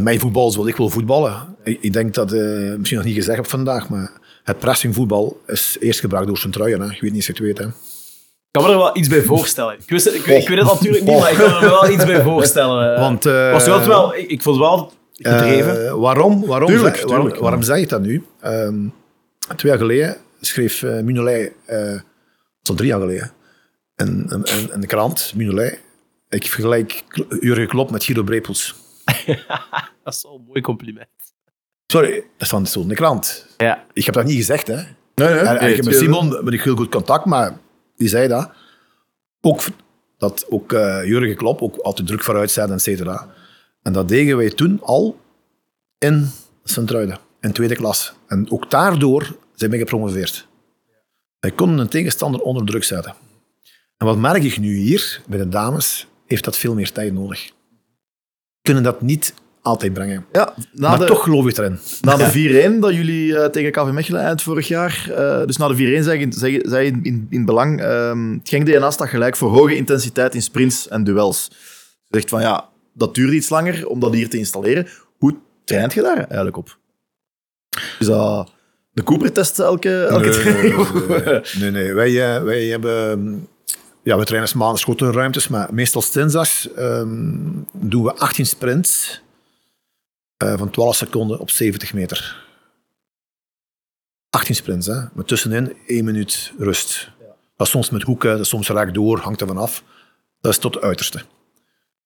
mijn 0.00 0.20
voetbal 0.20 0.50
zoals 0.50 0.68
ik 0.68 0.76
wil 0.76 0.88
voetballen. 0.88 1.56
Ik, 1.64 1.78
ik 1.80 1.92
denk 1.92 2.14
dat, 2.14 2.32
eh, 2.32 2.74
misschien 2.76 2.96
nog 2.98 3.06
niet 3.06 3.14
gezegd 3.16 3.36
heb 3.36 3.46
vandaag, 3.46 3.88
maar 3.88 4.12
het 4.48 4.58
pressingvoetbal 4.58 5.40
is 5.46 5.76
eerst 5.80 6.00
gebruikt 6.00 6.28
door 6.28 6.38
zijn 6.38 6.52
truien. 6.52 6.80
Hè. 6.80 6.90
Ik 6.90 7.00
weet 7.00 7.12
niet 7.12 7.20
of 7.20 7.26
je 7.26 7.32
het 7.32 7.42
weet. 7.42 7.58
Hè. 7.58 7.64
Ik 7.64 7.74
kan 8.50 8.62
me 8.62 8.70
er 8.70 8.76
wel 8.76 8.96
iets 8.96 9.08
bij 9.08 9.22
voorstellen. 9.22 9.74
Ik, 9.74 9.88
wist 9.88 10.06
ik, 10.06 10.14
ik 10.14 10.48
weet 10.48 10.58
het 10.58 10.66
natuurlijk 10.66 11.04
niet, 11.04 11.18
maar 11.18 11.30
ik 11.30 11.38
kan 11.38 11.50
me 11.50 11.56
er 11.58 11.70
wel 11.70 11.90
iets 11.90 12.04
bij 12.04 12.22
voorstellen. 12.22 12.94
eh. 12.94 13.00
Want, 13.00 13.26
eh, 13.26 13.52
was 13.52 13.64
wel, 13.64 13.86
wel, 13.86 14.14
ik, 14.14 14.30
ik 14.30 14.42
vond 14.42 14.56
het 14.56 14.64
wel 14.66 14.92
gedreven. 15.12 15.86
Eh, 15.86 15.94
waarom, 15.94 16.46
waarom, 16.46 16.68
Tuurlijk, 16.68 16.96
zeg- 16.96 17.04
tuurlijk, 17.04 17.22
waarom, 17.22 17.42
waarom 17.42 17.62
zeg 17.62 17.76
ik 17.76 17.88
dat 17.88 18.00
nu? 18.00 18.24
Ehm, 18.40 18.88
twee 19.56 19.72
jaar 19.72 19.80
geleden 19.80 20.16
schreef 20.40 20.82
uh, 20.82 21.00
Mignolet, 21.00 21.52
eh 21.66 22.00
zo'n 22.62 22.76
drie 22.76 22.88
jaar 22.88 23.00
geleden, 23.00 23.32
in, 23.96 24.26
de 24.80 24.86
krant, 24.86 25.32
Mignolet, 25.36 25.80
ik 26.28 26.46
vergelijk 26.46 27.04
Jurgen 27.40 27.68
Klopp 27.68 27.90
met 27.90 28.04
Guido 28.04 28.22
Brepels. 28.22 28.74
dat 30.04 30.14
is 30.14 30.22
wel 30.22 30.34
een 30.34 30.44
mooi 30.46 30.60
compliment. 30.60 31.08
Sorry, 31.92 32.24
dat 32.36 32.46
stond 32.48 32.68
zo 32.68 32.80
in 32.80 32.88
de 32.88 32.94
krant. 32.94 33.46
Ja. 33.56 33.84
Ik 33.92 34.04
heb 34.04 34.14
dat 34.14 34.24
niet 34.24 34.36
gezegd, 34.36 34.66
hè. 34.66 34.74
Nee, 34.74 34.84
nee. 35.14 35.28
En, 35.28 35.46
en 35.46 35.60
Nee, 35.60 35.70
ik 35.70 35.76
heb 35.76 35.84
met 35.84 35.94
Simon 35.94 36.28
ben 36.44 36.52
ik 36.52 36.62
heel 36.62 36.76
goed 36.76 36.88
contact, 36.90 37.24
maar 37.24 37.58
die 37.96 38.08
zei 38.08 38.28
dat. 38.28 38.50
Ook 39.40 39.62
dat 40.18 40.46
ook 40.48 40.72
eh, 40.72 41.04
Jurgen 41.04 41.36
Klopp 41.36 41.62
ook 41.62 41.76
altijd 41.76 42.06
druk 42.06 42.22
vooruit 42.22 42.50
zet, 42.50 42.70
et 42.70 42.82
cetera. 42.82 43.28
En 43.82 43.92
dat 43.92 44.08
deden 44.08 44.36
wij 44.36 44.50
toen 44.50 44.80
al 44.82 45.20
in 45.98 46.30
Sint-Truiden, 46.64 47.18
in 47.40 47.52
tweede 47.52 47.76
klas. 47.76 48.12
En 48.26 48.50
ook 48.50 48.70
daardoor 48.70 49.36
zijn 49.54 49.70
wij 49.70 49.78
gepromoveerd. 49.78 50.46
Wij 51.40 51.50
konden 51.50 51.78
een 51.78 51.88
tegenstander 51.88 52.40
onder 52.40 52.66
druk 52.66 52.84
zetten. 52.84 53.14
En 53.96 54.06
wat 54.06 54.16
merk 54.16 54.42
ik 54.42 54.58
nu 54.58 54.76
hier, 54.76 55.22
bij 55.26 55.38
de 55.38 55.48
dames, 55.48 56.06
heeft 56.26 56.44
dat 56.44 56.56
veel 56.56 56.74
meer 56.74 56.92
tijd 56.92 57.12
nodig. 57.12 57.50
Kunnen 58.62 58.82
dat 58.82 59.02
niet 59.02 59.34
altijd 59.68 59.92
brengen. 59.92 60.24
Ja, 60.32 60.54
maar 60.74 60.98
de, 60.98 61.04
toch 61.04 61.22
geloof 61.22 61.46
ik 61.46 61.56
erin. 61.58 61.78
na 62.00 62.16
de 62.16 62.70
4-1 62.76 62.78
dat 62.80 62.94
jullie 62.94 63.38
eh, 63.38 63.48
tegen 63.50 63.72
KV 63.72 63.90
Mechelen 63.92 64.20
eind 64.20 64.42
vorig 64.42 64.68
jaar, 64.68 65.10
eh, 65.16 65.46
dus 65.46 65.56
na 65.56 65.68
de 65.68 65.74
4-1 66.00 66.04
zei, 66.04 66.18
je- 66.20 66.26
zei, 66.30 66.60
zei 66.62 66.86
in, 67.02 67.26
in, 67.30 67.44
belang, 67.44 67.80
ehm 67.80 68.32
het 68.32 68.48
Genk 68.48 68.66
DNA 68.66 68.90
staat 68.90 69.08
gelijk 69.08 69.36
voor 69.36 69.50
hoge 69.50 69.76
intensiteit 69.76 70.34
in 70.34 70.42
sprints 70.42 70.88
en 70.88 71.04
duels. 71.04 71.48
Je 72.06 72.16
zegt 72.18 72.28
van 72.28 72.40
ja, 72.40 72.68
dat 72.94 73.14
duurt 73.14 73.32
iets 73.32 73.48
langer 73.48 73.86
om 73.86 74.00
dat 74.00 74.14
hier 74.14 74.28
te 74.28 74.38
installeren. 74.38 74.86
Hoe 75.18 75.36
traint 75.64 75.92
je 75.92 76.02
daar 76.02 76.16
eigenlijk 76.18 76.56
op? 76.56 76.78
Is 77.98 78.06
dat 78.06 78.52
de 78.92 79.02
Cooper-test 79.02 79.58
elke, 79.58 80.04
elke 80.04 80.28
training? 80.30 80.76
Of- 80.78 80.92
nee, 81.08 81.42
nee, 81.60 81.70
nee. 81.70 81.92
Wij, 81.94 82.34
eh, 82.36 82.42
wij 82.42 82.64
hebben... 82.64 83.46
Ja, 84.02 84.18
we 84.18 84.24
trainen 84.24 84.58
maanden 84.58 84.78
schotenruimtes, 84.78 85.48
maar 85.48 85.68
meestal 85.72 86.02
dinsdags 86.12 86.72
ehm, 86.74 87.36
doen 87.72 88.02
we 88.02 88.14
18 88.14 88.46
sprints 88.46 89.22
van 90.38 90.70
12 90.70 90.96
seconden 90.96 91.38
op 91.38 91.50
70 91.50 91.94
meter. 91.94 92.46
18 94.30 94.54
sprints, 94.54 94.86
hè. 94.86 95.00
Maar 95.12 95.24
tussenin 95.24 95.76
1 95.86 96.04
minuut 96.04 96.52
rust. 96.58 97.10
Dat 97.56 97.66
is 97.66 97.72
soms 97.72 97.90
met 97.90 98.02
hoeken, 98.02 98.36
dat 98.36 98.46
soms 98.46 98.68
raak 98.68 98.94
door, 98.94 99.18
hangt 99.18 99.40
ervan 99.40 99.56
af. 99.56 99.84
Dat 100.40 100.52
is 100.52 100.58
tot 100.58 100.74
het 100.74 100.84
uiterste. 100.84 101.18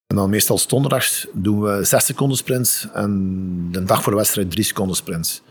En 0.06 0.16
dan 0.16 0.30
meestal 0.30 0.60
donderdags 0.66 1.26
doen 1.32 1.60
we 1.60 1.84
6 1.84 2.04
seconden 2.04 2.36
sprints 2.36 2.88
en 2.92 3.72
de 3.72 3.84
dag 3.84 4.02
voor 4.02 4.12
de 4.12 4.18
wedstrijd 4.18 4.50
3 4.50 4.64
seconden 4.64 4.96
sprints. 4.96 5.42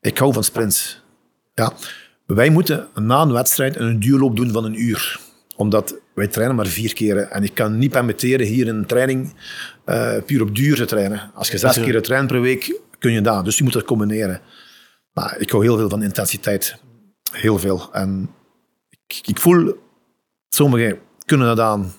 Ik 0.00 0.18
hou 0.18 0.32
van 0.32 0.44
sprints. 0.44 1.02
Ja. 1.54 1.72
Wij 2.26 2.50
moeten 2.50 2.88
na 2.94 3.20
een 3.20 3.32
wedstrijd 3.32 3.76
een 3.76 4.00
duurloop 4.00 4.36
doen 4.36 4.50
van 4.52 4.64
een 4.64 4.80
uur. 4.80 5.20
Omdat 5.56 5.94
wij 6.14 6.28
trainen 6.28 6.56
maar 6.56 6.66
vier 6.66 6.94
keren. 6.94 7.30
En 7.30 7.42
ik 7.42 7.54
kan 7.54 7.78
niet 7.78 7.90
permitteren 7.90 8.46
hier 8.46 8.68
een 8.68 8.86
training 8.86 9.34
eh, 9.84 10.16
puur 10.26 10.42
op 10.42 10.54
duur 10.54 10.76
te 10.76 10.84
trainen. 10.84 11.30
Als 11.34 11.50
je 11.50 11.58
zes 11.58 11.80
keer 11.80 12.02
traint 12.02 12.26
per 12.26 12.40
week, 12.40 12.80
kun 12.98 13.12
je 13.12 13.20
dat. 13.20 13.44
Dus 13.44 13.58
je 13.58 13.64
moet 13.64 13.72
dat 13.72 13.84
combineren. 13.84 14.40
Maar 15.12 15.38
ik 15.38 15.50
hou 15.50 15.64
heel 15.64 15.76
veel 15.76 15.88
van 15.88 16.02
intensiteit. 16.02 16.76
Heel 17.32 17.58
veel. 17.58 17.88
En 17.92 18.30
ik, 18.90 19.20
ik 19.26 19.38
voel, 19.38 19.74
sommigen 20.48 20.98
kunnen 21.24 21.46
dat 21.46 21.60
aan 21.60 21.92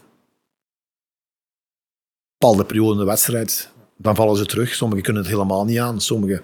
bepaalde 2.38 2.66
periode 2.66 2.92
in 2.92 3.00
de 3.00 3.06
wedstrijd. 3.06 3.70
Dan 3.98 4.16
vallen 4.16 4.38
ze 4.38 4.46
terug. 4.46 4.74
Sommigen 4.74 5.04
kunnen 5.04 5.22
het 5.22 5.32
helemaal 5.32 5.66
niet 5.66 5.80
aan. 5.80 6.02
Sommigen 6.02 6.42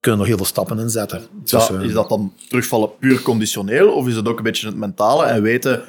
kunnen 0.00 0.20
nog 0.20 0.28
heel 0.28 0.36
veel 0.36 0.46
stappen 0.46 0.78
inzetten. 0.78 1.26
Dus, 1.32 1.68
eh, 1.68 1.80
is 1.80 1.92
dat 1.92 2.08
dan 2.08 2.32
terugvallen 2.48 2.96
puur 2.98 3.22
conditioneel? 3.22 3.92
Of 3.92 4.06
is 4.06 4.16
het 4.16 4.28
ook 4.28 4.36
een 4.36 4.44
beetje 4.44 4.66
het 4.66 4.76
mentale 4.76 5.24
en 5.24 5.42
weten 5.42 5.84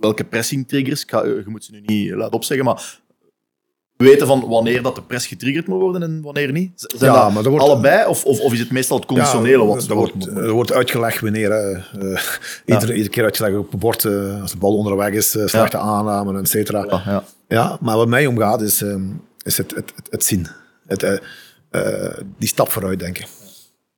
welke 0.00 0.24
pressing 0.24 0.68
triggers, 0.68 1.04
ga- 1.06 1.24
je 1.24 1.42
moet 1.46 1.64
ze 1.64 1.72
nu 1.72 1.80
niet 1.80 2.10
laten 2.14 2.32
opzeggen, 2.34 2.66
maar 2.66 3.00
weten 3.96 4.26
van 4.26 4.48
wanneer 4.48 4.82
dat 4.82 4.94
de 4.94 5.02
press 5.02 5.26
getriggerd 5.26 5.66
moet 5.66 5.80
worden 5.80 6.02
en 6.02 6.22
wanneer 6.22 6.52
niet? 6.52 6.70
Zijn 6.96 7.12
Ja, 7.12 7.22
dat 7.24 7.32
maar 7.32 7.42
dat 7.42 7.52
wordt- 7.52 7.66
allebei 7.66 8.06
of, 8.08 8.24
of, 8.24 8.40
of 8.40 8.52
is 8.52 8.58
het 8.58 8.70
meestal 8.70 8.96
het 8.96 9.06
conditionele 9.06 9.64
wat 9.64 9.88
er 9.88 9.94
wordt, 9.94 10.26
er 10.26 10.50
wordt 10.50 10.72
uitgelegd 10.72 11.20
wanneer. 11.20 11.50
hè. 11.52 11.72
Eh, 11.72 12.22
iedere, 12.64 12.92
iedere 12.92 13.08
keer 13.08 13.24
uitgelegd 13.24 13.56
op 13.56 13.70
het 13.70 13.80
bord, 13.80 14.04
eh, 14.04 14.40
als 14.42 14.52
de 14.52 14.58
bal 14.58 14.76
onderweg 14.76 15.12
is, 15.12 15.34
eh, 15.36 15.46
slechte 15.46 15.76
aanname, 15.78 16.38
et 16.40 16.48
cetera. 16.48 16.84
Ja, 17.04 17.24
ja. 17.48 17.78
Maar 17.80 17.96
wat 17.96 18.08
mij 18.08 18.26
omgaat 18.26 18.62
is, 18.62 18.82
ehm, 18.82 19.06
is 19.42 19.56
het, 19.58 19.74
het, 19.74 19.92
het, 19.96 20.06
het 20.10 20.24
zien. 20.24 20.46
Het, 20.86 21.02
eh, 21.02 21.16
eh, 21.70 22.18
die 22.38 22.48
stap 22.48 22.68
vooruit 22.70 22.98
denken. 22.98 23.24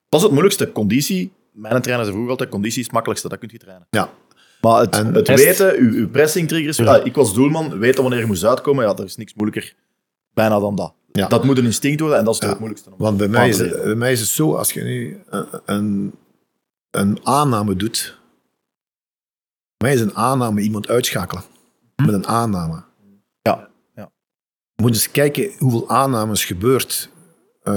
Dat 0.09 0.21
is 0.21 0.23
het 0.23 0.31
moeilijkste. 0.31 0.73
Conditie, 0.73 1.33
mijn 1.53 1.73
trainer 1.83 2.05
zei 2.05 2.11
vroeger 2.11 2.31
altijd, 2.31 2.49
conditie 2.51 2.79
is 2.79 2.85
het 2.85 2.93
makkelijkste, 2.95 3.29
dat 3.29 3.39
kunt 3.39 3.53
je 3.53 3.59
trainen. 3.59 3.87
Ja, 3.91 4.11
Maar 4.61 4.81
het, 4.81 4.95
En 4.95 5.15
het 5.15 5.29
rest- 5.29 5.45
weten, 5.45 5.79
uw, 5.79 5.93
uw 5.93 6.09
pressing 6.09 6.49
triggers, 6.49 6.81
ah, 6.81 7.07
ik 7.07 7.15
was 7.15 7.35
doelman, 7.35 7.79
weten 7.79 8.03
wanneer 8.03 8.21
je 8.21 8.27
moest 8.27 8.45
uitkomen, 8.45 8.85
ja, 8.85 8.95
er 8.97 9.05
is 9.05 9.17
niks 9.17 9.35
moeilijker 9.35 9.75
bijna 10.35 10.59
dan 10.59 10.75
dat. 10.77 10.95
Ja. 11.13 11.29
Dat 11.29 11.45
moet 11.45 11.59
een 11.59 11.65
instinct 11.65 12.01
worden 12.01 12.19
en 12.19 12.25
dat 12.25 12.35
is 12.35 12.41
het 12.49 12.59
moeilijkste. 12.59 12.91
want 12.97 13.17
bij 13.17 13.29
mij, 13.29 13.49
is, 13.49 13.59
het- 13.59 13.71
leren. 13.71 13.85
bij 13.85 13.95
mij 13.95 14.13
is 14.13 14.21
het 14.21 14.29
zo, 14.29 14.55
als 14.55 14.73
je 14.73 14.83
nu 14.83 15.21
een, 15.65 16.13
een, 16.91 17.19
aanname 17.23 17.77
doet, 17.77 18.19
bij 19.77 19.89
mij 19.89 19.95
is 19.95 20.01
een 20.01 20.15
aanname 20.17 20.61
iemand 20.61 20.89
uitschakelen. 20.89 21.43
Met 21.97 22.15
een 22.15 22.27
aanname. 22.27 22.83
Ja, 23.43 23.69
ja. 23.95 24.11
Je 24.75 24.83
moet 24.83 24.93
eens 24.93 25.11
kijken 25.11 25.51
hoeveel 25.59 25.89
aannames 25.89 26.45
gebeurt 26.45 27.11
eh, 27.63 27.75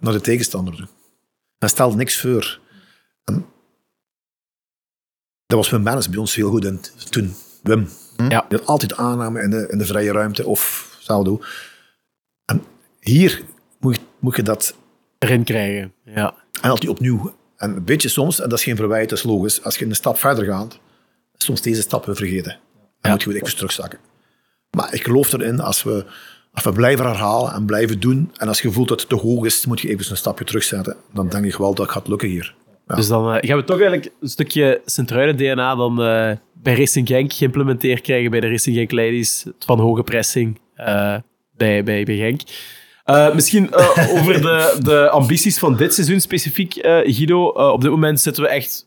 naar 0.00 0.12
de 0.12 0.20
tegenstander 0.20 0.76
toe. 0.76 0.86
Hij 1.58 1.68
stelt 1.68 1.96
niks 1.96 2.20
voor. 2.20 2.58
En 3.24 3.46
dat 5.50 5.58
was 5.58 5.70
Wim 5.70 5.82
Bennis 5.82 6.08
bij 6.08 6.18
ons 6.18 6.34
heel 6.34 6.50
goed 6.50 6.64
in 6.64 6.80
toen. 7.10 7.34
Wim. 7.62 7.88
Ja. 8.28 8.46
Altijd 8.64 8.96
aanname 8.96 9.42
in 9.42 9.50
de, 9.50 9.66
in 9.70 9.78
de 9.78 9.84
vrije 9.84 10.12
ruimte 10.12 10.46
of 10.46 10.94
saldo. 11.00 11.40
En 12.44 12.62
hier 13.00 13.42
moet 13.80 13.96
je, 13.96 14.02
moet 14.18 14.36
je 14.36 14.42
dat 14.42 14.74
Erin 15.18 15.44
krijgen. 15.44 15.92
Ja. 16.04 16.34
en 16.60 16.70
altijd 16.70 16.90
opnieuw. 16.90 17.34
En 17.56 17.76
een 17.76 17.84
beetje 17.84 18.08
soms, 18.08 18.40
en 18.40 18.48
dat 18.48 18.58
is 18.58 18.64
geen 18.64 18.76
verwijt, 18.76 19.08
dat 19.08 19.18
is 19.18 19.24
logisch, 19.24 19.62
als 19.64 19.76
je 19.76 19.84
een 19.84 19.94
stap 19.94 20.18
verder 20.18 20.44
gaat, 20.44 20.78
soms 21.36 21.62
deze 21.62 21.80
stap 21.80 22.04
weer 22.06 22.16
vergeten. 22.16 22.58
Dan 23.00 23.10
moet 23.10 23.22
je 23.22 23.28
weer 23.28 23.42
even 23.42 23.56
terugzakken. 23.56 23.98
Maar 24.70 24.94
ik 24.94 25.04
geloof 25.04 25.32
erin, 25.32 25.60
als 25.60 25.82
we, 25.82 26.04
als 26.52 26.64
we 26.64 26.72
blijven 26.72 27.06
herhalen 27.06 27.52
en 27.52 27.66
blijven 27.66 28.00
doen, 28.00 28.32
en 28.36 28.48
als 28.48 28.60
je 28.60 28.72
voelt 28.72 28.88
dat 28.88 29.00
het 29.00 29.08
te 29.08 29.14
hoog 29.14 29.44
is, 29.44 29.66
moet 29.66 29.80
je 29.80 29.88
even 29.88 30.10
een 30.10 30.16
stapje 30.16 30.44
terugzetten. 30.44 30.96
Dan 31.12 31.28
denk 31.28 31.44
ik 31.44 31.56
wel 31.56 31.74
dat 31.74 31.86
het 31.86 31.94
gaat 31.94 32.08
lukken 32.08 32.28
hier. 32.28 32.54
Ja. 32.90 32.96
Dus 32.96 33.08
dan 33.08 33.34
eh, 33.34 33.48
gaan 33.48 33.56
we 33.58 33.64
toch 33.64 33.80
eigenlijk 33.80 34.12
een 34.20 34.28
stukje 34.28 34.80
Sint-Truiden-DNA 34.84 35.74
dan 35.74 36.02
eh, 36.02 36.30
bij 36.54 36.74
Racing 36.74 37.06
Genk 37.08 37.32
geïmplementeerd 37.32 38.00
krijgen, 38.00 38.30
bij 38.30 38.40
de 38.40 38.48
Racing 38.48 38.76
Genk 38.76 38.90
Ladies, 38.92 39.46
van 39.58 39.78
hoge 39.80 40.02
pressing 40.02 40.60
eh, 40.74 41.16
bij, 41.56 41.84
bij, 41.84 42.04
bij 42.04 42.16
Genk. 42.16 42.40
Misschien 43.34 43.74
over 44.16 44.40
de, 44.42 44.76
de 44.82 45.10
ambities 45.10 45.58
van 45.58 45.76
dit 45.76 45.94
seizoen 45.94 46.20
specifiek, 46.20 46.72
Guido. 46.82 47.44
Op 47.48 47.80
dit 47.80 47.90
moment 47.90 48.20
zitten 48.20 48.42
we 48.42 48.48
echt 48.48 48.86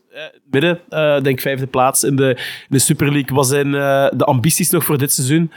midden, 0.50 0.80
denk 1.22 1.40
vijfde 1.40 1.66
plaats 1.66 2.04
in 2.04 2.16
de, 2.16 2.28
in 2.28 2.66
de 2.68 2.78
Super 2.78 3.12
League. 3.12 3.36
Wat 3.36 3.46
zijn 3.46 3.70
de 4.16 4.24
ambities 4.24 4.70
nog 4.70 4.84
voor 4.84 4.98
dit 4.98 5.12
seizoen? 5.12 5.50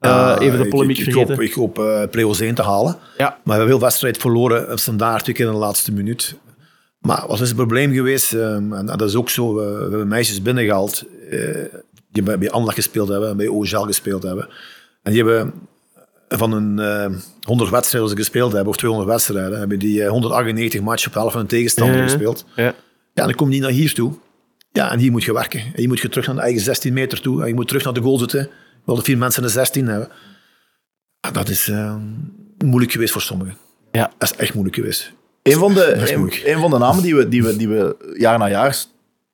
Even 0.00 0.58
de 0.58 0.64
ik- 0.64 0.70
polemiek 0.70 0.98
ik, 0.98 1.06
ik, 1.06 1.12
vergeten. 1.12 1.34
hoop, 1.34 1.44
ik 1.44 1.52
hoop 1.52 2.08
play-offs 2.10 2.40
1 2.40 2.54
te 2.54 2.62
halen. 2.62 2.96
Ja. 3.18 3.26
Maar 3.28 3.38
we 3.44 3.50
hebben 3.52 3.68
veel 3.68 3.80
wedstrijd 3.80 4.16
verloren, 4.16 4.78
standaard 4.78 5.22
twee 5.22 5.34
keer 5.36 5.46
in 5.46 5.52
de 5.52 5.58
laatste 5.58 5.92
minuut. 5.92 6.36
Maar 7.06 7.24
wat 7.26 7.40
is 7.40 7.48
het 7.48 7.56
probleem 7.56 7.92
geweest? 7.92 8.32
Ehm, 8.32 8.72
en 8.72 8.86
dat 8.86 9.02
is 9.02 9.14
ook 9.14 9.30
zo, 9.30 9.54
we, 9.54 9.64
we 9.64 9.80
hebben 9.80 10.08
meisjes 10.08 10.42
binnengehaald 10.42 11.04
eh, 11.30 11.38
die 12.10 12.22
bij, 12.22 12.38
bij 12.38 12.50
Anderlecht 12.50 12.78
gespeeld 12.78 13.08
hebben, 13.08 13.36
bij 13.36 13.48
OGL 13.48 13.76
gespeeld 13.76 14.22
hebben. 14.22 14.48
En 15.02 15.12
die 15.12 15.24
hebben 15.24 15.52
van 16.28 16.52
een 16.52 16.78
eh 16.78 17.18
100 17.40 17.70
wedstrijden 17.70 18.00
als 18.00 18.10
ze 18.10 18.16
gespeeld 18.16 18.52
hebben, 18.52 18.70
of 18.70 18.76
200 18.76 19.10
wedstrijden, 19.12 19.58
hebben 19.58 19.78
die 19.78 20.02
eh, 20.02 20.10
198 20.10 20.80
matchen 20.80 21.08
op 21.08 21.14
helft 21.14 21.32
van 21.32 21.40
een 21.40 21.46
tegenstander 21.46 22.02
gespeeld. 22.02 22.44
Ja. 22.56 22.74
Ja, 23.14 23.24
dan 23.24 23.34
kom 23.34 23.46
je 23.46 23.52
niet 23.52 23.62
naar 23.62 23.70
hier 23.70 23.94
toe. 23.94 24.12
Ja, 24.72 24.92
en 24.92 24.98
hier 24.98 25.10
moet 25.10 25.24
je 25.24 25.32
werken. 25.32 25.60
En 25.60 25.82
je 25.82 25.88
moet 25.88 26.00
je 26.00 26.08
terug 26.08 26.26
naar 26.26 26.36
de 26.36 26.42
eigen 26.42 26.62
16 26.62 26.92
meter 26.92 27.20
toe. 27.20 27.42
En 27.42 27.48
je 27.48 27.54
moet 27.54 27.68
terug 27.68 27.84
naar 27.84 27.92
de 27.92 28.00
goal 28.00 28.18
zitten. 28.18 28.40
Je 28.40 28.48
wil 28.84 28.94
de 28.94 29.02
vier 29.02 29.18
mensen 29.18 29.42
in 29.42 29.48
de 29.48 29.54
16 29.54 29.86
hebben. 29.86 30.08
Ja, 31.20 31.30
dat 31.30 31.48
is 31.48 31.68
eh, 31.68 31.96
moeilijk 32.64 32.92
geweest 32.92 33.12
voor 33.12 33.22
sommigen. 33.22 33.56
Ja. 33.92 34.12
Dat 34.18 34.30
is 34.30 34.36
echt 34.36 34.54
moeilijk 34.54 34.76
geweest. 34.76 35.12
Een 35.44 35.58
van, 35.58 35.74
de, 35.74 36.12
een, 36.46 36.60
van 36.60 36.70
de 36.70 36.78
namen 36.78 37.02
die 37.02 37.14
we, 37.14 37.28
die, 37.28 37.42
we, 37.42 37.56
die 37.56 37.68
we 37.68 38.14
jaar 38.18 38.38
na 38.38 38.48
jaar 38.48 38.84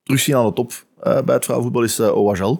terugzien 0.03 0.35
aan 0.35 0.45
de 0.45 0.53
top 0.53 0.71
eh, 0.99 1.21
bij 1.21 1.35
het 1.35 1.43
vrouwenvoetbal 1.43 1.83
is 1.83 1.99
uh. 1.99 2.51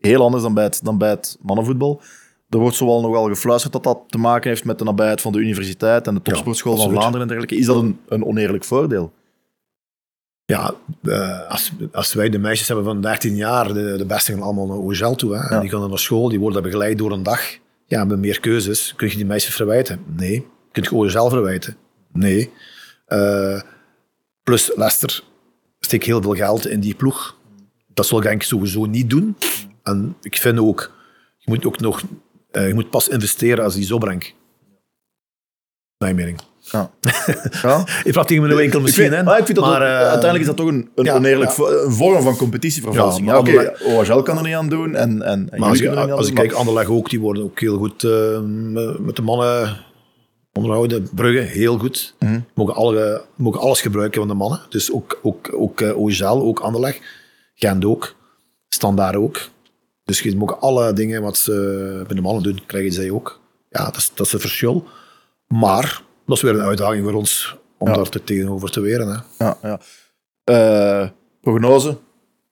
Heel 0.00 0.22
anders 0.22 0.42
dan 0.42 0.54
bij 0.54 0.64
het, 0.64 0.80
dan 0.82 0.98
bij 0.98 1.08
het 1.08 1.38
mannenvoetbal. 1.40 2.00
Er 2.48 2.58
wordt 2.58 2.76
zowel 2.76 3.00
nog 3.00 3.10
wel 3.10 3.24
gefluisterd 3.24 3.72
dat 3.72 3.84
dat 3.84 3.98
te 4.06 4.18
maken 4.18 4.50
heeft 4.50 4.64
met 4.64 4.78
de 4.78 4.84
nabijheid 4.84 5.20
van 5.20 5.32
de 5.32 5.38
universiteit 5.38 6.06
en 6.06 6.14
de 6.14 6.22
topsportschool 6.22 6.76
van. 6.76 6.90
Vlaanderen 6.90 7.20
en 7.20 7.26
dergelijke. 7.26 7.56
Is 7.56 7.66
dat 7.66 7.76
een, 7.76 8.00
een 8.08 8.24
oneerlijk 8.24 8.64
voordeel? 8.64 9.12
Ja, 10.44 10.74
eh, 11.02 11.48
als, 11.48 11.72
als 11.92 12.14
wij 12.14 12.28
de 12.28 12.38
meisjes 12.38 12.66
hebben 12.66 12.84
van 12.84 13.00
13 13.00 13.36
jaar, 13.36 13.72
de, 13.72 13.94
de 13.96 14.06
beste 14.06 14.32
gaan 14.32 14.42
allemaal 14.42 14.66
naar 14.66 14.76
OGL 14.76 15.14
toe. 15.14 15.36
Hè. 15.36 15.54
Ja. 15.54 15.60
Die 15.60 15.70
gaan 15.70 15.88
naar 15.88 15.98
school, 15.98 16.28
die 16.28 16.40
worden 16.40 16.62
begeleid 16.62 16.98
door 16.98 17.12
een 17.12 17.22
dag. 17.22 17.40
Ja, 17.86 18.04
met 18.04 18.18
meer 18.18 18.40
keuzes. 18.40 18.92
Kun 18.96 19.08
je 19.08 19.16
die 19.16 19.26
meisjes 19.26 19.54
verwijten? 19.54 20.00
Nee. 20.16 20.46
Kun 20.72 20.82
je 20.82 20.94
OGL 20.94 21.28
verwijten? 21.28 21.76
Nee. 22.12 22.50
Eh, 23.06 23.60
plus 24.42 24.72
Leicester 24.74 25.22
steekt 25.80 26.04
heel 26.04 26.22
veel 26.22 26.34
geld 26.34 26.66
in 26.66 26.80
die 26.80 26.94
ploeg. 26.94 27.36
Dat 27.94 28.06
zal 28.06 28.20
Genk 28.20 28.42
sowieso 28.42 28.84
niet 28.84 29.10
doen. 29.10 29.36
En 29.82 30.16
ik 30.22 30.36
vind 30.36 30.58
ook, 30.58 30.92
je 31.38 31.50
moet 31.50 31.66
ook 31.66 31.80
nog, 31.80 32.02
eh, 32.50 32.68
je 32.68 32.74
moet 32.74 32.90
pas 32.90 33.08
investeren 33.08 33.64
als 33.64 33.74
die 33.74 33.84
zo 33.84 33.98
brengt. 33.98 34.34
Mijn 35.98 36.14
mening. 36.14 36.40
Ja. 36.60 36.90
ja. 37.62 37.84
Ik 38.04 38.12
praat 38.12 38.26
tegen 38.28 38.42
mijn 38.42 38.58
Ik 38.58 38.80
misschien, 38.80 39.10
vind, 39.10 39.24
maar 39.24 39.38
ik 39.38 39.44
vind 39.44 39.58
dat 39.58 39.66
maar, 39.66 39.80
ook- 39.80 39.86
eh, 39.86 39.96
uiteindelijk 39.96 40.40
is 40.40 40.46
dat 40.46 40.56
toch 40.56 40.68
een, 40.68 40.90
een 40.94 41.04
ja, 41.04 41.14
oneerlijk 41.14 41.50
ja. 41.50 41.64
een 41.64 41.92
vorm 41.92 42.22
van 42.22 42.36
competitievervalsing. 42.36 43.26
Ja, 43.26 43.38
Oké, 43.38 43.72
OHL 43.82 44.22
kan 44.22 44.36
er 44.36 44.42
niet 44.42 44.54
aan 44.54 44.68
doen 44.68 44.94
en, 44.94 45.22
en, 45.22 45.48
Maar 45.56 45.68
als, 45.68 45.80
ik, 45.80 45.90
niet 45.90 45.98
als 46.10 46.28
ik 46.28 46.34
kijk, 46.34 46.52
Anderlecht 46.52 46.88
ook, 46.88 47.10
die 47.10 47.20
worden 47.20 47.42
ook 47.42 47.60
heel 47.60 47.76
goed 47.76 48.02
met 49.00 49.16
de 49.16 49.22
mannen 49.22 49.76
onderhouden. 50.52 51.08
Brugge, 51.14 51.40
heel 51.40 51.78
goed. 51.78 52.14
Mhm. 52.18 52.40
mogen, 52.54 52.74
alle, 52.74 53.24
mogen 53.36 53.60
alles 53.60 53.80
gebruiken 53.80 54.18
van 54.18 54.28
de 54.28 54.34
mannen. 54.34 54.60
Dus 54.68 54.92
ook, 54.92 55.18
ook, 55.22 55.50
ook 55.54 55.80
uh, 55.80 55.98
OGL, 55.98 56.24
ook 56.24 56.60
Anderlecht. 56.60 57.00
Gent 57.54 57.84
ook. 57.84 58.14
Standaard 58.68 59.16
ook. 59.16 59.40
Dus 60.04 60.20
je 60.20 60.36
mogen 60.36 60.60
alle 60.60 60.92
dingen 60.92 61.22
wat 61.22 61.36
ze 61.36 62.04
bij 62.06 62.16
de 62.16 62.22
mannen 62.22 62.42
doen, 62.42 62.66
krijgen 62.66 62.92
zij 62.92 63.10
ook. 63.10 63.40
Ja, 63.68 63.84
dat 63.84 63.96
is, 63.96 64.10
dat 64.14 64.26
is 64.26 64.32
het 64.32 64.40
verschil. 64.40 64.84
Maar 65.46 66.02
dat 66.26 66.36
is 66.36 66.42
weer 66.42 66.54
een 66.54 66.60
uitdaging 66.66 67.04
voor 67.04 67.14
ons 67.14 67.56
om 67.78 67.88
Ja. 67.88 67.94
daar 67.94 68.08
te 68.08 68.24
tegenover 68.24 68.70
te 68.70 68.80
weren. 68.80 69.08
Hè. 69.08 69.44
Ja, 69.44 69.58
ja. 69.62 69.80
Eh, 70.44 71.08
prognose, 71.40 71.98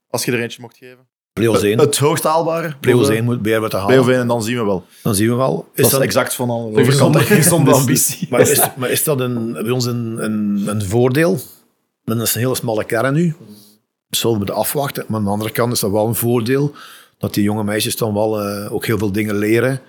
als 0.09 0.25
je 0.25 0.33
er 0.33 0.41
eentje 0.41 0.61
mocht 0.61 0.77
geven. 0.77 1.09
Play-offs 1.41 1.63
1. 1.63 1.79
Het 1.79 1.99
hoogst 1.99 2.23
haalbare. 2.25 2.75
Play-offs 2.81 3.09
1 3.09 3.25
moet 3.25 3.43
Beer 3.43 3.69
te 3.69 3.77
halen. 3.77 3.87
Play-off 3.87 4.09
1 4.09 4.21
en 4.21 4.27
dan 4.27 4.43
zien 4.43 4.57
we 4.57 4.65
wel. 4.65 4.85
Dan 5.03 5.15
zien 5.15 5.29
we 5.29 5.35
wel. 5.35 5.69
Dat 5.75 5.85
is 5.87 5.93
dat- 5.93 6.01
exact 6.01 6.35
van 6.35 6.73
gezonde 6.75 7.69
Dus- 7.71 7.75
ambitie. 7.79 8.27
Maar 8.31 8.41
is, 8.41 8.61
maar 8.77 8.91
is 8.91 9.05
dat 9.05 9.21
een, 9.21 9.53
bij 9.53 9.71
ons 9.71 9.85
een, 9.85 10.25
een, 10.25 10.63
een 10.67 10.83
voordeel? 10.85 11.39
Dat 12.05 12.21
is 12.21 12.35
een 12.35 12.41
hele 12.41 12.55
smalle 12.55 12.85
kern 12.85 13.15
nu. 13.15 13.35
Zullen 14.09 14.33
we 14.33 14.37
moeten 14.37 14.55
afwachten. 14.55 15.05
Maar 15.09 15.19
aan 15.19 15.25
de 15.25 15.31
andere 15.31 15.51
kant 15.51 15.73
is 15.73 15.81
dat 15.81 15.91
wel 15.91 16.07
een 16.07 16.15
voordeel. 16.15 16.73
Dat 17.19 17.35
die 17.35 17.43
jonge 17.45 17.65
meisjes 17.65 17.97
dan 17.97 18.15
wel 18.15 18.41
eh, 18.41 18.73
ook 18.73 18.87
heel 18.87 18.99
veel 18.99 19.13
dingen 19.13 19.39
leren. 19.39 19.81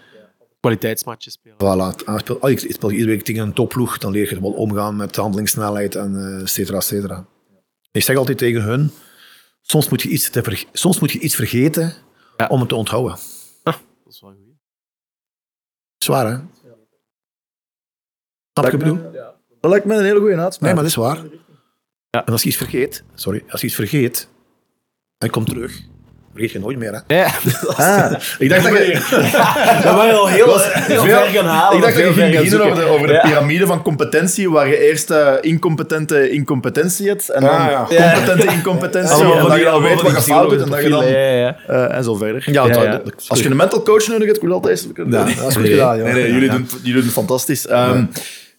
Kwaliteitsmatjes 0.59 1.33
spelen. 1.33 1.57
Voilà, 1.57 2.05
aanspeel, 2.05 2.37
ah, 2.39 2.49
ik 2.49 2.61
ik 2.61 2.71
speel 2.73 2.91
iedere 2.91 3.09
week 3.09 3.23
tegen 3.23 3.41
een 3.41 3.53
topploeg. 3.53 3.97
Dan 3.97 4.11
leer 4.11 4.29
je 4.33 4.41
wel 4.41 4.51
omgaan 4.51 4.95
met 4.95 5.15
handelingssnelheid 5.15 5.95
en 5.95 6.15
eh, 6.15 6.41
et 6.41 6.49
cetera, 6.49 6.77
et 6.77 6.83
cetera. 6.83 7.25
Ik 7.91 8.03
zeg 8.03 8.15
altijd 8.15 8.37
tegen 8.37 8.61
hun, 8.61 8.91
soms 9.61 9.89
moet 9.89 10.01
je 10.01 10.09
iets, 10.09 10.29
te 10.29 10.65
soms 10.71 10.99
moet 10.99 11.11
je 11.11 11.19
iets 11.19 11.35
vergeten 11.35 11.93
Ja. 12.37 12.47
om 12.47 12.59
het 12.59 12.69
te 12.69 12.75
onthouden. 12.75 13.17
Dat 13.63 13.79
is 14.07 14.21
wel 14.21 14.31
goed. 14.31 14.39
Zwaar, 15.97 16.25
hè? 16.27 16.39
Snap 18.53 18.71
je 18.71 18.77
bedoel? 18.77 19.11
Dat 19.59 19.71
lijkt 19.71 19.85
me 19.85 19.95
een 19.95 20.03
hele 20.03 20.19
goede 20.19 20.37
uitspraak. 20.37 20.61
Nee, 20.61 20.73
maar 20.73 20.83
dat 20.83 20.91
is 20.91 20.95
waar. 20.97 21.25
Ja. 22.09 22.25
En 22.25 22.31
als 22.31 22.41
je 22.41 22.47
iets 22.47 22.57
vergeet, 22.57 23.03
sorry, 23.13 23.43
als 23.49 23.61
je 23.61 23.67
iets 23.67 23.75
vergeet 23.75 24.29
en 25.17 25.27
je 25.27 25.29
komt 25.29 25.47
terug, 25.47 25.81
vergeet 26.33 26.51
je 26.51 26.59
nooit 26.59 26.77
meer. 26.77 27.01
Hè? 27.07 27.15
Ja, 27.15 27.27
Ah, 27.77 28.11
ik 28.39 28.49
dacht 28.49 28.63
dat 28.63 28.71
je... 28.77 28.93
dat 29.83 29.93
waren 29.95 30.19
al 30.19 30.27
heel, 30.27 30.59
heel 30.59 31.03
ver 31.03 31.17
gaan 31.25 31.45
halen. 31.45 31.77
ik 31.77 31.83
dacht 31.83 31.95
dat 31.95 32.03
je 32.03 32.13
ging 32.13 32.33
gaan 32.33 32.43
beginnen 32.43 32.61
over 32.71 32.75
de, 32.83 32.89
over 32.89 33.07
de 33.07 33.13
Ja. 33.13 33.21
piramide 33.21 33.65
van 33.65 33.81
competentie, 33.81 34.49
waar 34.49 34.67
je 34.67 34.87
eerst 34.89 35.09
eh, 35.11 35.33
incompetente 35.41 36.29
incompetentie 36.29 37.07
hebt, 37.07 37.29
en 37.29 37.41
dan 37.41 37.49
Ah, 37.49 37.85
ja. 37.89 38.11
competente 38.13 38.53
incompetentie, 38.53 39.23
en 39.33 39.47
dat 39.47 39.57
je 39.57 39.63
dan 39.63 39.81
weet 39.81 40.01
wat 40.01 40.11
je 40.11 40.21
fout 40.21 40.49
doet, 40.49 40.61
en 40.61 40.69
dat 40.69 40.81
je 40.83 40.89
dan... 40.89 41.05
Ja, 41.05 41.17
ja, 41.19 41.37
ja. 41.37 41.55
eh, 41.67 41.97
en 41.97 42.03
zo 42.03 42.13
verder. 42.15 42.43
Ja, 42.45 42.65
Ja, 42.65 42.73
dat- 42.73 42.83
ja. 42.83 42.91
dat- 42.91 43.13
Als 43.27 43.39
je 43.39 43.49
een 43.49 43.55
mental 43.55 43.81
coach 43.83 44.07
nodig 44.07 44.25
hebt, 44.25 44.37
ik 44.37 44.43
wil 44.43 44.53
altijd... 44.53 44.87
Ja, 44.95 45.03
dat 45.05 45.27
is 45.27 45.55
goed 45.55 45.67
gedaan, 45.67 45.97
joh. 45.97 46.05
Nee, 46.05 46.13
nee, 46.13 46.31
jullie, 46.33 46.49
doen, 46.49 46.67
jullie 46.77 46.93
doen 46.93 47.03
het 47.03 47.11
fantastisch. 47.13 47.67
Ehm, 47.67 48.03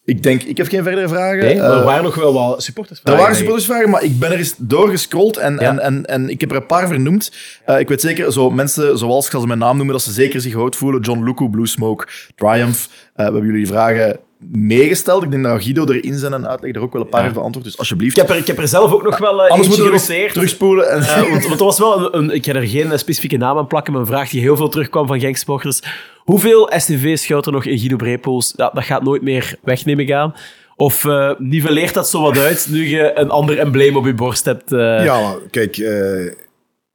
Ik 0.05 0.23
denk, 0.23 0.43
ik 0.43 0.57
heb 0.57 0.67
geen 0.69 0.83
verdere 0.83 1.09
vragen. 1.09 1.39
Nee, 1.39 1.57
maar 1.57 1.71
er 1.71 1.79
Eh, 1.79 1.85
waren 1.85 2.05
nog 2.05 2.15
wel 2.15 2.33
wat 2.33 2.63
supporters. 2.63 3.01
er 3.05 3.17
waren 3.17 3.37
supportersvragen, 3.37 3.91
maar 3.91 4.03
ik 4.05 4.19
ben 4.19 4.33
er 4.33 4.39
eens 4.39 4.55
doorgescrolld 4.59 5.37
en, 5.37 5.53
Ja. 5.55 5.61
en, 5.61 5.79
en, 5.81 6.07
en 6.07 6.29
ik 6.29 6.41
heb 6.41 6.51
er 6.51 6.57
een 6.57 6.67
paar 6.67 6.89
vernoemd. 6.89 7.33
Eh, 7.65 7.79
ik 7.79 7.89
weet 7.89 8.01
zeker, 8.01 8.33
zo 8.33 8.51
mensen 8.51 8.99
zoals, 8.99 9.25
ik 9.25 9.31
zal 9.31 9.41
ze 9.41 9.47
mijn 9.47 9.59
naam 9.59 9.77
noemen, 9.77 9.95
dat 9.95 10.03
ze 10.05 10.13
zeker 10.13 10.41
zich 10.41 10.55
oud 10.57 10.77
voelen. 10.77 11.01
John 11.01 11.25
Lucu, 11.25 11.49
Blue 11.51 11.67
Smoke, 11.67 12.07
Triumph. 12.35 12.85
Eh, 12.85 12.91
we 13.17 13.23
hebben 13.33 13.45
jullie 13.47 13.67
vragen 13.67 14.19
meegesteld. 14.51 15.23
Ik 15.23 15.31
denk 15.31 15.45
dat 15.45 15.63
Guido 15.63 15.87
erin 15.87 16.15
zijn 16.15 16.33
en 16.33 16.49
uitleg 16.49 16.75
er 16.75 16.81
ook 16.81 16.93
wel 16.93 17.03
een 17.03 17.09
paar 17.09 17.23
heeft 17.23 17.35
beantwoord. 17.35 17.65
Dus 17.67 17.79
alsjeblieft. 17.79 18.17
Ik 18.17 18.23
heb, 18.23 18.31
er, 18.31 18.37
ik 18.37 18.47
heb 18.47 18.59
er 18.59 18.69
zelf 18.69 18.93
ook 18.93 19.03
nog 19.03 19.19
wel 19.19 19.35
uh, 19.35 19.41
Anders 19.41 19.51
eentje 19.55 19.69
moeten 19.69 19.85
we 19.87 19.91
nog 19.93 20.01
genoteerd. 20.05 20.33
terugspoelen. 20.33 20.91
En, 20.91 21.01
Eh, 21.03 21.31
want, 21.31 21.47
want 21.47 21.59
er 21.61 21.65
was 21.67 21.79
wel 21.79 22.15
een, 22.15 22.19
een- 22.19 22.35
ik 22.35 22.45
ga 22.45 22.53
er 22.53 22.67
geen 22.69 22.93
eh, 22.93 22.99
specifieke 22.99 23.37
naam 23.37 23.59
aan 23.59 23.67
plakken, 23.67 23.93
maar 23.93 24.03
een 24.03 24.07
vraag 24.09 24.31
die 24.31 24.41
heel 24.41 24.57
veel 24.57 24.69
terugkwam 24.69 25.07
van 25.07 25.21
Genksporters. 25.21 25.81
Hoeveel 26.19 26.71
STV 26.77 27.17
schuilt 27.19 27.47
er 27.47 27.53
nog 27.53 27.65
in 27.65 27.79
Guido 27.79 27.97
Brepoels? 27.97 28.53
Ja, 28.57 28.71
dat 28.75 28.85
gaat 28.85 29.03
nooit 29.03 29.23
meer 29.23 29.55
weg, 29.63 29.85
neem 29.85 29.99
ik 29.99 30.13
aan. 30.13 30.35
Of 30.77 31.05
eh 31.05 31.31
nivelleert 31.39 31.95
dat 31.95 32.09
zo 32.09 32.21
wat 32.23 32.39
uit 32.39 32.67
nu 32.71 32.89
je 32.89 33.13
een 33.15 33.31
ander 33.31 33.59
embleem 33.59 33.97
op 33.97 34.05
je 34.05 34.15
borst 34.15 34.45
hebt? 34.45 34.73
eh? 34.73 35.05
Ja, 35.05 35.35
kijk, 35.51 35.77
eh, 35.77 36.25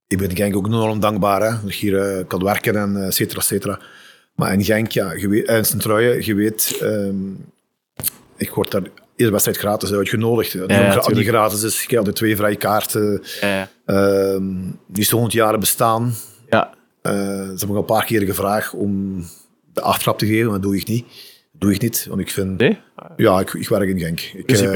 ik 0.07 0.17
ben 0.17 0.35
Genk 0.35 0.55
ook 0.55 0.65
enorm 0.67 0.99
dankbaar. 0.99 1.41
Hè, 1.41 1.49
dat 1.61 1.69
ik 1.71 1.75
hier 1.75 1.99
eh, 2.01 2.23
kan 2.27 2.43
werken 2.43 2.75
en 2.75 2.95
eh, 2.97 3.05
et 3.07 3.13
cetera, 3.15 3.39
et 3.39 3.45
cetera. 3.45 3.79
Maar 4.37 4.53
in 4.53 4.63
Genk, 4.63 4.91
ja, 4.91 5.13
je 5.13 5.27
weet, 5.27 5.45
en 5.45 6.25
je 6.25 6.33
weet, 6.35 6.77
ehm, 6.81 7.15
ik 8.35 8.49
word 8.49 8.71
daar 8.71 8.81
iedere 9.11 9.31
wedstrijd 9.31 9.57
gratis 9.57 9.93
uitgenodigd. 9.93 10.51
Die, 10.51 10.67
ja, 10.67 10.99
die 10.99 11.23
gratis 11.23 11.63
is, 11.63 11.83
ik 11.83 11.89
heb 11.89 12.03
de 12.03 12.13
twee 12.13 12.35
vrije 12.35 12.55
kaarten. 12.55 13.23
Ja, 13.41 13.69
ehm 13.85 14.43
die 14.87 15.03
is 15.03 15.09
100 15.09 15.33
jaar 15.33 15.59
bestaan. 15.59 16.13
ja. 16.49 16.75
Eh, 17.01 17.13
ze 17.13 17.57
hebben 17.57 17.67
me 17.67 17.73
al 17.73 17.77
een 17.77 17.85
paar 17.85 18.05
keer 18.05 18.21
gevraagd 18.21 18.73
om 18.73 19.23
de 19.73 19.81
aftrap 19.81 20.17
te 20.17 20.25
geven, 20.25 20.43
maar 20.43 20.53
dat 20.53 20.61
doe 20.61 20.77
ik 20.77 20.87
niet. 20.87 21.05
Dat 21.51 21.61
doe 21.61 21.73
ik 21.73 21.81
niet, 21.81 22.05
want 22.09 22.21
ik 22.21 22.31
vind... 22.31 22.57
Nee? 22.57 22.79
Ja, 23.17 23.39
ik, 23.39 23.53
ik 23.53 23.69
werk 23.69 23.89
in 23.89 23.99
Genk. 23.99 24.19
Ik, 24.19 24.51
eh, 24.51 24.73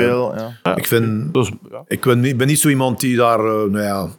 ja. 0.63 0.75
ik 0.75 0.87
vind... 0.87 1.33
Dus, 1.33 1.51
ja. 1.71 1.83
Ik 1.87 2.01
ben 2.01 2.19
niet, 2.19 2.37
ben 2.37 2.47
niet 2.47 2.59
zo 2.59 2.69
iemand 2.69 2.99
die 2.99 3.17
daar, 3.17 3.39
eh, 3.39 3.45
nou 3.45 3.81
ja... 3.81 4.09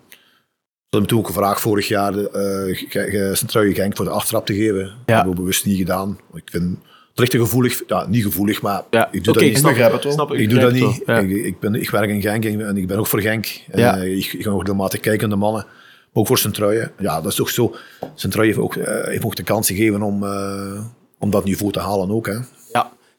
Ze 0.93 0.99
hebben 0.99 1.17
toen 1.17 1.25
ook 1.25 1.33
gevraagd 1.35 1.61
vorig 1.61 1.89
jaar 1.89 2.15
uh, 2.15 3.35
Sint-Truijen 3.35 3.75
Genk 3.75 3.97
voor 3.97 4.05
de 4.05 4.11
aftrap 4.11 4.47
te 4.47 4.55
geven. 4.55 4.85
Dat 4.85 5.15
hebben 5.17 5.35
we 5.35 5.41
bewust 5.41 5.65
niet 5.65 5.77
gedaan. 5.77 6.19
Ik 6.35 6.43
vind 6.51 6.79
het 7.15 7.35
gevoelig, 7.35 7.83
ja, 7.87 8.07
niet 8.09 8.23
gevoelig, 8.23 8.63
maar 8.63 8.83
Ja, 8.91 9.09
ik 9.13 9.25
doe 9.25 9.35
dat 9.35 9.43
niet. 9.43 9.59
snap 9.59 9.71
begrijp 9.71 9.93
het 9.93 10.05
wel. 10.05 10.13
Snap, 10.13 10.33
Ik 10.33 10.51
doe 10.51 10.59
dat 10.59 10.73
begrijp 10.73 10.91
niet. 10.91 10.99
het 10.99 11.07
wel, 11.07 11.17
ja. 11.17 11.23
Ik, 11.23 11.45
ik, 11.45 11.61
ben, 11.61 11.75
ik 11.75 11.91
werk 11.91 12.11
in 12.11 12.21
Genk 12.21 12.45
en 12.45 12.77
ik 12.77 12.87
ben 12.87 12.99
ook 12.99 13.07
voor 13.07 13.21
Genk. 13.21 13.47
Ja. 13.75 13.97
Eh, 13.97 14.17
ik, 14.17 14.33
ik 14.33 14.43
ga 14.43 14.51
ook 14.51 14.61
regelmatig 14.61 15.01
kijken 15.01 15.29
naar 15.29 15.39
de 15.39 15.45
mannen. 15.45 15.65
Maar 15.65 16.23
ook 16.23 16.27
voor 16.27 16.39
Sint-Truijen. 16.39 16.91
Ja, 16.99 17.21
dat 17.21 17.31
is 17.31 17.37
toch 17.37 17.51
zo. 17.51 17.75
Sint-Truijen 18.15 18.57
heeft 18.57 18.67
ook, 18.67 18.77
eh, 18.77 19.05
heeft 19.05 19.25
ook 19.25 19.37
de 19.37 19.43
kans 19.43 19.67
gegeven 19.67 20.03
om, 20.03 20.25
eh, 20.25 20.81
om 21.19 21.31
dat 21.31 21.45
niveau 21.45 21.73
te 21.73 21.81
halen 21.81 22.11
ook. 22.11 22.27
Hè. 22.27 22.39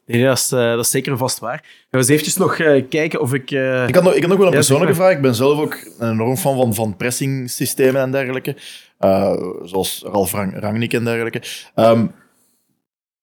Nee, 0.06 0.24
dat, 0.24 0.38
is, 0.38 0.52
eh, 0.52 0.58
dat 0.58 0.84
is 0.84 0.90
zeker 0.90 1.16
vast 1.16 1.38
waar. 1.38 1.58
Gaan 1.62 1.86
we 1.90 1.96
eens 1.98 2.08
eventjes 2.08 2.36
nog 2.36 2.58
eh, 2.58 2.84
kijken 2.88 3.20
of 3.20 3.34
ik... 3.34 3.50
eh, 3.50 3.88
Ik 3.88 3.94
had, 3.94 4.04
nog, 4.04 4.12
ik 4.14 4.20
had 4.20 4.28
nog 4.30 4.38
wel 4.38 4.46
een 4.46 4.52
Ja, 4.52 4.58
persoonlijke 4.58 4.94
vraag. 4.94 5.12
Ik 5.12 5.20
ben 5.22 5.34
zelf 5.34 5.58
ook 5.58 5.78
een 5.98 6.10
enorm 6.10 6.36
fan 6.36 6.56
van, 6.56 6.74
van 6.74 6.96
pressingsystemen 6.96 8.00
en 8.00 8.10
dergelijke. 8.10 8.56
Zoals 9.64 10.04
Ralf 10.06 10.32
Rang, 10.32 10.58
Rangnick 10.58 10.92
en 10.92 11.04
dergelijke. 11.04 11.42
Ehm, 11.74 12.06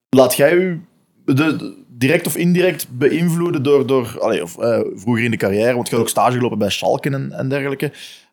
laat 0.09 0.35
jij 0.35 0.53
u 0.53 0.85
de, 1.25 1.33
de- 1.33 1.83
direct 1.87 2.27
of 2.27 2.35
indirect 2.35 2.87
beïnvloeden 2.97 3.63
door, 3.63 3.87
door 3.87 4.17
allee, 4.19 4.43
of, 4.43 4.51
vroeger 4.95 5.23
in 5.23 5.31
de 5.31 5.37
carrière, 5.37 5.73
want 5.73 5.87
je 5.89 5.93
had 5.95 6.03
ook 6.03 6.09
stage 6.09 6.37
gelopen 6.37 6.57
bij 6.57 6.69
Schalke 6.69 7.09
en, 7.09 7.31
en 7.31 7.49
dergelijke. 7.49 7.91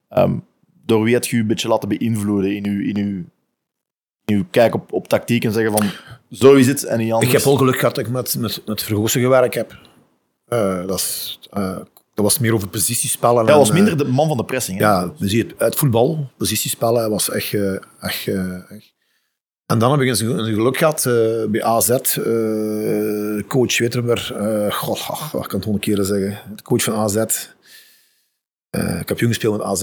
Ehm, 0.08 0.36
door 0.84 1.02
wie 1.04 1.14
had 1.14 1.26
je 1.26 1.36
u 1.36 1.40
een 1.40 1.46
beetje 1.46 1.68
laten 1.68 1.88
beïnvloeden 1.88 2.56
in 2.56 2.66
uw, 2.66 2.80
in 2.88 2.96
uw, 2.96 3.24
in 4.24 4.34
uw 4.36 4.44
kijk 4.50 4.74
op, 4.74 4.92
op 4.92 5.08
tactiek 5.08 5.44
en 5.44 5.52
zeggen 5.52 5.72
van 5.72 5.86
zo 6.30 6.54
is 6.54 6.66
het 6.66 6.84
en 6.84 6.98
niet 6.98 7.12
anders? 7.12 7.30
Ik 7.32 7.36
heb 7.36 7.46
wel 7.46 7.56
geluk 7.56 7.78
gehad 7.78 7.94
dat 7.94 8.04
ik 8.06 8.10
met, 8.12 8.36
met, 8.38 8.62
met 8.66 8.82
Vergoosen 8.82 9.20
gewerkt 9.20 9.54
heb. 9.54 9.78
Eh, 10.48 10.86
dat, 10.86 10.98
is, 10.98 11.38
eh, 11.50 11.76
dat 12.14 12.24
was 12.24 12.38
meer 12.38 12.54
over 12.54 12.68
positiespellen. 12.68 13.44
Hij 13.44 13.52
en, 13.52 13.58
was 13.58 13.68
eh, 13.68 13.74
minder 13.74 13.96
de 13.96 14.04
man 14.04 14.28
van 14.28 14.36
de 14.36 14.44
pressing. 14.44 14.78
Hè? 14.78 14.84
Ja, 14.84 15.12
je 15.16 15.28
ziet 15.28 15.50
het, 15.50 15.60
het 15.60 15.74
voetbal, 15.76 16.30
positiespellen, 16.36 17.10
was 17.10 17.30
echt... 17.30 17.54
eh, 17.54 17.72
echt, 18.00 18.26
eh, 18.26 18.70
echt. 18.70 18.96
En 19.66 19.78
dan 19.78 19.90
heb 19.90 20.00
ik 20.00 20.08
eens 20.08 20.20
een, 20.20 20.38
een 20.38 20.54
geluk 20.54 20.76
gehad 20.76 21.06
eh, 21.06 21.44
bij 21.48 21.62
AZ. 21.62 21.90
eh, 21.90 23.46
coach 23.48 23.78
Witterber, 23.78 24.32
eh 24.36 24.72
god, 24.72 24.98
ach, 25.08 25.30
wat 25.32 25.46
kan 25.46 25.56
het 25.56 25.64
honderd 25.64 25.84
keren 25.84 26.04
zeggen? 26.04 26.38
De 26.56 26.62
coach 26.62 26.82
van 26.82 26.94
AZ. 26.94 27.16
Eh, 28.70 29.00
ik 29.00 29.08
heb 29.08 29.18
jong 29.18 29.34
gespeeld 29.34 29.56
met 29.58 29.66
AZ. 29.66 29.82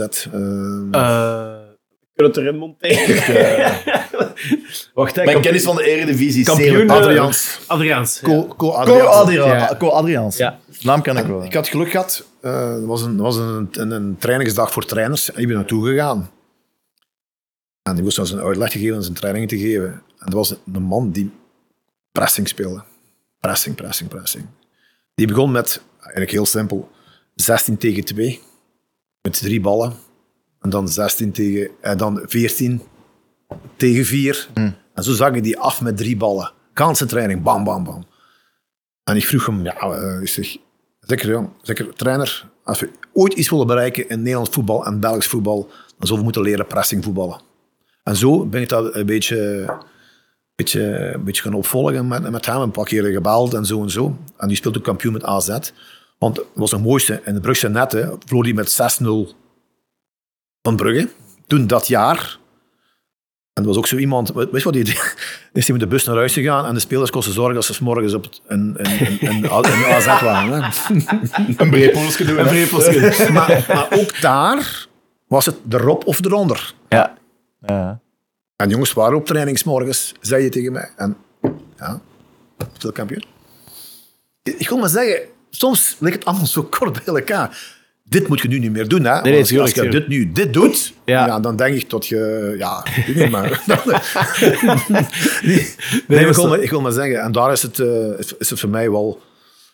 We 2.15 2.23
kunnen 2.23 2.33
het 2.33 2.37
erin 2.37 2.57
monteren. 2.57 3.83
Wacht, 4.93 5.15
hè, 5.15 5.23
Mijn 5.23 5.41
kennis 5.41 5.63
van 5.63 5.75
de 5.75 5.83
Eredivisie 5.83 6.39
is 6.41 6.47
Kampioen, 6.47 6.75
zeer- 6.75 6.85
eh, 6.89 6.95
Adriaans. 6.95 7.59
Adriaans. 7.67 8.19
ja. 8.19 8.27
Co, 8.27 8.45
Co 8.47 8.55
Co 8.55 8.71
Adriaans. 8.71 9.15
Adriaan- 9.15 9.47
Ja. 9.57 9.75
Co 9.77 9.87
Adriaans. 9.89 10.37
Ja. 10.37 10.59
Naam 10.81 11.01
ken 11.01 11.17
ik 11.17 11.25
wel. 11.25 11.43
Ik 11.43 11.53
had 11.53 11.67
geluk 11.67 11.89
gehad. 11.89 12.25
eh, 12.41 12.51
Er 12.73 12.85
was, 12.85 13.01
een, 13.01 13.17
was 13.17 13.35
een, 13.37 13.67
een, 13.71 13.91
een 13.91 14.15
trainingsdag 14.19 14.71
voor 14.71 14.85
trainers. 14.85 15.31
En 15.31 15.41
ik 15.41 15.47
ben 15.47 15.55
naartoe 15.55 15.85
gegaan. 15.87 16.29
En 17.83 17.93
die 17.95 18.03
moest 18.03 18.19
ons 18.19 18.31
een 18.31 18.39
uitleg 18.41 18.71
geven, 18.71 19.03
zijn 19.03 19.15
trainingen 19.15 19.47
te 19.47 19.57
geven. 19.57 19.91
En 19.93 20.25
dat 20.25 20.33
was 20.33 20.55
een 20.73 20.81
man 20.83 21.11
die 21.11 21.31
pressing 22.11 22.47
speelde. 22.47 22.83
Pressing, 23.39 23.75
pressing, 23.75 24.09
pressing. 24.09 24.45
Die 25.15 25.27
begon 25.27 25.51
met, 25.51 25.81
eigenlijk 25.99 26.31
heel 26.31 26.45
simpel, 26.45 26.89
16 27.35 27.77
tegen 27.77 28.03
2. 28.05 28.41
Met 29.21 29.39
drie 29.39 29.61
ballen. 29.61 29.93
En 30.65 30.71
dan 30.71 30.89
16 30.89 31.31
tegen, 31.31 31.69
en 31.81 31.97
dan 31.97 32.21
14 32.25 32.81
tegen 33.75 34.05
4. 34.05 34.49
En 34.93 35.03
zo 35.03 35.13
zag 35.13 35.35
je 35.35 35.41
die 35.41 35.59
af 35.59 35.81
met 35.81 35.97
drie 35.97 36.17
ballen. 36.17 36.51
Kansen 36.73 37.07
training, 37.07 37.43
bam, 37.43 37.63
bam, 37.63 37.83
bam. 37.83 38.05
En 39.03 39.15
ik 39.15 39.25
vroeg 39.25 39.45
hem, 39.45 39.63
ja, 39.63 39.75
eh, 39.75 40.21
ik 40.21 40.27
zeg, 40.27 40.57
zeker 40.99 41.29
jong, 41.29 41.49
zeker 41.61 41.93
trainer, 41.93 42.49
als 42.63 42.79
we 42.79 42.89
ooit 43.13 43.33
iets 43.33 43.49
willen 43.49 43.67
bereiken 43.67 44.09
in 44.09 44.17
Nederlands 44.21 44.49
voetbal 44.49 44.85
en 44.85 44.99
Belgisch 44.99 45.27
voetbal, 45.27 45.69
dan 45.97 46.07
zullen 46.07 46.17
we 46.17 46.23
moeten 46.23 46.41
leren 46.41 46.67
pressing 46.67 47.03
voetballen. 47.03 47.41
En 48.03 48.15
zo 48.15 48.45
ben 48.45 48.61
ik 48.61 48.69
dat 48.69 48.95
een 48.95 49.05
beetje 49.05 49.65
beetje, 50.55 51.13
een 51.13 51.23
beetje 51.23 51.41
gaan 51.41 51.53
opvolgen 51.53 52.07
met, 52.07 52.31
met 52.31 52.45
hem. 52.45 52.61
Een 52.61 52.71
paar 52.71 52.85
keer 52.85 53.03
gebeld 53.03 53.53
en 53.53 53.65
zo 53.65 53.81
en 53.81 53.89
zo. 53.89 54.17
En 54.37 54.47
die 54.47 54.57
speelt 54.57 54.77
ook 54.77 54.83
kampioen 54.83 55.13
met 55.13 55.23
AZ. 55.23 55.57
Want 56.17 56.37
het 56.37 56.45
was 56.53 56.71
het 56.71 56.83
mooiste. 56.83 57.21
In 57.25 57.33
de 57.33 57.39
Brugse 57.39 57.69
netten 57.69 58.17
verloor 58.25 58.43
hij 58.43 58.53
met 58.53 58.99
6-0 59.03 59.35
van 60.65 60.75
Brugge. 60.75 61.09
Toen 61.47 61.67
dat 61.67 61.87
jaar. 61.87 62.37
En 63.53 63.61
er 63.61 63.67
was 63.67 63.77
ook 63.77 63.87
zo 63.87 63.97
iemand, 63.97 64.31
weet 64.33 64.49
je 64.51 64.63
wat 64.63 64.73
die 64.73 64.83
deed? 64.83 65.15
Is 65.53 65.67
hij 65.67 65.77
met 65.77 65.79
de 65.79 65.87
bus 65.87 66.03
naar 66.03 66.15
huis 66.15 66.33
gegaan 66.33 66.65
en 66.65 66.73
de 66.73 66.79
spelers 66.79 67.09
kosten 67.09 67.33
zorgen 67.33 67.53
dat 67.53 67.65
ze 67.65 67.73
's 67.73 67.79
morgens 67.79 68.13
op 68.13 68.23
het, 68.23 68.41
in, 68.49 68.75
in, 68.77 68.99
in, 68.99 69.19
in, 69.19 69.43
in 69.43 69.49
AZ 69.49 70.05
waren. 70.05 70.63
Hè? 70.63 70.69
Een 71.63 71.69
breepolsje 71.69 72.25
doen. 72.25 72.37
hè? 72.37 73.31
maar, 73.31 73.65
maar 73.67 73.87
ook 73.91 74.21
daar 74.21 74.87
was 75.27 75.45
het 75.45 75.55
erop 75.69 76.05
of 76.05 76.25
eronder. 76.25 76.73
Ja. 76.89 77.17
Ja. 77.61 77.99
En 78.55 78.69
jongens 78.69 78.93
waren 78.93 79.17
op 79.17 79.25
trainingsmorgens, 79.25 80.13
zei 80.21 80.43
je 80.43 80.49
tegen 80.49 80.71
mij. 80.71 80.89
En 80.95 81.17
ja, 81.77 82.01
veel 82.77 82.91
kampioen. 82.91 83.23
Ik 84.43 84.69
wil 84.69 84.77
maar 84.77 84.89
zeggen, 84.89 85.19
soms 85.49 85.95
ligt 85.99 86.15
het 86.15 86.25
allemaal 86.25 86.45
zo 86.45 86.63
kort 86.63 87.03
bij 87.03 87.15
elkaar. 87.15 87.75
Dit 88.09 88.27
moet 88.27 88.41
je 88.41 88.47
nu 88.47 88.59
niet 88.59 88.71
meer 88.71 88.87
doen. 88.87 89.03
Hè? 89.05 89.21
nee, 89.21 89.39
als, 89.39 89.47
tuurlijk, 89.47 89.69
als 89.75 89.83
je 89.85 89.91
tuurlijk. 89.91 90.09
dit 90.09 90.17
nu 90.17 90.31
dit 90.31 90.53
doet, 90.53 90.93
Ja. 91.05 91.25
ja. 91.25 91.39
dan 91.39 91.55
denk 91.55 91.75
ik 91.75 91.89
dat 91.89 92.07
je... 92.07 92.55
Ja, 92.57 92.85
ik 92.95 93.05
weet 93.05 93.15
niet, 93.15 93.29
maar... 93.29 93.49
nee, 96.07 96.25
ik, 96.27 96.33
wil 96.35 96.47
maar, 96.47 96.59
ik 96.59 96.69
wil 96.69 96.81
maar 96.81 96.91
zeggen, 96.91 97.21
en 97.21 97.31
daar 97.31 97.51
is 97.51 97.61
het, 97.61 97.79
eh, 97.79 98.19
is, 98.19 98.33
is 98.37 98.49
het 98.49 98.59
voor 98.59 98.69
mij 98.69 98.91
wel... 98.91 99.21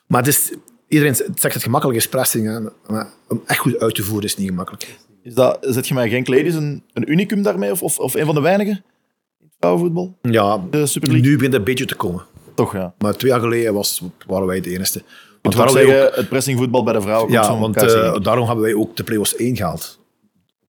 Maar 0.08 0.20
het 0.20 0.30
is, 0.30 0.52
iedereen 0.88 1.16
zegt 1.16 1.54
het 1.54 1.64
gemakkelijk 1.64 2.00
is 2.00 2.08
pressing, 2.10 2.48
hè, 2.48 2.60
maar 2.88 3.08
om 3.28 3.42
echt 3.46 3.60
goed 3.60 3.80
uit 3.80 3.96
te 3.96 4.04
voeren 4.04 4.26
is 4.26 4.38
niet 4.38 4.48
gemakkelijk. 4.50 4.98
Is 5.24 5.34
dat, 5.34 5.58
zet 5.62 5.88
je 5.88 5.94
mij 5.94 6.10
Genk 6.10 6.28
Ladies 6.28 6.54
een, 6.54 6.84
een 6.94 7.12
unicum 7.12 7.42
daarmee? 7.44 7.72
Of, 7.72 7.82
of, 7.84 8.00
of 8.00 8.14
een 8.14 8.26
van 8.26 8.36
de 8.36 8.42
weinigen 8.42 8.74
in 9.40 9.46
het 9.46 9.56
vrouwenvoetbal? 9.60 10.18
Ja, 10.22 10.64
De 10.70 10.86
Super 10.86 11.10
League? 11.10 11.28
nu 11.30 11.36
begint 11.36 11.52
het 11.54 11.62
een 11.62 11.68
beetje 11.68 11.86
te 11.86 11.96
komen. 11.96 12.24
Toch, 12.56 12.74
ja. 12.74 12.94
Maar 12.98 13.16
twee 13.16 13.32
jaar 13.32 13.40
geleden 13.40 13.74
was, 13.74 14.02
waren 14.28 14.48
wij 14.48 14.62
de 14.62 14.70
enige. 14.70 15.02
Ik 15.42 15.52
Want 15.52 15.56
zou 15.56 15.68
daarom, 15.68 15.92
zeggen, 15.92 16.10
ook, 16.12 16.16
het 16.16 16.30
pressingvoetbal 16.30 16.84
bij 16.84 16.94
de 16.94 17.02
vrouwen 17.02 17.32
komt 17.32 17.44
ja, 17.44 17.50
van 17.50 17.60
want 17.60 17.76
eh, 17.78 18.16
daarom 18.22 18.46
hebben 18.46 18.64
wij 18.64 18.74
ook 18.74 18.96
de 18.96 19.04
play-offs 19.04 19.36
1 19.36 19.56
gehaald. 19.56 20.00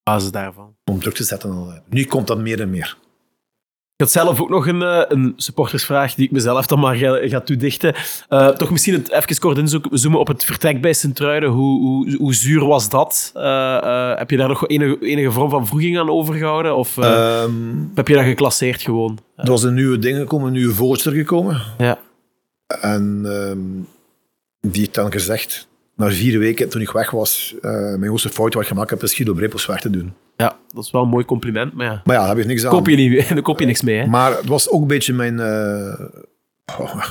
basis 0.03 0.31
daarvan. 0.31 0.75
Om 0.85 1.01
druk 1.01 1.15
te 1.15 1.25
zetten. 1.25 1.51
al. 1.51 1.73
Nu 1.89 2.05
komt 2.05 2.27
dat 2.27 2.39
meer 2.39 2.61
en 2.61 2.71
meer. 2.71 2.97
Ik 3.97 4.09
had 4.09 4.11
zelf 4.11 4.41
ook 4.41 4.49
nog 4.49 4.67
een, 4.67 4.83
eh, 4.83 5.03
een 5.09 5.33
supportersvraag 5.37 6.15
die 6.15 6.25
ik 6.25 6.31
mezelf 6.31 6.67
dan 6.67 6.79
maar 6.81 6.95
ga, 6.97 7.29
ga 7.29 7.41
toedichten. 7.41 7.95
Eh, 8.29 8.49
toch 8.49 8.71
misschien 8.71 8.95
het, 8.95 9.11
even 9.11 9.39
kort 9.39 9.59
inzoomen 9.59 10.21
op 10.21 10.27
het 10.27 10.45
vertrek 10.45 10.81
bij 10.81 10.93
Sint-Truiden. 10.93 11.49
Hoe, 11.49 11.81
hoe, 11.81 12.17
hoe 12.17 12.35
zuur 12.35 12.65
was 12.67 12.89
dat? 12.89 13.31
Eh, 13.35 13.77
eh, 13.77 14.19
heb 14.19 14.31
je 14.31 14.37
daar 14.37 14.49
nog 14.49 14.69
enige, 14.69 14.99
enige 15.01 15.31
vorm 15.31 15.51
van 15.51 15.67
vroeging 15.67 15.99
aan 15.99 16.11
overgehouden? 16.11 16.77
Of 16.77 16.99
eh, 16.99 17.43
Ehm, 17.43 17.53
heb 17.95 18.09
je 18.09 18.15
dat 18.15 18.25
geclasseerd 18.25 18.83
gewoon? 18.83 19.19
er 19.37 19.51
was 19.51 19.63
een 19.63 19.75
nieuwe 19.75 19.99
ding 19.99 20.17
gekomen, 20.19 20.47
een 20.47 20.53
nieuwe 20.53 20.75
voorzitter 20.75 21.13
gekomen. 21.13 21.63
Ja. 21.79 21.99
En 22.81 23.21
ehm, 23.25 23.61
die 24.71 24.81
heeft 24.81 24.95
dan 24.95 25.13
gezegd, 25.13 25.69
na 25.97 26.11
vier 26.11 26.39
weken, 26.39 26.69
toen 26.69 26.81
ik 26.81 26.91
weg 26.91 27.11
was, 27.11 27.55
eh, 27.63 27.71
mijn 27.73 28.03
grootste 28.05 28.29
fout 28.29 28.55
wat 28.55 28.63
ik 28.63 28.69
gemaakt 28.69 28.91
heb, 28.91 29.03
is 29.03 29.15
Guido 29.15 29.35
Brepels 29.35 29.67
weg 29.67 29.81
te 29.81 29.91
doen. 29.91 30.15
ja, 30.37 30.59
dat 30.75 30.85
is 30.85 30.91
wel 30.91 31.03
een 31.03 31.09
mooi 31.09 31.25
compliment, 31.25 31.73
maar 31.75 31.87
ja. 31.87 32.01
Maar 32.05 32.15
ja, 32.15 32.21
daar 32.21 32.29
heb 32.37 32.39
je 32.45 32.45
niks 32.51 32.65
aan. 32.65 32.71
Koop 32.71 32.87
je, 32.89 32.97
niet, 32.97 33.29
daar 33.29 33.43
koop 33.43 33.61
je 33.61 33.67
niks 33.67 33.83
mee, 33.83 33.99
hè? 33.99 34.07
Maar 34.07 34.37
het 34.37 34.47
was 34.47 34.69
ook 34.71 34.81
een 34.81 34.87
beetje 34.87 35.13
mijn 35.13 35.41
eh, 35.41 36.01
oh, 36.81 37.05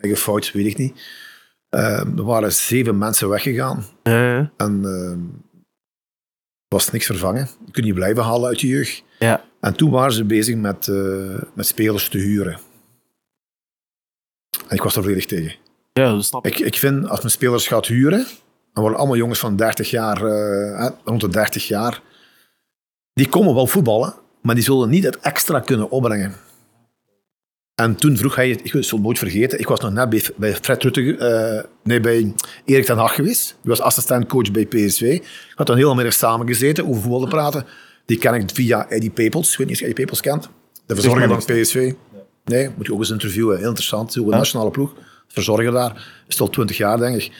eigen 0.00 0.20
fout, 0.20 0.52
weet 0.52 0.66
ik 0.66 0.76
niet. 0.76 1.00
Ehm, 1.68 2.18
er 2.18 2.24
waren 2.24 2.52
zeven 2.52 2.98
mensen 2.98 3.28
weggegaan. 3.28 3.84
Eh, 4.02 4.36
En 4.36 4.84
er 4.84 5.18
was 6.68 6.90
niks 6.90 7.06
vervangen. 7.06 7.48
Je 7.64 7.70
kunt 7.72 7.86
niet 7.86 7.94
blijven 7.94 8.22
halen 8.22 8.48
uit 8.48 8.60
je 8.60 8.66
jeugd. 8.66 9.04
ja. 9.18 9.44
En 9.60 9.74
toen 9.76 9.90
waren 9.90 10.12
ze 10.12 10.24
bezig 10.24 10.56
met, 10.56 10.88
eh, 10.88 11.40
met 11.54 11.66
spelers 11.66 12.08
te 12.08 12.18
huren. 12.18 12.58
En 14.68 14.76
ik 14.76 14.82
was 14.82 14.96
er 14.96 15.02
volledig 15.02 15.26
tegen. 15.26 15.54
Ja, 16.02 16.12
dat 16.12 16.24
snap 16.24 16.46
ik. 16.46 16.58
Ik, 16.58 16.66
ik 16.66 16.76
vind, 16.76 17.08
als 17.08 17.20
men 17.20 17.30
spelers 17.30 17.66
gaat 17.66 17.86
huren, 17.86 18.26
dan 18.72 18.82
worden 18.82 18.98
allemaal 18.98 19.16
jongens 19.16 19.38
van 19.38 19.56
30 19.56 19.90
jaar, 19.90 20.16
eh, 20.16 20.78
hè, 20.80 20.88
rond 21.04 21.20
de 21.20 21.28
30 21.28 21.68
jaar, 21.68 22.00
die 23.12 23.28
komen 23.28 23.54
wel 23.54 23.66
voetballen, 23.66 24.14
maar 24.42 24.54
die 24.54 24.64
zullen 24.64 24.88
niet 24.88 25.04
het 25.04 25.20
extra 25.20 25.60
kunnen 25.60 25.90
opbrengen. 25.90 26.34
En 27.74 27.96
toen 27.96 28.16
vroeg 28.16 28.34
hij, 28.34 28.50
ik 28.50 28.70
zal 28.70 28.80
het 28.80 29.06
nooit 29.06 29.18
vergeten, 29.18 29.58
ik 29.58 29.68
was 29.68 29.80
nog 29.80 29.92
net 29.92 30.08
bij, 30.08 30.24
bij 30.36 30.54
Fred 30.54 30.82
Rutte, 30.82 31.16
eh, 31.16 31.64
nee, 31.82 32.00
bij 32.00 32.34
Erik 32.64 32.84
ten 32.84 32.96
Hag 32.96 33.14
geweest. 33.14 33.56
Die 33.60 33.70
was 33.70 33.80
assistentcoach 33.80 34.50
bij 34.50 34.66
PSV. 34.66 35.00
Ik 35.02 35.52
had 35.54 35.66
dan 35.66 35.76
heel 35.76 35.94
middag 35.94 36.14
samen 36.14 36.46
gezeten 36.46 36.86
over 36.88 37.02
voetbal 37.02 37.20
te 37.20 37.28
praten. 37.28 37.66
Die 38.06 38.18
ken 38.18 38.34
ik 38.34 38.50
via 38.54 38.88
Eddie 38.88 39.10
Pepels. 39.10 39.52
Ik 39.52 39.58
weet 39.58 39.66
niet 39.66 39.76
of 39.76 39.82
je 39.82 39.88
Eddie 39.88 40.04
Pepels 40.04 40.20
kent. 40.20 40.48
De 40.86 40.94
verzorger 40.94 41.28
van 41.28 41.38
PSV. 41.38 41.92
Nee, 42.44 42.70
moet 42.76 42.86
je 42.86 42.92
ook 42.92 42.98
eens 42.98 43.10
interviewen. 43.10 43.58
Heel 43.58 43.68
interessant. 43.68 44.12
Zo 44.12 44.22
een 44.22 44.28
nationale 44.28 44.70
ploeg. 44.70 44.94
Verzorger 45.28 45.72
daar. 45.72 46.22
Is 46.26 46.40
al 46.40 46.50
twintig 46.50 46.76
jaar, 46.76 46.98
denk 46.98 47.16
ik. 47.16 47.32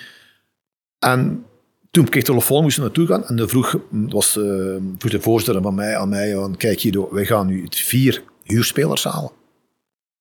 En 0.98 1.44
toen 1.90 2.04
kreeg 2.04 2.22
ik 2.22 2.28
telefoon, 2.28 2.62
moest 2.62 2.78
naartoe 2.78 3.06
gaan. 3.06 3.26
En 3.26 3.36
dan 3.36 3.48
vroeg, 3.48 3.76
was, 3.90 4.36
eh, 4.36 4.76
vroeg 4.98 5.12
de 5.12 5.20
voorzitter 5.20 5.62
van 5.62 5.74
mij, 5.74 5.96
aan 5.96 6.08
mij, 6.08 6.34
van, 6.34 6.56
kijk 6.56 6.80
Guido, 6.80 7.08
wij 7.12 7.24
gaan 7.24 7.46
nu 7.46 7.66
vier 7.70 8.22
huurspelers 8.42 9.04
halen. 9.04 9.30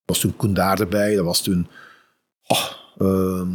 Was 0.05 0.19
toen 0.19 0.35
Koen 0.35 0.53
Daar 0.53 0.79
erbij, 0.79 1.17
er 1.17 1.23
was 1.23 1.41
toen 1.41 1.67
oh, 2.47 2.71
ehm, 2.97 3.49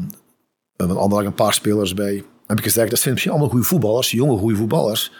van 0.76 0.96
Anderlecht 0.96 1.28
een 1.28 1.34
paar 1.34 1.54
spelers 1.54 1.94
bij. 1.94 2.16
Dan 2.16 2.26
heb 2.46 2.58
ik 2.58 2.64
gezegd, 2.64 2.90
dat 2.90 2.98
zijn 2.98 3.12
misschien 3.12 3.32
allemaal 3.32 3.50
goede 3.50 3.66
voetballers, 3.66 4.10
jonge 4.10 4.38
goede 4.38 4.56
voetballers. 4.56 5.12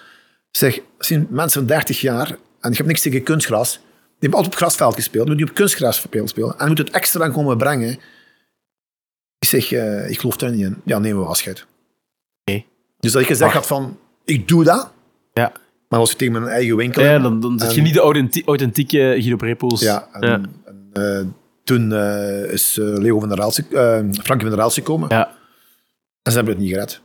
Zeg, 0.51 0.75
dat 0.75 1.07
zijn 1.07 1.27
mensen 1.31 1.61
van 1.61 1.69
30 1.69 2.01
jaar 2.01 2.37
en 2.61 2.71
ik 2.71 2.77
heb 2.77 2.87
niks 2.87 3.01
tegen 3.01 3.23
kunstgras. 3.23 3.73
Die 3.73 4.29
hebben 4.29 4.39
altijd 4.39 4.55
op 4.55 4.61
grasveld 4.61 4.95
gespeeld, 4.95 5.27
die 5.27 5.35
moeten 5.35 5.55
op 5.55 5.61
kunstgras 5.61 6.07
spelen. 6.25 6.51
En 6.51 6.57
die 6.59 6.67
moeten 6.67 6.85
het 6.85 6.95
extra 6.95 7.29
komen 7.29 7.57
brengen. 7.57 7.99
Ik 9.53 9.61
zeg, 9.63 9.73
eh, 9.73 10.11
ik 10.11 10.19
geloof 10.19 10.37
daar 10.37 10.51
niet 10.51 10.61
in. 10.61 10.77
Ja, 10.85 10.99
nemen 10.99 11.23
we 11.23 11.29
afscheid. 11.29 11.67
Oké. 12.45 12.65
Dus 13.01 13.13
dat 13.13 13.23
ik 13.23 13.29
gezegd 13.29 13.53
had 13.53 13.67
van, 13.67 13.99
ik 14.25 14.49
doe 14.49 14.65
dat, 14.65 14.93
Ja. 15.33 15.53
maar 15.89 15.99
als 15.99 16.11
ik 16.13 16.17
tegen 16.19 16.33
mijn 16.33 16.47
eigen 16.47 16.77
winkel... 16.77 17.03
Ja, 17.03 17.19
dan, 17.19 17.41
dan 17.41 17.59
zit 17.59 17.75
je 17.75 17.81
niet 17.81 17.95
de 17.95 18.01
authenti- 18.01 18.43
authentieke 18.45 18.99
Guido 18.99 19.37
Brepoels. 19.37 19.81
Ja, 19.81 20.09
en, 20.13 20.29
Ja. 20.29 20.41
en, 20.65 20.89
eh, 20.93 21.27
toen 21.65 21.93
eh, 21.93 22.53
is 22.53 22.79
eh, 22.79 22.85
Leo 22.87 23.19
van 23.21 23.29
der 23.29 23.39
Raals, 23.39 23.59
eh 23.59 23.65
Frankie 23.99 24.41
van 24.41 24.49
der 24.49 24.59
Raals 24.59 24.75
gekomen. 24.75 25.09
Ja. 25.09 25.27
En 26.23 26.33
ze 26.33 26.37
hebben 26.37 26.55
het 26.55 26.63
niet 26.63 26.73
gered. 26.73 27.01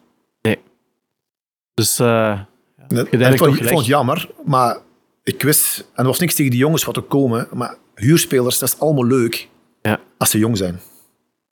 Dus 1.73 1.99
eh, 1.99 2.29
En 2.29 2.47
dat- 2.87 2.97
Uiteindelijk 2.97 3.23
en 3.23 3.31
ik, 3.33 3.37
vond, 3.37 3.55
ik 3.59 3.63
vond 3.67 3.77
het 3.79 3.87
jammer, 3.87 4.29
maar 4.45 4.77
ik 5.23 5.41
wist... 5.41 5.79
En 5.79 5.85
er 6.03 6.05
was 6.05 6.19
niks 6.19 6.35
tegen 6.35 6.51
die 6.51 6.59
jongens 6.59 6.83
wat 6.83 6.95
er 6.95 7.01
komen, 7.01 7.47
maar 7.53 7.75
huurspelers, 7.95 8.59
dat 8.59 8.69
is 8.69 8.79
allemaal 8.79 9.05
leuk 9.05 9.49
ja. 9.81 9.99
als 10.17 10.29
ze 10.29 10.37
jong 10.37 10.57
zijn. 10.57 10.79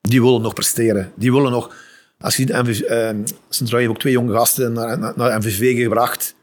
Die 0.08 0.22
willen 0.22 0.42
nog 0.42 0.54
presteren. 0.54 1.12
Die 1.16 1.32
willen 1.32 1.50
nog... 1.50 1.74
Als 2.18 2.36
je 2.36 2.62
MVV, 2.62 2.80
eh, 2.80 3.88
ook 3.90 3.98
twee 3.98 4.12
jonge 4.12 4.32
gasten 4.32 4.72
naar, 4.72 4.98
naar, 4.98 5.12
naar 5.16 5.38
MVV 5.38 5.82
gebracht 5.82 6.34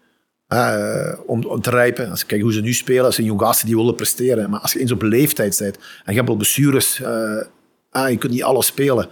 eh, 0.47 1.19
om, 1.25 1.61
te 1.61 1.69
rijpen. 1.69 2.09
Als 2.09 2.19
je 2.19 2.25
kijkt 2.25 2.43
hoe 2.43 2.53
ze 2.53 2.61
nu 2.61 2.73
spelen, 2.73 3.03
dat 3.03 3.13
zijn 3.13 3.27
jonge 3.27 3.43
gasten 3.43 3.67
die 3.67 3.75
willen 3.75 3.95
presteren. 3.95 4.49
Maar 4.49 4.59
als 4.59 4.73
je 4.73 4.79
eens 4.79 4.91
op 4.91 5.01
leeftijd 5.01 5.57
bent 5.59 5.75
en 5.75 6.13
je 6.13 6.17
hebt 6.17 6.29
al 6.29 6.35
blessures, 6.35 7.01
eh, 7.01 8.09
je 8.09 8.17
kunt 8.17 8.31
niet 8.31 8.43
alles 8.43 8.65
spelen. 8.65 9.05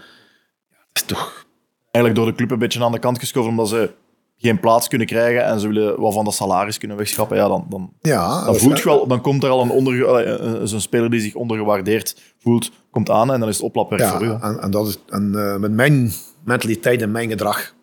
Dat 0.69 0.87
is 0.93 1.01
toch... 1.01 1.47
Eigenlijk 1.91 2.15
door 2.15 2.25
de 2.25 2.37
club 2.37 2.51
een 2.51 2.59
beetje 2.59 2.83
aan 2.83 2.91
de 2.91 2.99
kant 2.99 3.19
geschoven, 3.19 3.49
omdat 3.49 3.69
ze 3.69 3.89
geen 4.41 4.59
plaats 4.59 4.87
kunnen 4.87 5.07
krijgen 5.07 5.43
en 5.43 5.59
ze 5.59 5.67
willen 5.67 6.01
wat 6.01 6.13
van 6.13 6.25
dat 6.25 6.33
salaris 6.33 6.77
kunnen 6.77 6.97
wegschrappen. 6.97 7.37
Ja, 7.37 7.47
dan, 7.47 7.65
dan, 7.69 7.93
Ja, 8.01 8.45
dan, 8.45 8.55
voelt 8.55 8.77
je 8.77 8.83
wel, 8.83 9.07
dan 9.07 9.21
komt 9.21 9.43
er 9.43 9.49
al 9.49 9.61
een, 9.61 9.69
onder, 9.69 10.07
allee, 10.07 10.67
zo'n 10.67 10.81
speler 10.81 11.09
die 11.09 11.21
zich 11.21 11.35
ondergewaardeerd 11.35 12.21
voelt, 12.37 12.71
komt 12.91 13.09
aan 13.09 13.33
en 13.33 13.39
dan 13.39 13.49
is 13.49 13.55
het 13.55 13.65
oplapwerk 13.65 14.03
voor 14.03 14.23
u. 14.23 14.27
Ja, 14.27 14.41
en, 14.41 14.59
en, 14.59 14.71
dat 14.71 14.87
is, 14.87 14.99
en 15.09 15.35
eh, 15.35 15.57
met 15.57 15.71
mijn 15.71 16.11
mentaliteit 16.43 17.01
en 17.01 17.11
mijn 17.11 17.29
gedrag, 17.29 17.73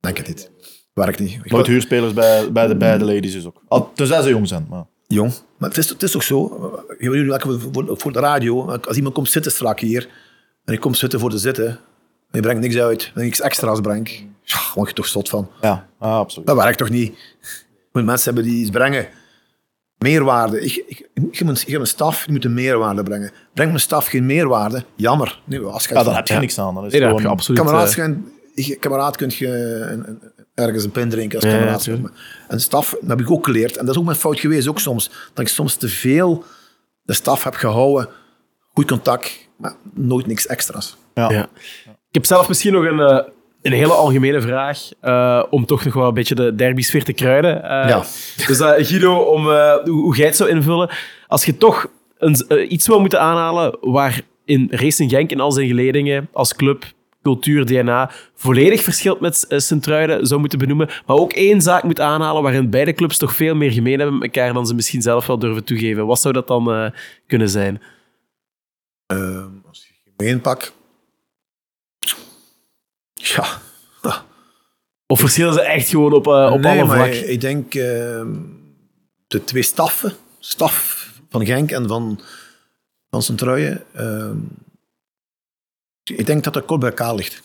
denk 0.00 0.18
ik 0.18 0.28
niet. 0.28 0.50
Werkt 0.94 1.18
niet. 1.18 1.38
Ik 1.42 1.50
Nooit 1.50 1.66
huurspelers 1.66 2.12
bij, 2.12 2.52
bij, 2.52 2.66
de, 2.66 2.76
bij 2.76 2.98
de 2.98 3.04
ladies 3.04 3.34
is 3.34 3.46
ook. 3.46 3.62
Al, 3.68 3.92
tenzij 3.92 4.22
ze 4.22 4.28
jong 4.28 4.48
zijn. 4.48 4.66
Maar. 4.68 4.84
jong. 5.06 5.32
Maar 5.58 5.68
het 5.68 5.78
is, 5.78 5.88
het 5.88 6.02
is 6.02 6.10
toch 6.10 6.22
zo, 6.22 6.44
eh, 6.98 7.38
voor, 7.72 7.98
voor 7.98 8.12
de 8.12 8.20
radio, 8.20 8.70
als 8.70 8.96
iemand 8.96 9.14
komt 9.14 9.30
zitten 9.30 9.52
strak 9.52 9.80
hier, 9.80 10.08
en 10.64 10.74
ik 10.74 10.80
kom 10.80 10.94
zitten 10.94 11.20
voor 11.20 11.30
te 11.30 11.38
zitten, 11.38 11.66
en 11.66 11.78
je 12.30 12.40
brengt 12.40 12.60
niks 12.60 12.76
uit, 12.76 13.12
en 13.14 13.22
niks 13.22 13.40
extra's 13.40 13.80
brengt, 13.80 14.24
ja, 14.50 14.56
daar 14.56 14.72
word 14.74 14.88
je 14.88 14.94
toch 14.94 15.06
zot 15.06 15.28
van. 15.28 15.50
Ja, 15.60 15.88
ah, 15.98 16.16
absoluut. 16.18 16.46
Dat 16.46 16.56
werkt 16.56 16.78
toch 16.78 16.88
niet? 16.90 17.16
Je 17.40 17.88
moet 17.92 18.04
mensen 18.04 18.34
hebben 18.34 18.52
die 18.52 18.60
iets 18.60 18.70
brengen. 18.70 19.08
Meerwaarde. 19.98 20.60
Ik, 20.64 20.84
ik, 20.86 21.08
ik, 21.14 21.38
heb 21.38 21.48
een, 21.48 21.54
ik 21.54 21.68
heb 21.68 21.80
een 21.80 21.86
staf, 21.86 22.22
die 22.24 22.32
moet 22.32 22.44
een 22.44 22.54
meerwaarde 22.54 23.02
brengen. 23.02 23.30
Brengt 23.30 23.72
mijn 23.72 23.80
staf 23.84 24.06
geen 24.06 24.26
meerwaarde? 24.26 24.84
Jammer. 24.94 25.40
Nee, 25.44 25.60
Ja, 25.60 25.66
dan 25.66 26.04
van- 26.04 26.14
heb 26.14 26.26
je 26.26 26.34
Ja. 26.34 26.40
niks 26.40 26.58
aan. 26.58 26.74
Dan 26.74 26.84
is 26.84 26.90
Nee, 26.92 27.00
daar 27.00 27.08
heb 27.10 27.18
gewoon, 27.18 27.32
je 27.32 27.38
absoluut... 27.38 27.60
Kameraad, 27.60 27.94
eh, 28.54 28.78
kameraad 28.80 29.16
kun 29.16 29.30
je 29.34 29.46
een- 29.90 30.08
een- 30.08 30.20
ergens 30.54 30.84
een 30.84 30.90
pin 30.90 31.08
drinken 31.08 31.40
als 31.40 31.50
Ja, 31.50 31.58
kameraad. 31.58 31.88
en 32.48 32.60
staf, 32.60 32.90
dat 33.00 33.08
heb 33.10 33.20
ik 33.20 33.30
ook 33.30 33.44
geleerd. 33.44 33.76
En 33.76 33.84
dat 33.84 33.94
is 33.94 34.00
ook 34.00 34.06
mijn 34.06 34.16
fout 34.18 34.40
geweest, 34.40 34.68
ook 34.68 34.80
soms. 34.80 35.08
Dat 35.34 35.44
ik 35.44 35.48
soms 35.48 35.74
te 35.74 35.88
veel 35.88 36.44
de 37.02 37.12
staf 37.12 37.44
heb 37.44 37.54
gehouden. 37.54 38.08
Goed 38.74 38.86
contact, 38.86 39.48
maar 39.56 39.74
nooit 39.94 40.26
niks 40.26 40.46
extra's. 40.46 40.96
ja. 41.14 41.30
Ja. 41.30 41.48
Ik 41.84 42.14
heb 42.14 42.26
zelf 42.26 42.48
misschien 42.48 42.72
nog 42.72 42.84
een, 42.84 43.00
eh, 43.00 43.24
een 43.62 43.72
hele 43.72 43.92
algemene 43.92 44.40
vraag, 44.40 44.88
eh, 45.00 45.42
om 45.50 45.66
toch 45.66 45.84
nog 45.84 45.94
wel 45.94 46.08
een 46.08 46.14
beetje 46.14 46.34
de 46.34 46.54
derby-sfeer 46.54 47.04
te 47.04 47.12
kruiden. 47.12 47.62
Eh, 47.62 47.88
Ja. 47.88 47.98
Dus 48.46 48.60
eh, 48.60 48.86
Guido, 48.86 49.16
om, 49.16 49.50
eh, 49.50 49.74
hoe, 49.84 50.02
hoe 50.02 50.16
jij 50.16 50.26
het 50.26 50.36
zou 50.36 50.50
invullen, 50.50 50.90
als 51.26 51.44
je 51.44 51.56
toch 51.56 51.86
een, 52.18 52.72
iets 52.74 52.84
zou 52.84 53.00
moeten 53.00 53.20
aanhalen 53.20 53.76
waarin 53.80 54.68
Racing 54.70 55.10
Genk 55.10 55.30
in 55.30 55.40
al 55.40 55.52
zijn 55.52 55.66
geledingen 55.68 56.28
als 56.32 56.54
club, 56.54 56.84
cultuur, 57.22 57.66
DNA 57.66 58.10
volledig 58.34 58.82
verschilt 58.82 59.20
met 59.20 59.46
uh, 59.48 59.58
Sint-Truiden, 59.58 60.26
zou 60.26 60.40
moeten 60.40 60.58
benoemen. 60.58 60.88
Maar 61.06 61.16
ook 61.16 61.32
één 61.32 61.60
zaak 61.60 61.82
moet 61.82 62.00
aanhalen 62.00 62.42
waarin 62.42 62.70
beide 62.70 62.92
clubs 62.92 63.18
toch 63.18 63.34
veel 63.34 63.54
meer 63.54 63.70
gemeen 63.72 63.98
hebben 63.98 64.18
met 64.18 64.34
elkaar 64.34 64.52
dan 64.52 64.66
ze 64.66 64.74
misschien 64.74 65.02
zelf 65.02 65.26
wel 65.26 65.38
durven 65.38 65.64
toegeven. 65.64 66.06
Wat 66.06 66.20
zou 66.20 66.34
dat 66.34 66.48
dan 66.48 66.72
eh, 66.72 66.90
kunnen 67.26 67.48
zijn? 67.48 67.82
Uh, 69.12 69.44
als 69.68 69.86
je 69.88 70.10
gemeen 70.16 70.40
pak. 70.40 70.72
Ja. 73.36 73.60
Of 75.10 75.20
verschillen 75.20 75.52
ze 75.52 75.60
echt 75.60 75.88
gewoon 75.88 76.12
op, 76.12 76.26
uh, 76.26 76.50
op 76.52 76.60
nee, 76.60 76.80
alle 76.80 76.94
vlakken? 76.94 77.30
Ik 77.30 77.40
denk 77.40 77.74
ehm, 77.74 78.32
de 79.26 79.44
twee 79.44 79.62
staffen, 79.62 80.12
staf 80.38 81.06
van 81.28 81.46
Genk 81.46 81.70
en 81.70 81.88
van, 81.88 82.20
van 83.10 83.22
Sint-Truiden, 83.22 83.84
ehm, 83.94 84.36
ik 86.04 86.26
denk 86.26 86.44
dat 86.44 86.52
dat 86.52 86.64
kort 86.64 86.80
bij 86.80 86.88
elkaar 86.88 87.14
ligt. 87.14 87.42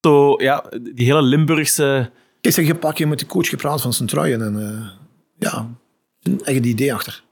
Zo, 0.00 0.42
ja, 0.42 0.64
die 0.80 1.06
hele 1.06 1.22
Limburgse... 1.22 2.10
Ik 2.40 2.52
zeg, 2.52 2.66
je 2.66 2.74
pak 2.74 2.98
je 2.98 3.06
met 3.06 3.18
de 3.18 3.26
coach 3.26 3.48
gepraat 3.48 3.80
van 3.80 3.92
Sint-Truiden 3.92 4.42
en 4.42 4.56
uh, 4.56 4.88
ja, 5.38 5.68
een 6.22 6.44
eigen 6.44 6.64
idee 6.64 6.94
achter. 6.94 7.22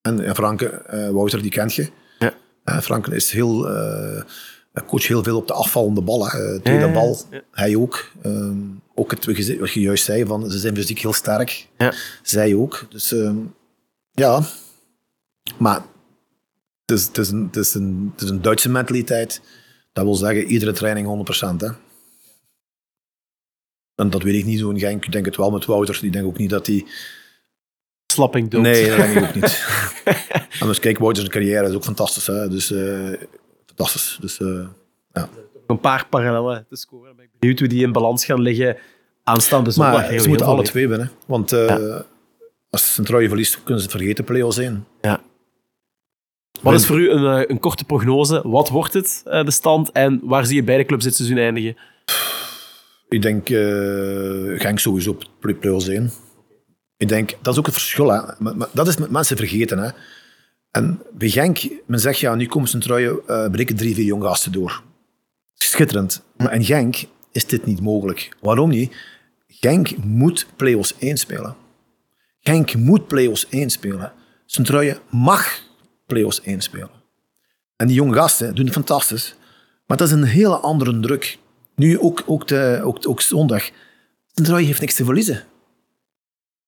En 0.00 0.16
ja, 0.16 0.34
Franke, 0.34 0.84
uh, 0.90 1.10
Wouter, 1.10 1.42
die 1.42 1.50
kent 1.50 1.74
je. 1.74 1.90
Ja. 2.18 2.34
Uh, 2.64 2.80
Franke 2.80 3.14
is 3.14 3.30
heel, 3.30 3.68
coach 4.86 5.06
heel 5.06 5.22
veel 5.22 5.36
op 5.36 5.46
de 5.46 5.52
afvallende 5.52 6.00
bal. 6.00 6.28
Hè. 6.28 6.60
tweede 6.60 6.88
bal, 6.88 7.18
hij 7.50 7.76
ook. 7.76 8.12
Um, 8.24 8.82
ook 8.94 9.10
het, 9.10 9.24
wat 9.58 9.72
je 9.72 9.80
juist 9.80 10.04
zei, 10.04 10.26
van, 10.26 10.50
ze 10.50 10.58
zijn 10.58 10.76
fysiek 10.76 10.98
heel 10.98 11.12
sterk. 11.12 11.68
Ja. 11.78 11.92
Zij 12.22 12.54
ook. 12.54 12.86
Dus 12.90 13.10
um, 13.10 13.54
ja, 14.12 14.42
maar 15.58 15.82
het 16.86 16.98
is, 16.98 17.04
het, 17.06 17.18
is 17.18 17.30
een, 17.30 17.44
het, 17.44 17.56
is 17.56 17.74
een, 17.74 18.10
het 18.12 18.22
is 18.22 18.30
een 18.30 18.42
Duitse 18.42 18.68
mentaliteit. 18.68 19.40
Dat 19.92 20.04
wil 20.04 20.14
zeggen, 20.14 20.44
iedere 20.44 20.72
training 20.72 21.26
100%. 21.52 21.56
Hè. 21.56 21.68
En 23.94 24.10
dat 24.10 24.22
weet 24.22 24.34
ik 24.34 24.44
niet 24.44 24.58
zo 24.58 24.70
in 24.70 24.78
Genk. 24.78 25.04
Ik 25.04 25.12
denk 25.12 25.24
het 25.24 25.36
wel 25.36 25.50
met 25.50 25.64
Wouter. 25.64 25.98
Die 26.00 26.10
denk 26.10 26.26
ook 26.26 26.38
niet 26.38 26.50
dat 26.50 26.66
hij... 26.66 26.86
Slapping 28.12 28.50
dood. 28.50 28.62
Nee, 28.62 28.88
dat 28.88 28.96
denk 28.96 29.16
ik 29.16 29.22
ook 29.22 29.34
niet. 29.34 29.66
en 30.60 30.66
dus 30.66 30.78
kijk, 30.78 30.98
Wouter's 30.98 31.28
carrière 31.28 31.68
is 31.68 31.74
ook 31.74 31.84
fantastisch. 31.84 32.26
Hè. 32.26 32.48
Dus, 32.48 32.70
uh, 32.70 33.12
fantastisch. 33.76 34.18
Dus, 34.20 34.38
uh, 34.38 34.66
ja. 35.12 35.28
Een 35.66 35.80
paar 35.80 36.06
parallellen 36.10 36.66
te 36.68 36.76
scoren. 36.76 37.10
Ik 37.10 37.16
ben 37.16 37.28
benieuwd 37.38 37.58
hoe 37.58 37.68
die 37.68 37.82
in 37.82 37.92
balans 37.92 38.24
gaan 38.24 38.40
liggen 38.40 38.76
aanstaande 39.24 39.70
zondag. 39.70 39.94
Maar 39.94 40.08
heel, 40.08 40.20
ze 40.20 40.28
moeten 40.28 40.46
alle 40.46 40.62
twee 40.62 40.88
winnen. 40.88 41.10
Want 41.26 41.52
uh, 41.52 41.68
ja. 41.68 42.04
als 42.70 42.94
Centraal 42.94 43.28
verliest, 43.28 43.62
kunnen 43.62 43.82
ze 43.82 43.88
het 43.88 43.96
vergeten 43.96 44.24
play-offs 44.24 44.58
in. 44.58 44.84
Ja. 45.00 45.20
Wat 46.62 46.74
is 46.74 46.86
voor 46.86 47.00
u 47.00 47.10
een, 47.10 47.50
een, 47.50 47.58
korte 47.58 47.84
prognose? 47.84 48.40
Wat 48.48 48.68
wordt 48.68 48.92
het, 48.92 49.20
de 49.24 49.50
stand? 49.50 49.92
En 49.92 50.20
waar 50.22 50.46
zie 50.46 50.56
je 50.56 50.62
beide 50.62 50.84
clubs 50.84 51.04
dit 51.04 51.14
seizoen 51.14 51.38
eindigen? 51.38 51.76
Ik 53.08 53.22
denk 53.22 53.48
uh, 53.48 54.60
Genk 54.60 54.78
sowieso 54.78 55.10
op 55.10 55.24
play-offs 55.40 55.88
1. 55.88 56.10
Ik 56.96 57.08
denk, 57.08 57.34
dat 57.42 57.52
is 57.52 57.58
ook 57.58 57.66
het 57.66 57.74
verschil. 57.74 58.08
Hè. 58.08 58.20
Maar, 58.38 58.56
maar 58.56 58.68
dat 58.72 58.88
is 58.88 58.96
met 58.96 59.10
mensen 59.10 59.36
vergeten. 59.36 59.78
Hè. 59.78 59.90
En 60.76 61.02
bij 61.12 61.28
Genk, 61.28 61.68
men 61.86 62.00
zegt 62.00 62.18
ja, 62.18 62.34
nu 62.34 62.46
komen 62.46 62.68
Centruijen, 62.68 63.20
uh, 63.26 63.50
breken 63.50 63.76
drie, 63.76 63.94
vier 63.94 64.04
jonge 64.04 64.24
gasten 64.24 64.52
door. 64.52 64.82
Schitterend. 65.54 66.22
Maar 66.36 66.54
in 66.54 66.64
Genk 66.64 67.04
is 67.32 67.46
dit 67.46 67.66
niet 67.66 67.80
mogelijk. 67.80 68.36
Waarom 68.40 68.70
niet? 68.70 68.96
Genk 69.46 69.96
moet 69.96 70.46
play-offs 70.56 70.94
1 70.98 71.16
spelen. 71.16 71.56
Genk 72.40 72.74
moet 72.74 73.06
play-offs 73.06 73.48
1 73.48 73.70
spelen. 73.70 74.12
Centruijen 74.46 74.98
mag 75.10 75.60
play-offs 76.06 76.40
1 76.40 76.60
spelen. 76.60 76.90
En 77.76 77.86
die 77.86 77.96
jonge 77.96 78.14
gasten 78.14 78.54
doen 78.54 78.64
het 78.64 78.74
fantastisch. 78.74 79.36
Maar 79.86 79.96
dat 79.96 80.06
is 80.06 80.12
een 80.12 80.24
hele 80.24 80.56
andere 80.56 81.00
druk. 81.00 81.38
Nu 81.74 81.98
ook, 81.98 82.22
ook, 82.26 82.48
de, 82.48 82.80
ook, 82.84 83.08
ook 83.08 83.20
zondag. 83.20 83.70
Centruijen 84.34 84.66
heeft 84.66 84.80
niks 84.80 84.94
te 84.94 85.04
verliezen. 85.04 85.44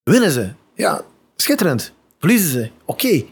Winnen 0.03 0.31
ze? 0.31 0.53
Ja, 0.75 1.03
schitterend. 1.37 1.93
Verliezen 2.19 2.51
ze? 2.51 2.71
Oké. 2.85 3.25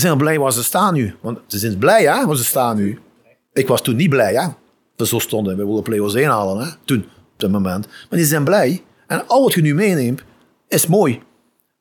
Ze 0.00 0.06
zijn 0.06 0.18
blij 0.18 0.38
waar 0.38 0.52
ze 0.52 0.62
staan 0.62 0.94
nu. 0.94 1.14
Want 1.20 1.38
ze 1.46 1.58
zijn 1.58 1.78
blij 1.78 2.02
hè, 2.02 2.26
waar 2.26 2.36
ze 2.36 2.44
staan 2.44 2.76
nu. 2.76 3.00
Ik 3.52 3.66
was 3.66 3.82
toen 3.82 3.96
niet 3.96 4.10
blij, 4.10 4.34
hè. 4.34 4.48
Zo 5.04 5.18
stonden. 5.18 5.56
We 5.56 5.64
wilden 5.64 5.82
play-offs 5.82 6.14
1 6.14 6.28
halen, 6.28 6.66
hè. 6.66 6.72
Toen, 6.84 6.98
op 7.04 7.32
dat 7.36 7.50
moment. 7.50 7.86
Maar 7.86 8.18
die 8.18 8.24
zijn 8.24 8.44
blij. 8.44 8.84
En 9.06 9.26
al 9.26 9.42
wat 9.42 9.52
je 9.52 9.60
nu 9.60 9.74
meeneemt, 9.74 10.22
is 10.68 10.86
mooi. 10.86 11.22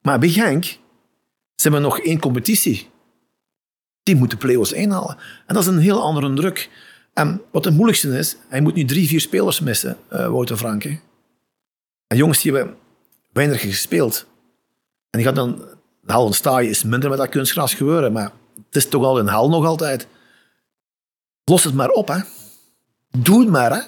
Maar 0.02 0.19
bij 0.19 0.30
Genk, 0.30 0.64
ze 0.64 0.77
hebben 1.56 1.81
nog 1.81 1.99
één 1.99 2.19
competitie. 2.19 2.89
Die 4.03 4.15
moeten 4.15 4.38
play-offs 4.38 4.73
1 4.73 4.91
halen. 4.91 5.18
En 5.45 5.53
dat 5.53 5.64
is 5.64 5.69
een 5.69 5.77
heel 5.77 6.02
andere 6.02 6.34
druk. 6.34 6.69
En 7.14 7.41
wat 7.52 7.65
het 7.65 7.73
moeilijkste 7.73 8.18
is, 8.18 8.38
hij 8.48 8.61
moet 8.61 8.76
nu 8.76 8.85
drie, 8.85 9.07
vier 9.07 9.22
spelers 9.22 9.60
missen, 9.60 9.98
uh, 10.11 10.27
Wouter 10.27 10.57
Franke. 10.57 10.99
En 12.07 12.18
jongens 12.18 12.41
die 12.41 12.53
hebben 12.53 12.76
weinig 13.34 13.61
gespeeld. 13.61 14.27
En 15.10 15.19
die 15.19 15.23
gaat 15.23 15.35
dan, 15.35 15.61
hal 16.09 16.34
sta 16.34 16.59
je 16.59 16.69
is 16.69 16.84
minder 16.84 17.09
met 17.09 17.17
dat 17.17 17.29
kunstgras 17.29 17.73
gebeuren, 17.73 18.11
maar 18.11 18.31
het 18.65 18.75
is 18.75 18.89
toch 18.89 19.03
al 19.03 19.19
een 19.19 19.27
hal 19.27 19.49
nog 19.49 19.65
altijd. 19.65 20.07
Los 21.43 21.63
het 21.63 21.73
maar 21.73 21.89
op, 21.89 22.07
hè. 22.07 22.19
Doe 23.17 23.39
het 23.39 23.49
maar, 23.49 23.73
hè. 23.73 23.81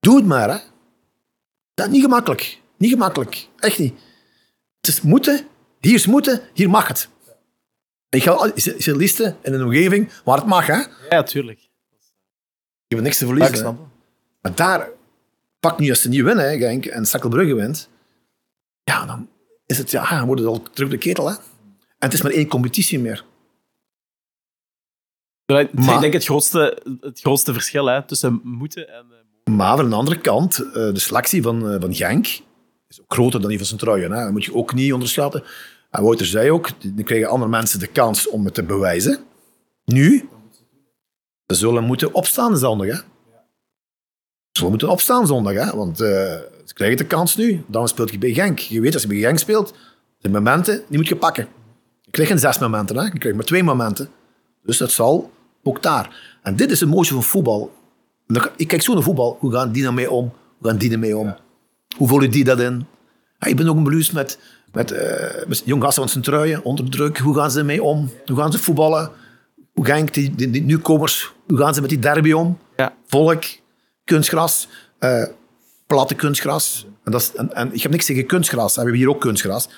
Doe 0.00 0.16
het 0.16 0.26
maar, 0.26 0.50
hè. 0.50 0.58
Dat 1.74 1.86
is 1.86 1.92
niet 1.92 2.02
gemakkelijk. 2.02 2.60
Niet 2.76 2.90
gemakkelijk. 2.90 3.48
Echt 3.56 3.78
niet. 3.78 3.94
Het 4.80 4.90
is 4.90 5.00
moeten. 5.00 5.46
Hier 5.80 5.94
is 5.94 6.06
moeten. 6.06 6.40
Hier 6.54 6.70
mag 6.70 6.88
het. 6.88 7.08
Ik 8.08 8.22
ga 8.22 8.52
listen 8.76 9.36
in 9.42 9.54
een 9.54 9.64
omgeving 9.64 10.12
waar 10.24 10.36
het 10.36 10.46
mag, 10.46 10.66
hè. 10.66 10.82
Ja, 11.08 11.22
tuurlijk. 11.22 11.58
Je 12.86 12.96
hebt 12.96 13.02
niks 13.02 13.18
te 13.18 13.26
verliezen. 13.26 13.64
Ja, 13.64 13.76
maar 14.40 14.54
daar, 14.54 14.88
pak 15.60 15.78
nu 15.78 15.88
als 15.90 16.00
ze 16.00 16.08
niet 16.08 16.22
winnen, 16.22 16.50
hè, 16.50 16.58
Genk, 16.58 16.86
en 16.86 17.06
Stakkelbrugge 17.06 17.54
wint, 17.54 17.88
ja, 18.84 19.06
dan 19.06 19.28
is 19.70 19.78
het, 19.78 19.90
ja, 19.90 20.10
dan 20.10 20.26
wordt 20.26 20.40
het 20.40 20.50
al 20.50 20.62
terug 20.62 20.90
de 20.90 20.98
ketel, 20.98 21.28
hè. 21.28 21.34
En 21.34 22.08
het 22.08 22.12
is 22.12 22.22
maar 22.22 22.32
één 22.32 22.48
competitie 22.48 22.98
meer. 22.98 23.24
Maar, 25.46 25.94
ik 25.94 26.00
denk 26.00 26.12
het 26.12 26.24
grootste, 26.24 26.82
het 27.00 27.20
grootste 27.20 27.52
verschil 27.52 27.86
hè, 27.86 28.06
tussen 28.06 28.40
moeten 28.44 28.88
en... 28.88 29.06
Uh, 29.10 29.54
maar 29.54 29.78
aan 29.78 29.88
de 29.90 29.96
andere 29.96 30.18
kant, 30.18 30.60
uh, 30.60 30.72
de 30.72 30.98
selectie 30.98 31.42
van, 31.42 31.72
uh, 31.72 31.80
van 31.80 31.94
Genk 31.94 32.26
is 32.88 33.00
ook 33.00 33.12
groter 33.12 33.40
dan 33.40 33.48
die 33.48 33.58
van 33.58 33.66
Sint-Truiden. 33.66 34.10
Dat 34.10 34.30
moet 34.30 34.44
je 34.44 34.54
ook 34.54 34.74
niet 34.74 34.92
onderschatten. 34.92 35.44
En 35.90 36.02
Wouter 36.02 36.26
zei 36.26 36.50
ook, 36.50 36.68
dan 36.82 37.04
krijgen 37.04 37.28
andere 37.28 37.50
mensen 37.50 37.78
de 37.78 37.86
kans 37.86 38.28
om 38.28 38.44
het 38.44 38.54
te 38.54 38.62
bewijzen. 38.62 39.18
Nu, 39.84 40.28
ze 41.46 41.54
zullen 41.54 41.84
moeten 41.84 42.14
opstaan 42.14 42.58
zondag. 42.58 42.86
Hè? 42.86 42.94
Ze 42.94 43.02
zullen 44.52 44.70
moeten 44.70 44.88
opstaan 44.88 45.26
zondag, 45.26 45.54
hè? 45.54 45.76
want 45.76 45.98
ze 46.70 46.76
krijgen 46.76 46.96
de 46.96 47.04
kans 47.04 47.36
nu. 47.36 47.64
Dan 47.66 47.88
speelt 47.88 48.10
je 48.10 48.18
bij 48.18 48.32
Genk. 48.32 48.58
Je 48.58 48.80
weet, 48.80 48.92
als 48.92 49.02
je 49.02 49.08
bij 49.08 49.18
Genk 49.18 49.38
speelt, 49.38 49.74
de 50.20 50.28
momenten, 50.28 50.82
die 50.88 50.98
moet 50.98 51.08
je 51.08 51.16
pakken. 51.16 51.48
Je 52.00 52.10
krijgt 52.10 52.30
geen 52.30 52.40
zes 52.40 52.58
momenten, 52.58 52.96
hè? 52.96 53.02
je 53.02 53.18
krijgt 53.18 53.36
maar 53.36 53.46
twee 53.46 53.62
momenten. 53.62 54.08
Dus 54.62 54.78
dat 54.78 54.90
zal 54.90 55.30
ook 55.62 55.82
daar. 55.82 56.38
En 56.42 56.56
dit 56.56 56.70
is 56.70 56.80
het 56.80 56.88
mooiste 56.88 57.14
van 57.14 57.22
voetbal. 57.22 57.72
Ik 58.56 58.68
kijk 58.68 58.82
zo 58.82 58.94
naar 58.94 59.02
voetbal. 59.02 59.36
Hoe 59.40 59.52
gaan 59.52 59.72
die 59.72 59.82
daarmee 59.82 60.10
om? 60.10 60.32
Hoe 60.58 60.68
gaan 60.68 60.78
die 60.78 60.92
ermee 60.92 61.16
om? 61.16 61.26
Ja. 61.26 61.38
Hoe 61.96 62.08
vullen 62.08 62.30
die 62.30 62.44
dat 62.44 62.60
in? 62.60 62.86
Ja, 63.38 63.46
ik 63.46 63.56
ben 63.56 63.68
ook 63.68 63.76
een 63.76 63.82
beluust 63.82 64.12
met, 64.12 64.38
met, 64.72 64.92
uh, 64.92 64.98
met 65.46 65.62
jong 65.64 65.82
gasten 65.82 66.02
van 66.02 66.12
zijn 66.12 66.24
truien, 66.24 66.64
onder 66.64 66.90
druk. 66.90 67.18
Hoe 67.18 67.34
gaan 67.34 67.50
ze 67.50 67.58
ermee 67.58 67.82
om? 67.82 68.10
Hoe 68.26 68.36
gaan 68.36 68.52
ze 68.52 68.58
voetballen? 68.58 69.10
Hoe 69.72 69.86
gaan 69.86 70.04
die, 70.04 70.34
die, 70.34 70.50
die 70.50 70.62
nieuwkomers, 70.62 71.32
hoe 71.46 71.58
gaan 71.58 71.74
ze 71.74 71.80
met 71.80 71.90
die 71.90 71.98
derby 71.98 72.32
om? 72.32 72.58
Ja. 72.76 72.94
Volk, 73.06 73.42
kunstgras, 74.04 74.68
uh, 75.00 75.24
platte 75.90 76.14
kunstgras. 76.14 76.86
En, 77.04 77.12
dat 77.12 77.20
is, 77.20 77.34
en, 77.34 77.54
en, 77.54 77.74
ik 77.74 77.82
heb 77.82 77.90
niks 77.90 78.06
tegen 78.06 78.26
kunstgras. 78.26 78.74
We 78.74 78.80
hebben 78.80 78.98
hier 78.98 79.08
ook 79.08 79.20
kunstgras. 79.20 79.68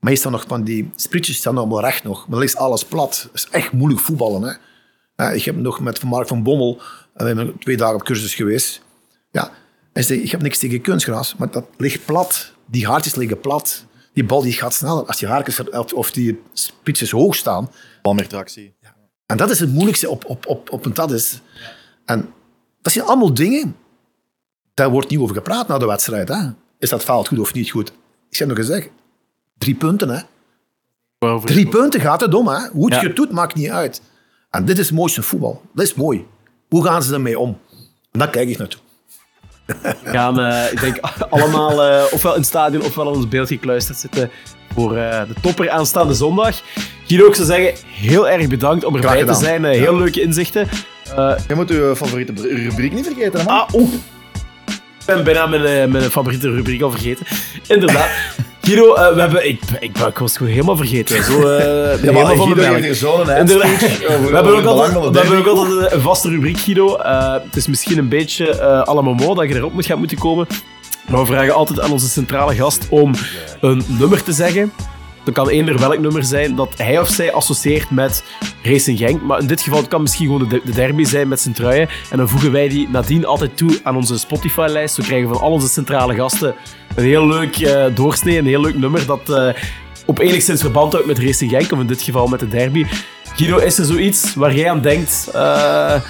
Maar 0.00 0.12
je 0.12 0.18
staat 0.18 0.32
nog 0.32 0.44
van 0.48 0.62
die 0.64 0.90
sprietjes 0.96 1.36
staan 1.36 1.58
allemaal 1.58 1.80
recht 1.80 2.04
nog. 2.04 2.28
Maar 2.28 2.38
dan 2.38 2.48
is 2.48 2.56
alles 2.56 2.84
plat. 2.84 3.28
Het 3.32 3.34
is 3.34 3.48
echt 3.50 3.72
moeilijk 3.72 4.00
voetballen. 4.00 4.42
Hè? 4.42 4.52
Ja, 5.16 5.30
ik 5.30 5.44
heb 5.44 5.56
nog 5.56 5.80
met 5.80 6.02
Mark 6.02 6.28
van 6.28 6.42
Bommel, 6.42 6.80
we 7.14 7.24
hebben 7.24 7.58
twee 7.58 7.76
dagen 7.76 7.94
op 7.94 8.04
cursus 8.04 8.34
geweest. 8.34 8.82
Ja, 9.30 9.50
hij 9.92 10.02
zei, 10.02 10.20
ik 10.22 10.30
heb 10.30 10.42
niks 10.42 10.58
tegen 10.58 10.80
kunstgras, 10.80 11.34
maar 11.36 11.50
dat 11.50 11.64
ligt 11.76 12.04
plat. 12.04 12.52
Die 12.66 12.86
haartjes 12.86 13.14
liggen 13.14 13.40
plat. 13.40 13.84
Die 14.12 14.24
bal 14.24 14.42
die 14.42 14.52
gaat 14.52 14.74
sneller. 14.74 15.04
Als 15.06 15.18
die 15.18 15.28
haartjes 15.28 15.68
of, 15.68 15.92
of 15.92 16.10
die 16.10 16.42
spitsjes 16.52 17.10
hoog 17.10 17.34
staan. 17.34 17.70
Bal 18.02 18.14
meer 18.14 18.28
tractie. 18.28 18.74
Ja. 18.80 18.94
En 19.26 19.36
dat 19.36 19.50
is 19.50 19.60
het 19.60 19.72
moeilijkste 19.72 20.10
op, 20.10 20.24
op, 20.24 20.46
op, 20.46 20.70
op 20.70 20.84
een 20.84 20.94
dat 20.94 21.12
is. 21.12 21.40
En 22.04 22.32
dat 22.82 22.92
zijn 22.92 23.04
allemaal 23.04 23.34
dingen, 23.34 23.76
daar 24.78 24.90
wordt 24.90 25.08
niet 25.10 25.18
over 25.18 25.34
gepraat 25.34 25.68
na 25.68 25.78
de 25.78 25.86
wedstrijd. 25.86 26.28
Hè? 26.28 26.48
Is 26.78 26.88
dat 26.90 27.04
fout 27.04 27.28
goed 27.28 27.38
of 27.38 27.54
niet 27.54 27.70
goed? 27.70 27.92
Ik 28.30 28.38
heb 28.38 28.48
nog 28.48 28.56
gezegd, 28.56 28.88
drie 29.58 29.74
punten. 29.74 30.08
Hè? 30.08 30.20
Drie 31.44 31.68
punten 31.68 32.00
gaat 32.00 32.20
het 32.20 32.34
om. 32.34 32.48
Hè? 32.48 32.68
Hoe 32.72 32.84
het 32.84 32.94
ja. 32.94 33.08
je 33.08 33.12
doet, 33.12 33.30
maakt 33.30 33.54
niet 33.54 33.70
uit. 33.70 34.02
En 34.50 34.64
dit 34.64 34.78
is 34.78 34.86
het 34.86 34.94
mooiste 34.96 35.22
voetbal. 35.22 35.62
Dat 35.74 35.84
is 35.84 35.94
mooi. 35.94 36.26
Hoe 36.68 36.84
gaan 36.84 37.02
ze 37.02 37.14
ermee 37.14 37.38
om? 37.38 37.58
En 38.12 38.18
daar 38.18 38.30
kijk 38.30 38.48
ik 38.48 38.58
naartoe. 38.58 38.80
We 39.66 39.94
gaan, 40.04 40.40
uh, 40.40 40.72
ik 40.72 40.80
denk, 40.80 40.98
allemaal 41.30 41.90
uh, 41.90 42.04
ofwel 42.12 42.32
in 42.32 42.38
het 42.38 42.48
stadion 42.48 42.82
ofwel 42.82 43.06
aan 43.08 43.14
ons 43.14 43.28
beeld 43.28 43.48
gekluisterd 43.48 43.98
zitten 43.98 44.30
voor 44.74 44.96
eh, 44.96 45.28
de 45.28 45.34
topper 45.40 45.70
aanstaande 45.70 46.14
zondag. 46.14 46.62
Guido, 47.06 47.26
ik 47.26 47.34
zou 47.34 47.46
zeggen, 47.46 47.86
heel 47.90 48.28
erg 48.28 48.48
bedankt 48.48 48.84
om 48.84 48.94
erbij 48.94 49.24
te 49.24 49.34
zijn. 49.34 49.64
Eh, 49.64 49.78
heel 49.78 49.96
leuke 49.96 50.20
inzichten. 50.20 50.68
Eh, 51.16 51.34
Je 51.48 51.54
moet 51.54 51.70
uw 51.70 51.94
favoriete 51.94 52.32
rubriek 52.42 52.92
niet 52.92 53.06
vergeten, 53.06 53.38
hè, 53.40 53.44
man. 53.44 53.54
ah, 53.60 53.74
oeh. 53.74 53.92
Ik 55.08 55.14
ben 55.14 55.24
bijna 55.24 55.46
mijn, 55.46 55.64
eh, 55.64 55.86
mijn 55.86 56.10
favoriete 56.10 56.50
rubriek 56.50 56.82
al 56.82 56.90
vergeten. 56.90 57.26
Inderdaad. 57.66 58.08
Guido, 58.62 58.94
eh, 58.94 59.14
we 59.14 59.20
hebben... 59.20 59.48
Ik, 59.48 59.60
ik, 59.80 59.98
ik 59.98 60.18
was 60.18 60.36
gewoon 60.36 60.52
helemaal 60.52 60.76
vergeten. 60.76 61.24
Zo, 61.24 61.48
eh, 61.48 62.02
Ja, 62.02 62.12
maar 62.12 62.26
helemaal 62.26 62.36
van 62.36 62.52
Guido 62.54 62.74
heeft 62.74 62.98
zo'n 62.98 63.24
We 63.26 64.30
hebben 64.32 64.56
ook 64.56 64.64
altijd, 64.64 64.92
we 64.92 65.18
hebben 65.18 65.38
ook 65.38 65.46
altijd 65.46 65.92
een 65.92 66.00
vaste 66.00 66.28
rubriek, 66.28 66.58
Guido. 66.58 66.98
Het 67.44 67.56
is 67.56 67.66
misschien 67.66 67.98
een 67.98 68.08
beetje 68.08 68.56
la 68.84 69.00
Momo 69.00 69.34
dat 69.34 69.48
je 69.48 69.54
erop 69.54 69.72
moet 69.72 69.86
gaan 69.86 69.98
moeten 69.98 70.18
komen. 70.18 70.46
Maar 71.06 71.20
we 71.20 71.26
vragen 71.26 71.54
altijd 71.54 71.80
aan 71.80 71.92
onze 71.92 72.08
centrale 72.08 72.54
gast 72.54 72.86
om 72.90 73.14
een 73.60 73.84
nummer 73.86 74.22
te 74.22 74.32
zeggen. 74.32 74.72
Dat 75.28 75.36
kan 75.36 75.48
eender 75.48 75.78
welk 75.78 75.98
nummer 75.98 76.24
zijn 76.24 76.54
dat 76.54 76.68
hij 76.76 77.00
of 77.00 77.08
zij 77.08 77.32
associeert 77.32 77.90
met 77.90 78.24
Racing 78.62 78.98
Genk. 78.98 79.22
Maar 79.22 79.40
in 79.40 79.46
dit 79.46 79.60
geval 79.60 79.86
kan 79.86 80.02
misschien 80.02 80.26
gewoon 80.26 80.48
de, 80.48 80.60
de 80.64 80.72
derby 80.72 81.04
zijn 81.04 81.28
met 81.28 81.40
zijn 81.40 81.54
truien. 81.54 81.88
En 82.10 82.18
dan 82.18 82.28
voegen 82.28 82.52
wij 82.52 82.68
die 82.68 82.88
nadien 82.88 83.26
altijd 83.26 83.56
toe 83.56 83.80
aan 83.82 83.96
onze 83.96 84.18
Spotify-lijst. 84.18 84.94
Zo 84.94 85.02
krijgen 85.02 85.28
we 85.28 85.34
van 85.34 85.44
al 85.44 85.52
onze 85.52 85.68
centrale 85.68 86.14
gasten 86.14 86.54
een 86.94 87.04
heel 87.04 87.26
leuk 87.26 87.56
eh, 87.56 87.84
doorsnee, 87.94 88.38
een 88.38 88.46
heel 88.46 88.60
leuk 88.60 88.78
nummer 88.78 89.06
dat 89.06 89.30
eh, 89.30 89.48
op 90.06 90.18
enigszins 90.18 90.60
verband 90.60 90.92
houdt 90.92 91.06
met 91.06 91.18
Racing 91.18 91.50
Genk, 91.50 91.72
of 91.72 91.80
in 91.80 91.86
dit 91.86 92.02
geval 92.02 92.26
met 92.26 92.40
de 92.40 92.48
derby. 92.48 92.86
Guido, 93.36 93.56
is 93.56 93.78
er 93.78 93.84
zoiets 93.84 94.34
waar 94.34 94.54
jij 94.54 94.70
aan 94.70 94.80
denkt? 94.80 95.30
eh, 95.34 96.00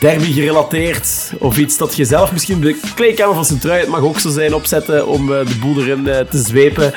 derby 0.00 0.32
gerelateerd, 0.32 1.32
of 1.38 1.58
iets 1.58 1.76
dat 1.76 1.96
je 1.96 2.04
zelf 2.04 2.32
misschien 2.32 2.60
de 2.60 2.80
kleedkamer 2.94 3.34
van 3.34 3.44
zijn 3.44 3.58
trui, 3.58 3.80
het 3.80 3.88
mag 3.88 4.00
ook 4.00 4.18
zo 4.18 4.30
zijn, 4.30 4.54
opzetten 4.54 5.06
om 5.06 5.26
de 5.26 5.56
boel 5.60 5.78
erin 5.78 6.04
te 6.04 6.38
zwepen. 6.38 6.92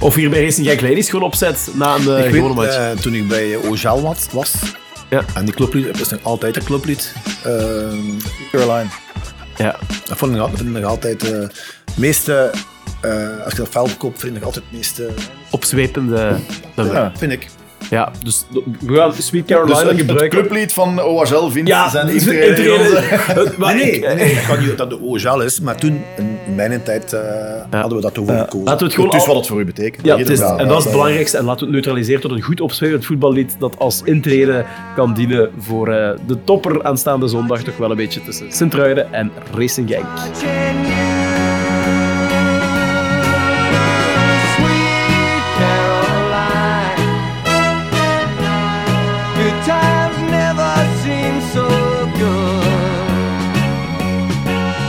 Of 0.00 0.14
hier 0.14 0.30
bij 0.30 0.44
Racing 0.44 0.66
Genk 0.66 0.80
Ladies 0.80 1.08
gewoon 1.10 1.24
opzet 1.24 1.68
na 1.74 1.94
een 1.94 2.08
eh, 2.16 2.24
Ik 2.24 2.34
gewone 2.34 2.46
weet, 2.54 2.54
match. 2.54 2.76
eh, 2.76 2.90
toen 2.90 3.14
ik 3.14 3.28
bij 3.28 3.56
Ojal 3.56 4.02
was, 4.02 4.26
was 4.32 4.54
Ja. 5.10 5.24
en 5.34 5.44
die 5.44 5.54
clublied, 5.54 6.00
is 6.00 6.08
nog 6.08 6.20
altijd 6.22 6.56
een 6.56 6.64
clublied, 6.64 7.12
Caroline. 8.50 8.88
ja. 9.56 9.76
dat 10.08 10.18
vond 10.18 10.36
ik, 10.36 10.42
vind 10.54 10.60
ik 10.60 10.66
nog 10.66 10.84
altijd 10.84 11.24
eh, 11.32 11.38
het 11.38 11.96
meeste, 11.96 12.50
eh, 13.00 13.40
als 13.44 13.52
je 13.52 13.58
dat 13.58 13.68
veld 13.70 13.96
koopt, 13.96 14.20
vind 14.20 14.32
ik 14.36 14.38
nog 14.38 14.46
altijd 14.48 14.64
het 14.64 14.74
meeste, 14.74 15.08
Opzwepende. 15.50 16.36
Ja. 16.76 17.12
vind 17.18 17.32
ik. 17.32 17.46
Dus 18.24 18.44
we 18.80 18.94
gaan 18.96 19.12
Sweet 19.12 19.48
Dus 19.48 19.56
Carolina 19.56 19.78
het, 19.78 19.88
het 19.88 19.98
gebruiken. 19.98 20.38
clublied 20.40 20.72
van 20.72 21.00
OHL 21.02 21.48
vindt 21.50 21.68
Ja, 21.68 21.88
zijn 21.90 22.06
dus 22.06 22.26
intrede 22.26 23.02
Maar 23.58 23.74
nee, 23.74 23.90
ik- 23.90 24.06
nee, 24.06 24.14
nee, 24.14 24.30
ik 24.30 24.44
kan 24.48 24.58
niet 24.58 24.78
dat 24.78 24.90
de 24.90 25.00
Ojal 25.02 25.40
is, 25.42 25.60
maar 25.60 25.76
toen, 25.76 26.04
in 26.46 26.54
mijn 26.54 26.82
tijd, 26.82 27.12
eh, 27.12 27.20
hadden 27.70 27.96
we 27.96 28.02
dat 28.02 28.18
over 28.18 28.38
gekozen. 28.38 28.64
Laten 28.64 28.78
we 28.78 28.84
het 28.84 28.94
gewoon 28.94 29.10
Het 29.10 29.20
is 29.20 29.26
al- 29.26 29.26
wat 29.34 29.36
het 29.36 29.46
voor 29.46 29.60
u 29.60 29.64
betekent. 29.64 30.06
Ja, 30.06 30.16
het 30.16 30.28
is, 30.28 30.38
Ja, 30.38 30.56
en 30.56 30.68
dat 30.68 30.78
is 30.78 30.84
het 30.84 30.84
ja. 30.84 30.90
belangrijkste. 30.90 31.36
En 31.38 31.44
laten 31.44 31.58
we 31.58 31.64
het 31.64 31.74
neutraliseren 31.74 32.20
tot 32.20 32.30
een 32.30 32.42
goed 32.42 32.60
opzwevend 32.60 33.06
voetballied 33.06 33.56
dat 33.58 33.78
als 33.78 34.00
intrede 34.04 34.64
kan 34.94 35.14
dienen 35.14 35.50
voor 35.58 35.88
eh, 35.88 36.10
de 36.26 36.44
topper 36.44 36.84
aanstaande 36.84 37.28
zondag. 37.28 37.62
Toch 37.62 37.76
wel 37.76 37.90
een 37.90 37.96
beetje 37.96 38.22
tussen 38.22 38.52
Sint-Truiden 38.52 39.12
en 39.12 39.30
Racing 39.54 39.88
Genk. 39.90 40.04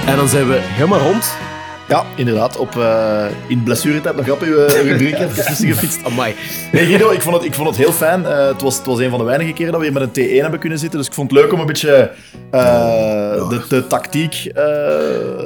En 0.08 0.16
dan 0.16 0.28
zijn 0.28 0.48
we 0.48 0.58
helemaal 0.62 1.00
rond. 1.00 1.36
Ja, 1.88 2.04
inderdaad. 2.16 2.58
Op, 2.58 2.76
eh, 2.76 3.26
in 3.48 3.64
blessuretijd 3.64 4.16
nog 4.16 4.30
op 4.30 4.42
uw 4.42 4.56
rubriek 4.68 5.14
even 5.20 5.46
tussen 5.46 5.68
gefietst. 5.68 6.04
Amai. 6.04 6.36
Nee, 6.72 6.86
Guido, 6.86 7.10
ik 7.12 7.22
vond 7.22 7.36
het, 7.36 7.46
ik 7.46 7.54
vond 7.54 7.68
het 7.68 7.78
heel 7.78 7.92
fijn. 7.92 8.26
Eh, 8.26 8.48
het, 8.48 8.62
was, 8.62 8.78
het 8.78 8.86
was 8.86 9.00
een 9.00 9.10
van 9.10 9.20
de 9.20 9.26
weinige 9.26 9.54
keren 9.54 9.72
dat 9.72 9.82
we 9.82 9.88
hier 9.88 10.00
met 10.00 10.18
een 10.18 10.28
T1 10.30 10.42
hebben 10.42 10.60
kunnen 10.60 10.80
zitten. 10.80 10.98
Dus 11.00 11.08
ik 11.08 11.14
vond 11.14 11.32
het 11.32 11.40
leuk 11.40 11.54
om 11.54 11.60
een 11.60 11.66
beetje 11.66 12.12
eh, 12.52 13.50
de, 13.50 13.62
de 13.70 13.88
tactiek, 13.88 14.34
eh, 14.54 14.64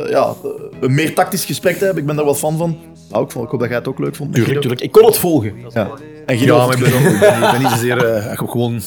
ja, 0.09 0.33
een 0.81 0.93
meer 0.93 1.13
tactisch 1.15 1.45
gesprek 1.45 1.77
te 1.77 1.83
hebben. 1.83 2.01
Ik 2.01 2.07
ben 2.07 2.15
daar 2.15 2.25
wel 2.25 2.35
fan 2.35 2.57
van. 2.57 2.77
Nou, 3.09 3.23
ik, 3.23 3.31
vond, 3.31 3.45
ik 3.45 3.51
hoop 3.51 3.59
dat 3.59 3.69
jij 3.69 3.77
het 3.77 3.87
ook 3.87 3.99
leuk 3.99 4.15
vond. 4.15 4.33
Tuurlijk, 4.33 4.59
tuurlijk. 4.59 4.81
Ik 4.81 4.91
kon 4.91 5.05
het 5.05 5.17
volgen. 5.17 5.53
Ja. 5.73 5.89
En 6.25 6.37
Guido, 6.37 6.55
Ja, 6.57 6.65
maar 6.65 6.75
ik 6.77 6.83
ben, 6.83 6.93
ook- 6.93 6.99
ik 7.43 7.51
ben, 7.51 7.61
niet- 7.61 7.69
zozeer, 7.71 7.97
ik 8.31 8.39
heb 8.39 8.49
gewoon 8.49 8.81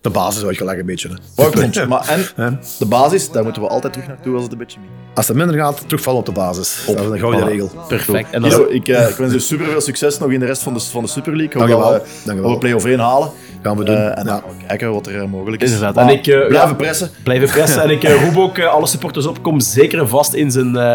de 0.00 0.10
basis 0.10 0.44
uitgelegd 0.44 0.78
een 0.78 0.86
beetje. 0.86 1.08
Hè. 1.34 1.86
Maar 1.86 2.08
en 2.36 2.60
de 2.78 2.86
basis, 2.86 3.30
daar 3.30 3.42
moeten 3.42 3.62
we 3.62 3.68
altijd 3.68 3.92
terug 3.92 4.08
naartoe 4.08 4.34
als 4.34 4.42
het 4.42 4.52
een 4.52 4.58
beetje 4.58 4.78
minder 4.80 4.98
Als 5.14 5.28
het 5.28 5.36
minder 5.36 5.56
gaat, 5.56 5.82
terugvallen 5.86 6.20
op 6.20 6.26
de 6.26 6.32
basis. 6.32 6.82
Dat 6.86 7.00
is 7.00 7.06
een 7.06 7.18
gouden 7.18 7.40
Voilà. 7.40 7.48
regel. 7.50 7.70
Perfect. 7.88 8.30
En 8.30 8.42
dan 8.42 8.70
ik, 8.70 8.88
eh, 8.88 9.08
ik 9.08 9.14
wens 9.16 9.32
u 9.34 9.40
super 9.40 9.66
veel 9.66 9.80
succes 9.80 10.18
nog 10.18 10.30
in 10.30 10.40
de 10.40 10.46
rest 10.46 10.62
van 10.62 10.74
de, 10.74 10.80
van 10.80 11.02
de 11.02 11.08
Super 11.08 11.36
League. 11.36 11.66
Dat 11.66 11.78
we- 11.78 12.02
dat 12.24 12.36
we 12.52 12.58
play-off 12.58 12.84
1 12.84 12.98
halen. 12.98 13.30
Gaan 13.62 13.76
we 13.76 13.84
doen. 13.84 13.96
Eh, 13.96 14.18
en 14.18 14.24
Ja. 14.24 14.24
dan 14.24 14.42
kijken 14.66 14.92
wat 14.92 15.06
er 15.06 15.20
eh, 15.20 15.26
mogelijk 15.26 15.62
is. 15.62 15.68
Inderdaad. 15.72 15.94
Maar 15.94 16.04
En 16.08 16.10
ik, 16.18 16.26
eh, 16.26 16.46
blijven 16.46 16.68
ja. 16.68 16.74
pressen. 16.74 17.10
blijven 17.22 17.48
pressen. 17.48 17.82
En 17.82 17.90
ik 17.90 18.02
eh, 18.04 18.24
roep 18.24 18.36
ook 18.36 18.58
eh, 18.58 18.66
alle 18.66 18.86
supporters 18.86 19.26
op. 19.26 19.42
Kom 19.42 19.60
zeker 19.60 19.98
en 19.98 20.08
vast 20.08 20.32
in 20.32 20.50
zijn 20.50 20.76
eh, 20.76 20.94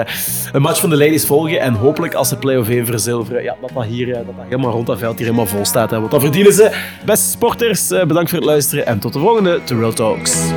een 0.54 0.62
match 0.62 0.80
van 0.80 0.90
de 0.90 0.98
ladies 0.98 1.26
volgen. 1.26 1.60
En 1.60 1.74
hopelijk 1.74 2.14
als 2.14 2.28
ze 2.30 2.36
play-off 2.38 2.70
1 2.70 2.86
verzilveren, 2.86 3.44
ja, 3.44 3.56
dat 3.62 3.70
dat 3.74 3.84
hier 3.84 4.08
eh, 4.10 4.16
dat 4.16 4.26
dat 4.26 4.46
helemaal 4.50 4.72
rond 4.72 4.88
dat 4.88 4.98
veld 5.00 5.18
hier 5.18 5.26
helemaal 5.26 5.46
vol 5.48 5.66
staat. 5.66 5.90
Hè. 5.92 6.00
Want 6.00 6.12
dat 6.12 6.22
verdienen 6.22 6.54
ze. 6.54 6.72
Beste 7.06 7.30
sporters, 7.30 7.92
eh, 7.92 8.06
bedankt 8.06 8.30
voor 8.30 8.40
het 8.40 8.48
luisteren. 8.48 8.86
En 8.96 9.02
tot 9.02 9.14
de 9.14 9.20
volgende 9.20 9.62
Real 9.76 9.94
Talks. 9.94 10.52